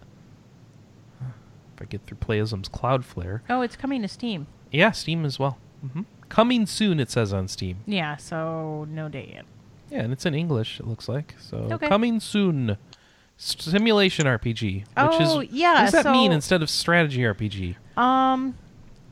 If 1.76 1.82
I 1.82 1.86
get 1.86 2.06
through 2.06 2.18
Playism's 2.18 2.70
Cloudflare. 2.70 3.42
Oh, 3.50 3.62
it's 3.62 3.76
coming 3.76 4.02
to 4.04 4.08
Steam. 4.08 4.46
Yeah, 4.72 4.92
Steam 4.92 5.26
as 5.26 5.40
well. 5.40 5.58
hmm 5.82 6.02
Coming 6.30 6.66
soon, 6.66 7.00
it 7.00 7.10
says 7.10 7.34
on 7.34 7.48
Steam. 7.48 7.78
Yeah, 7.86 8.16
so 8.18 8.86
no 8.90 9.10
date 9.10 9.30
yet. 9.34 9.46
Yeah, 9.90 10.02
and 10.02 10.14
it's 10.14 10.26
in 10.26 10.36
English. 10.36 10.80
It 10.80 10.88
looks 10.88 11.10
like 11.10 11.34
so. 11.40 11.58
Okay. 11.72 11.88
Coming 11.88 12.20
soon, 12.20 12.78
simulation 13.38 14.26
RPG. 14.28 14.82
Which 14.82 14.86
Oh, 14.98 15.40
is 15.42 15.50
yeah, 15.52 15.84
What 15.86 15.92
does 15.92 16.04
that 16.04 16.12
mean 16.12 16.32
instead 16.32 16.62
of 16.62 16.70
strategy 16.70 17.22
RPG? 17.22 17.76
Um, 17.98 18.56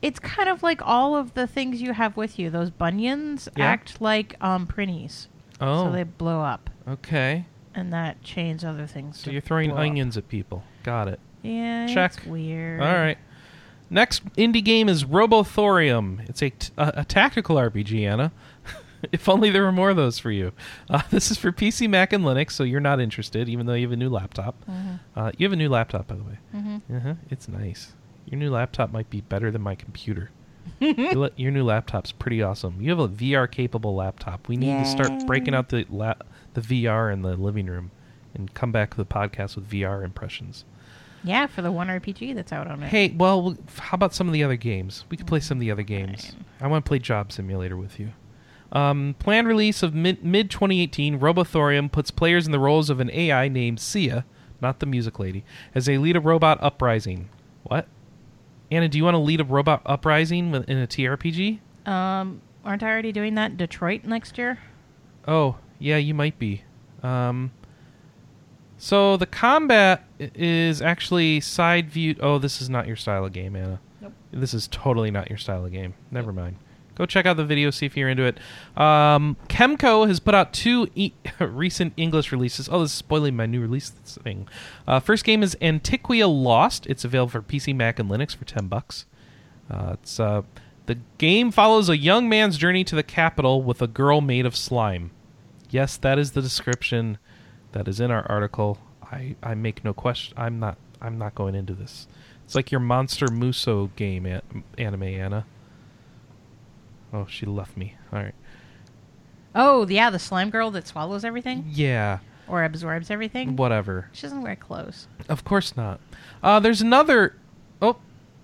it's 0.02 0.20
kind 0.20 0.48
of 0.48 0.62
like 0.62 0.80
all 0.84 1.16
of 1.16 1.34
the 1.34 1.46
things 1.46 1.82
you 1.82 1.92
have 1.94 2.16
with 2.16 2.38
you. 2.38 2.50
Those 2.50 2.70
bunions 2.70 3.48
Yeah. 3.56 3.66
act 3.66 4.00
like 4.00 4.36
um 4.40 4.66
printies, 4.66 5.26
Oh, 5.60 5.86
so 5.86 5.92
they 5.92 6.04
blow 6.04 6.42
up, 6.42 6.70
okay. 6.86 7.46
and 7.74 7.92
that 7.92 8.22
chains 8.22 8.64
other 8.64 8.86
things. 8.86 9.18
So 9.18 9.30
you're 9.30 9.40
throwing 9.40 9.70
blow 9.70 9.78
up. 9.78 9.82
onions 9.84 10.16
at 10.16 10.28
people. 10.28 10.62
Got 10.84 11.08
it. 11.08 11.20
Yeah, 11.42 11.86
Check. 11.88 12.14
it's 12.16 12.26
weird. 12.26 12.80
All 12.80 12.92
right. 12.94 13.18
Next 13.90 14.24
indie 14.36 14.62
game 14.64 14.88
is 14.88 15.04
Robothorium. 15.04 16.28
It's 16.28 16.42
a, 16.42 16.50
t- 16.50 16.72
a, 16.76 16.92
a 16.98 17.04
tactical 17.04 17.56
RPG, 17.56 18.06
Anna. 18.06 18.32
if 19.12 19.28
only 19.28 19.50
there 19.50 19.62
were 19.62 19.72
more 19.72 19.90
of 19.90 19.96
those 19.96 20.18
for 20.18 20.30
you. 20.30 20.52
Uh, 20.90 21.02
this 21.10 21.30
is 21.30 21.38
for 21.38 21.52
PC, 21.52 21.88
Mac, 21.88 22.12
and 22.12 22.24
Linux, 22.24 22.52
so 22.52 22.64
you're 22.64 22.80
not 22.80 23.00
interested, 23.00 23.48
even 23.48 23.66
though 23.66 23.74
you 23.74 23.86
have 23.86 23.92
a 23.92 23.96
new 23.96 24.10
laptop. 24.10 24.56
Mhm. 24.70 25.00
Uh, 25.16 25.32
you 25.38 25.46
have 25.46 25.52
a 25.52 25.56
new 25.56 25.68
laptop, 25.68 26.06
by 26.08 26.16
the 26.16 26.22
way. 26.24 26.38
Mhm. 26.54 26.82
Uh-huh. 26.96 27.14
It's 27.30 27.48
nice. 27.48 27.94
Your 28.26 28.38
new 28.38 28.50
laptop 28.50 28.92
might 28.92 29.08
be 29.08 29.22
better 29.22 29.50
than 29.50 29.62
my 29.62 29.74
computer. 29.74 30.30
your, 30.80 31.30
your 31.36 31.50
new 31.50 31.64
laptop's 31.64 32.12
pretty 32.12 32.42
awesome. 32.42 32.78
You 32.82 32.90
have 32.90 32.98
a 32.98 33.08
VR 33.08 33.50
capable 33.50 33.94
laptop. 33.94 34.48
We 34.48 34.56
need 34.58 34.78
to 34.78 34.84
start 34.84 35.26
breaking 35.26 35.54
out 35.54 35.70
the 35.70 35.86
la- 35.88 36.14
the 36.52 36.60
VR 36.60 37.10
in 37.10 37.22
the 37.22 37.36
living 37.36 37.66
room 37.66 37.90
and 38.34 38.52
come 38.52 38.70
back 38.70 38.90
to 38.90 38.96
the 38.98 39.06
podcast 39.06 39.56
with 39.56 39.70
VR 39.70 40.04
impressions. 40.04 40.66
Yeah, 41.24 41.46
for 41.46 41.62
the 41.62 41.72
one 41.72 41.88
RPG 41.88 42.34
that's 42.34 42.52
out 42.52 42.66
on 42.68 42.82
it. 42.82 42.88
Hey, 42.88 43.10
well, 43.16 43.56
how 43.76 43.94
about 43.94 44.14
some 44.14 44.28
of 44.28 44.32
the 44.32 44.44
other 44.44 44.56
games? 44.56 45.04
We 45.10 45.16
could 45.16 45.26
play 45.26 45.40
some 45.40 45.58
of 45.58 45.60
the 45.60 45.70
other 45.70 45.82
games. 45.82 46.26
Fine. 46.26 46.44
I 46.60 46.66
want 46.68 46.84
to 46.84 46.88
play 46.88 46.98
Job 46.98 47.32
Simulator 47.32 47.76
with 47.76 47.98
you. 47.98 48.12
Um, 48.70 49.16
planned 49.18 49.48
release 49.48 49.82
of 49.82 49.94
mid 49.94 50.20
2018, 50.50 51.18
Robothorium 51.18 51.90
puts 51.90 52.10
players 52.10 52.46
in 52.46 52.52
the 52.52 52.58
roles 52.58 52.90
of 52.90 53.00
an 53.00 53.10
AI 53.10 53.48
named 53.48 53.80
Sia, 53.80 54.24
not 54.60 54.80
the 54.80 54.86
music 54.86 55.18
lady, 55.18 55.44
as 55.74 55.86
they 55.86 55.96
lead 55.98 56.16
a 56.16 56.20
robot 56.20 56.58
uprising. 56.62 57.30
What? 57.62 57.88
Anna, 58.70 58.88
do 58.88 58.98
you 58.98 59.04
want 59.04 59.14
to 59.14 59.18
lead 59.18 59.40
a 59.40 59.44
robot 59.44 59.82
uprising 59.86 60.54
in 60.54 60.78
a 60.78 60.86
TRPG? 60.86 61.60
Um, 61.86 62.42
aren't 62.64 62.82
I 62.82 62.90
already 62.90 63.12
doing 63.12 63.34
that 63.36 63.52
in 63.52 63.56
Detroit 63.56 64.04
next 64.04 64.36
year? 64.36 64.58
Oh, 65.26 65.56
yeah, 65.78 65.96
you 65.96 66.12
might 66.12 66.38
be. 66.38 66.64
Um, 67.02 67.52
so 68.78 69.16
the 69.16 69.26
combat 69.26 70.04
is 70.18 70.80
actually 70.80 71.40
side 71.40 71.90
viewed. 71.90 72.18
Oh, 72.22 72.38
this 72.38 72.62
is 72.62 72.70
not 72.70 72.86
your 72.86 72.96
style 72.96 73.24
of 73.24 73.32
game, 73.32 73.54
Anna. 73.56 73.80
Nope. 74.00 74.12
This 74.32 74.54
is 74.54 74.68
totally 74.68 75.10
not 75.10 75.28
your 75.28 75.38
style 75.38 75.64
of 75.64 75.72
game. 75.72 75.94
Never 76.10 76.32
mind. 76.32 76.56
Go 76.94 77.06
check 77.06 77.26
out 77.26 77.36
the 77.36 77.44
video, 77.44 77.70
see 77.70 77.86
if 77.86 77.96
you're 77.96 78.08
into 78.08 78.24
it. 78.24 78.38
Um, 78.76 79.36
Chemco 79.48 80.08
has 80.08 80.18
put 80.18 80.34
out 80.34 80.52
two 80.52 80.88
e- 80.96 81.12
recent 81.38 81.92
English 81.96 82.32
releases. 82.32 82.68
Oh, 82.68 82.80
this 82.82 82.90
is 82.90 82.96
spoiling 82.96 83.36
my 83.36 83.46
new 83.46 83.60
release 83.60 83.90
thing. 83.90 84.48
Uh, 84.86 84.98
first 84.98 85.24
game 85.24 85.44
is 85.44 85.54
Antiquia 85.62 86.26
Lost. 86.26 86.86
It's 86.88 87.04
available 87.04 87.30
for 87.30 87.42
PC, 87.42 87.74
Mac, 87.74 88.00
and 88.00 88.10
Linux 88.10 88.34
for 88.34 88.44
ten 88.44 88.66
bucks. 88.66 89.06
Uh, 89.70 89.90
it's 89.94 90.18
uh, 90.18 90.42
the 90.86 90.98
game 91.18 91.52
follows 91.52 91.88
a 91.88 91.96
young 91.96 92.28
man's 92.28 92.58
journey 92.58 92.82
to 92.82 92.96
the 92.96 93.04
capital 93.04 93.62
with 93.62 93.80
a 93.80 93.86
girl 93.86 94.20
made 94.20 94.44
of 94.44 94.56
slime. 94.56 95.12
Yes, 95.70 95.96
that 95.98 96.18
is 96.18 96.32
the 96.32 96.42
description 96.42 97.18
that 97.78 97.86
is 97.86 98.00
in 98.00 98.10
our 98.10 98.26
article. 98.28 98.76
I, 99.02 99.36
I 99.40 99.54
make 99.54 99.84
no 99.84 99.94
question. 99.94 100.34
I'm 100.36 100.58
not 100.58 100.76
I'm 101.00 101.16
not 101.16 101.36
going 101.36 101.54
into 101.54 101.74
this. 101.74 102.08
It's 102.44 102.56
like 102.56 102.72
your 102.72 102.80
Monster 102.80 103.28
Muso 103.30 103.86
game 103.94 104.26
anime, 104.76 105.02
Anna. 105.04 105.46
Oh, 107.12 107.24
she 107.30 107.46
left 107.46 107.76
me. 107.76 107.94
All 108.12 108.18
right. 108.20 108.34
Oh, 109.54 109.86
yeah, 109.86 110.10
the 110.10 110.18
slime 110.18 110.50
girl 110.50 110.70
that 110.72 110.86
swallows 110.88 111.24
everything 111.24 111.64
Yeah. 111.68 112.18
or 112.48 112.64
absorbs 112.64 113.10
everything. 113.10 113.54
Whatever. 113.56 114.08
She 114.12 114.22
doesn't 114.22 114.42
wear 114.42 114.56
clothes. 114.56 115.06
Of 115.28 115.44
course 115.44 115.76
not. 115.76 116.00
Uh, 116.42 116.58
there's 116.58 116.80
another. 116.82 117.36
Oh, 117.80 117.96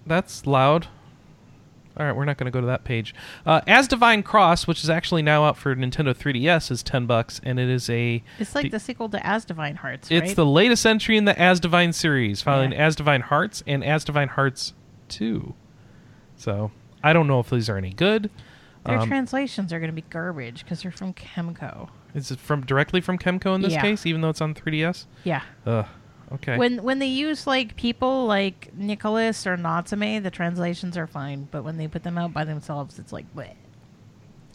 that's 0.06 0.47
loud. 0.47 0.86
All 1.97 2.05
right, 2.05 2.15
we're 2.15 2.25
not 2.25 2.39
going 2.39 2.47
to 2.47 2.51
go 2.51 2.61
to 2.61 2.66
that 2.66 2.83
page. 2.85 3.15
Uh, 3.47 3.61
Asdivine 3.62 4.25
Cross, 4.25 4.66
which 4.66 4.83
is 4.83 4.91
actually 4.91 5.23
now 5.23 5.45
out 5.45 5.57
for 5.57 5.77
Nintendo 5.77 6.12
3DS, 6.15 6.71
is 6.73 6.83
ten 6.83 7.07
bucks, 7.07 7.41
and 7.45 7.61
it 7.61 7.69
is 7.69 7.89
a. 7.89 8.23
It's 8.41 8.55
like 8.55 8.65
the- 8.65 8.69
the 8.71 8.81
sequel 8.81 9.09
to 9.11 9.19
Asdivine 9.19 9.77
Hearts, 9.77 10.11
It's 10.11 10.35
the 10.35 10.45
latest 10.47 10.85
entry 10.85 11.16
in 11.16 11.25
the 11.25 11.35
Asdivine 11.35 11.95
series, 11.95 12.43
following 12.43 12.73
Yeah. 12.73 12.89
Asdivine 12.89 13.23
Hearts 13.23 13.62
and 13.66 13.83
Asdivine 13.85 14.31
Hearts 14.31 14.73
Two. 15.09 15.55
So 16.37 16.73
I 17.03 17.12
don't 17.12 17.27
know 17.29 17.39
if 17.41 17.51
these 17.51 17.69
are 17.69 17.77
any 17.77 17.93
good. 17.93 18.31
Their 18.87 18.99
Um, 18.99 19.09
translations 19.09 19.73
are 19.73 19.79
going 19.79 19.91
to 19.91 19.95
be 19.95 20.05
garbage 20.11 20.65
because 20.65 20.83
they're 20.83 20.91
from 20.91 21.15
Chemco. 21.15 21.89
is 22.15 22.31
it 22.31 22.39
from 22.39 22.66
directly 22.66 23.01
from 23.01 23.19
Chemco 23.19 23.55
in 23.55 23.62
this 23.62 23.73
Yeah. 23.73 23.81
case, 23.83 24.05
even 24.07 24.21
though 24.21 24.29
it's 24.31 24.41
on 24.41 24.53
3DS? 24.55 25.07
Yeah. 25.25 25.43
Ugh. 25.66 25.87
Okay. 26.35 26.56
When 26.56 26.82
when 26.82 26.98
they 26.98 27.06
use 27.06 27.47
like 27.47 27.77
people 27.77 28.27
like 28.27 28.70
Nicalis 28.78 29.47
or 29.47 29.56
Natsume, 29.56 30.23
the 30.23 30.31
translations 30.31 30.97
are 30.97 31.06
fine. 31.06 31.48
But 31.51 31.65
when 31.65 31.77
they 31.77 31.89
put 31.89 32.02
them 32.02 32.19
out 32.19 32.32
by 32.32 32.44
themselves, 32.44 32.98
it's 32.98 33.12
like, 33.12 33.32
bleh. 33.35 33.55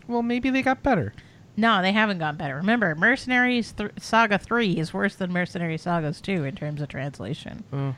well, 0.07 0.22
maybe 0.22 0.49
they 0.49 0.61
got 0.61 0.81
better. 0.84 1.14
no, 1.57 1.81
they 1.81 1.91
haven't 1.91 2.19
gotten 2.19 2.38
better. 2.38 2.56
Remember, 2.56 2.95
Mercenaries 2.95 3.72
th- 3.73 3.91
Saga 3.99 4.38
Three 4.38 4.77
is 4.77 4.93
worse 4.93 5.15
than 5.15 5.31
Mercenary 5.31 5.77
Sagas 5.77 6.22
Two 6.22 6.43
in 6.43 6.56
terms 6.56 6.81
of 6.81 6.88
translation. 6.89 7.64
Uh, 7.72 7.93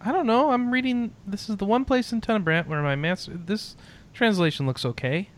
I 0.00 0.12
don't 0.12 0.26
know. 0.26 0.50
I'm 0.50 0.70
reading. 0.72 1.12
This 1.26 1.48
is 1.50 1.56
the 1.56 1.66
one 1.66 1.84
place 1.84 2.12
in 2.12 2.20
Tenebrant 2.20 2.66
where 2.66 2.82
my 2.82 2.96
master. 2.96 3.32
This 3.34 3.76
translation 4.14 4.66
looks 4.66 4.84
okay. 4.84 5.28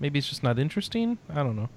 Maybe 0.00 0.18
it's 0.18 0.28
just 0.28 0.42
not 0.42 0.58
interesting. 0.58 1.18
I 1.30 1.36
don't 1.42 1.56
know. 1.56 1.68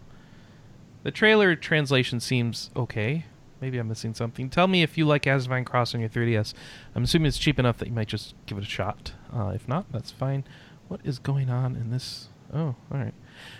The 1.03 1.11
trailer 1.11 1.56
translation 1.56 2.19
seems 2.19 2.69
okay. 2.76 3.26
Maybe 3.61 3.77
I'm 3.77 3.88
missing 3.88 4.14
something. 4.14 4.49
Tell 4.49 4.68
me 4.68 4.84
if 4.84 4.98
you 4.98 5.06
like 5.06 5.23
Asdivine 5.23 5.65
Cross 5.65 5.94
on 5.94 5.99
your 6.02 6.10
3DS. 6.10 6.53
I'm 6.95 7.03
assuming 7.03 7.27
it's 7.27 7.38
cheap 7.38 7.60
enough 7.60 7.77
that 7.80 7.90
you 7.90 7.94
might 7.94 8.07
just 8.07 8.36
give 8.45 8.57
it 8.57 8.64
a 8.64 8.68
shot. 8.68 9.14
Uh, 9.36 9.52
if 9.53 9.68
not, 9.68 9.91
that's 9.91 10.11
fine. 10.11 10.45
What 10.88 11.02
is 11.03 11.19
going 11.19 11.49
on 11.49 11.76
in 11.76 11.91
this? 11.91 12.30
Oh, 12.53 12.76
all 12.91 12.98
right. 12.98 13.14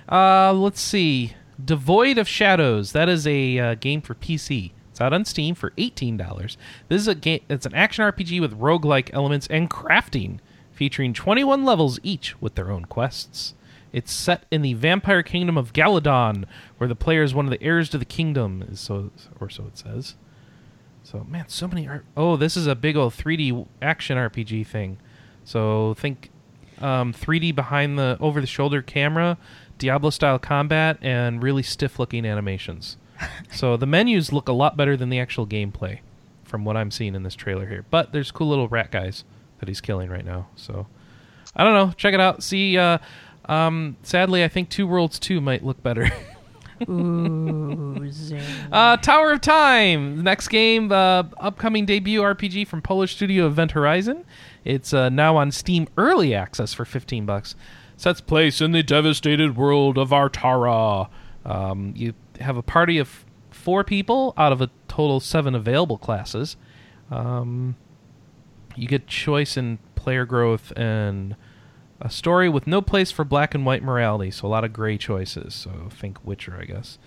Uh, 0.08 0.54
let's 0.54 0.82
see. 0.82 1.34
Devoid 1.64 2.18
of 2.18 2.28
Shadows. 2.28 2.94
That 2.94 3.10
is 3.10 3.28
a 3.28 3.60
uh, 3.60 3.76
game 3.76 4.02
for 4.02 4.16
PC. 4.16 4.72
It's 4.90 5.02
out 5.02 5.14
on 5.14 5.26
Steam 5.26 5.56
for 5.56 5.74
eighteen 5.78 6.18
dollars. 6.18 6.58
This 6.88 7.02
is 7.02 7.08
a 7.08 7.16
game. 7.16 7.42
It's 7.50 7.66
an 7.66 7.76
action 7.76 8.04
RPG 8.04 8.42
with 8.42 8.60
roguelike 8.60 9.10
elements 9.14 9.48
and 9.48 9.70
crafting, 9.70 10.40
featuring 10.72 11.14
twenty-one 11.14 11.64
levels 11.66 12.00
each 12.04 12.40
with 12.42 12.56
their 12.56 12.72
own 12.72 12.86
quests. 12.86 13.54
It's 13.92 14.12
set 14.12 14.46
in 14.52 14.62
the 14.62 14.74
vampire 14.74 15.24
kingdom 15.24 15.58
of 15.58 15.74
Galadon, 15.74 16.46
where 16.78 16.88
the 16.88 16.96
player 16.96 17.24
is 17.24 17.34
one 17.34 17.46
of 17.46 17.52
the 17.52 17.62
heirs 17.64 17.90
to 17.90 17.98
the 17.98 18.06
kingdom, 18.06 18.64
is 18.70 18.80
so 18.80 19.12
or 19.40 19.50
so 19.50 19.66
it 19.66 19.78
says. 19.78 20.16
So 21.04 21.26
man, 21.28 21.46
so 21.48 21.68
many. 21.68 21.88
Art- 21.88 22.06
oh, 22.16 22.36
this 22.36 22.56
is 22.56 22.68
a 22.68 22.76
big 22.76 22.96
old 22.96 23.14
3D 23.14 23.68
action 23.82 24.18
RPG 24.18 24.68
thing. 24.68 24.98
So 25.44 25.96
think 25.96 26.30
um, 26.80 27.14
3D 27.14 27.56
behind 27.56 27.98
the 27.98 28.18
over 28.20 28.40
the 28.42 28.48
shoulder 28.48 28.82
camera, 28.82 29.38
Diablo 29.78 30.12
style 30.12 30.38
combat, 30.38 30.98
and 31.02 31.42
really 31.42 31.64
stiff 31.64 31.98
looking 31.98 32.26
animations. 32.26 32.98
so 33.52 33.76
the 33.76 33.88
menus 33.88 34.32
look 34.32 34.48
a 34.48 34.54
lot 34.54 34.78
better 34.78 34.96
than 34.96 35.10
the 35.10 35.20
actual 35.20 35.48
gameplay, 35.48 36.00
from 36.44 36.64
what 36.64 36.78
I'm 36.78 36.92
seeing 36.92 37.16
in 37.16 37.24
this 37.24 37.36
trailer 37.36 37.66
here. 37.66 37.86
But 37.90 38.14
there's 38.14 38.30
cool 38.30 38.50
little 38.50 38.68
rat 38.68 38.92
guys 38.92 39.24
that 39.60 39.68
he's 39.68 39.82
killing 39.82 40.10
right 40.10 40.26
now. 40.26 40.48
So 40.56 40.86
I 41.56 41.64
don't 41.64 41.74
know. 41.74 41.92
Check 41.98 42.14
it 42.14 42.20
out. 42.20 42.44
See. 42.44 42.78
Uh, 42.78 43.00
um, 43.50 43.98
sadly, 44.04 44.44
I 44.44 44.48
think 44.48 44.70
Two 44.70 44.88
Worlds 44.88 45.20
2 45.20 45.42
might 45.42 45.66
look 45.66 45.82
better. 45.82 46.10
Ooh, 46.90 48.10
zing. 48.12 48.42
Uh, 48.72 48.96
Tower 48.98 49.32
of 49.34 49.42
Time, 49.42 50.18
the 50.18 50.24
next 50.24 50.48
game, 50.48 50.92
uh, 50.92 51.24
upcoming 51.38 51.86
debut 51.86 52.22
RPG 52.22 52.68
from 52.68 52.82
Polish 52.82 53.16
studio 53.16 53.48
Event 53.48 53.72
Horizon. 53.72 54.24
It's 54.64 54.94
uh, 54.94 55.10
now 55.10 55.36
on 55.36 55.52
Steam 55.52 55.88
Early 55.98 56.34
Access 56.34 56.74
for 56.74 56.86
15 56.86 57.26
bucks. 57.26 57.56
Sets 57.98 58.22
place 58.22 58.62
in 58.62 58.72
the 58.72 58.84
devastated 58.84 59.58
world 59.58 59.98
of 59.98 60.12
Artara. 60.12 61.10
Um, 61.44 61.94
you 61.96 62.14
have 62.40 62.56
a 62.56 62.62
party 62.62 62.98
of 62.98 63.26
four 63.50 63.84
people 63.84 64.34
out 64.38 64.52
of 64.54 64.62
a 64.62 64.70
total 64.88 65.20
seven 65.20 65.56
available 65.56 65.98
classes. 65.98 66.56
Um, 67.12 67.76
you 68.76 68.88
get 68.88 69.08
choice 69.08 69.58
in 69.58 69.80
player 69.96 70.26
growth 70.26 70.72
and 70.78 71.36
a 72.02 72.10
story 72.10 72.50
with 72.50 72.68
no 72.68 72.82
place 72.82 73.12
for 73.12 73.26
black 73.26 73.54
and 73.54 73.66
white 73.66 73.84
morality, 73.84 74.32
so 74.32 74.48
a 74.48 74.50
lot 74.50 74.64
of 74.64 74.74
gray 74.74 74.98
choices. 74.98 75.54
So 75.54 75.90
think 75.90 76.24
Witcher, 76.26 76.58
I 76.60 76.66
guess. 76.66 76.98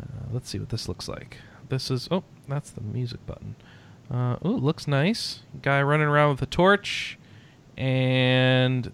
Uh, 0.00 0.26
let's 0.32 0.48
see 0.48 0.58
what 0.58 0.70
this 0.70 0.88
looks 0.88 1.08
like. 1.08 1.38
This 1.68 1.90
is 1.90 2.08
oh, 2.10 2.24
that's 2.48 2.70
the 2.70 2.80
music 2.80 3.24
button. 3.26 3.56
Uh, 4.10 4.36
oh, 4.42 4.50
looks 4.50 4.86
nice. 4.86 5.40
Guy 5.62 5.80
running 5.82 6.06
around 6.06 6.30
with 6.30 6.42
a 6.42 6.46
torch, 6.46 7.18
and 7.76 8.92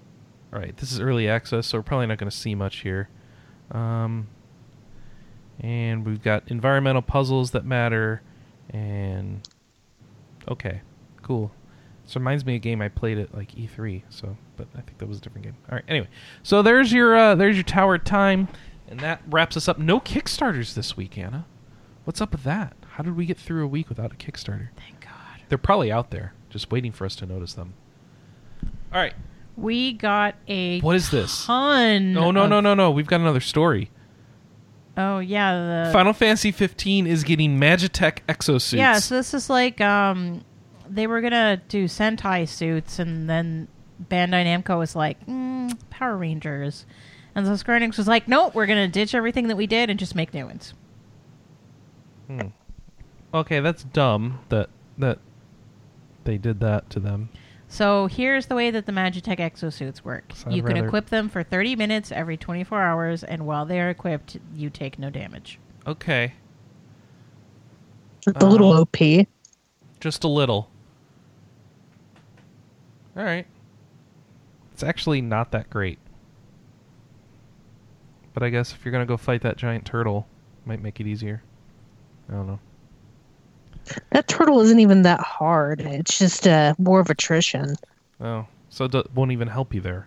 all 0.52 0.58
right, 0.58 0.76
this 0.76 0.92
is 0.92 1.00
early 1.00 1.28
access, 1.28 1.68
so 1.68 1.78
we're 1.78 1.82
probably 1.82 2.06
not 2.06 2.18
going 2.18 2.30
to 2.30 2.36
see 2.36 2.54
much 2.54 2.78
here. 2.78 3.08
Um, 3.70 4.28
and 5.60 6.04
we've 6.04 6.22
got 6.22 6.44
environmental 6.48 7.02
puzzles 7.02 7.52
that 7.52 7.64
matter, 7.64 8.22
and 8.70 9.46
okay, 10.48 10.82
cool. 11.22 11.52
This 12.10 12.16
reminds 12.16 12.44
me 12.44 12.54
of 12.54 12.56
a 12.56 12.58
game 12.58 12.82
I 12.82 12.88
played 12.88 13.18
at 13.18 13.32
like 13.36 13.52
E3, 13.52 14.02
so 14.08 14.36
but 14.56 14.66
I 14.74 14.80
think 14.80 14.98
that 14.98 15.06
was 15.06 15.18
a 15.18 15.20
different 15.20 15.44
game. 15.44 15.54
All 15.70 15.76
right, 15.76 15.84
anyway, 15.86 16.08
so 16.42 16.60
there's 16.60 16.92
your 16.92 17.16
uh, 17.16 17.34
there's 17.36 17.54
your 17.54 17.62
Tower 17.62 17.98
Time, 17.98 18.48
and 18.88 18.98
that 18.98 19.22
wraps 19.30 19.56
us 19.56 19.68
up. 19.68 19.78
No 19.78 20.00
Kickstarters 20.00 20.74
this 20.74 20.96
week, 20.96 21.16
Anna. 21.16 21.46
What's 22.02 22.20
up 22.20 22.32
with 22.32 22.42
that? 22.42 22.74
How 22.94 23.04
did 23.04 23.16
we 23.16 23.26
get 23.26 23.38
through 23.38 23.62
a 23.64 23.68
week 23.68 23.88
without 23.88 24.10
a 24.12 24.16
Kickstarter? 24.16 24.70
Thank 24.76 25.02
God. 25.02 25.12
They're 25.48 25.56
probably 25.56 25.92
out 25.92 26.10
there, 26.10 26.34
just 26.48 26.72
waiting 26.72 26.90
for 26.90 27.04
us 27.04 27.14
to 27.14 27.26
notice 27.26 27.52
them. 27.52 27.74
All 28.92 29.00
right, 29.00 29.14
We 29.56 29.92
got 29.92 30.34
a 30.48 30.80
what 30.80 30.96
is 30.96 31.10
this? 31.12 31.46
ton. 31.46 32.12
No, 32.12 32.32
no, 32.32 32.48
no, 32.48 32.58
no, 32.58 32.74
no. 32.74 32.90
We've 32.90 33.06
got 33.06 33.20
another 33.20 33.38
story. 33.38 33.88
Oh 34.96 35.20
yeah, 35.20 35.84
the 35.84 35.92
Final 35.92 36.12
Fantasy 36.12 36.50
15 36.50 37.06
is 37.06 37.22
getting 37.22 37.60
Magitech 37.60 38.18
exosuits. 38.28 38.78
Yeah, 38.78 38.98
so 38.98 39.14
this 39.14 39.32
is 39.32 39.48
like 39.48 39.80
um, 39.80 40.42
they 40.90 41.06
were 41.06 41.20
gonna 41.20 41.60
do 41.68 41.84
Sentai 41.84 42.46
suits, 42.48 42.98
and 42.98 43.28
then 43.30 43.68
Bandai 44.10 44.44
Namco 44.44 44.78
was 44.78 44.94
like, 44.96 45.24
mm, 45.26 45.78
Power 45.90 46.16
Rangers, 46.16 46.84
and 47.34 47.46
so 47.46 47.54
Square 47.56 47.80
Enix 47.80 47.96
was 47.96 48.08
like, 48.08 48.26
nope, 48.28 48.54
we're 48.54 48.66
gonna 48.66 48.88
ditch 48.88 49.14
everything 49.14 49.48
that 49.48 49.56
we 49.56 49.66
did 49.66 49.88
and 49.90 49.98
just 49.98 50.14
make 50.14 50.34
new 50.34 50.46
ones. 50.46 50.74
Hmm. 52.26 52.48
Okay, 53.32 53.60
that's 53.60 53.84
dumb 53.84 54.40
that 54.48 54.68
that 54.98 55.18
they 56.24 56.36
did 56.38 56.60
that 56.60 56.90
to 56.90 57.00
them. 57.00 57.28
So 57.68 58.06
here's 58.08 58.46
the 58.46 58.56
way 58.56 58.72
that 58.72 58.86
the 58.86 58.92
Magitech 58.92 59.38
exosuits 59.38 60.02
work. 60.02 60.32
So 60.34 60.50
I'd 60.50 60.56
you 60.56 60.62
can 60.64 60.74
rather- 60.74 60.86
equip 60.88 61.06
them 61.10 61.28
for 61.28 61.44
30 61.44 61.76
minutes 61.76 62.10
every 62.10 62.36
24 62.36 62.82
hours, 62.82 63.22
and 63.22 63.46
while 63.46 63.64
they 63.64 63.80
are 63.80 63.88
equipped, 63.90 64.38
you 64.54 64.70
take 64.70 64.98
no 64.98 65.08
damage. 65.08 65.60
Okay, 65.86 66.32
The 68.26 68.46
little 68.46 68.72
Uh, 68.72 68.80
OP. 68.82 69.26
just 70.00 70.24
a 70.24 70.28
little. 70.28 70.68
All 73.16 73.24
right. 73.24 73.46
It's 74.72 74.82
actually 74.82 75.20
not 75.20 75.50
that 75.52 75.68
great. 75.68 75.98
But 78.32 78.42
I 78.42 78.50
guess 78.50 78.72
if 78.72 78.84
you're 78.84 78.92
going 78.92 79.06
to 79.06 79.08
go 79.08 79.16
fight 79.16 79.42
that 79.42 79.56
giant 79.56 79.84
turtle, 79.84 80.26
might 80.64 80.80
make 80.80 81.00
it 81.00 81.06
easier. 81.06 81.42
I 82.28 82.32
don't 82.32 82.46
know. 82.46 82.60
That 84.10 84.28
turtle 84.28 84.60
isn't 84.60 84.78
even 84.78 85.02
that 85.02 85.20
hard. 85.20 85.80
It's 85.80 86.18
just 86.18 86.46
uh, 86.46 86.74
more 86.78 87.00
of 87.00 87.10
attrition. 87.10 87.74
Oh, 88.20 88.46
so 88.68 88.84
it 88.84 89.12
won't 89.14 89.32
even 89.32 89.48
help 89.48 89.74
you 89.74 89.80
there. 89.80 90.06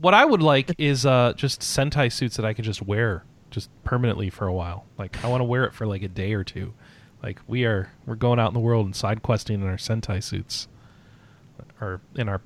What 0.00 0.14
I 0.14 0.24
would 0.24 0.42
like 0.42 0.70
is 0.78 1.06
uh, 1.06 1.32
just 1.34 1.60
Sentai 1.60 2.12
suits 2.12 2.36
that 2.36 2.44
I 2.44 2.52
could 2.52 2.64
just 2.64 2.82
wear 2.82 3.24
just 3.50 3.70
permanently 3.84 4.30
for 4.30 4.46
a 4.46 4.52
while. 4.52 4.84
Like 4.98 5.24
I 5.24 5.28
want 5.28 5.40
to 5.40 5.44
wear 5.44 5.64
it 5.64 5.72
for 5.72 5.86
like 5.86 6.02
a 6.02 6.08
day 6.08 6.34
or 6.34 6.44
two. 6.44 6.74
Like 7.22 7.40
we 7.46 7.64
are, 7.64 7.90
we're 8.06 8.14
going 8.14 8.38
out 8.38 8.48
in 8.48 8.54
the 8.54 8.60
world 8.60 8.86
and 8.86 8.94
side 8.94 9.22
questing 9.22 9.60
in 9.60 9.66
our 9.66 9.76
Sentai 9.76 10.22
suits, 10.22 10.68
or 11.80 12.00
in 12.14 12.28
our, 12.28 12.40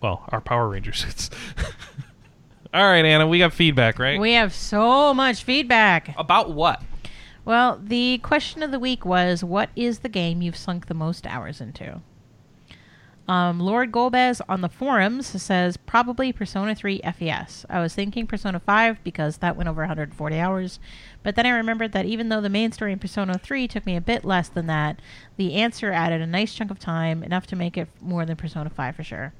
well, 0.00 0.24
our 0.28 0.40
Power 0.40 0.68
Ranger 0.68 0.92
suits. 0.94 1.30
All 2.72 2.82
right, 2.82 3.04
Anna, 3.04 3.26
we 3.26 3.38
got 3.38 3.52
feedback, 3.52 3.98
right? 3.98 4.18
We 4.18 4.32
have 4.32 4.52
so 4.52 5.14
much 5.14 5.44
feedback. 5.44 6.14
About 6.18 6.52
what? 6.52 6.82
Well, 7.44 7.80
the 7.82 8.18
question 8.18 8.62
of 8.62 8.70
the 8.70 8.78
week 8.78 9.04
was 9.04 9.44
what 9.44 9.70
is 9.76 10.00
the 10.00 10.08
game 10.08 10.42
you've 10.42 10.56
sunk 10.56 10.86
the 10.86 10.94
most 10.94 11.26
hours 11.26 11.60
into? 11.60 12.00
Um, 13.26 13.58
Lord 13.58 13.90
Golbez 13.90 14.42
on 14.50 14.60
the 14.60 14.68
forums 14.68 15.26
says 15.42 15.78
probably 15.78 16.30
Persona 16.32 16.74
3 16.74 17.00
FES. 17.00 17.64
I 17.70 17.80
was 17.80 17.94
thinking 17.94 18.26
Persona 18.26 18.60
5 18.60 19.02
because 19.02 19.38
that 19.38 19.56
went 19.56 19.68
over 19.68 19.80
140 19.80 20.38
hours, 20.38 20.78
but 21.22 21.34
then 21.34 21.46
I 21.46 21.50
remembered 21.50 21.92
that 21.92 22.04
even 22.04 22.28
though 22.28 22.42
the 22.42 22.50
main 22.50 22.70
story 22.72 22.92
in 22.92 22.98
Persona 22.98 23.38
3 23.38 23.66
took 23.66 23.86
me 23.86 23.96
a 23.96 24.00
bit 24.02 24.26
less 24.26 24.48
than 24.50 24.66
that, 24.66 25.00
the 25.38 25.54
answer 25.54 25.90
added 25.90 26.20
a 26.20 26.26
nice 26.26 26.52
chunk 26.52 26.70
of 26.70 26.78
time, 26.78 27.22
enough 27.22 27.46
to 27.46 27.56
make 27.56 27.78
it 27.78 27.88
more 28.02 28.26
than 28.26 28.36
Persona 28.36 28.68
5 28.68 28.96
for 28.96 29.02
sure. 29.02 29.32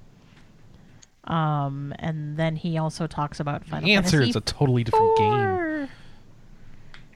Um, 1.25 1.95
and 1.99 2.39
then 2.39 2.57
he 2.57 2.79
also 2.79 3.07
talks 3.07 3.39
about 3.39 3.67
Final 3.67 3.87
The 3.87 3.95
answer 3.95 4.19
Fantasy 4.19 4.31
is 4.31 4.37
a 4.37 4.41
totally 4.41 4.85
different 4.85 5.17
game. 5.19 5.89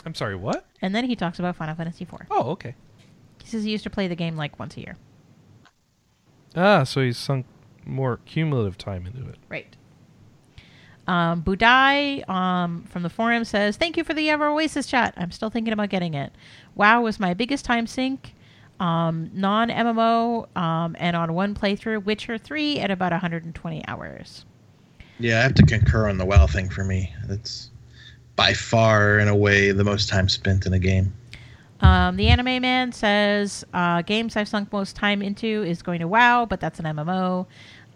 I'm 0.05 0.15
sorry, 0.15 0.37
what? 0.37 0.67
And 0.83 0.95
then 0.95 1.05
he 1.05 1.17
talks 1.17 1.39
about 1.39 1.57
Final 1.57 1.75
Fantasy 1.75 2.05
4. 2.05 2.27
Oh, 2.31 2.51
okay. 2.51 2.75
He 3.43 3.49
says 3.49 3.65
he 3.65 3.71
used 3.71 3.85
to 3.85 3.91
play 3.91 4.07
the 4.09 4.17
game 4.17 4.37
like 4.37 4.59
once 4.59 4.77
a 4.77 4.81
year. 4.81 4.97
Ah, 6.57 6.85
so 6.85 7.03
he's 7.03 7.19
sunk 7.19 7.47
more 7.85 8.19
cumulative 8.27 8.79
time 8.79 9.07
into 9.07 9.29
it. 9.29 9.37
Right. 9.49 9.77
Um, 11.07 11.43
Budai 11.43 12.29
um, 12.29 12.85
from 12.85 13.03
the 13.03 13.09
forum 13.09 13.45
says, 13.45 13.77
Thank 13.77 13.97
you 13.97 14.05
for 14.05 14.13
the 14.13 14.29
Ever 14.29 14.49
Oasis 14.49 14.87
chat. 14.87 15.15
I'm 15.17 15.31
still 15.31 15.49
thinking 15.49 15.73
about 15.73 15.89
getting 15.89 16.15
it. 16.15 16.33
WoW 16.75 17.01
was 17.01 17.19
my 17.19 17.33
biggest 17.33 17.65
time 17.65 17.87
sink, 17.87 18.35
um, 18.79 19.31
non 19.33 19.71
MMO, 19.71 20.55
um, 20.57 20.95
and 20.99 21.17
on 21.17 21.33
one 21.33 21.55
playthrough, 21.55 22.05
Witcher 22.05 22.37
3 22.37 22.79
at 22.81 22.91
about 22.91 23.13
120 23.13 23.89
hours. 23.89 24.45
Yeah, 25.19 25.39
I 25.39 25.43
have 25.43 25.55
to 25.55 25.63
concur 25.65 26.09
on 26.09 26.19
the 26.19 26.27
WoW 26.27 26.47
thing 26.47 26.69
for 26.69 26.85
me. 26.85 27.13
That's 27.27 27.71
by 28.37 28.53
far, 28.53 29.19
in 29.19 29.29
a 29.29 29.35
way, 29.35 29.73
the 29.73 29.85
most 29.85 30.09
time 30.09 30.29
spent 30.29 30.67
in 30.67 30.75
a 30.75 30.79
game. 30.79 31.13
Um, 31.81 32.17
the 32.17 32.29
Anime 32.29 32.61
Man 32.61 32.93
says, 32.93 33.65
uh, 33.73 34.03
Games 34.03 34.37
I've 34.37 34.49
sunk 34.49 34.73
most 34.73 34.97
time 34.97 35.23
into 35.23 35.63
is 35.63 35.83
going 35.83 36.01
to 36.01 36.09
WoW, 36.09 36.45
but 36.45 36.61
that's 36.61 36.79
an 36.81 36.85
MMO. 36.87 37.47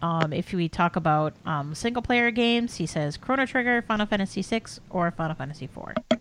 Um, 0.01 0.33
if 0.33 0.53
we 0.53 0.69
talk 0.69 0.97
about 0.97 1.35
um, 1.47 1.75
single 1.75 2.03
player 2.03 2.31
games, 2.31 2.77
he 2.77 2.87
says 2.87 3.17
Chrono 3.17 3.47
Trigger, 3.47 3.83
Final 3.83 4.07
Fantasy 4.07 4.43
VI, 4.43 4.63
or 4.91 5.11
Final 5.13 5.37
Fantasy 5.37 5.67
IV. 5.67 6.21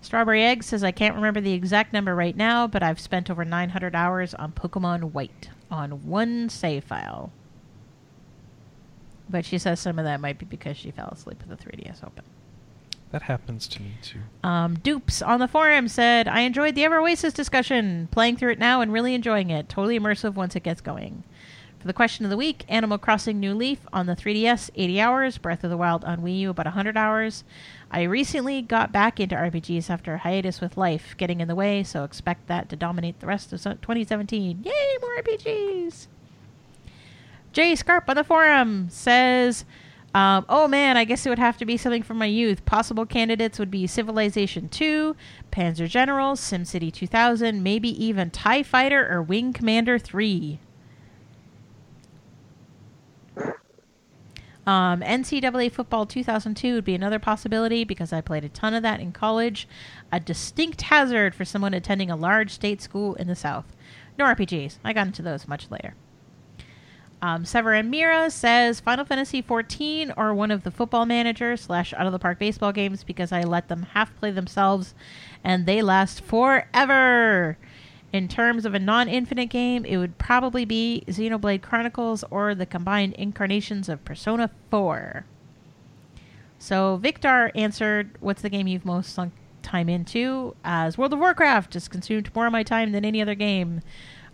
Strawberry 0.00 0.44
Egg 0.44 0.62
says, 0.62 0.84
I 0.84 0.92
can't 0.92 1.16
remember 1.16 1.40
the 1.40 1.52
exact 1.52 1.92
number 1.92 2.14
right 2.14 2.36
now, 2.36 2.66
but 2.66 2.82
I've 2.82 3.00
spent 3.00 3.30
over 3.30 3.44
900 3.44 3.94
hours 3.94 4.32
on 4.34 4.52
Pokemon 4.52 5.12
White 5.12 5.48
on 5.70 6.06
one 6.06 6.48
save 6.48 6.84
file. 6.84 7.32
But 9.28 9.44
she 9.44 9.58
says 9.58 9.80
some 9.80 9.98
of 9.98 10.04
that 10.04 10.20
might 10.20 10.38
be 10.38 10.46
because 10.46 10.76
she 10.76 10.90
fell 10.90 11.08
asleep 11.08 11.42
with 11.46 11.58
the 11.58 11.62
3DS 11.62 12.04
open. 12.04 12.24
That 13.10 13.22
happens 13.22 13.66
to 13.68 13.82
me 13.82 13.92
too. 14.02 14.20
Um, 14.42 14.74
Dupes 14.74 15.22
on 15.22 15.40
the 15.40 15.48
forum 15.48 15.88
said, 15.88 16.28
I 16.28 16.40
enjoyed 16.40 16.74
the 16.74 16.84
Ever 16.84 16.98
Oasis 16.98 17.32
discussion, 17.32 18.08
playing 18.10 18.36
through 18.36 18.52
it 18.52 18.58
now 18.58 18.80
and 18.82 18.92
really 18.92 19.14
enjoying 19.14 19.50
it. 19.50 19.68
Totally 19.68 19.98
immersive 19.98 20.34
once 20.34 20.54
it 20.54 20.62
gets 20.62 20.80
going. 20.82 21.24
For 21.78 21.86
the 21.86 21.92
question 21.92 22.26
of 22.26 22.30
the 22.30 22.36
week, 22.36 22.64
Animal 22.68 22.98
Crossing 22.98 23.38
New 23.38 23.54
Leaf 23.54 23.86
on 23.92 24.06
the 24.06 24.16
3DS, 24.16 24.70
80 24.74 25.00
hours. 25.00 25.38
Breath 25.38 25.62
of 25.62 25.70
the 25.70 25.76
Wild 25.76 26.04
on 26.04 26.20
Wii 26.20 26.40
U, 26.40 26.50
about 26.50 26.66
100 26.66 26.96
hours. 26.96 27.44
I 27.90 28.02
recently 28.02 28.62
got 28.62 28.92
back 28.92 29.20
into 29.20 29.36
RPGs 29.36 29.88
after 29.88 30.14
a 30.14 30.18
hiatus 30.18 30.60
with 30.60 30.76
life 30.76 31.14
getting 31.16 31.40
in 31.40 31.48
the 31.48 31.54
way, 31.54 31.84
so 31.84 32.02
expect 32.02 32.48
that 32.48 32.68
to 32.68 32.76
dominate 32.76 33.20
the 33.20 33.26
rest 33.26 33.52
of 33.52 33.62
2017. 33.62 34.64
Yay, 34.64 34.98
more 35.00 35.22
RPGs! 35.22 36.08
Jay 37.52 37.74
Scarp 37.74 38.08
on 38.08 38.16
the 38.16 38.24
forum 38.24 38.88
says, 38.90 39.64
um, 40.18 40.44
"Oh 40.48 40.66
man, 40.66 40.96
I 40.96 41.04
guess 41.04 41.24
it 41.24 41.28
would 41.28 41.38
have 41.38 41.58
to 41.58 41.64
be 41.64 41.76
something 41.76 42.02
from 42.02 42.18
my 42.18 42.26
youth. 42.26 42.64
Possible 42.64 43.06
candidates 43.06 43.58
would 43.58 43.70
be 43.70 43.86
Civilization 43.86 44.68
2, 44.68 45.14
Panzer 45.52 45.88
General, 45.88 46.34
SimCity 46.34 46.92
2000, 46.92 47.62
maybe 47.62 47.88
even 48.04 48.30
Tie 48.30 48.64
Fighter 48.64 49.08
or 49.08 49.22
Wing 49.22 49.52
Commander 49.52 49.98
3." 49.98 50.58
Um, 54.66 55.00
NCAA 55.00 55.70
football 55.70 56.04
2002 56.04 56.74
would 56.74 56.84
be 56.84 56.94
another 56.94 57.18
possibility 57.18 57.84
because 57.84 58.12
I 58.12 58.20
played 58.20 58.44
a 58.44 58.50
ton 58.50 58.74
of 58.74 58.82
that 58.82 59.00
in 59.00 59.12
college. 59.12 59.66
A 60.12 60.20
distinct 60.20 60.82
hazard 60.82 61.34
for 61.34 61.46
someone 61.46 61.72
attending 61.72 62.10
a 62.10 62.16
large 62.16 62.50
state 62.50 62.82
school 62.82 63.14
in 63.14 63.28
the 63.28 63.36
South. 63.36 63.64
No 64.18 64.26
RPGs. 64.26 64.78
I 64.84 64.92
got 64.92 65.06
into 65.06 65.22
those 65.22 65.48
much 65.48 65.70
later. 65.70 65.94
Um, 67.20 67.44
Severin 67.44 67.90
Mira 67.90 68.30
says 68.30 68.78
Final 68.78 69.04
Fantasy 69.04 69.42
14 69.42 70.12
or 70.16 70.32
one 70.32 70.50
of 70.50 70.62
the 70.62 70.70
football 70.70 71.04
manager 71.04 71.56
slash 71.56 71.92
out 71.94 72.06
of 72.06 72.12
the 72.12 72.18
park 72.18 72.38
baseball 72.38 72.72
games 72.72 73.02
because 73.02 73.32
I 73.32 73.42
let 73.42 73.68
them 73.68 73.82
half 73.94 74.14
play 74.16 74.30
themselves 74.30 74.94
and 75.42 75.66
they 75.66 75.82
last 75.82 76.20
forever. 76.20 77.58
In 78.12 78.28
terms 78.28 78.64
of 78.64 78.72
a 78.74 78.78
non 78.78 79.08
infinite 79.08 79.50
game, 79.50 79.84
it 79.84 79.98
would 79.98 80.16
probably 80.16 80.64
be 80.64 81.04
Xenoblade 81.08 81.60
Chronicles 81.60 82.24
or 82.30 82.54
the 82.54 82.64
combined 82.66 83.14
incarnations 83.14 83.88
of 83.88 84.04
Persona 84.04 84.50
4. 84.70 85.26
So 86.58 86.96
Victor 86.96 87.50
answered, 87.54 88.16
What's 88.20 88.42
the 88.42 88.48
game 88.48 88.66
you've 88.66 88.86
most 88.86 89.12
sunk 89.12 89.32
time 89.62 89.88
into? 89.88 90.54
As 90.64 90.96
World 90.96 91.12
of 91.12 91.18
Warcraft 91.18 91.74
has 91.74 91.86
consumed 91.88 92.34
more 92.34 92.46
of 92.46 92.52
my 92.52 92.62
time 92.62 92.92
than 92.92 93.04
any 93.04 93.20
other 93.20 93.34
game. 93.34 93.82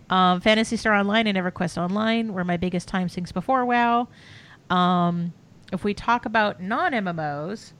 Um, 0.09 0.39
Phantasy 0.41 0.77
Star 0.77 0.93
Online 0.93 1.27
and 1.27 1.37
EverQuest 1.37 1.77
Online 1.81 2.33
were 2.33 2.43
my 2.43 2.57
biggest 2.57 2.87
time 2.87 3.09
sinks 3.09 3.31
before 3.31 3.65
WoW. 3.65 4.07
Um, 4.69 5.33
if 5.73 5.83
we 5.83 5.93
talk 5.93 6.25
about 6.25 6.61
non 6.61 6.91
MMOs, 6.93 7.73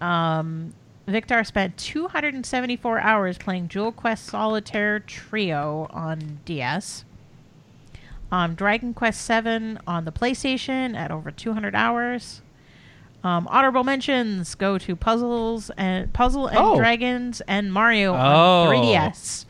um, 0.00 0.74
Victor 1.06 1.42
spent 1.44 1.76
274 1.76 2.98
hours 3.00 3.38
playing 3.38 3.68
Jewel 3.68 3.92
Quest 3.92 4.26
Solitaire 4.26 5.00
Trio 5.00 5.86
on 5.90 6.40
DS. 6.44 7.04
Um, 8.32 8.54
Dragon 8.54 8.94
Quest 8.94 9.26
VII 9.26 9.76
on 9.86 10.04
the 10.04 10.12
PlayStation 10.12 10.96
at 10.96 11.10
over 11.10 11.30
200 11.32 11.74
hours. 11.74 12.42
Um, 13.24 13.46
honorable 13.48 13.84
mentions 13.84 14.54
go 14.54 14.78
to 14.78 14.96
Puzzles 14.96 15.70
and 15.76 16.12
Puzzle 16.12 16.46
and 16.46 16.58
Oh. 16.58 16.76
Dragons 16.76 17.42
and 17.42 17.72
Mario 17.72 18.12
Oh. 18.14 18.16
on 18.16 18.68
3DS, 18.68 19.44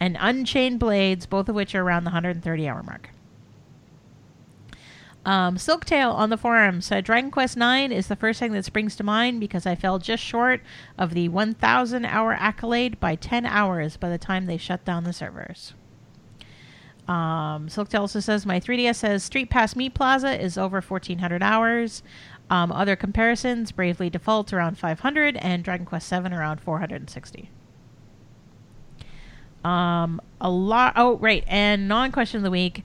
and 0.00 0.16
Unchained 0.20 0.78
Blades, 0.78 1.26
both 1.26 1.48
of 1.48 1.54
which 1.54 1.74
are 1.74 1.82
around 1.82 2.04
the 2.04 2.10
130 2.10 2.68
hour 2.68 2.82
mark. 2.82 3.10
Um, 5.24 5.56
Silktail 5.56 6.14
on 6.14 6.30
the 6.30 6.38
forum 6.38 6.80
said 6.80 7.04
Dragon 7.04 7.30
Quest 7.30 7.56
IX 7.58 7.92
is 7.92 8.06
the 8.06 8.16
first 8.16 8.40
thing 8.40 8.52
that 8.52 8.64
springs 8.64 8.96
to 8.96 9.04
mind 9.04 9.40
because 9.40 9.66
I 9.66 9.74
fell 9.74 9.98
just 9.98 10.22
short 10.22 10.62
of 10.96 11.12
the 11.12 11.28
1,000 11.28 12.04
hour 12.06 12.32
accolade 12.32 12.98
by 12.98 13.14
10 13.14 13.44
hours 13.44 13.96
by 13.98 14.08
the 14.08 14.16
time 14.16 14.46
they 14.46 14.56
shut 14.56 14.84
down 14.86 15.04
the 15.04 15.12
servers. 15.12 15.74
Um, 17.06 17.68
Silktail 17.68 18.00
also 18.00 18.20
says 18.20 18.46
my 18.46 18.60
3DS 18.60 18.96
says 18.96 19.22
Street 19.24 19.50
Pass 19.50 19.74
Mii 19.74 19.92
Plaza 19.92 20.40
is 20.40 20.56
over 20.56 20.80
1,400 20.80 21.42
hours. 21.42 22.02
Um, 22.50 22.72
other 22.72 22.96
comparisons 22.96 23.72
Bravely 23.72 24.08
Default 24.08 24.52
around 24.52 24.78
500 24.78 25.36
and 25.38 25.62
Dragon 25.62 25.84
Quest 25.84 26.08
VII 26.08 26.32
around 26.32 26.60
460. 26.60 27.50
Um, 29.64 30.20
a 30.40 30.48
lot. 30.50 30.94
Oh, 30.96 31.16
right. 31.18 31.44
And 31.48 31.88
non 31.88 32.12
question 32.12 32.38
of 32.38 32.44
the 32.44 32.50
week. 32.50 32.84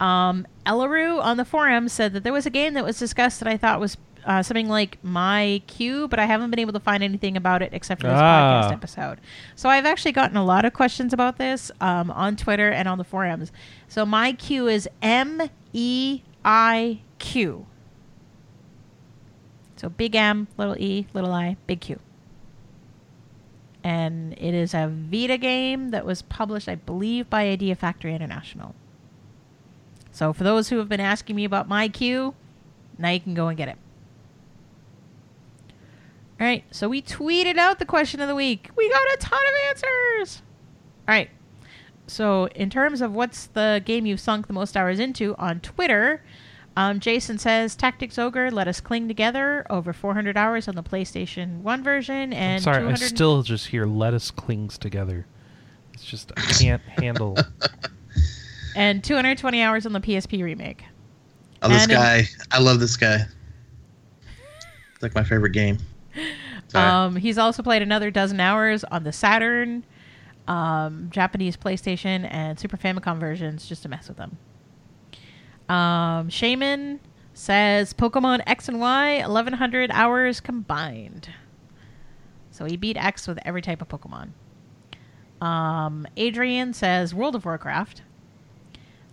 Um, 0.00 0.46
Elaru 0.66 1.22
on 1.22 1.36
the 1.36 1.44
forum 1.44 1.88
said 1.88 2.12
that 2.14 2.24
there 2.24 2.32
was 2.32 2.46
a 2.46 2.50
game 2.50 2.74
that 2.74 2.84
was 2.84 2.98
discussed 2.98 3.40
that 3.40 3.48
I 3.48 3.56
thought 3.56 3.78
was 3.80 3.96
uh, 4.26 4.42
something 4.42 4.68
like 4.68 4.98
My 5.04 5.62
Q, 5.66 6.08
but 6.08 6.18
I 6.18 6.24
haven't 6.24 6.50
been 6.50 6.58
able 6.58 6.72
to 6.72 6.80
find 6.80 7.02
anything 7.02 7.36
about 7.36 7.60
it 7.62 7.70
except 7.72 8.00
for 8.00 8.06
this 8.08 8.16
Ah. 8.18 8.62
podcast 8.64 8.72
episode. 8.72 9.20
So 9.54 9.68
I've 9.68 9.84
actually 9.84 10.12
gotten 10.12 10.36
a 10.36 10.44
lot 10.44 10.64
of 10.64 10.72
questions 10.72 11.12
about 11.12 11.36
this 11.36 11.70
um, 11.80 12.10
on 12.10 12.34
Twitter 12.36 12.70
and 12.70 12.88
on 12.88 12.96
the 12.98 13.04
forums. 13.04 13.52
So 13.86 14.04
MeiQ 14.06 14.72
is 14.72 14.88
M 15.02 15.42
E 15.74 16.22
I 16.44 17.00
Q. 17.18 17.66
So 19.76 19.90
big 19.90 20.14
M, 20.16 20.48
little 20.56 20.76
E, 20.78 21.06
little 21.12 21.32
I, 21.32 21.56
big 21.66 21.80
Q. 21.82 22.00
And 23.84 24.32
it 24.32 24.54
is 24.54 24.72
a 24.72 24.90
Vita 24.90 25.36
game 25.36 25.90
that 25.90 26.06
was 26.06 26.22
published, 26.22 26.68
I 26.68 26.74
believe, 26.74 27.28
by 27.28 27.48
Idea 27.48 27.76
Factory 27.76 28.14
International. 28.14 28.74
So 30.10 30.32
for 30.32 30.42
those 30.42 30.70
who 30.70 30.78
have 30.78 30.88
been 30.88 31.00
asking 31.00 31.36
me 31.36 31.44
about 31.44 31.68
my 31.68 31.88
queue, 31.88 32.34
now 32.98 33.10
you 33.10 33.20
can 33.20 33.34
go 33.34 33.48
and 33.48 33.56
get 33.58 33.68
it. 33.68 33.76
All 36.40 36.46
right, 36.46 36.64
so 36.70 36.88
we 36.88 37.02
tweeted 37.02 37.58
out 37.58 37.78
the 37.78 37.84
question 37.84 38.20
of 38.20 38.28
the 38.28 38.34
week. 38.34 38.70
We 38.74 38.88
got 38.88 39.02
a 39.12 39.16
ton 39.18 39.38
of 39.38 39.68
answers. 39.68 40.42
All 41.06 41.14
right. 41.14 41.30
So 42.06 42.46
in 42.54 42.70
terms 42.70 43.00
of 43.00 43.12
what's 43.12 43.46
the 43.46 43.82
game 43.84 44.06
you've 44.06 44.20
sunk 44.20 44.46
the 44.46 44.52
most 44.52 44.76
hours 44.76 44.98
into 44.98 45.34
on 45.36 45.60
Twitter, 45.60 46.22
um, 46.76 47.00
Jason 47.00 47.38
says 47.38 47.76
Tactics 47.76 48.18
Ogre 48.18 48.50
Let 48.50 48.66
Us 48.68 48.80
Cling 48.80 49.08
Together 49.08 49.64
over 49.70 49.92
400 49.92 50.36
hours 50.36 50.66
on 50.68 50.74
the 50.74 50.82
PlayStation 50.82 51.60
1 51.60 51.82
version 51.84 52.32
and 52.32 52.54
I'm 52.56 52.60
sorry, 52.60 52.86
I 52.92 52.94
still 52.94 53.42
just 53.42 53.68
hear 53.68 53.86
lettuce 53.86 54.30
clings 54.30 54.76
together. 54.78 55.26
It's 55.92 56.04
just 56.04 56.32
I 56.36 56.40
can't 56.40 56.82
handle. 56.98 57.36
and 58.74 59.02
220 59.04 59.62
hours 59.62 59.86
on 59.86 59.92
the 59.92 60.00
PSP 60.00 60.42
remake. 60.42 60.84
Oh, 61.62 61.68
this 61.68 61.82
And 61.82 61.92
in- 61.92 61.96
guy. 61.98 62.24
I 62.50 62.58
love 62.60 62.80
this 62.80 62.96
guy. 62.96 63.24
It's 64.94 65.02
like 65.02 65.14
my 65.14 65.24
favorite 65.24 65.52
game. 65.52 65.78
Um, 66.74 67.14
he's 67.16 67.38
also 67.38 67.62
played 67.62 67.82
another 67.82 68.10
dozen 68.10 68.40
hours 68.40 68.82
on 68.84 69.04
the 69.04 69.12
Saturn, 69.12 69.84
um, 70.48 71.08
Japanese 71.10 71.56
PlayStation, 71.56 72.26
and 72.30 72.58
Super 72.58 72.76
Famicom 72.76 73.18
versions 73.20 73.68
just 73.68 73.82
to 73.84 73.88
mess 73.88 74.08
with 74.08 74.16
them. 74.16 74.36
Um, 75.68 76.28
Shaman 76.28 77.00
says 77.32 77.92
Pokemon 77.92 78.42
X 78.46 78.68
and 78.68 78.80
Y, 78.80 79.18
1100 79.18 79.90
hours 79.92 80.40
combined. 80.40 81.30
So 82.50 82.64
he 82.64 82.76
beat 82.76 82.96
X 82.96 83.26
with 83.26 83.38
every 83.44 83.62
type 83.62 83.82
of 83.82 83.88
Pokemon. 83.88 84.30
Um, 85.44 86.06
Adrian 86.16 86.72
says 86.72 87.14
World 87.14 87.34
of 87.34 87.44
Warcraft. 87.44 88.02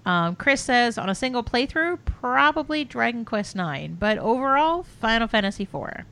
Um, 0.06 0.36
Chris 0.36 0.62
says 0.62 0.98
on 0.98 1.10
a 1.10 1.16
single 1.16 1.44
playthrough, 1.44 2.00
probably 2.06 2.84
Dragon 2.84 3.26
Quest 3.26 3.56
IX, 3.56 3.94
but 4.00 4.18
overall, 4.18 4.84
Final 4.84 5.28
Fantasy 5.28 5.64
IV. 5.64 6.06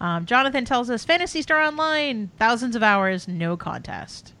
Um, 0.00 0.24
Jonathan 0.24 0.64
tells 0.64 0.88
us 0.88 1.04
Phantasy 1.04 1.42
Star 1.42 1.60
Online, 1.60 2.30
thousands 2.38 2.74
of 2.74 2.82
hours, 2.82 3.28
no 3.28 3.56
contest. 3.56 4.32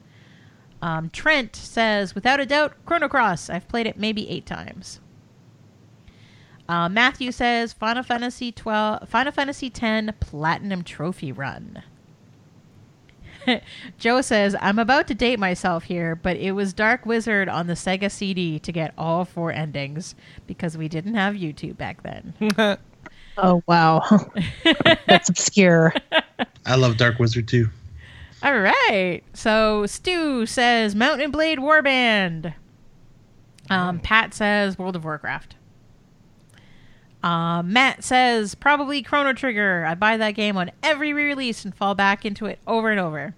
Um, 0.82 1.10
Trent 1.10 1.54
says, 1.56 2.14
without 2.14 2.40
a 2.40 2.46
doubt, 2.46 2.74
Chrono 2.86 3.08
Cross. 3.08 3.50
I've 3.50 3.68
played 3.68 3.86
it 3.86 3.98
maybe 3.98 4.28
eight 4.30 4.46
times. 4.46 5.00
Uh, 6.68 6.88
Matthew 6.88 7.32
says 7.32 7.72
Final 7.72 8.02
Fantasy 8.02 8.52
12, 8.52 9.08
Final 9.08 9.32
Fantasy 9.32 9.70
10 9.70 10.14
Platinum 10.20 10.84
Trophy 10.84 11.32
Run. 11.32 11.82
Joe 13.98 14.20
says, 14.20 14.54
I'm 14.60 14.78
about 14.78 15.08
to 15.08 15.14
date 15.14 15.38
myself 15.38 15.84
here, 15.84 16.14
but 16.14 16.36
it 16.36 16.52
was 16.52 16.72
Dark 16.72 17.04
Wizard 17.06 17.48
on 17.48 17.66
the 17.66 17.74
Sega 17.74 18.10
CD 18.10 18.58
to 18.60 18.70
get 18.70 18.94
all 18.96 19.24
four 19.24 19.50
endings 19.50 20.14
because 20.46 20.78
we 20.78 20.88
didn't 20.88 21.14
have 21.14 21.34
YouTube 21.34 21.76
back 21.76 22.02
then. 22.02 22.78
Oh 23.42 23.62
wow, 23.66 24.02
that's 25.06 25.30
obscure. 25.30 25.94
I 26.66 26.74
love 26.74 26.98
Dark 26.98 27.18
Wizard 27.18 27.48
too. 27.48 27.70
All 28.42 28.58
right. 28.58 29.22
So 29.34 29.86
Stu 29.86 30.46
says 30.46 30.94
Mount 30.94 31.32
& 31.32 31.32
Blade 31.32 31.58
Warband. 31.58 32.54
Um, 33.68 34.00
Pat 34.00 34.34
says 34.34 34.78
World 34.78 34.96
of 34.96 35.04
Warcraft. 35.04 35.56
Uh, 37.22 37.62
Matt 37.62 38.02
says 38.02 38.54
probably 38.54 39.02
Chrono 39.02 39.32
Trigger. 39.34 39.84
I 39.86 39.94
buy 39.94 40.16
that 40.16 40.32
game 40.32 40.56
on 40.56 40.70
every 40.82 41.12
re-release 41.12 41.64
and 41.64 41.74
fall 41.74 41.94
back 41.94 42.24
into 42.24 42.46
it 42.46 42.58
over 42.66 42.90
and 42.90 42.98
over. 42.98 43.34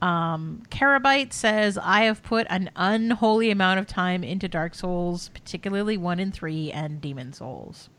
Um, 0.00 0.62
Carabyte 0.70 1.32
says 1.32 1.76
I 1.76 2.04
have 2.04 2.22
put 2.22 2.46
an 2.48 2.70
unholy 2.76 3.50
amount 3.50 3.80
of 3.80 3.86
time 3.86 4.24
into 4.24 4.48
Dark 4.48 4.74
Souls, 4.74 5.28
particularly 5.30 5.96
one 5.96 6.18
and 6.18 6.32
three, 6.32 6.70
and 6.72 7.00
Demon's 7.00 7.38
Souls. 7.38 7.90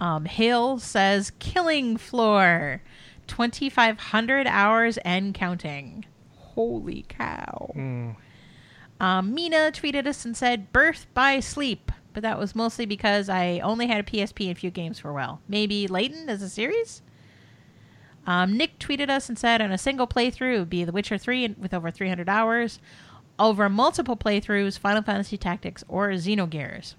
Um, 0.00 0.24
Hill 0.24 0.78
says 0.78 1.32
Killing 1.38 1.96
Floor, 1.96 2.82
twenty 3.30 3.70
five 3.70 3.98
hundred 3.98 4.46
hours 4.48 4.98
and 4.98 5.32
counting. 5.32 6.04
Holy 6.36 7.06
cow! 7.08 7.72
Mm. 7.76 8.16
Um, 9.00 9.32
Mina 9.32 9.72
tweeted 9.72 10.06
us 10.06 10.24
and 10.26 10.36
said, 10.36 10.72
Birth 10.72 11.06
by 11.14 11.40
Sleep. 11.40 11.90
But 12.12 12.22
that 12.24 12.38
was 12.38 12.56
mostly 12.56 12.86
because 12.86 13.28
I 13.28 13.60
only 13.60 13.86
had 13.86 14.00
a 14.00 14.02
PSP 14.02 14.48
and 14.48 14.58
few 14.58 14.70
games 14.70 14.98
for 14.98 15.10
a 15.10 15.14
while. 15.14 15.40
Maybe 15.48 15.86
Layton 15.86 16.28
as 16.28 16.42
a 16.42 16.48
series? 16.48 17.02
Um, 18.26 18.56
Nick 18.56 18.78
tweeted 18.78 19.08
us 19.08 19.28
and 19.28 19.38
said, 19.38 19.62
on 19.62 19.70
a 19.70 19.78
single 19.78 20.06
playthrough, 20.06 20.56
it 20.56 20.58
would 20.58 20.70
be 20.70 20.84
The 20.84 20.92
Witcher 20.92 21.16
3 21.16 21.54
with 21.56 21.72
over 21.72 21.90
300 21.90 22.28
hours. 22.28 22.80
Over 23.38 23.68
multiple 23.68 24.16
playthroughs, 24.16 24.78
Final 24.78 25.02
Fantasy 25.02 25.38
Tactics 25.38 25.84
or 25.88 26.10
Xenogears. 26.10 26.94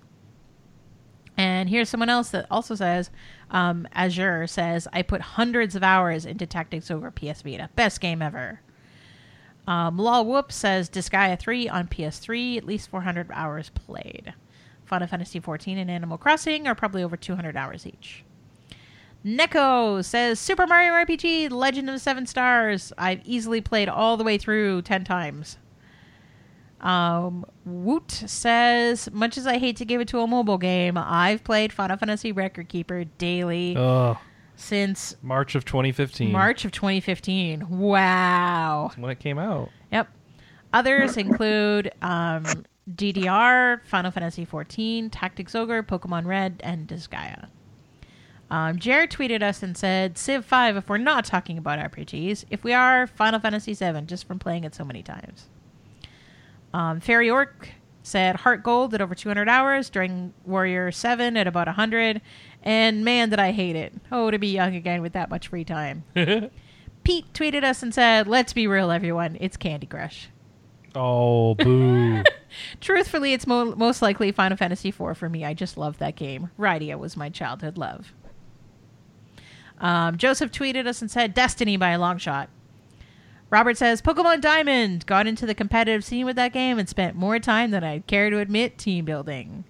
And 1.38 1.70
here's 1.70 1.90
someone 1.90 2.10
else 2.10 2.30
that 2.30 2.48
also 2.50 2.74
says, 2.74 3.12
um, 3.52 3.88
Azure 3.94 4.48
says, 4.48 4.88
I 4.92 5.02
put 5.02 5.22
hundreds 5.22 5.76
of 5.76 5.84
hours 5.84 6.26
into 6.26 6.46
Tactics 6.46 6.90
over 6.90 7.12
PS 7.12 7.42
Vita. 7.42 7.70
Best 7.76 8.02
game 8.02 8.22
ever. 8.22 8.62
Um, 9.68 9.98
Law 9.98 10.24
Whoop 10.24 10.52
says 10.52 10.90
Disgaea 10.90 11.38
3 11.38 11.70
on 11.70 11.88
PS3, 11.88 12.58
at 12.58 12.66
least 12.66 12.90
400 12.90 13.30
hours 13.32 13.70
played. 13.70 14.34
Final 14.86 15.08
Fantasy 15.08 15.40
14 15.40 15.78
and 15.78 15.92
Animal 15.92 16.18
Crossing 16.18 16.68
are 16.68 16.76
probably 16.76 17.04
over 17.04 17.16
200 17.16 17.56
hours 17.56 17.86
each. 17.86 18.24
Neko 19.24 20.04
says 20.04 20.40
Super 20.40 20.66
Mario 20.66 20.94
RPG 20.94 21.52
Legend 21.52 21.90
of 21.90 21.94
the 21.94 22.00
Seven 22.00 22.26
Stars. 22.26 22.92
I've 22.98 23.22
easily 23.24 23.62
played 23.62 23.88
all 23.88 24.18
the 24.18 24.24
way 24.24 24.38
through 24.38 24.82
10 24.82 25.04
times. 25.04 25.58
Um, 26.82 27.46
Woot 27.64 28.12
says, 28.12 29.10
much 29.12 29.38
as 29.38 29.46
I 29.46 29.58
hate 29.60 29.78
to 29.78 29.86
give 29.86 30.02
it 30.02 30.08
to 30.10 30.20
a 30.20 30.28
mobile 30.28 30.58
game, 30.58 30.98
I've 30.98 31.44
played 31.44 31.72
Final 31.72 31.98
Fantasy 31.98 32.32
Record 32.32 32.70
Keeper 32.70 33.04
daily 33.04 33.76
since 34.56 35.16
March 35.22 35.56
of 35.56 35.64
2015. 35.66 36.32
March 36.32 36.66
of 36.66 36.72
2015. 36.72 37.68
Wow. 37.70 38.92
when 38.96 39.12
it 39.12 39.20
came 39.20 39.38
out. 39.38 39.70
Yep. 39.92 40.10
Others 40.74 41.18
include 41.18 41.92
um, 42.02 42.46
DDR, 42.90 43.84
Final 43.86 44.12
Fantasy 44.12 44.46
XIV, 44.46 45.10
Tactics 45.12 45.54
Ogre, 45.56 45.84
Pokemon 45.84 46.26
Red, 46.26 46.62
and 46.64 46.88
Disgaea. 46.88 47.50
Um, 48.50 48.80
Jared 48.80 49.12
tweeted 49.12 49.42
us 49.42 49.64
and 49.64 49.78
said, 49.78 50.18
Civ 50.18 50.46
5 50.46 50.78
if 50.78 50.90
we're 50.90 50.98
not 50.98 51.26
talking 51.26 51.58
about 51.58 51.80
RPGs. 51.80 52.46
If 52.50 52.64
we 52.64 52.74
are, 52.74 53.08
Final 53.08 53.40
Fantasy 53.40 53.74
7, 53.74 54.08
just 54.08 54.28
from 54.28 54.40
playing 54.40 54.64
it 54.66 54.76
so 54.76 54.84
many 54.84 55.04
times. 55.04 55.48
Um, 56.74 57.00
Fairy 57.00 57.30
Orc 57.30 57.70
said 58.04 58.38
Heart 58.38 58.64
Gold 58.64 58.94
at 58.94 59.02
over 59.02 59.14
200 59.14 59.48
hours, 59.48 59.90
Dragon 59.90 60.34
Warrior 60.46 60.92
7 60.92 61.38
at 61.38 61.48
about 61.48 61.68
100, 61.68 62.22
and 62.64 63.06
man, 63.06 63.30
did 63.30 63.40
I 63.40 63.52
hate 63.52 63.76
it. 63.76 63.94
Oh, 64.12 64.32
to 64.32 64.40
be 64.40 64.48
young 64.48 64.76
again 64.76 65.02
with 65.02 65.14
that 65.14 65.30
much 65.30 65.50
free 65.50 65.66
time. 65.66 66.04
Pete 67.04 67.34
tweeted 67.34 67.64
us 67.64 67.82
and 67.84 67.94
said, 67.94 68.28
Let's 68.28 68.54
be 68.54 68.68
real, 68.68 68.92
everyone. 68.92 69.38
It's 69.40 69.58
Candy 69.58 69.88
Crush. 69.88 70.30
Oh, 70.94 71.56
boo. 71.56 72.24
Truthfully, 72.82 73.34
it's 73.34 73.48
mo- 73.48 73.76
most 73.76 74.02
likely 74.02 74.32
Final 74.32 74.58
Fantasy 74.58 74.90
IV 74.90 75.18
for 75.18 75.30
me. 75.30 75.46
I 75.46 75.54
just 75.54 75.78
love 75.78 75.98
that 76.00 76.16
game. 76.16 76.52
Rydia 76.60 76.98
was 77.00 77.16
my 77.16 77.30
childhood 77.30 77.78
love. 77.78 78.14
Um, 79.80 80.18
Joseph 80.18 80.52
tweeted 80.52 80.86
us 80.86 81.02
and 81.02 81.10
said, 81.10 81.34
Destiny 81.34 81.78
by 81.78 81.92
a 81.92 82.00
long 82.00 82.18
shot. 82.18 82.50
Robert 83.52 83.78
says, 83.78 84.02
Pokemon 84.02 84.40
Diamond 84.40 85.06
got 85.06 85.28
into 85.28 85.46
the 85.46 85.54
competitive 85.54 86.06
scene 86.06 86.26
with 86.26 86.38
that 86.38 86.54
game 86.54 86.80
and 86.80 86.88
spent 86.88 87.18
more 87.18 87.38
time 87.38 87.72
than 87.72 87.84
I'd 87.84 88.08
care 88.08 88.30
to 88.30 88.40
admit 88.40 88.78
team 88.78 89.04
building. 89.04 89.66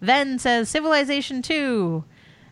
Then 0.00 0.40
says, 0.40 0.68
Civilization 0.68 1.40
2. 1.40 2.04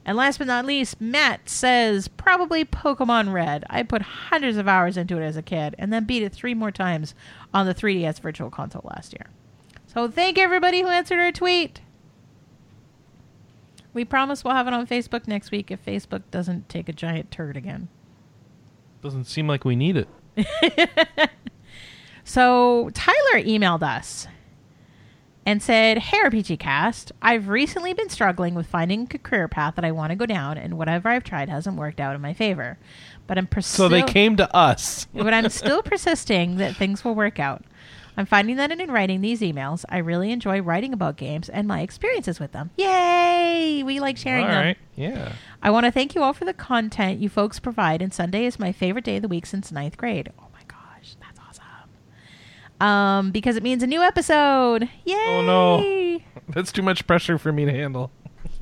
And 0.04 0.16
last 0.16 0.38
but 0.38 0.46
not 0.46 0.64
least, 0.64 1.00
Matt 1.00 1.48
says, 1.48 2.06
probably 2.06 2.64
Pokemon 2.64 3.32
Red. 3.32 3.64
I 3.68 3.82
put 3.82 4.00
hundreds 4.00 4.56
of 4.56 4.68
hours 4.68 4.96
into 4.96 5.18
it 5.18 5.24
as 5.24 5.36
a 5.36 5.42
kid 5.42 5.74
and 5.76 5.92
then 5.92 6.04
beat 6.04 6.22
it 6.22 6.32
three 6.32 6.54
more 6.54 6.70
times 6.70 7.14
on 7.52 7.66
the 7.66 7.74
3DS 7.74 8.20
Virtual 8.20 8.48
Console 8.48 8.88
last 8.94 9.12
year. 9.12 9.26
So 9.88 10.08
thank 10.08 10.38
everybody 10.38 10.82
who 10.82 10.86
answered 10.86 11.18
our 11.18 11.32
tweet. 11.32 11.80
We 13.92 14.04
promise 14.04 14.44
we'll 14.44 14.54
have 14.54 14.68
it 14.68 14.72
on 14.72 14.86
Facebook 14.86 15.26
next 15.26 15.50
week 15.50 15.72
if 15.72 15.84
Facebook 15.84 16.22
doesn't 16.30 16.68
take 16.68 16.88
a 16.88 16.92
giant 16.92 17.32
turd 17.32 17.56
again. 17.56 17.88
Doesn't 19.02 19.24
seem 19.24 19.48
like 19.48 19.64
we 19.64 19.74
need 19.74 19.96
it. 19.96 20.06
So 22.30 22.90
Tyler 22.94 23.42
emailed 23.42 23.82
us 23.82 24.28
and 25.44 25.60
said, 25.60 25.98
Hey, 25.98 26.18
RPG 26.18 26.60
Cast, 26.60 27.10
I've 27.20 27.48
recently 27.48 27.92
been 27.92 28.08
struggling 28.08 28.54
with 28.54 28.68
finding 28.68 29.08
a 29.10 29.18
career 29.18 29.48
path 29.48 29.74
that 29.74 29.84
I 29.84 29.90
want 29.90 30.10
to 30.10 30.16
go 30.16 30.26
down, 30.26 30.56
and 30.56 30.78
whatever 30.78 31.08
I've 31.08 31.24
tried 31.24 31.48
hasn't 31.48 31.76
worked 31.76 31.98
out 31.98 32.14
in 32.14 32.20
my 32.20 32.32
favor. 32.32 32.78
But 33.26 33.36
I'm 33.36 33.48
pers- 33.48 33.66
So 33.66 33.88
they 33.88 34.02
came 34.02 34.36
to 34.36 34.54
us. 34.54 35.08
but 35.14 35.34
I'm 35.34 35.48
still 35.48 35.82
persisting 35.82 36.58
that 36.58 36.76
things 36.76 37.04
will 37.04 37.16
work 37.16 37.40
out. 37.40 37.64
I'm 38.16 38.26
finding 38.26 38.54
that 38.56 38.70
in 38.70 38.90
writing 38.92 39.22
these 39.22 39.40
emails, 39.40 39.84
I 39.88 39.98
really 39.98 40.30
enjoy 40.30 40.60
writing 40.60 40.92
about 40.92 41.16
games 41.16 41.48
and 41.48 41.66
my 41.66 41.80
experiences 41.80 42.38
with 42.38 42.52
them. 42.52 42.70
Yay! 42.76 43.82
We 43.84 43.98
like 43.98 44.16
sharing 44.16 44.44
All 44.44 44.50
them. 44.50 44.64
right. 44.66 44.78
Yeah. 44.94 45.32
I 45.62 45.70
want 45.70 45.84
to 45.86 45.92
thank 45.92 46.14
you 46.14 46.22
all 46.22 46.32
for 46.32 46.44
the 46.44 46.54
content 46.54 47.20
you 47.20 47.28
folks 47.28 47.60
provide, 47.60 48.00
and 48.02 48.12
Sunday 48.12 48.46
is 48.46 48.58
my 48.58 48.72
favorite 48.72 49.04
day 49.04 49.16
of 49.16 49.22
the 49.22 49.28
week 49.28 49.46
since 49.46 49.70
ninth 49.70 49.96
grade. 49.96 50.32
Oh 50.38 50.46
my 50.52 50.62
gosh, 50.66 51.16
that's 51.20 51.38
awesome. 51.38 52.86
Um, 52.86 53.30
because 53.30 53.56
it 53.56 53.62
means 53.62 53.82
a 53.82 53.86
new 53.86 54.00
episode. 54.00 54.88
Yay! 55.04 55.14
Oh, 55.28 55.42
no. 55.42 56.20
That's 56.48 56.72
too 56.72 56.82
much 56.82 57.06
pressure 57.06 57.38
for 57.38 57.52
me 57.52 57.64
to 57.64 57.70
handle. 57.70 58.10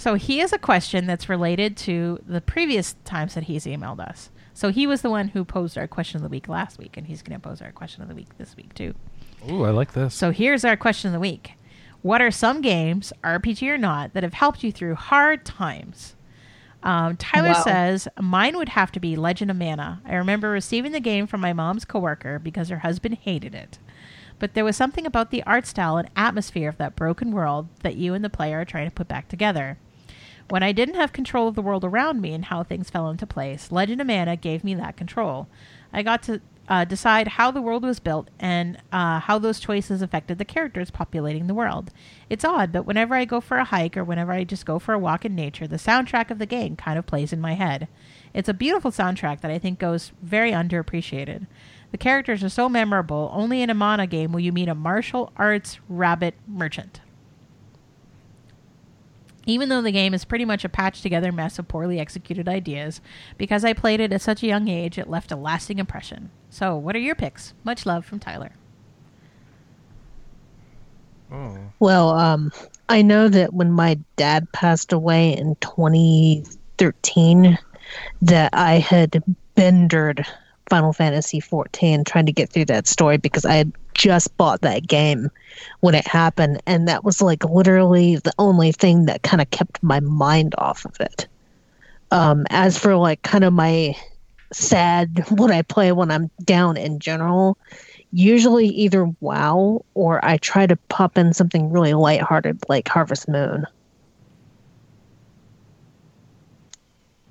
So 0.00 0.14
he 0.14 0.38
has 0.38 0.50
a 0.54 0.58
question 0.58 1.06
that's 1.06 1.28
related 1.28 1.76
to 1.78 2.20
the 2.26 2.40
previous 2.40 2.94
times 3.04 3.34
that 3.34 3.44
he's 3.44 3.66
emailed 3.66 4.00
us. 4.00 4.30
So 4.54 4.70
he 4.70 4.86
was 4.86 5.02
the 5.02 5.10
one 5.10 5.28
who 5.28 5.44
posed 5.44 5.76
our 5.76 5.86
question 5.86 6.16
of 6.16 6.22
the 6.22 6.30
week 6.30 6.48
last 6.48 6.78
week, 6.78 6.96
and 6.96 7.06
he's 7.06 7.20
going 7.20 7.38
to 7.38 7.48
pose 7.48 7.60
our 7.60 7.70
question 7.70 8.00
of 8.00 8.08
the 8.08 8.14
week 8.14 8.38
this 8.38 8.56
week 8.56 8.72
too. 8.72 8.94
Ooh, 9.50 9.64
I 9.64 9.70
like 9.72 9.92
this. 9.92 10.14
So 10.14 10.30
here's 10.30 10.64
our 10.64 10.74
question 10.74 11.08
of 11.08 11.12
the 11.12 11.20
week. 11.20 11.52
What 12.02 12.22
are 12.22 12.30
some 12.30 12.60
games, 12.60 13.12
RPG 13.22 13.68
or 13.68 13.78
not, 13.78 14.14
that 14.14 14.22
have 14.22 14.34
helped 14.34 14.64
you 14.64 14.72
through 14.72 14.94
hard 14.94 15.44
times? 15.44 16.14
Um, 16.82 17.16
Tyler 17.18 17.48
Wow. 17.48 17.62
says, 17.64 18.08
Mine 18.18 18.56
would 18.56 18.70
have 18.70 18.90
to 18.92 19.00
be 19.00 19.16
Legend 19.16 19.50
of 19.50 19.56
Mana. 19.58 20.00
I 20.06 20.14
remember 20.14 20.48
receiving 20.50 20.92
the 20.92 21.00
game 21.00 21.26
from 21.26 21.42
my 21.42 21.52
mom's 21.52 21.84
coworker 21.84 22.38
because 22.38 22.70
her 22.70 22.78
husband 22.78 23.18
hated 23.20 23.54
it. 23.54 23.78
But 24.38 24.54
there 24.54 24.64
was 24.64 24.76
something 24.76 25.04
about 25.04 25.30
the 25.30 25.42
art 25.42 25.66
style 25.66 25.98
and 25.98 26.08
atmosphere 26.16 26.70
of 26.70 26.78
that 26.78 26.96
broken 26.96 27.32
world 27.32 27.68
that 27.82 27.96
you 27.96 28.14
and 28.14 28.24
the 28.24 28.30
player 28.30 28.60
are 28.60 28.64
trying 28.64 28.88
to 28.88 28.94
put 28.94 29.08
back 29.08 29.28
together. 29.28 29.76
When 30.48 30.62
I 30.62 30.72
didn't 30.72 30.94
have 30.94 31.12
control 31.12 31.48
of 31.48 31.54
the 31.54 31.62
world 31.62 31.84
around 31.84 32.22
me 32.22 32.32
and 32.32 32.46
how 32.46 32.62
things 32.62 32.88
fell 32.88 33.10
into 33.10 33.26
place, 33.26 33.70
Legend 33.70 34.00
of 34.00 34.06
Mana 34.06 34.36
gave 34.36 34.64
me 34.64 34.74
that 34.74 34.96
control. 34.96 35.48
I 35.92 36.02
got 36.02 36.22
to 36.24 36.40
uh, 36.70 36.84
decide 36.84 37.26
how 37.26 37.50
the 37.50 37.60
world 37.60 37.82
was 37.82 37.98
built 37.98 38.28
and 38.38 38.78
uh, 38.92 39.18
how 39.18 39.40
those 39.40 39.58
choices 39.58 40.00
affected 40.00 40.38
the 40.38 40.44
characters 40.44 40.88
populating 40.90 41.48
the 41.48 41.54
world. 41.54 41.90
It's 42.30 42.44
odd, 42.44 42.70
but 42.70 42.86
whenever 42.86 43.16
I 43.16 43.24
go 43.24 43.40
for 43.40 43.56
a 43.58 43.64
hike 43.64 43.96
or 43.96 44.04
whenever 44.04 44.30
I 44.30 44.44
just 44.44 44.64
go 44.64 44.78
for 44.78 44.94
a 44.94 44.98
walk 44.98 45.24
in 45.24 45.34
nature, 45.34 45.66
the 45.66 45.76
soundtrack 45.76 46.30
of 46.30 46.38
the 46.38 46.46
game 46.46 46.76
kind 46.76 46.96
of 46.96 47.06
plays 47.06 47.32
in 47.32 47.40
my 47.40 47.54
head. 47.54 47.88
It's 48.32 48.48
a 48.48 48.54
beautiful 48.54 48.92
soundtrack 48.92 49.40
that 49.40 49.50
I 49.50 49.58
think 49.58 49.80
goes 49.80 50.12
very 50.22 50.52
underappreciated. 50.52 51.48
The 51.90 51.98
characters 51.98 52.44
are 52.44 52.48
so 52.48 52.68
memorable, 52.68 53.32
only 53.34 53.62
in 53.62 53.70
a 53.70 53.74
Mana 53.74 54.06
game 54.06 54.30
will 54.30 54.38
you 54.38 54.52
meet 54.52 54.68
a 54.68 54.74
martial 54.76 55.32
arts 55.36 55.80
rabbit 55.88 56.34
merchant. 56.46 57.00
Even 59.46 59.68
though 59.68 59.82
the 59.82 59.90
game 59.90 60.12
is 60.12 60.24
pretty 60.24 60.44
much 60.44 60.64
a 60.64 60.68
patched 60.68 61.02
together 61.02 61.32
mess 61.32 61.58
of 61.58 61.66
poorly 61.66 61.98
executed 61.98 62.48
ideas, 62.48 63.00
because 63.38 63.64
I 63.64 63.72
played 63.72 64.00
it 64.00 64.12
at 64.12 64.20
such 64.20 64.42
a 64.42 64.46
young 64.46 64.68
age, 64.68 64.98
it 64.98 65.08
left 65.08 65.32
a 65.32 65.36
lasting 65.36 65.78
impression. 65.78 66.30
So, 66.50 66.76
what 66.76 66.94
are 66.94 67.00
your 67.00 67.14
picks? 67.14 67.54
Much 67.64 67.86
love 67.86 68.04
from 68.04 68.18
Tyler. 68.18 68.52
Oh. 71.32 71.56
Well, 71.78 72.10
um, 72.10 72.52
I 72.88 73.02
know 73.02 73.28
that 73.28 73.54
when 73.54 73.70
my 73.70 73.98
dad 74.16 74.50
passed 74.52 74.92
away 74.92 75.36
in 75.36 75.54
2013, 75.56 77.58
that 78.22 78.50
I 78.52 78.78
had 78.78 79.22
bendered 79.54 80.26
Final 80.70 80.92
Fantasy 80.92 81.40
14 81.40 82.04
trying 82.04 82.26
to 82.26 82.32
get 82.32 82.50
through 82.50 82.66
that 82.66 82.86
story 82.86 83.18
because 83.18 83.44
I 83.44 83.54
had 83.54 83.72
just 83.94 84.34
bought 84.38 84.62
that 84.62 84.86
game 84.86 85.28
when 85.80 85.94
it 85.94 86.06
happened, 86.06 86.62
and 86.66 86.88
that 86.88 87.04
was 87.04 87.20
like 87.20 87.44
literally 87.44 88.16
the 88.16 88.32
only 88.38 88.72
thing 88.72 89.04
that 89.06 89.22
kind 89.22 89.42
of 89.42 89.50
kept 89.50 89.82
my 89.82 90.00
mind 90.00 90.54
off 90.56 90.86
of 90.86 90.98
it. 91.00 91.26
Um, 92.12 92.46
as 92.50 92.78
for 92.78 92.96
like 92.96 93.22
kind 93.22 93.44
of 93.44 93.52
my 93.52 93.94
sad 94.52 95.24
what 95.28 95.50
I 95.50 95.62
play 95.62 95.92
when 95.92 96.10
I'm 96.10 96.30
down 96.44 96.76
in 96.76 96.98
general, 96.98 97.58
usually 98.12 98.68
either 98.68 99.04
WoW 99.20 99.84
or 99.94 100.24
I 100.24 100.38
try 100.38 100.66
to 100.66 100.76
pop 100.88 101.18
in 101.18 101.34
something 101.34 101.70
really 101.70 101.94
lighthearted 101.94 102.58
like 102.68 102.88
Harvest 102.88 103.28
Moon. 103.28 103.66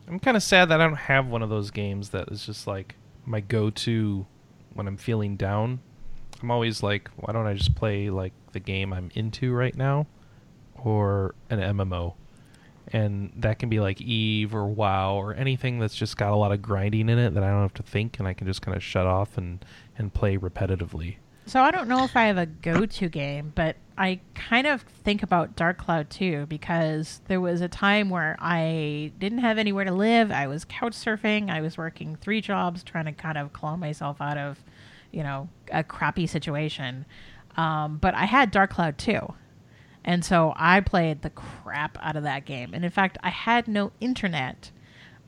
I'm 0.08 0.20
kind 0.20 0.36
of 0.36 0.42
sad 0.42 0.70
that 0.70 0.82
I 0.82 0.86
don't 0.86 0.96
have 0.96 1.28
one 1.28 1.44
of 1.44 1.50
those 1.50 1.70
games 1.70 2.10
that 2.10 2.30
is 2.30 2.46
just 2.46 2.66
like 2.66 2.96
my 3.30 3.40
go-to 3.40 4.26
when 4.74 4.88
I'm 4.88 4.98
feeling 4.98 5.38
down. 5.38 5.80
I'm 6.42 6.52
always 6.52 6.82
like, 6.82 7.10
why 7.18 7.32
don't 7.32 7.46
I 7.46 7.54
just 7.54 7.76
play 7.76 8.10
like 8.10 8.34
the 8.54 8.60
game 8.60 8.92
I'm 8.92 9.12
into 9.14 9.54
right 9.54 9.76
now, 9.76 10.08
or 10.76 11.36
an 11.50 11.60
MMO, 11.60 12.16
and 12.88 13.32
that 13.38 13.60
can 13.60 13.70
be 13.70 13.80
like 13.80 14.02
Eve 14.02 14.56
or 14.56 14.66
WoW 14.66 15.16
or 15.16 15.34
anything 15.34 15.80
that's 15.80 15.96
just 15.96 16.18
got 16.18 16.32
a 16.32 16.36
lot 16.36 16.52
of 16.52 16.62
grinding 16.62 17.10
in 17.10 17.20
it 17.20 17.34
that 17.34 17.44
I 17.44 17.50
don't 17.50 17.62
have 17.62 17.74
to 17.76 17.84
think 17.84 18.20
and 18.20 18.28
I 18.28 18.34
can 18.34 18.48
just 18.48 18.62
kind 18.62 18.76
of 18.76 18.84
shut 18.84 19.06
off 19.06 19.38
and 19.38 19.64
and 19.98 20.14
play 20.14 20.38
repetitively. 20.38 21.18
So 21.46 21.62
I 21.62 21.72
don't 21.72 21.88
know 21.88 22.04
if 22.04 22.16
I 22.16 22.26
have 22.26 22.38
a 22.38 22.46
go-to 22.46 23.10
game, 23.10 23.52
but 23.56 23.76
I 24.00 24.22
kind 24.34 24.66
of 24.66 24.82
think 24.82 25.24
about 25.24 25.58
Dark 25.58 25.78
Cloud 25.78 26.10
2 26.10 26.46
because 26.46 27.20
there 27.28 27.42
was 27.42 27.60
a 27.60 27.68
time 27.68 28.10
where 28.10 28.38
I 28.40 29.12
didn't 29.20 29.40
have 29.40 29.58
anywhere 29.58 29.84
to 29.84 29.92
live. 29.92 30.32
I 30.32 30.48
was 30.48 30.64
couch 30.64 30.94
surfing. 30.94 31.50
I 31.50 31.60
was 31.60 31.78
working 31.78 32.16
three 32.16 32.40
jobs 32.40 32.82
trying 32.82 33.06
to 33.06 33.12
kind 33.12 33.38
of 33.38 33.52
claw 33.52 33.76
myself 33.76 34.22
out 34.22 34.38
of, 34.38 34.64
you 35.12 35.22
know, 35.22 35.50
a 35.70 35.84
crappy 35.84 36.28
situation. 36.28 37.06
Um, 37.58 37.98
but 37.98 38.16
I 38.16 38.24
had 38.24 38.52
Dark 38.52 38.72
Cloud 38.72 38.98
2. 38.98 39.34
And 40.06 40.24
so 40.24 40.54
I 40.56 40.80
played 40.80 41.22
the 41.22 41.30
crap 41.32 41.98
out 42.02 42.16
of 42.16 42.24
that 42.24 42.46
game. 42.46 42.74
And 42.74 42.86
in 42.86 42.92
fact, 42.92 43.18
I 43.22 43.30
had 43.30 43.68
no 43.68 43.92
internet 44.00 44.72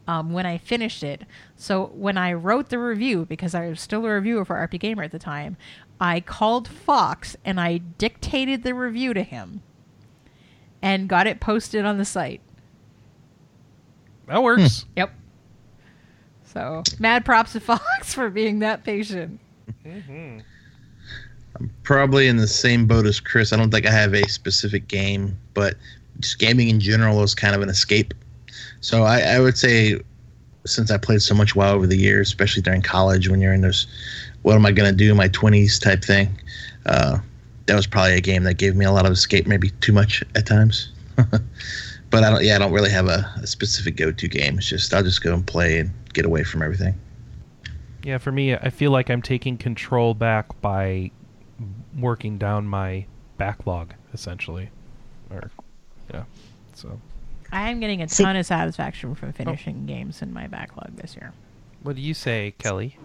um, 0.07 0.31
when 0.31 0.45
I 0.45 0.57
finished 0.57 1.03
it. 1.03 1.23
So 1.55 1.91
when 1.93 2.17
I 2.17 2.33
wrote 2.33 2.69
the 2.69 2.79
review, 2.79 3.25
because 3.25 3.53
I 3.53 3.67
was 3.67 3.81
still 3.81 4.05
a 4.05 4.09
reviewer 4.09 4.45
for 4.45 4.55
RP 4.55 4.79
Gamer 4.79 5.03
at 5.03 5.11
the 5.11 5.19
time, 5.19 5.57
I 6.01 6.19
called 6.19 6.67
Fox 6.67 7.37
and 7.45 7.61
I 7.61 7.77
dictated 7.77 8.63
the 8.63 8.73
review 8.73 9.13
to 9.13 9.21
him 9.21 9.61
and 10.81 11.07
got 11.07 11.27
it 11.27 11.39
posted 11.39 11.85
on 11.85 11.99
the 11.99 12.05
site. 12.05 12.41
That 14.25 14.41
works. 14.41 14.85
Yep. 14.97 15.13
So 16.43 16.81
mad 16.99 17.23
props 17.23 17.53
to 17.53 17.59
Fox 17.59 17.81
for 18.13 18.31
being 18.31 18.59
that 18.59 18.83
patient. 18.83 19.39
Mm-hmm. 19.85 20.39
I'm 21.59 21.73
probably 21.83 22.27
in 22.27 22.37
the 22.37 22.47
same 22.47 22.87
boat 22.87 23.05
as 23.05 23.19
Chris. 23.19 23.53
I 23.53 23.57
don't 23.57 23.69
think 23.69 23.85
I 23.85 23.91
have 23.91 24.15
a 24.15 24.27
specific 24.27 24.87
game, 24.87 25.37
but 25.53 25.75
just 26.19 26.39
gaming 26.39 26.69
in 26.69 26.79
general 26.79 27.21
is 27.21 27.35
kind 27.35 27.55
of 27.55 27.61
an 27.61 27.69
escape. 27.69 28.15
So 28.79 29.03
I, 29.03 29.19
I 29.19 29.39
would 29.39 29.57
say, 29.57 30.01
since 30.65 30.91
I 30.91 30.97
played 30.97 31.21
so 31.21 31.33
much 31.33 31.55
WoW 31.55 31.73
over 31.73 31.87
the 31.87 31.97
years, 31.97 32.27
especially 32.27 32.61
during 32.61 32.81
college 32.81 33.29
when 33.29 33.41
you're 33.41 33.53
in 33.53 33.61
those, 33.61 33.87
what 34.43 34.55
am 34.55 34.65
I 34.65 34.71
going 34.71 34.89
to 34.89 34.95
do 34.95 35.11
in 35.11 35.17
my 35.17 35.29
20s 35.29 35.81
type 35.81 36.03
thing, 36.03 36.39
uh, 36.85 37.19
that 37.65 37.75
was 37.75 37.87
probably 37.87 38.13
a 38.13 38.21
game 38.21 38.43
that 38.43 38.55
gave 38.55 38.75
me 38.75 38.85
a 38.85 38.91
lot 38.91 39.05
of 39.05 39.11
escape, 39.11 39.47
maybe 39.47 39.69
too 39.81 39.93
much 39.93 40.23
at 40.35 40.45
times. 40.45 40.91
but 41.15 42.23
I 42.23 42.29
don't, 42.29 42.43
yeah, 42.43 42.55
I 42.55 42.59
don't 42.59 42.71
really 42.71 42.91
have 42.91 43.07
a, 43.07 43.31
a 43.41 43.47
specific 43.47 43.95
go-to 43.95 44.27
game. 44.27 44.57
It's 44.57 44.67
just 44.67 44.93
I'll 44.93 45.03
just 45.03 45.23
go 45.23 45.33
and 45.33 45.45
play 45.45 45.79
and 45.79 45.91
get 46.13 46.25
away 46.25 46.43
from 46.43 46.61
everything. 46.61 46.99
Yeah, 48.03 48.17
for 48.17 48.31
me, 48.31 48.55
I 48.55 48.69
feel 48.69 48.91
like 48.91 49.09
I'm 49.09 49.21
taking 49.21 49.57
control 49.57 50.13
back 50.13 50.59
by 50.61 51.11
working 51.97 52.37
down 52.37 52.65
my 52.65 53.05
backlog, 53.37 53.93
essentially. 54.13 54.69
Or, 55.29 55.51
yeah. 56.11 56.23
So, 56.73 56.99
I 57.51 57.69
am 57.69 57.79
getting 57.79 58.01
a 58.01 58.07
See- 58.07 58.23
ton 58.23 58.35
of 58.35 58.45
satisfaction 58.45 59.15
from 59.15 59.33
finishing 59.33 59.85
games 59.85 60.21
in 60.21 60.33
my 60.33 60.47
backlog 60.47 60.95
this 60.95 61.15
year. 61.15 61.33
what 61.83 61.95
do 61.95 62.01
you 62.01 62.13
say, 62.13 62.53
Kelly? 62.57 62.97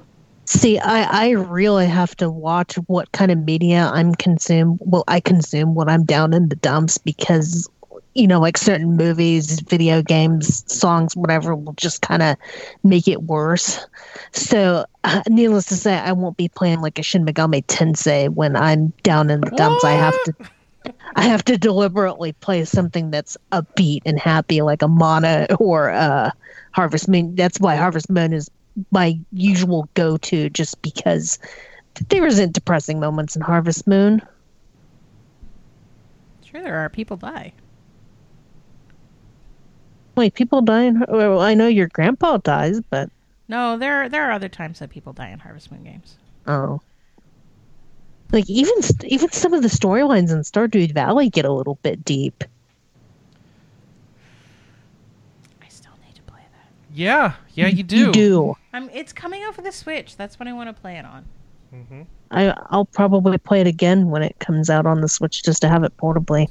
See, 0.44 0.78
I, 0.78 1.27
I 1.27 1.31
really 1.31 1.86
have 1.86 2.14
to 2.18 2.31
watch 2.31 2.77
what 2.86 3.10
kind 3.10 3.32
of 3.32 3.39
media 3.39 3.90
I'm 3.93 4.14
consume. 4.14 4.78
Well, 4.81 5.02
I 5.09 5.18
consume 5.18 5.74
when 5.74 5.89
I'm 5.89 6.05
down 6.05 6.32
in 6.32 6.48
the 6.51 6.55
dumps 6.55 6.98
because, 6.98 7.68
you 8.14 8.28
know, 8.28 8.39
like 8.39 8.56
certain 8.56 8.97
movies, 8.97 9.59
video 9.62 10.02
games, 10.02 10.62
songs, 10.73 11.16
whatever, 11.16 11.56
will 11.56 11.73
just 11.73 12.01
kind 12.01 12.23
of 12.23 12.36
make 12.85 13.09
it 13.09 13.24
worse. 13.24 13.85
So, 14.31 14.85
uh, 15.02 15.23
needless 15.28 15.64
to 15.66 15.74
say, 15.74 15.97
I 15.97 16.12
won't 16.12 16.36
be 16.36 16.48
playing 16.48 16.81
like 16.81 17.01
a 17.01 17.02
Shin 17.02 17.27
Megami 17.27 17.66
Tensei 17.66 18.28
when 18.28 18.55
I'm 18.55 18.93
down 19.02 19.31
in 19.31 19.40
the 19.40 19.51
dumps. 19.51 19.82
I 19.82 19.93
have 19.93 20.14
to. 20.27 20.35
I 21.17 21.23
have 21.23 21.45
to 21.47 21.57
deliberately 21.59 22.33
play 22.33 22.65
something 22.65 23.11
that's 23.11 23.37
upbeat 23.53 24.03
and 24.07 24.19
happy, 24.19 24.63
like 24.63 24.83
a 24.83 24.89
Mana 24.89 25.47
or 25.59 25.89
a 25.89 26.33
Harvest 26.73 27.09
Moon. 27.09 27.35
That's 27.35 27.59
why 27.61 27.77
Harvest 27.77 28.11
Moon 28.11 28.33
is 28.33 28.51
my 28.91 29.19
usual 29.33 29.89
go-to, 29.95 30.51
just 30.51 30.81
because 30.83 31.39
there 32.09 32.27
isn't 32.27 32.53
depressing 32.53 33.01
moments 33.01 33.35
in 33.37 33.43
Harvest 33.43 33.87
Moon. 33.87 34.21
Sure, 36.45 36.63
there 36.63 36.77
are 36.77 36.89
people 36.89 37.17
die. 37.17 37.53
Wait, 40.17 40.35
people 40.35 40.63
die. 40.63 40.85
In, 40.85 41.05
well, 41.09 41.41
I 41.41 41.55
know 41.55 41.67
your 41.69 41.89
grandpa 41.89 42.39
dies, 42.39 42.81
but 42.91 43.11
No, 43.49 43.77
there 43.77 44.09
there 44.09 44.25
are 44.25 44.33
other 44.33 44.49
times 44.49 44.79
that 44.79 44.91
people 44.91 45.13
die 45.13 45.29
in 45.31 45.39
Harvest 45.39 45.71
Moon 45.71 45.85
games. 45.85 46.17
oh, 46.47 46.81
like 48.32 48.48
even 48.48 48.74
even 49.05 49.31
some 49.32 49.55
of 49.55 49.62
the 49.62 49.69
storylines 49.69 50.31
in 50.31 50.39
Stardew 50.40 50.93
Valley 50.93 51.31
get 51.31 51.44
a 51.44 51.53
little 51.53 51.78
bit 51.82 52.05
deep. 52.05 52.44
I 55.62 55.69
still 55.69 55.93
need 56.05 56.15
to 56.16 56.23
play 56.23 56.43
that. 56.53 56.69
Yeah, 56.94 57.35
yeah, 57.55 57.69
you 57.69 57.82
do. 57.82 57.97
You 57.97 58.12
do. 58.12 58.57
Um, 58.73 58.90
it's 58.93 59.12
coming 59.12 59.43
out 59.43 59.55
for 59.55 59.62
the 59.62 59.73
Switch. 59.73 60.16
That's 60.16 60.39
what 60.39 60.48
I 60.48 60.53
want 60.53 60.74
to 60.74 60.81
play 60.81 60.97
it 60.97 61.05
on. 61.05 61.24
hmm 61.70 62.03
I 62.31 62.55
I'll 62.70 62.85
probably 62.86 63.39
play 63.39 63.61
it 63.61 63.66
again 63.69 64.11
when 64.11 64.23
it 64.23 64.36
comes 64.40 64.69
out 64.69 64.85
on 64.86 65.01
the 65.01 65.09
Switch 65.09 65.43
just 65.43 65.62
to 65.62 65.69
have 65.69 65.85
it 65.85 65.97
portably. 65.97 66.48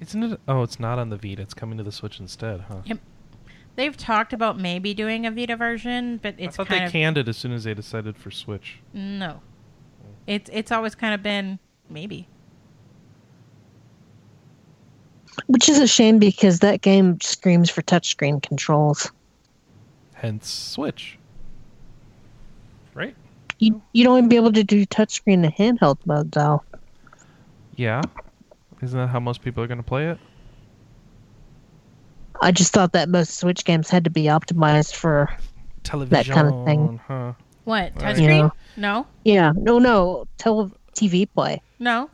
Isn't 0.00 0.22
it? 0.22 0.40
Oh, 0.46 0.62
it's 0.62 0.78
not 0.78 0.98
on 1.00 1.10
the 1.10 1.16
Vita. 1.16 1.42
It's 1.42 1.54
coming 1.54 1.76
to 1.78 1.84
the 1.84 1.90
Switch 1.90 2.20
instead, 2.20 2.60
huh? 2.68 2.82
Yep. 2.84 2.98
They've 3.78 3.96
talked 3.96 4.32
about 4.32 4.58
maybe 4.58 4.92
doing 4.92 5.24
a 5.24 5.30
Vita 5.30 5.54
version, 5.54 6.18
but 6.20 6.34
it's 6.36 6.56
I 6.56 6.64
thought 6.64 6.66
kind 6.66 6.80
they 6.80 6.86
of 6.86 6.90
canned 6.90 7.16
it 7.16 7.28
as 7.28 7.36
soon 7.36 7.52
as 7.52 7.62
they 7.62 7.74
decided 7.74 8.16
for 8.16 8.32
Switch. 8.32 8.80
no. 8.92 9.40
It's 10.26 10.50
it's 10.52 10.72
always 10.72 10.96
kind 10.96 11.14
of 11.14 11.22
been 11.22 11.60
maybe. 11.88 12.26
Which 15.46 15.68
is 15.68 15.78
a 15.78 15.86
shame 15.86 16.18
because 16.18 16.58
that 16.58 16.80
game 16.80 17.20
screams 17.20 17.70
for 17.70 17.82
touchscreen 17.82 18.42
controls. 18.42 19.12
Hence 20.14 20.50
Switch. 20.50 21.16
Right? 22.94 23.14
You 23.60 23.80
you 23.92 24.02
don't 24.02 24.18
even 24.18 24.28
be 24.28 24.34
able 24.34 24.52
to 24.54 24.64
do 24.64 24.86
touchscreen 24.86 25.44
in 25.44 25.52
handheld 25.52 25.98
mode 26.04 26.32
though. 26.32 26.64
Yeah. 27.76 28.02
Isn't 28.82 28.98
that 28.98 29.06
how 29.06 29.20
most 29.20 29.40
people 29.40 29.62
are 29.62 29.68
going 29.68 29.78
to 29.78 29.84
play 29.84 30.08
it? 30.08 30.18
I 32.40 32.52
just 32.52 32.72
thought 32.72 32.92
that 32.92 33.08
most 33.08 33.34
Switch 33.38 33.64
games 33.64 33.88
had 33.90 34.04
to 34.04 34.10
be 34.10 34.24
optimized 34.24 34.94
for 34.94 35.28
Television. 35.82 36.10
that 36.10 36.26
kind 36.34 36.48
of 36.54 36.64
thing. 36.64 37.00
Huh? 37.06 37.32
What 37.64 37.92
Right. 37.96 38.16
touchscreen? 38.16 38.38
Yeah. 38.38 38.50
No, 38.76 39.06
yeah 39.24 39.52
no 39.56 39.78
no 39.78 40.26
tele 40.38 40.70
TV 40.94 41.26
play. 41.32 41.60
no. 41.78 42.10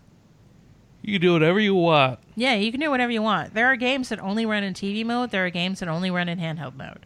You 1.06 1.12
can 1.18 1.20
do 1.20 1.32
whatever 1.34 1.60
you 1.60 1.74
want. 1.74 2.18
Yeah, 2.34 2.54
you 2.54 2.70
can 2.70 2.80
do 2.80 2.90
whatever 2.90 3.12
you 3.12 3.20
want. 3.20 3.52
There 3.52 3.66
are 3.66 3.76
games 3.76 4.08
that 4.08 4.18
only 4.20 4.46
run 4.46 4.62
in 4.64 4.72
TV 4.72 5.04
mode. 5.04 5.30
There 5.30 5.44
are 5.44 5.50
games 5.50 5.80
that 5.80 5.88
only 5.90 6.10
run 6.10 6.30
in 6.30 6.38
handheld 6.38 6.76
mode. 6.76 7.04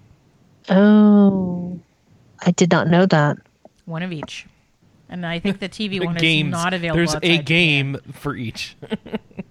Oh, 0.69 1.81
I 2.47 2.53
did 2.53 2.71
not 2.71 2.87
know 2.87 3.07
that. 3.07 3.39
One 3.87 4.05
of 4.05 4.13
each. 4.13 4.47
And 5.09 5.27
I 5.27 5.41
think 5.41 5.59
the 5.59 5.69
TV 5.69 5.99
The 5.99 6.07
one 6.07 6.15
games. 6.15 6.47
is 6.49 6.53
not 6.53 6.75
available. 6.75 6.97
There's 6.99 7.15
outside 7.17 7.25
a 7.29 7.37
Japan. 7.39 7.45
game 7.45 7.97
for 8.13 8.37
each. 8.37 8.77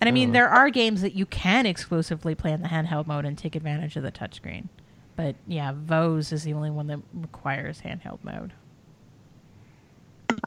And 0.00 0.08
I 0.08 0.12
mean, 0.12 0.30
Oh. 0.30 0.32
there 0.34 0.48
are 0.48 0.70
games 0.70 1.02
that 1.02 1.14
you 1.14 1.26
can 1.26 1.66
exclusively 1.66 2.34
play 2.34 2.52
in 2.52 2.62
the 2.62 2.68
handheld 2.68 3.06
mode 3.06 3.24
and 3.24 3.36
take 3.36 3.56
advantage 3.56 3.96
of 3.96 4.02
the 4.02 4.12
touchscreen. 4.12 4.68
But 5.16 5.34
yeah, 5.46 5.72
VOEZ 5.72 6.32
is 6.32 6.44
the 6.44 6.52
only 6.52 6.70
one 6.70 6.86
that 6.86 7.00
requires 7.12 7.80
handheld 7.82 8.18
mode. 8.22 8.52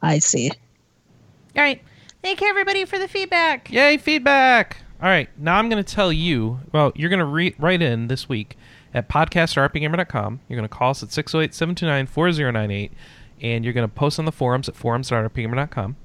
I 0.02 0.18
see. 0.18 0.50
All 0.50 1.62
right. 1.62 1.82
Thank 2.22 2.40
you, 2.40 2.48
everybody, 2.48 2.84
for 2.84 2.98
the 2.98 3.08
feedback. 3.08 3.70
Yay, 3.70 3.98
feedback! 3.98 4.78
All 5.02 5.08
right, 5.08 5.28
now 5.36 5.56
I'm 5.58 5.68
going 5.68 5.82
to 5.82 5.94
tell 5.94 6.12
you. 6.12 6.60
Well, 6.70 6.92
you're 6.94 7.10
going 7.10 7.18
to 7.18 7.24
re- 7.24 7.56
write 7.58 7.82
in 7.82 8.06
this 8.06 8.28
week 8.28 8.56
at 8.94 9.08
podcast.rpgamer.com. 9.08 10.40
You're 10.48 10.56
going 10.56 10.68
to 10.68 10.72
call 10.74 10.90
us 10.90 11.02
at 11.02 11.10
608 11.12 11.52
729 11.52 12.06
4098, 12.06 12.92
and 13.40 13.64
you're 13.64 13.74
going 13.74 13.88
to 13.88 13.92
post 13.92 14.20
on 14.20 14.24
the 14.24 14.30
forums 14.30 14.68
at 14.68 14.76
forums.rpgamer.com. 14.76 15.96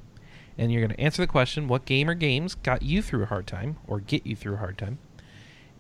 And 0.58 0.72
you're 0.72 0.82
going 0.82 0.96
to 0.96 1.00
answer 1.00 1.22
the 1.22 1.28
question 1.28 1.68
what 1.68 1.86
game 1.86 2.10
or 2.10 2.16
games 2.16 2.56
got 2.56 2.82
you 2.82 3.02
through 3.02 3.24
a 3.24 3.28
hard 3.28 3.48
time 3.48 3.78
or 3.88 4.00
get 4.00 4.26
you 4.26 4.36
through 4.36 4.56
a 4.56 4.58
hard 4.58 4.78
time? 4.78 5.00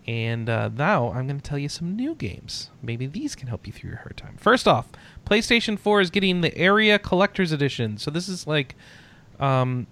And 0.05 0.49
uh, 0.49 0.69
now 0.69 1.11
I'm 1.11 1.27
going 1.27 1.39
to 1.39 1.43
tell 1.43 1.57
you 1.57 1.67
some 1.67 1.95
new 1.95 2.15
games. 2.15 2.69
Maybe 2.81 3.07
these 3.07 3.35
can 3.35 3.47
help 3.49 3.67
you 3.67 3.73
through 3.73 3.89
your 3.89 3.99
hard 3.99 4.15
time. 4.15 4.37
First 4.37 4.67
off, 4.67 4.87
PlayStation 5.25 5.77
4 5.77 6.01
is 6.01 6.09
getting 6.09 6.41
the 6.41 6.51
AeREA 6.51 7.01
Collector's 7.01 7.51
Edition. 7.51 7.97
So 7.97 8.11
this 8.11 8.29
is 8.29 8.47
like. 8.47 8.75
Um, 9.39 9.85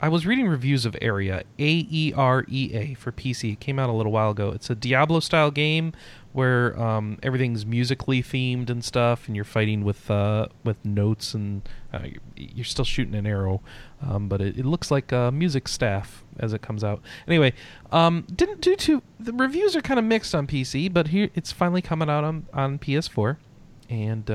I 0.00 0.08
was 0.08 0.24
reading 0.26 0.46
reviews 0.46 0.86
of 0.86 0.94
AeREA, 1.02 1.42
A 1.58 1.86
E 1.90 2.12
R 2.16 2.44
E 2.48 2.70
A 2.72 2.94
for 2.94 3.10
PC. 3.10 3.54
It 3.54 3.60
came 3.60 3.78
out 3.78 3.90
a 3.90 3.92
little 3.92 4.12
while 4.12 4.30
ago. 4.30 4.50
It's 4.50 4.70
a 4.70 4.74
Diablo 4.76 5.18
style 5.20 5.50
game 5.50 5.92
where 6.32 6.80
um, 6.80 7.18
everything's 7.22 7.66
musically 7.66 8.22
themed 8.22 8.70
and 8.70 8.84
stuff, 8.84 9.26
and 9.26 9.34
you're 9.34 9.44
fighting 9.44 9.82
with 9.82 10.08
uh, 10.08 10.46
with 10.62 10.84
notes 10.84 11.34
and 11.34 11.68
uh, 11.92 12.00
you're- 12.36 12.64
still 12.64 12.84
shooting 12.84 13.14
an 13.16 13.26
arrow, 13.26 13.60
um, 14.00 14.28
but 14.28 14.40
it, 14.40 14.58
it 14.58 14.64
looks 14.64 14.90
like 14.90 15.12
uh, 15.12 15.32
music 15.32 15.66
staff 15.66 16.22
as 16.38 16.52
it 16.52 16.62
comes 16.62 16.84
out. 16.84 17.00
Anyway, 17.26 17.52
um, 17.90 18.24
didn't 18.32 18.60
do 18.60 18.76
too. 18.76 19.02
The 19.18 19.32
reviews 19.32 19.74
are 19.74 19.80
kind 19.80 19.98
of 19.98 20.04
mixed 20.04 20.32
on 20.34 20.46
PC, 20.46 20.92
but 20.92 21.08
here 21.08 21.30
it's 21.34 21.50
finally 21.50 21.82
coming 21.82 22.08
out 22.08 22.22
on 22.22 22.46
on 22.52 22.78
PS4, 22.78 23.36
and. 23.90 24.30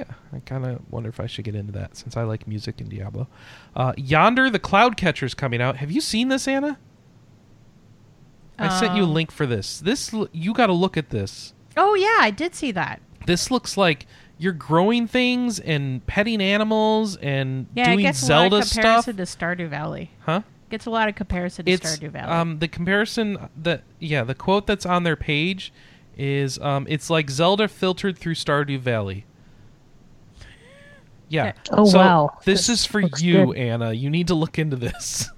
Uh, 0.00 0.04
yeah, 0.08 0.14
I 0.36 0.40
kind 0.40 0.64
of 0.66 0.80
wonder 0.90 1.08
if 1.08 1.20
I 1.20 1.26
should 1.26 1.44
get 1.44 1.54
into 1.54 1.72
that 1.72 1.96
since 1.96 2.16
I 2.16 2.22
like 2.22 2.46
music 2.46 2.80
in 2.80 2.88
Diablo. 2.88 3.28
Uh, 3.74 3.92
Yonder, 3.96 4.50
the 4.50 4.58
Cloud 4.58 4.96
Catcher's 4.96 5.34
coming 5.34 5.60
out. 5.60 5.76
Have 5.76 5.90
you 5.90 6.00
seen 6.00 6.28
this, 6.28 6.46
Anna? 6.48 6.78
I 8.58 8.80
sent 8.80 8.96
you 8.96 9.02
a 9.02 9.06
Um, 9.06 9.14
link 9.14 9.30
for 9.30 9.46
this. 9.46 9.78
This 9.80 10.12
you 10.32 10.52
got 10.52 10.66
to 10.66 10.72
look 10.72 10.96
at 10.96 11.10
this. 11.10 11.54
Oh, 11.76 11.94
yeah, 11.94 12.16
I 12.20 12.30
did 12.30 12.54
see 12.56 12.72
that. 12.72 13.00
This 13.26 13.50
looks 13.50 13.76
like 13.76 14.06
you're 14.36 14.52
growing 14.52 15.06
things 15.06 15.60
and 15.60 16.04
petting 16.06 16.40
animals 16.40 17.16
and 17.16 17.66
Yeah, 17.74 17.86
doing 17.86 18.00
it 18.00 18.02
gets 18.02 18.18
Zelda 18.18 18.56
a 18.56 18.58
lot 18.58 18.62
of 18.62 18.68
stuff. 18.68 19.04
to 19.04 19.12
Stardew 19.12 19.68
Valley. 19.68 20.10
Huh? 20.20 20.42
Gets 20.70 20.86
a 20.86 20.90
lot 20.90 21.08
of 21.08 21.14
comparison 21.14 21.64
to 21.66 21.70
It's 21.72 21.96
Stardew 21.98 22.10
Valley. 22.10 22.30
um 22.32 22.58
the 22.58 22.68
comparison 22.68 23.48
that 23.56 23.82
yeah 24.00 24.22
the 24.22 24.34
quote 24.34 24.66
that's 24.66 24.84
on 24.86 25.02
their 25.02 25.16
page 25.16 25.72
is 26.16 26.58
um 26.60 26.86
it's 26.90 27.08
like 27.10 27.30
Zelda 27.30 27.68
filtered 27.68 28.18
through 28.18 28.34
Stardew 28.34 28.78
Valley. 28.78 29.24
Yeah. 31.28 31.46
Yeah. 31.46 31.52
Oh, 31.72 31.84
So 31.86 31.98
wow. 31.98 32.38
This, 32.44 32.66
This 32.66 32.80
is 32.80 32.84
for 32.86 33.00
you, 33.00 33.46
good. 33.46 33.56
Anna. 33.56 33.92
You 33.92 34.10
need 34.10 34.28
to 34.28 34.34
look 34.34 34.58
into 34.58 34.76
this. 34.76 35.28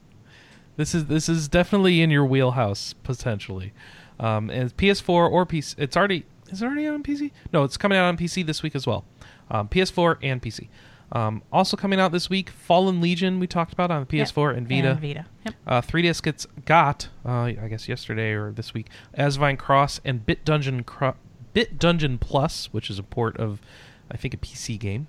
this 0.76 0.94
is 0.94 1.06
this 1.06 1.28
is 1.28 1.48
definitely 1.48 2.02
in 2.02 2.10
your 2.10 2.24
wheelhouse 2.24 2.94
potentially. 3.02 3.72
Um, 4.20 4.50
and 4.50 4.76
PS4 4.76 5.08
or 5.08 5.44
PC. 5.46 5.74
It's 5.78 5.96
already 5.96 6.24
is 6.50 6.62
it 6.62 6.66
already 6.66 6.86
on 6.86 7.02
PC? 7.02 7.32
No, 7.52 7.64
it's 7.64 7.76
coming 7.76 7.98
out 7.98 8.04
on 8.04 8.16
PC 8.16 8.46
this 8.46 8.62
week 8.62 8.76
as 8.76 8.86
well. 8.86 9.04
Um, 9.50 9.68
PS4 9.68 10.18
and 10.22 10.40
PC. 10.40 10.68
Um, 11.12 11.42
also 11.52 11.76
coming 11.76 12.00
out 12.00 12.12
this 12.12 12.28
week, 12.28 12.50
Fallen 12.50 13.00
Legion. 13.00 13.38
We 13.38 13.46
talked 13.46 13.72
about 13.72 13.90
on 13.90 14.06
PS4 14.06 14.56
and 14.56 14.68
Vita. 14.68 14.90
And 14.92 15.00
Vita. 15.00 15.26
Yep. 15.44 15.54
Uh, 15.66 15.80
3DS 15.80 16.22
gets 16.22 16.46
got, 16.64 17.08
uh, 17.24 17.42
I 17.42 17.68
guess 17.68 17.88
yesterday 17.88 18.32
or 18.32 18.50
this 18.50 18.74
week, 18.74 18.88
Asdivine 19.16 19.58
Cross 19.58 20.00
and 20.04 20.24
Bit 20.26 20.44
Dungeon 20.44 20.82
Cro- 20.82 21.14
Bit 21.52 21.78
Dungeon 21.78 22.18
Plus, 22.18 22.66
which 22.72 22.90
is 22.90 22.98
a 22.98 23.02
port 23.02 23.36
of, 23.36 23.60
I 24.10 24.16
think, 24.16 24.34
a 24.34 24.36
PC 24.36 24.78
game. 24.78 25.06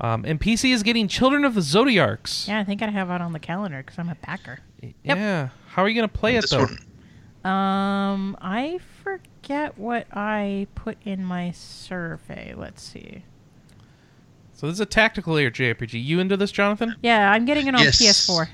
Um, 0.00 0.24
and 0.24 0.40
PC 0.40 0.72
is 0.72 0.82
getting 0.82 1.06
Children 1.08 1.44
of 1.44 1.54
the 1.54 1.60
Zodiarcs. 1.60 2.48
Yeah, 2.48 2.58
I 2.60 2.64
think 2.64 2.82
I 2.82 2.90
have 2.90 3.10
it 3.10 3.20
on 3.20 3.32
the 3.32 3.38
calendar 3.38 3.78
because 3.78 3.98
I'm 3.98 4.08
a 4.08 4.16
backer. 4.16 4.58
Yep. 4.82 4.94
Yeah. 5.04 5.48
How 5.68 5.82
are 5.82 5.88
you 5.88 5.94
going 5.94 6.08
to 6.08 6.14
play 6.14 6.36
it 6.36 6.46
though? 6.50 6.66
Um, 7.48 8.36
I 8.40 8.80
forget 9.02 9.76
what 9.78 10.06
I 10.12 10.66
put 10.74 10.96
in 11.04 11.24
my 11.24 11.50
survey. 11.52 12.54
Let's 12.56 12.82
see. 12.82 13.22
So 14.54 14.66
this 14.66 14.74
is 14.74 14.80
a 14.80 14.86
tactical 14.86 15.34
layer 15.34 15.50
JRPG. 15.50 16.02
You 16.02 16.20
into 16.20 16.36
this, 16.36 16.50
Jonathan? 16.52 16.94
Yeah, 17.02 17.30
I'm 17.30 17.44
getting 17.44 17.66
it 17.66 17.74
on 17.74 17.82
Yes. 17.82 18.00
PS4. 18.00 18.48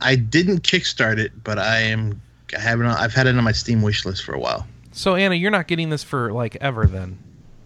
I 0.00 0.16
didn't 0.16 0.62
kickstart 0.62 1.18
it, 1.18 1.44
but 1.44 1.58
I 1.58 1.80
am. 1.80 2.20
I 2.56 2.60
have 2.60 2.80
it 2.80 2.86
on, 2.86 2.96
I've 2.96 3.12
had 3.12 3.26
it 3.26 3.36
on 3.36 3.44
my 3.44 3.52
Steam 3.52 3.82
wish 3.82 4.04
list 4.06 4.24
for 4.24 4.32
a 4.34 4.38
while. 4.38 4.66
So 4.92 5.14
Anna, 5.14 5.34
you're 5.34 5.50
not 5.50 5.68
getting 5.68 5.90
this 5.90 6.02
for 6.02 6.32
like 6.32 6.56
ever 6.60 6.86
then, 6.86 7.18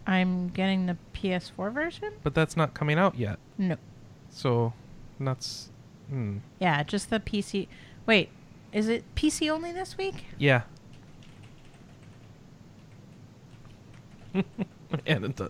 I'm 0.07 0.49
getting 0.49 0.87
the 0.87 0.97
PS4 1.15 1.73
version. 1.73 2.13
but 2.23 2.35
that's 2.35 2.57
not 2.57 2.75
coming 2.75 2.99
out 2.99 3.17
yet. 3.17 3.39
No. 3.59 3.77
So 4.31 4.73
that's 5.21 5.71
hmm. 6.09 6.39
Yeah, 6.59 6.83
just 6.83 7.11
the 7.11 7.21
PC. 7.21 7.69
Wait, 8.07 8.31
is 8.73 8.89
it 8.89 9.05
PC 9.15 9.51
only 9.51 9.73
this 9.73 9.97
week? 9.97 10.25
Yeah. 10.39 10.63
and 15.07 15.25
it, 15.25 15.41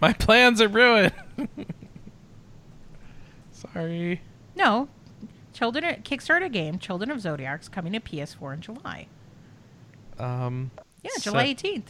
my 0.00 0.12
plans 0.14 0.60
are 0.60 0.68
ruined. 0.68 1.12
Sorry. 3.52 4.22
No. 4.56 4.88
Children 5.52 6.02
Kickstarter 6.02 6.50
game 6.50 6.78
Children 6.78 7.10
of 7.10 7.18
Zodiarcs 7.18 7.70
coming 7.70 7.92
to 7.92 8.00
PS4 8.00 8.54
in 8.54 8.60
July. 8.62 9.06
Um. 10.18 10.70
Yeah, 11.02 11.10
July 11.20 11.54
18th. 11.54 11.84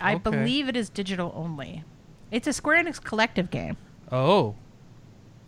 I 0.00 0.14
Okay. 0.14 0.22
believe 0.30 0.68
it 0.68 0.76
is 0.76 0.88
digital 0.88 1.32
only. 1.34 1.84
It's 2.30 2.46
a 2.46 2.52
Square 2.52 2.84
Enix 2.84 3.02
collective 3.02 3.50
game. 3.50 3.76
Oh, 4.12 4.54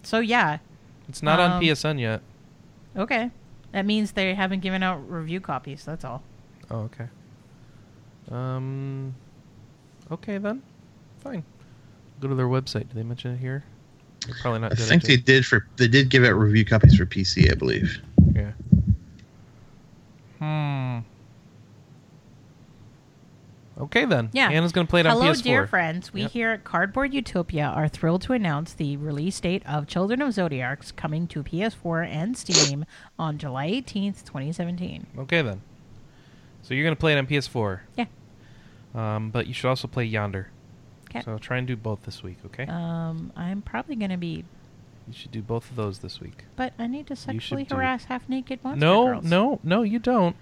So 0.03 0.21
yeah, 0.21 0.59
it's 1.09 1.23
not 1.23 1.39
on 1.41 1.53
Um, 1.53 1.61
PSN 1.63 1.99
yet. 2.01 2.23
okay. 2.97 3.31
That 3.73 3.87
means 3.87 4.13
they 4.13 4.35
haven't 4.35 4.61
given 4.61 4.83
out 4.83 5.09
review 5.11 5.41
copies. 5.41 5.85
That's 5.85 6.05
all. 6.05 6.23
Oh, 6.71 6.81
okay. 6.81 7.07
Um. 8.31 9.15
Okay 10.11 10.39
then. 10.39 10.63
Fine. 11.21 11.45
Go 12.21 12.29
to 12.29 12.35
their 12.35 12.47
website. 12.49 12.89
Did 12.89 12.95
they 12.95 13.03
mention 13.03 13.33
it 13.33 13.39
here? 13.39 13.65
They're 14.27 14.35
probably 14.43 14.61
not. 14.61 14.73
I 14.73 14.75
think 14.75 15.03
they 15.05 15.17
did 15.17 15.47
for. 15.47 15.67
They 15.77 15.87
did 15.89 16.09
give 16.11 16.25
out 16.25 16.33
review 16.33 16.65
copies 16.65 16.97
for 16.97 17.07
PC, 17.07 17.51
I 17.51 17.55
believe. 17.55 18.01
Yeah. 18.35 18.53
Hmm. 20.39 20.99
Okay 23.81 24.05
then. 24.05 24.31
Yeah. 24.33 24.49
Anna's 24.51 24.73
gonna 24.73 24.87
play 24.87 25.01
it 25.01 25.07
on 25.07 25.17
PS4. 25.17 25.43
dear 25.43 25.67
friends. 25.67 26.13
We 26.13 26.23
Yep. 26.23 26.31
here 26.31 26.51
at 26.51 26.65
Cardboard 26.65 27.15
Utopia 27.15 27.65
are 27.67 27.89
thrilled 27.89 28.23
to 28.23 28.33
announce 28.33 28.73
the 28.73 28.97
release 28.97 29.41
date 29.41 29.63
of 29.67 29.87
Children 29.87 30.23
of 30.23 30.31
Zodiarcs 30.31 30.95
coming 30.95 31.27
to 31.29 31.43
PS4 31.43 32.05
and 32.05 32.37
Steam 32.37 32.85
on 33.19 33.39
July 33.39 33.69
18th, 33.69 34.25
2017. 34.25 35.07
Okay 35.19 35.43
then. 35.43 35.63
So 36.63 36.75
you're 36.75 36.85
gonna 36.85 36.97
play 36.97 37.13
it 37.15 37.19
on 37.19 37.27
PS4. 37.27 37.81
Yeah. 37.97 38.07
Um, 38.95 39.31
but 39.31 39.47
you 39.47 39.55
should 39.55 39.69
also 39.69 39.89
play 39.89 40.05
Yonder. 40.05 40.49
Okay. 41.09 41.23
So 41.23 41.39
try 41.39 41.59
and 41.59 41.67
do 41.67 41.77
both 41.77 42.03
this 42.05 42.23
week, 42.23 42.39
okay? 42.47 42.67
Um, 42.67 43.33
I'm 43.37 43.63
probably 43.63 43.97
going 43.97 44.11
to 44.13 44.17
be, 44.17 44.45
you 45.09 45.13
should 45.13 45.33
do 45.33 45.43
both 45.43 45.69
of 45.71 45.75
those 45.77 45.99
this 46.01 46.21
week. 46.21 46.45
but 46.55 46.73
I 46.79 46.87
need 46.87 47.09
to 47.09 47.17
sexually 47.17 47.65
harass 47.65 48.05
half 48.05 48.29
naked 48.29 48.63
monster 48.63 48.87
no, 48.87 49.05
girls. 49.07 49.25
no, 49.25 49.59
no, 49.65 49.83
you 49.83 49.99
don't. 49.99 50.37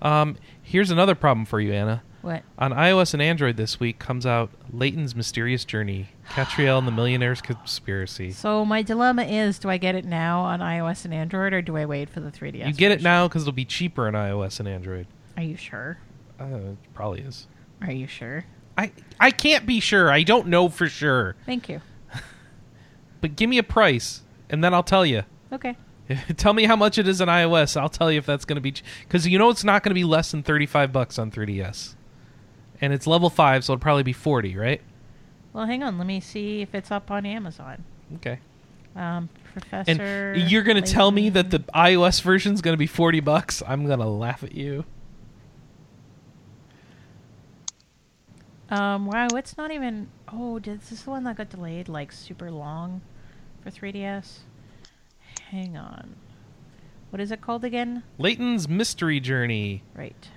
Um, 0.00 0.36
here's 0.62 0.92
another 0.92 1.16
problem 1.16 1.44
for 1.44 1.60
you, 1.60 1.72
Anna. 1.72 2.02
What? 2.22 2.42
On 2.58 2.72
iOS 2.72 3.12
and 3.14 3.22
Android 3.22 3.56
this 3.56 3.78
week 3.80 3.98
comes 3.98 4.24
out 4.24 4.50
Layton's 4.72 5.14
Mysterious 5.14 5.64
Journey, 5.64 6.08
Katrielle 6.30 6.78
and 6.78 6.86
the 6.86 6.92
Millionaire's 7.02 7.42
Conspiracy. 7.42 8.30
So 8.30 8.64
my 8.64 8.82
dilemma 8.82 9.24
is: 9.24 9.58
do 9.58 9.68
I 9.68 9.76
get 9.76 9.94
it 9.94 10.04
now 10.04 10.40
on 10.40 10.60
iOS 10.60 11.04
and 11.04 11.12
Android, 11.12 11.52
or 11.52 11.60
do 11.62 11.76
I 11.76 11.84
wait 11.84 12.08
for 12.08 12.20
the 12.20 12.30
3DS? 12.30 12.66
you 12.66 12.72
get 12.72 12.90
it 12.92 12.96
version? 12.96 13.04
now 13.04 13.28
because 13.28 13.42
it'll 13.42 13.52
be 13.52 13.64
cheaper 13.64 14.06
on 14.06 14.14
iOS 14.14 14.60
and 14.60 14.68
Android. 14.68 15.06
Are 15.36 15.42
you 15.42 15.56
sure? 15.56 15.98
Uh, 16.40 16.44
it 16.44 16.76
probably 16.94 17.20
is. 17.20 17.46
Are 17.82 17.92
you 17.92 18.06
sure? 18.06 18.44
I 18.78 18.92
I 19.20 19.30
can't 19.32 19.66
be 19.66 19.80
sure. 19.80 20.10
I 20.10 20.22
don't 20.22 20.46
know 20.46 20.68
for 20.68 20.88
sure. 20.88 21.36
Thank 21.44 21.68
you. 21.68 21.80
But 23.20 23.36
give 23.36 23.48
me 23.48 23.58
a 23.58 23.62
price, 23.62 24.22
and 24.50 24.64
then 24.64 24.74
I'll 24.74 24.82
tell 24.82 25.06
you. 25.06 25.22
Okay. 25.52 25.76
tell 26.36 26.52
me 26.52 26.64
how 26.64 26.74
much 26.76 26.98
it 26.98 27.06
is 27.06 27.20
on 27.20 27.28
iOS. 27.28 27.80
I'll 27.80 27.88
tell 27.88 28.10
you 28.10 28.18
if 28.18 28.26
that's 28.26 28.44
going 28.44 28.56
to 28.56 28.60
be 28.60 28.74
because 29.04 29.26
you 29.28 29.38
know 29.38 29.48
it's 29.50 29.62
not 29.64 29.82
going 29.82 29.90
to 29.90 29.94
be 29.94 30.04
less 30.04 30.30
than 30.32 30.42
thirty-five 30.42 30.92
bucks 30.92 31.18
on 31.18 31.30
3ds, 31.30 31.94
and 32.82 32.92
it's 32.92 33.06
level 33.06 33.30
five, 33.30 33.64
so 33.64 33.72
it'll 33.72 33.80
probably 33.80 34.02
be 34.02 34.12
forty, 34.12 34.56
right? 34.56 34.82
Well, 35.54 35.66
hang 35.66 35.82
on. 35.82 35.96
Let 35.96 36.06
me 36.06 36.20
see 36.20 36.60
if 36.60 36.74
it's 36.74 36.90
up 36.90 37.10
on 37.10 37.24
Amazon. 37.24 37.84
Okay. 38.16 38.40
Um, 38.94 39.30
Professor. 39.52 40.32
And 40.32 40.50
you're 40.50 40.62
going 40.62 40.82
to 40.82 40.92
tell 40.92 41.10
me 41.10 41.30
that 41.30 41.50
the 41.50 41.60
iOS 41.74 42.20
version 42.20 42.52
is 42.52 42.60
going 42.60 42.74
to 42.74 42.78
be 42.78 42.86
forty 42.86 43.20
bucks? 43.20 43.62
I'm 43.66 43.86
going 43.86 44.00
to 44.00 44.06
laugh 44.06 44.42
at 44.42 44.54
you. 44.54 44.84
Um, 48.68 49.06
wow, 49.06 49.28
it's 49.34 49.56
not 49.58 49.70
even. 49.70 50.08
Oh, 50.32 50.58
did 50.58 50.80
this 50.80 50.92
is 50.92 51.02
the 51.04 51.10
one 51.10 51.24
that 51.24 51.36
got 51.36 51.50
delayed 51.50 51.88
like 51.88 52.10
super 52.10 52.50
long 52.50 53.02
for 53.62 53.70
3DS? 53.70 54.38
Hang 55.50 55.76
on. 55.76 56.16
What 57.10 57.20
is 57.20 57.30
it 57.30 57.42
called 57.42 57.64
again? 57.64 58.02
Layton's 58.16 58.66
Mystery 58.70 59.20
Journey. 59.20 59.82
Right. 59.94 60.28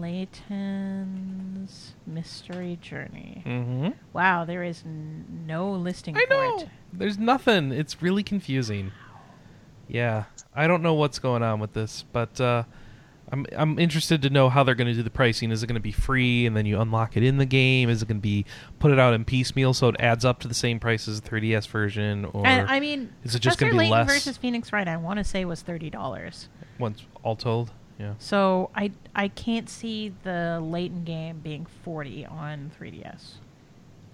Layton's 0.00 1.94
Mystery 2.06 2.78
Journey. 2.80 3.42
Mm-hmm. 3.46 3.88
Wow, 4.12 4.44
there 4.44 4.62
is 4.62 4.82
n- 4.84 5.44
no 5.46 5.70
listing 5.72 6.16
I 6.16 6.24
for 6.26 6.30
know. 6.34 6.58
it. 6.60 6.68
There's 6.92 7.18
nothing. 7.18 7.72
It's 7.72 8.00
really 8.02 8.22
confusing. 8.22 8.92
Yeah, 9.88 10.24
I 10.54 10.66
don't 10.66 10.82
know 10.82 10.94
what's 10.94 11.18
going 11.18 11.42
on 11.42 11.60
with 11.60 11.72
this, 11.72 12.04
but 12.12 12.40
uh, 12.40 12.64
I'm 13.30 13.46
I'm 13.56 13.78
interested 13.78 14.22
to 14.22 14.30
know 14.30 14.48
how 14.48 14.64
they're 14.64 14.74
going 14.74 14.88
to 14.88 14.94
do 14.94 15.02
the 15.02 15.10
pricing. 15.10 15.50
Is 15.52 15.62
it 15.62 15.66
going 15.68 15.74
to 15.74 15.80
be 15.80 15.92
free 15.92 16.44
and 16.46 16.56
then 16.56 16.66
you 16.66 16.80
unlock 16.80 17.16
it 17.16 17.22
in 17.22 17.36
the 17.38 17.44
game? 17.46 17.88
Is 17.88 18.02
it 18.02 18.08
going 18.08 18.18
to 18.18 18.22
be 18.22 18.44
put 18.80 18.90
it 18.90 18.98
out 18.98 19.14
in 19.14 19.24
piecemeal 19.24 19.74
so 19.74 19.88
it 19.88 19.96
adds 20.00 20.24
up 20.24 20.40
to 20.40 20.48
the 20.48 20.54
same 20.54 20.80
price 20.80 21.06
as 21.06 21.20
the 21.20 21.28
3DS 21.28 21.68
version, 21.68 22.24
or 22.24 22.44
And 22.46 22.68
I 22.68 22.80
mean, 22.80 23.12
is 23.22 23.34
it 23.36 23.40
just 23.40 23.58
gonna 23.58 23.72
be 23.72 23.78
Layton 23.78 23.92
less? 23.92 24.06
versus 24.08 24.36
Phoenix 24.36 24.72
Wright? 24.72 24.88
I 24.88 24.96
want 24.96 25.18
to 25.18 25.24
say 25.24 25.44
was 25.44 25.62
thirty 25.62 25.88
dollars. 25.90 26.48
once 26.78 27.04
all 27.22 27.36
told? 27.36 27.70
Yeah. 27.98 28.14
So 28.18 28.70
I 28.74 28.92
I 29.14 29.28
can't 29.28 29.68
see 29.70 30.12
the 30.22 30.60
Layton 30.62 31.04
game 31.04 31.38
being 31.42 31.66
forty 31.84 32.26
on 32.26 32.70
3DS. 32.78 33.34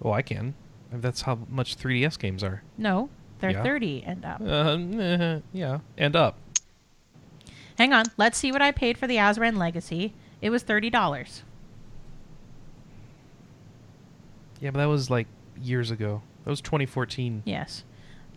Oh, 0.02 0.12
I 0.12 0.22
can. 0.22 0.54
That's 0.92 1.22
how 1.22 1.38
much 1.48 1.76
3DS 1.76 2.18
games 2.18 2.44
are. 2.44 2.62
No, 2.78 3.08
they're 3.40 3.50
Yeah. 3.50 3.62
thirty 3.62 4.02
and 4.06 4.24
up. 4.24 4.40
Uh, 4.40 5.40
yeah, 5.52 5.78
and 5.98 6.14
up. 6.14 6.36
Hang 7.78 7.92
on, 7.92 8.04
let's 8.16 8.38
see 8.38 8.52
what 8.52 8.62
I 8.62 8.70
paid 8.70 8.98
for 8.98 9.06
the 9.06 9.16
Azran 9.16 9.56
Legacy. 9.56 10.12
It 10.40 10.50
was 10.50 10.62
thirty 10.62 10.90
dollars. 10.90 11.42
Yeah, 14.60 14.70
but 14.70 14.78
that 14.78 14.86
was 14.86 15.10
like 15.10 15.26
years 15.60 15.90
ago. 15.90 16.22
That 16.44 16.50
was 16.50 16.60
2014. 16.60 17.42
Yes. 17.44 17.84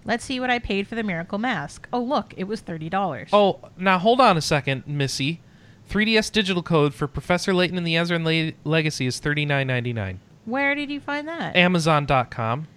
Let's 0.06 0.23
see 0.23 0.40
what 0.40 0.49
I 0.52 0.60
paid 0.60 0.88
for 0.88 0.94
the 0.95 1.03
Miracle 1.03 1.40
Mask. 1.40 1.88
Oh, 1.91 1.99
look, 2.02 2.34
it 2.38 2.44
was 2.45 2.61
thirty 2.61 2.90
dollars. 2.90 3.30
Oh, 3.34 3.60
now 3.77 3.98
hold 3.98 4.22
on 4.22 4.38
a 4.38 4.41
second, 4.41 4.86
Missy. 4.88 5.41
3DS 5.90 6.32
digital 6.32 6.64
code 6.64 6.94
for 6.95 7.07
Professor 7.07 7.53
Layton 7.53 7.77
and 7.77 7.86
the 7.86 7.94
Azran 7.95 8.23
Le- 8.26 8.53
Legacy 8.69 9.06
is 9.06 9.19
thirty 9.19 9.45
nine 9.45 9.68
ninety 9.68 9.94
nine. 9.94 10.19
where 10.45 10.73
did 10.76 10.90
you 10.90 10.99
find 10.99 11.27
that? 11.27 11.56
Amazon.com 11.56 12.68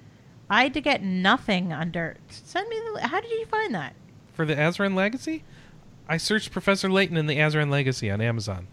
I 0.50 0.62
had 0.64 0.74
to 0.74 0.80
get 0.80 1.02
nothing 1.02 1.72
under. 1.72 2.16
Send 2.30 2.68
me 2.68 2.80
the. 2.94 3.08
How 3.08 3.20
did 3.20 3.30
you 3.30 3.46
find 3.46 3.74
that? 3.74 3.94
for 4.32 4.44
the 4.46 4.54
Azran 4.54 4.94
Legacy. 4.94 5.42
I 6.08 6.16
searched 6.16 6.52
Professor 6.52 6.88
Layton 6.88 7.16
and 7.16 7.28
the 7.28 7.36
Azran 7.36 7.70
Legacy 7.70 8.10
on 8.10 8.20
Amazon. 8.20 8.66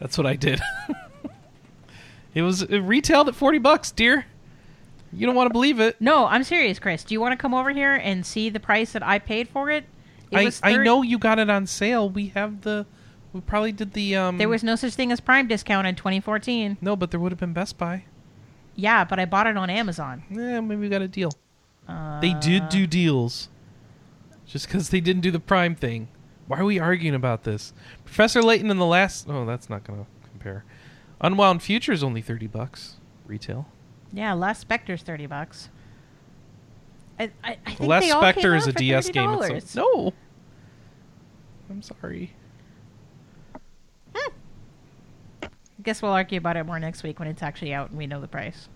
That's 0.00 0.18
what 0.18 0.26
I 0.26 0.34
did. 0.36 0.60
it 2.34 2.42
was 2.42 2.62
it 2.62 2.80
retailed 2.80 3.28
at 3.28 3.34
forty 3.34 3.58
bucks, 3.58 3.90
dear. 3.90 4.26
You 5.16 5.26
don't 5.26 5.34
want 5.36 5.48
to 5.48 5.52
believe 5.52 5.80
it. 5.80 6.00
No, 6.00 6.26
I'm 6.26 6.44
serious, 6.44 6.78
Chris. 6.78 7.04
Do 7.04 7.14
you 7.14 7.20
want 7.20 7.32
to 7.32 7.36
come 7.36 7.54
over 7.54 7.70
here 7.70 7.94
and 7.94 8.24
see 8.26 8.48
the 8.50 8.60
price 8.60 8.92
that 8.92 9.02
I 9.02 9.18
paid 9.18 9.48
for 9.48 9.70
it? 9.70 9.84
It 10.30 10.38
I, 10.38 10.44
was 10.44 10.60
I 10.62 10.76
know 10.76 11.02
you 11.02 11.18
got 11.18 11.38
it 11.38 11.48
on 11.48 11.66
sale. 11.66 12.08
We 12.10 12.28
have 12.28 12.62
the. 12.62 12.86
We 13.32 13.40
probably 13.40 13.72
did 13.72 13.92
the. 13.92 14.16
um 14.16 14.38
there 14.38 14.48
was 14.48 14.62
no 14.64 14.76
such 14.76 14.94
thing 14.94 15.12
as 15.12 15.20
Prime 15.20 15.46
discount 15.48 15.86
in 15.86 15.94
2014. 15.94 16.78
no, 16.80 16.96
but 16.96 17.10
there 17.10 17.20
would 17.20 17.32
have 17.32 17.40
been 17.40 17.52
Best 17.52 17.78
Buy. 17.78 18.04
Yeah, 18.76 19.04
but 19.04 19.20
I 19.20 19.24
bought 19.24 19.46
it 19.46 19.56
on 19.56 19.70
Amazon. 19.70 20.24
Yeah, 20.30 20.60
maybe 20.60 20.80
we 20.80 20.88
got 20.88 21.02
a 21.02 21.08
deal. 21.08 21.30
Uh, 21.88 22.20
They 22.20 22.34
did 22.34 22.68
do 22.68 22.86
deals. 22.86 23.48
Just 24.46 24.66
because 24.66 24.90
they 24.90 25.00
didn't 25.00 25.22
do 25.22 25.30
the 25.30 25.40
Prime 25.40 25.74
thing. 25.74 26.08
Why 26.46 26.58
are 26.58 26.64
we 26.64 26.78
arguing 26.78 27.14
about 27.14 27.44
this? 27.44 27.72
Professor 28.04 28.42
Layton 28.42 28.70
in 28.70 28.78
the 28.78 28.86
last. 28.86 29.26
Oh, 29.28 29.46
that's 29.46 29.70
not 29.70 29.84
going 29.84 30.00
to 30.04 30.06
compare. 30.28 30.64
Unwound 31.20 31.62
Future 31.62 31.92
is 31.92 32.02
only 32.04 32.20
30 32.20 32.48
bucks 32.48 32.96
retail. 33.26 33.66
Yeah, 34.14 34.32
Last 34.32 34.60
Spectre's 34.60 35.02
30 35.02 35.26
bucks. 35.26 35.68
I, 37.18 37.24
I, 37.42 37.50
I 37.52 37.54
think 37.66 37.78
The 37.78 37.86
Last 37.86 38.08
Spectre 38.08 38.54
is 38.54 38.66
a 38.66 38.72
DS 38.72 39.10
game. 39.10 39.28
$30. 39.28 39.50
It's 39.50 39.74
a, 39.74 39.78
no. 39.78 40.12
I'm 41.68 41.82
sorry. 41.82 42.32
Hmm. 44.14 44.32
I 45.42 45.48
Guess 45.82 46.00
we'll 46.00 46.12
argue 46.12 46.38
about 46.38 46.56
it 46.56 46.64
more 46.64 46.78
next 46.78 47.02
week 47.02 47.18
when 47.18 47.28
it's 47.28 47.42
actually 47.42 47.74
out 47.74 47.90
and 47.90 47.98
we 47.98 48.06
know 48.06 48.20
the 48.20 48.28
price. 48.28 48.68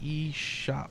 eShop. 0.00 0.88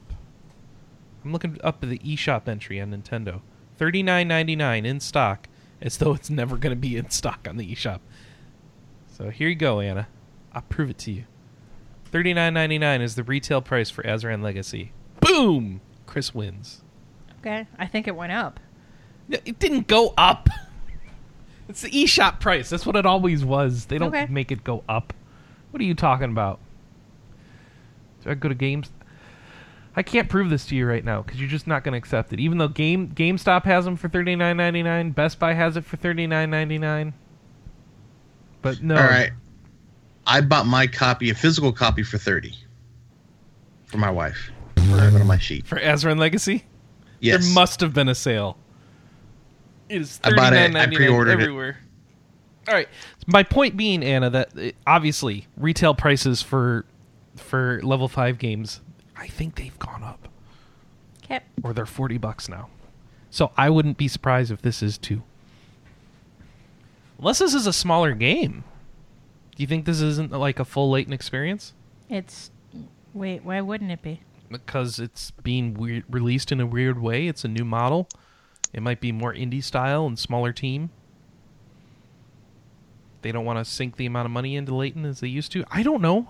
I'm 1.24 1.32
looking 1.32 1.58
up 1.64 1.80
the 1.82 2.00
eShop 2.00 2.48
entry 2.48 2.82
on 2.82 2.92
Nintendo. 2.92 3.42
Thirty 3.78 4.04
nine 4.04 4.28
ninety 4.28 4.56
nine 4.56 4.86
in 4.86 5.00
stock, 5.00 5.48
as 5.82 5.98
though 5.98 6.14
it's 6.14 6.30
never 6.30 6.58
going 6.58 6.72
to 6.76 6.80
be 6.80 6.98
in 6.98 7.10
stock 7.12 7.48
on 7.48 7.58
the 7.58 7.74
eShop. 7.74 8.00
So 9.08 9.30
here 9.30 9.48
you 9.48 9.56
go, 9.56 9.80
Anna. 9.80 10.08
I'll 10.52 10.64
prove 10.64 10.90
it 10.90 10.98
to 11.00 11.12
you. 11.12 11.26
Thirty 12.14 12.32
nine 12.32 12.54
ninety 12.54 12.78
nine 12.78 13.02
is 13.02 13.16
the 13.16 13.24
retail 13.24 13.60
price 13.60 13.90
for 13.90 14.04
Azran 14.04 14.44
Legacy. 14.44 14.92
Boom! 15.20 15.82
Chris 16.06 16.34
wins. 16.36 16.84
Okay, 17.40 17.66
I 17.80 17.88
think 17.88 18.08
it 18.08 18.16
went 18.16 18.32
up. 18.32 18.60
No, 19.28 19.40
It 19.46 19.58
didn't 19.58 19.88
go 19.88 20.14
up. 20.16 20.48
It's 21.68 21.82
the 21.82 21.90
eShop 21.90 22.40
price. 22.40 22.70
That's 22.70 22.86
what 22.86 22.96
it 22.96 23.08
always 23.08 23.44
was. 23.44 23.86
They 23.86 23.98
don't 23.98 24.14
Okay. 24.14 24.28
make 24.32 24.52
it 24.52 24.64
go 24.64 24.84
up. 24.88 25.12
What 25.72 25.82
are 25.82 25.86
you 25.86 25.96
talking 25.96 26.30
about? 26.30 26.60
Do 28.24 28.30
I 28.30 28.36
go 28.36 28.48
to 28.48 28.54
games? 28.54 28.92
I 29.96 30.04
can't 30.04 30.30
prove 30.30 30.52
this 30.52 30.68
to 30.68 30.76
you 30.76 30.86
right 30.86 31.04
now 31.04 31.24
because 31.24 31.40
you're 31.40 31.50
just 31.50 31.66
not 31.66 31.84
going 31.84 31.94
to 31.94 31.98
accept 31.98 32.32
it. 32.32 32.40
Even 32.40 32.60
though 32.60 32.68
Game 32.68 33.08
GameStop 33.08 33.64
has 33.64 33.86
them 33.86 33.96
for 33.96 34.08
thirty 34.08 34.36
nine 34.36 34.58
ninety 34.58 34.84
nine, 34.84 35.10
Best 35.12 35.40
Buy 35.40 35.54
has 35.54 35.78
it 35.78 35.84
for 35.86 35.98
thirty 35.98 36.28
nine 36.28 36.52
ninety 36.52 36.78
nine. 36.78 37.14
But 38.62 38.84
no, 38.84 38.98
All 38.98 39.02
right. 39.04 39.32
I 40.26 40.42
bought 40.42 40.66
my 40.66 40.88
copy, 40.88 41.30
a 41.30 41.36
physical 41.36 41.72
copy, 41.72 42.04
for 42.04 42.18
thirty 42.18 42.56
for 43.86 43.98
my 43.98 44.10
wife. 44.10 44.52
I 44.78 44.82
have 44.82 45.16
it 45.16 45.22
on 45.22 45.28
my 45.28 45.38
sheet. 45.38 45.66
for 45.68 45.78
Azran 45.80 46.18
Legacy, 46.20 46.64
Yes. 47.20 47.44
there 47.46 47.54
must 47.54 47.80
have 47.82 47.94
been 47.94 48.10
a 48.10 48.16
sale. 48.16 48.58
It 49.90 50.02
is 50.02 50.20
I 50.24 50.30
thirty 50.30 50.38
bought 50.38 50.54
it. 50.54 50.58
I 50.58 50.60
nine 50.62 50.74
ninety 50.74 50.96
nine 50.96 51.06
pre-ordered 51.08 51.32
it. 51.32 51.42
everywhere. 51.44 51.78
All 52.68 52.74
right. 52.74 52.88
My 53.28 53.44
point 53.44 53.76
being, 53.76 54.04
Anna, 54.04 54.30
that 54.30 54.58
uh, 54.58 54.72
obviously 54.88 55.48
retail 55.58 55.94
prices 55.94 56.42
for 56.42 56.86
for 57.36 57.82
level 57.84 58.08
five 58.08 58.38
games, 58.40 58.80
I 59.18 59.28
think 59.28 59.56
they've 59.56 59.78
gone 59.80 60.04
up, 60.04 60.28
Okay. 61.26 61.42
or 61.64 61.74
they're 61.74 61.86
forty 61.86 62.18
bucks 62.18 62.48
now. 62.48 62.70
So 63.30 63.52
I 63.58 63.70
wouldn't 63.70 63.98
be 63.98 64.08
surprised 64.08 64.52
if 64.52 64.62
this 64.62 64.82
is 64.84 64.98
too. 64.98 65.24
Unless 67.20 67.40
this 67.40 67.54
is 67.54 67.68
a 67.68 67.74
smaller 67.74 68.14
game. 68.14 68.64
Do 69.56 69.64
you 69.64 69.68
think 69.68 69.86
this 69.86 70.02
isn't 70.02 70.32
like 70.32 70.60
a 70.60 70.66
full 70.66 70.92
Layton 70.92 71.14
experience? 71.14 71.74
It's. 72.10 72.52
Wait, 73.14 73.44
why 73.44 73.62
wouldn't 73.62 73.92
it 73.92 74.02
be? 74.02 74.22
because 74.54 75.00
it's 75.00 75.32
being 75.32 75.74
weird, 75.74 76.06
released 76.10 76.52
in 76.52 76.62
a 76.62 76.66
weird 76.66 77.02
way. 77.02 77.28
It's 77.28 77.44
a 77.44 77.50
new 77.50 77.66
model. 77.66 78.08
It 78.72 78.82
might 78.82 79.02
be 79.02 79.12
more 79.12 79.34
indie 79.34 79.64
style 79.64 80.06
and 80.06 80.18
smaller 80.18 80.54
team. 80.54 80.92
They 83.22 83.32
don't 83.32 83.46
want 83.46 83.60
to 83.60 83.66
sink 83.66 83.98
the 83.98 84.06
amount 84.06 84.26
of 84.26 84.32
money 84.32 84.56
into 84.56 84.74
Layton 84.74 85.06
as 85.06 85.20
they 85.20 85.28
used 85.28 85.52
to. 85.54 85.66
I 85.70 85.84
don't 85.84 86.02
know. 86.02 86.30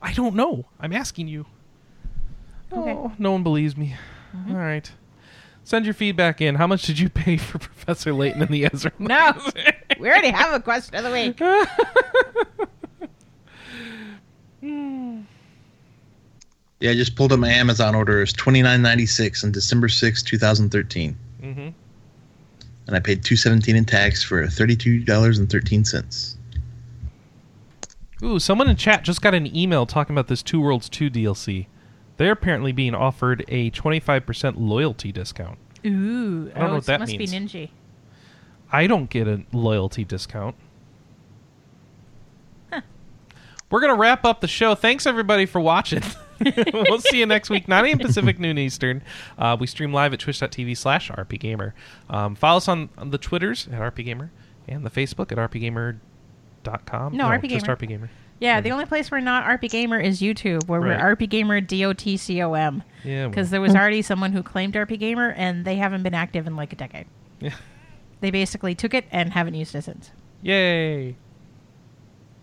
I 0.00 0.12
don't 0.12 0.34
know. 0.34 0.66
I'm 0.78 0.92
asking 0.92 1.28
you. 1.28 1.46
Okay. 2.72 2.92
Oh, 2.92 3.12
no 3.18 3.32
one 3.32 3.42
believes 3.42 3.76
me. 3.76 3.96
Mm-hmm. 4.36 4.52
All 4.52 4.60
right. 4.60 4.90
Send 5.62 5.86
your 5.86 5.94
feedback 5.94 6.40
in. 6.40 6.56
How 6.56 6.66
much 6.66 6.82
did 6.82 6.98
you 6.98 7.08
pay 7.08 7.36
for 7.36 7.58
Professor 7.60 8.12
Layton 8.12 8.42
and 8.42 8.50
the 8.50 8.64
Azran? 8.64 8.98
No, 8.98 9.32
we 10.00 10.08
already 10.08 10.30
have 10.30 10.52
a 10.54 10.60
question 10.60 10.94
of 10.96 11.04
the 11.04 11.10
week. 11.10 11.40
Yeah, 16.80 16.90
I 16.90 16.94
just 16.94 17.16
pulled 17.16 17.32
up 17.32 17.38
my 17.38 17.48
Amazon 17.48 17.94
order. 17.94 18.20
It's 18.20 18.32
twenty 18.32 18.60
nine 18.60 18.82
ninety 18.82 19.06
six 19.06 19.42
on 19.42 19.52
December 19.52 19.88
sixth, 19.88 20.26
two 20.26 20.36
thousand 20.36 20.68
thirteen, 20.68 21.16
mm-hmm. 21.40 21.68
and 22.86 22.96
I 22.96 23.00
paid 23.00 23.24
two 23.24 23.36
seventeen 23.36 23.74
in 23.74 23.86
tax 23.86 24.22
for 24.22 24.46
thirty 24.46 24.76
two 24.76 24.98
dollars 24.98 25.38
and 25.38 25.48
thirteen 25.48 25.86
cents. 25.86 26.36
Ooh, 28.22 28.38
someone 28.38 28.68
in 28.68 28.76
chat 28.76 29.02
just 29.02 29.20
got 29.22 29.34
an 29.34 29.54
email 29.54 29.86
talking 29.86 30.14
about 30.14 30.28
this 30.28 30.42
Two 30.42 30.60
Worlds 30.60 30.88
2 30.88 31.10
DLC. 31.10 31.66
They're 32.16 32.32
apparently 32.32 32.72
being 32.72 32.94
offered 32.94 33.44
a 33.48 33.70
25% 33.72 34.54
loyalty 34.56 35.12
discount. 35.12 35.58
Ooh, 35.86 36.50
I 36.54 36.58
don't 36.58 36.68
know 36.68 36.72
oh, 36.72 36.74
what 36.76 36.86
that 36.86 37.00
must 37.00 37.16
means. 37.16 37.30
be 37.30 37.38
Ninja. 37.38 37.70
I 38.74 38.88
don't 38.88 39.08
get 39.08 39.28
a 39.28 39.42
loyalty 39.52 40.04
discount. 40.04 40.56
We're 43.70 43.80
going 43.80 43.92
to 43.94 43.98
wrap 43.98 44.24
up 44.24 44.40
the 44.40 44.48
show. 44.48 44.74
Thanks, 44.74 45.06
everybody, 45.06 45.46
for 45.46 45.60
watching. 45.60 46.02
we'll 46.72 46.98
see 47.00 47.18
you 47.20 47.26
next 47.26 47.50
week, 47.50 47.68
9 47.68 47.84
a.m. 47.86 47.98
Pacific, 47.98 48.38
noon 48.40 48.58
Eastern. 48.58 49.02
Uh, 49.38 49.56
we 49.58 49.66
stream 49.68 49.92
live 49.92 50.12
at 50.12 50.18
twitch.tv 50.20 50.76
slash 50.76 51.08
rpgamer. 51.10 51.72
Um, 52.10 52.34
follow 52.34 52.56
us 52.56 52.66
on, 52.68 52.88
on 52.98 53.10
the 53.10 53.18
Twitters 53.18 53.68
at 53.68 53.78
rpgamer 53.80 54.30
and 54.66 54.84
the 54.84 54.90
Facebook 54.90 55.30
at 55.30 55.38
rpgamer.com. 55.38 57.16
No, 57.16 57.24
RP 57.26 57.48
just 57.48 57.66
Gamer. 57.66 57.76
rpgamer. 57.76 58.08
Yeah, 58.40 58.60
the 58.60 58.72
only 58.72 58.86
place 58.86 59.10
we're 59.10 59.20
not 59.20 59.44
RP 59.44 59.70
Gamer 59.70 60.00
is 60.00 60.20
YouTube, 60.20 60.66
where 60.68 60.80
Right. 60.80 61.00
we're 61.00 61.16
RP 61.16 61.28
Gamer 61.28 61.60
DOTCOM. 61.60 62.82
Yeah, 63.04 63.28
Because 63.28 63.46
well, 63.46 63.50
there 63.52 63.60
was 63.60 63.74
already 63.76 64.02
someone 64.02 64.32
who 64.32 64.42
claimed 64.42 64.74
RP 64.74 64.98
Gamer, 64.98 65.30
and 65.30 65.64
they 65.64 65.76
haven't 65.76 66.02
been 66.02 66.14
active 66.14 66.46
in 66.48 66.56
like 66.56 66.72
a 66.72 66.76
decade. 66.76 67.06
yeah. 67.40 67.50
They 68.24 68.30
basically 68.30 68.74
took 68.74 68.94
it 68.94 69.04
and 69.10 69.34
haven't 69.34 69.52
used 69.52 69.74
it 69.74 69.84
since. 69.84 70.10
Yay. 70.40 71.14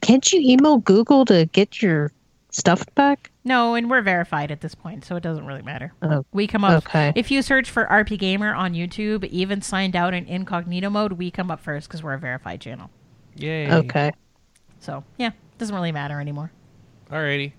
Can't 0.01 0.31
you 0.31 0.39
email 0.39 0.77
Google 0.77 1.25
to 1.25 1.47
get 1.47 1.81
your 1.81 2.11
stuff 2.51 2.85
back? 2.93 3.31
No, 3.43 3.73
and 3.73 3.89
we're 3.89 4.03
verified 4.03 4.51
at 4.51 4.61
this 4.61 4.75
point, 4.75 5.03
so 5.03 5.15
it 5.15 5.23
doesn't 5.23 5.43
really 5.47 5.63
matter. 5.63 5.91
Oh, 6.03 6.23
We 6.33 6.45
come 6.45 6.63
up. 6.63 6.85
Okay. 6.85 7.13
If 7.15 7.31
you 7.31 7.41
search 7.41 7.71
for 7.71 7.87
RP 7.87 8.19
Gamer 8.19 8.53
on 8.53 8.75
YouTube, 8.75 9.25
even 9.25 9.63
signed 9.63 9.95
out 9.95 10.13
in 10.13 10.27
incognito 10.27 10.91
mode, 10.91 11.13
we 11.13 11.31
come 11.31 11.49
up 11.49 11.59
first 11.59 11.87
because 11.87 12.03
we're 12.03 12.13
a 12.13 12.19
verified 12.19 12.61
channel. 12.61 12.91
Yay. 13.37 13.73
Okay. 13.73 14.11
So 14.81 15.03
yeah, 15.17 15.31
doesn't 15.57 15.73
really 15.73 15.91
matter 15.91 16.21
anymore. 16.21 16.51
Alrighty. 17.09 17.53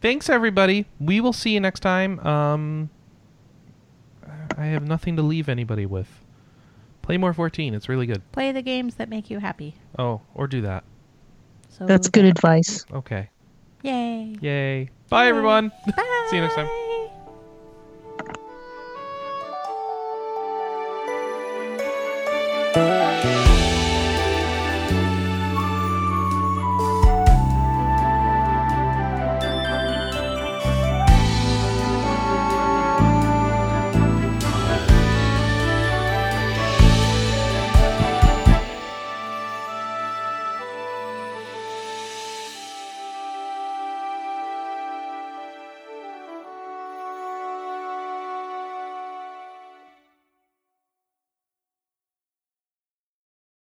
Thanks 0.00 0.28
everybody. 0.28 0.86
We 0.98 1.20
will 1.20 1.32
see 1.32 1.50
you 1.50 1.60
next 1.60 1.78
time. 1.78 2.18
Um 2.26 2.90
I 4.58 4.64
have 4.64 4.82
nothing 4.82 5.14
to 5.14 5.22
leave 5.22 5.48
anybody 5.48 5.86
with. 5.86 6.08
Play 7.06 7.18
more 7.18 7.32
14. 7.32 7.72
It's 7.72 7.88
really 7.88 8.06
good. 8.06 8.20
Play 8.32 8.50
the 8.50 8.62
games 8.62 8.96
that 8.96 9.08
make 9.08 9.30
you 9.30 9.38
happy. 9.38 9.76
Oh, 9.96 10.22
or 10.34 10.48
do 10.48 10.62
that. 10.62 10.82
So 11.70 11.86
That's 11.86 12.08
good 12.08 12.24
advice. 12.24 12.84
Okay. 12.92 13.30
Yay. 13.82 14.36
Yay. 14.40 14.90
Bye 15.08 15.28
everyone. 15.28 15.68
Bye. 15.68 16.26
see 16.30 16.36
you 16.36 16.42
next 16.42 16.56
time. 16.56 16.68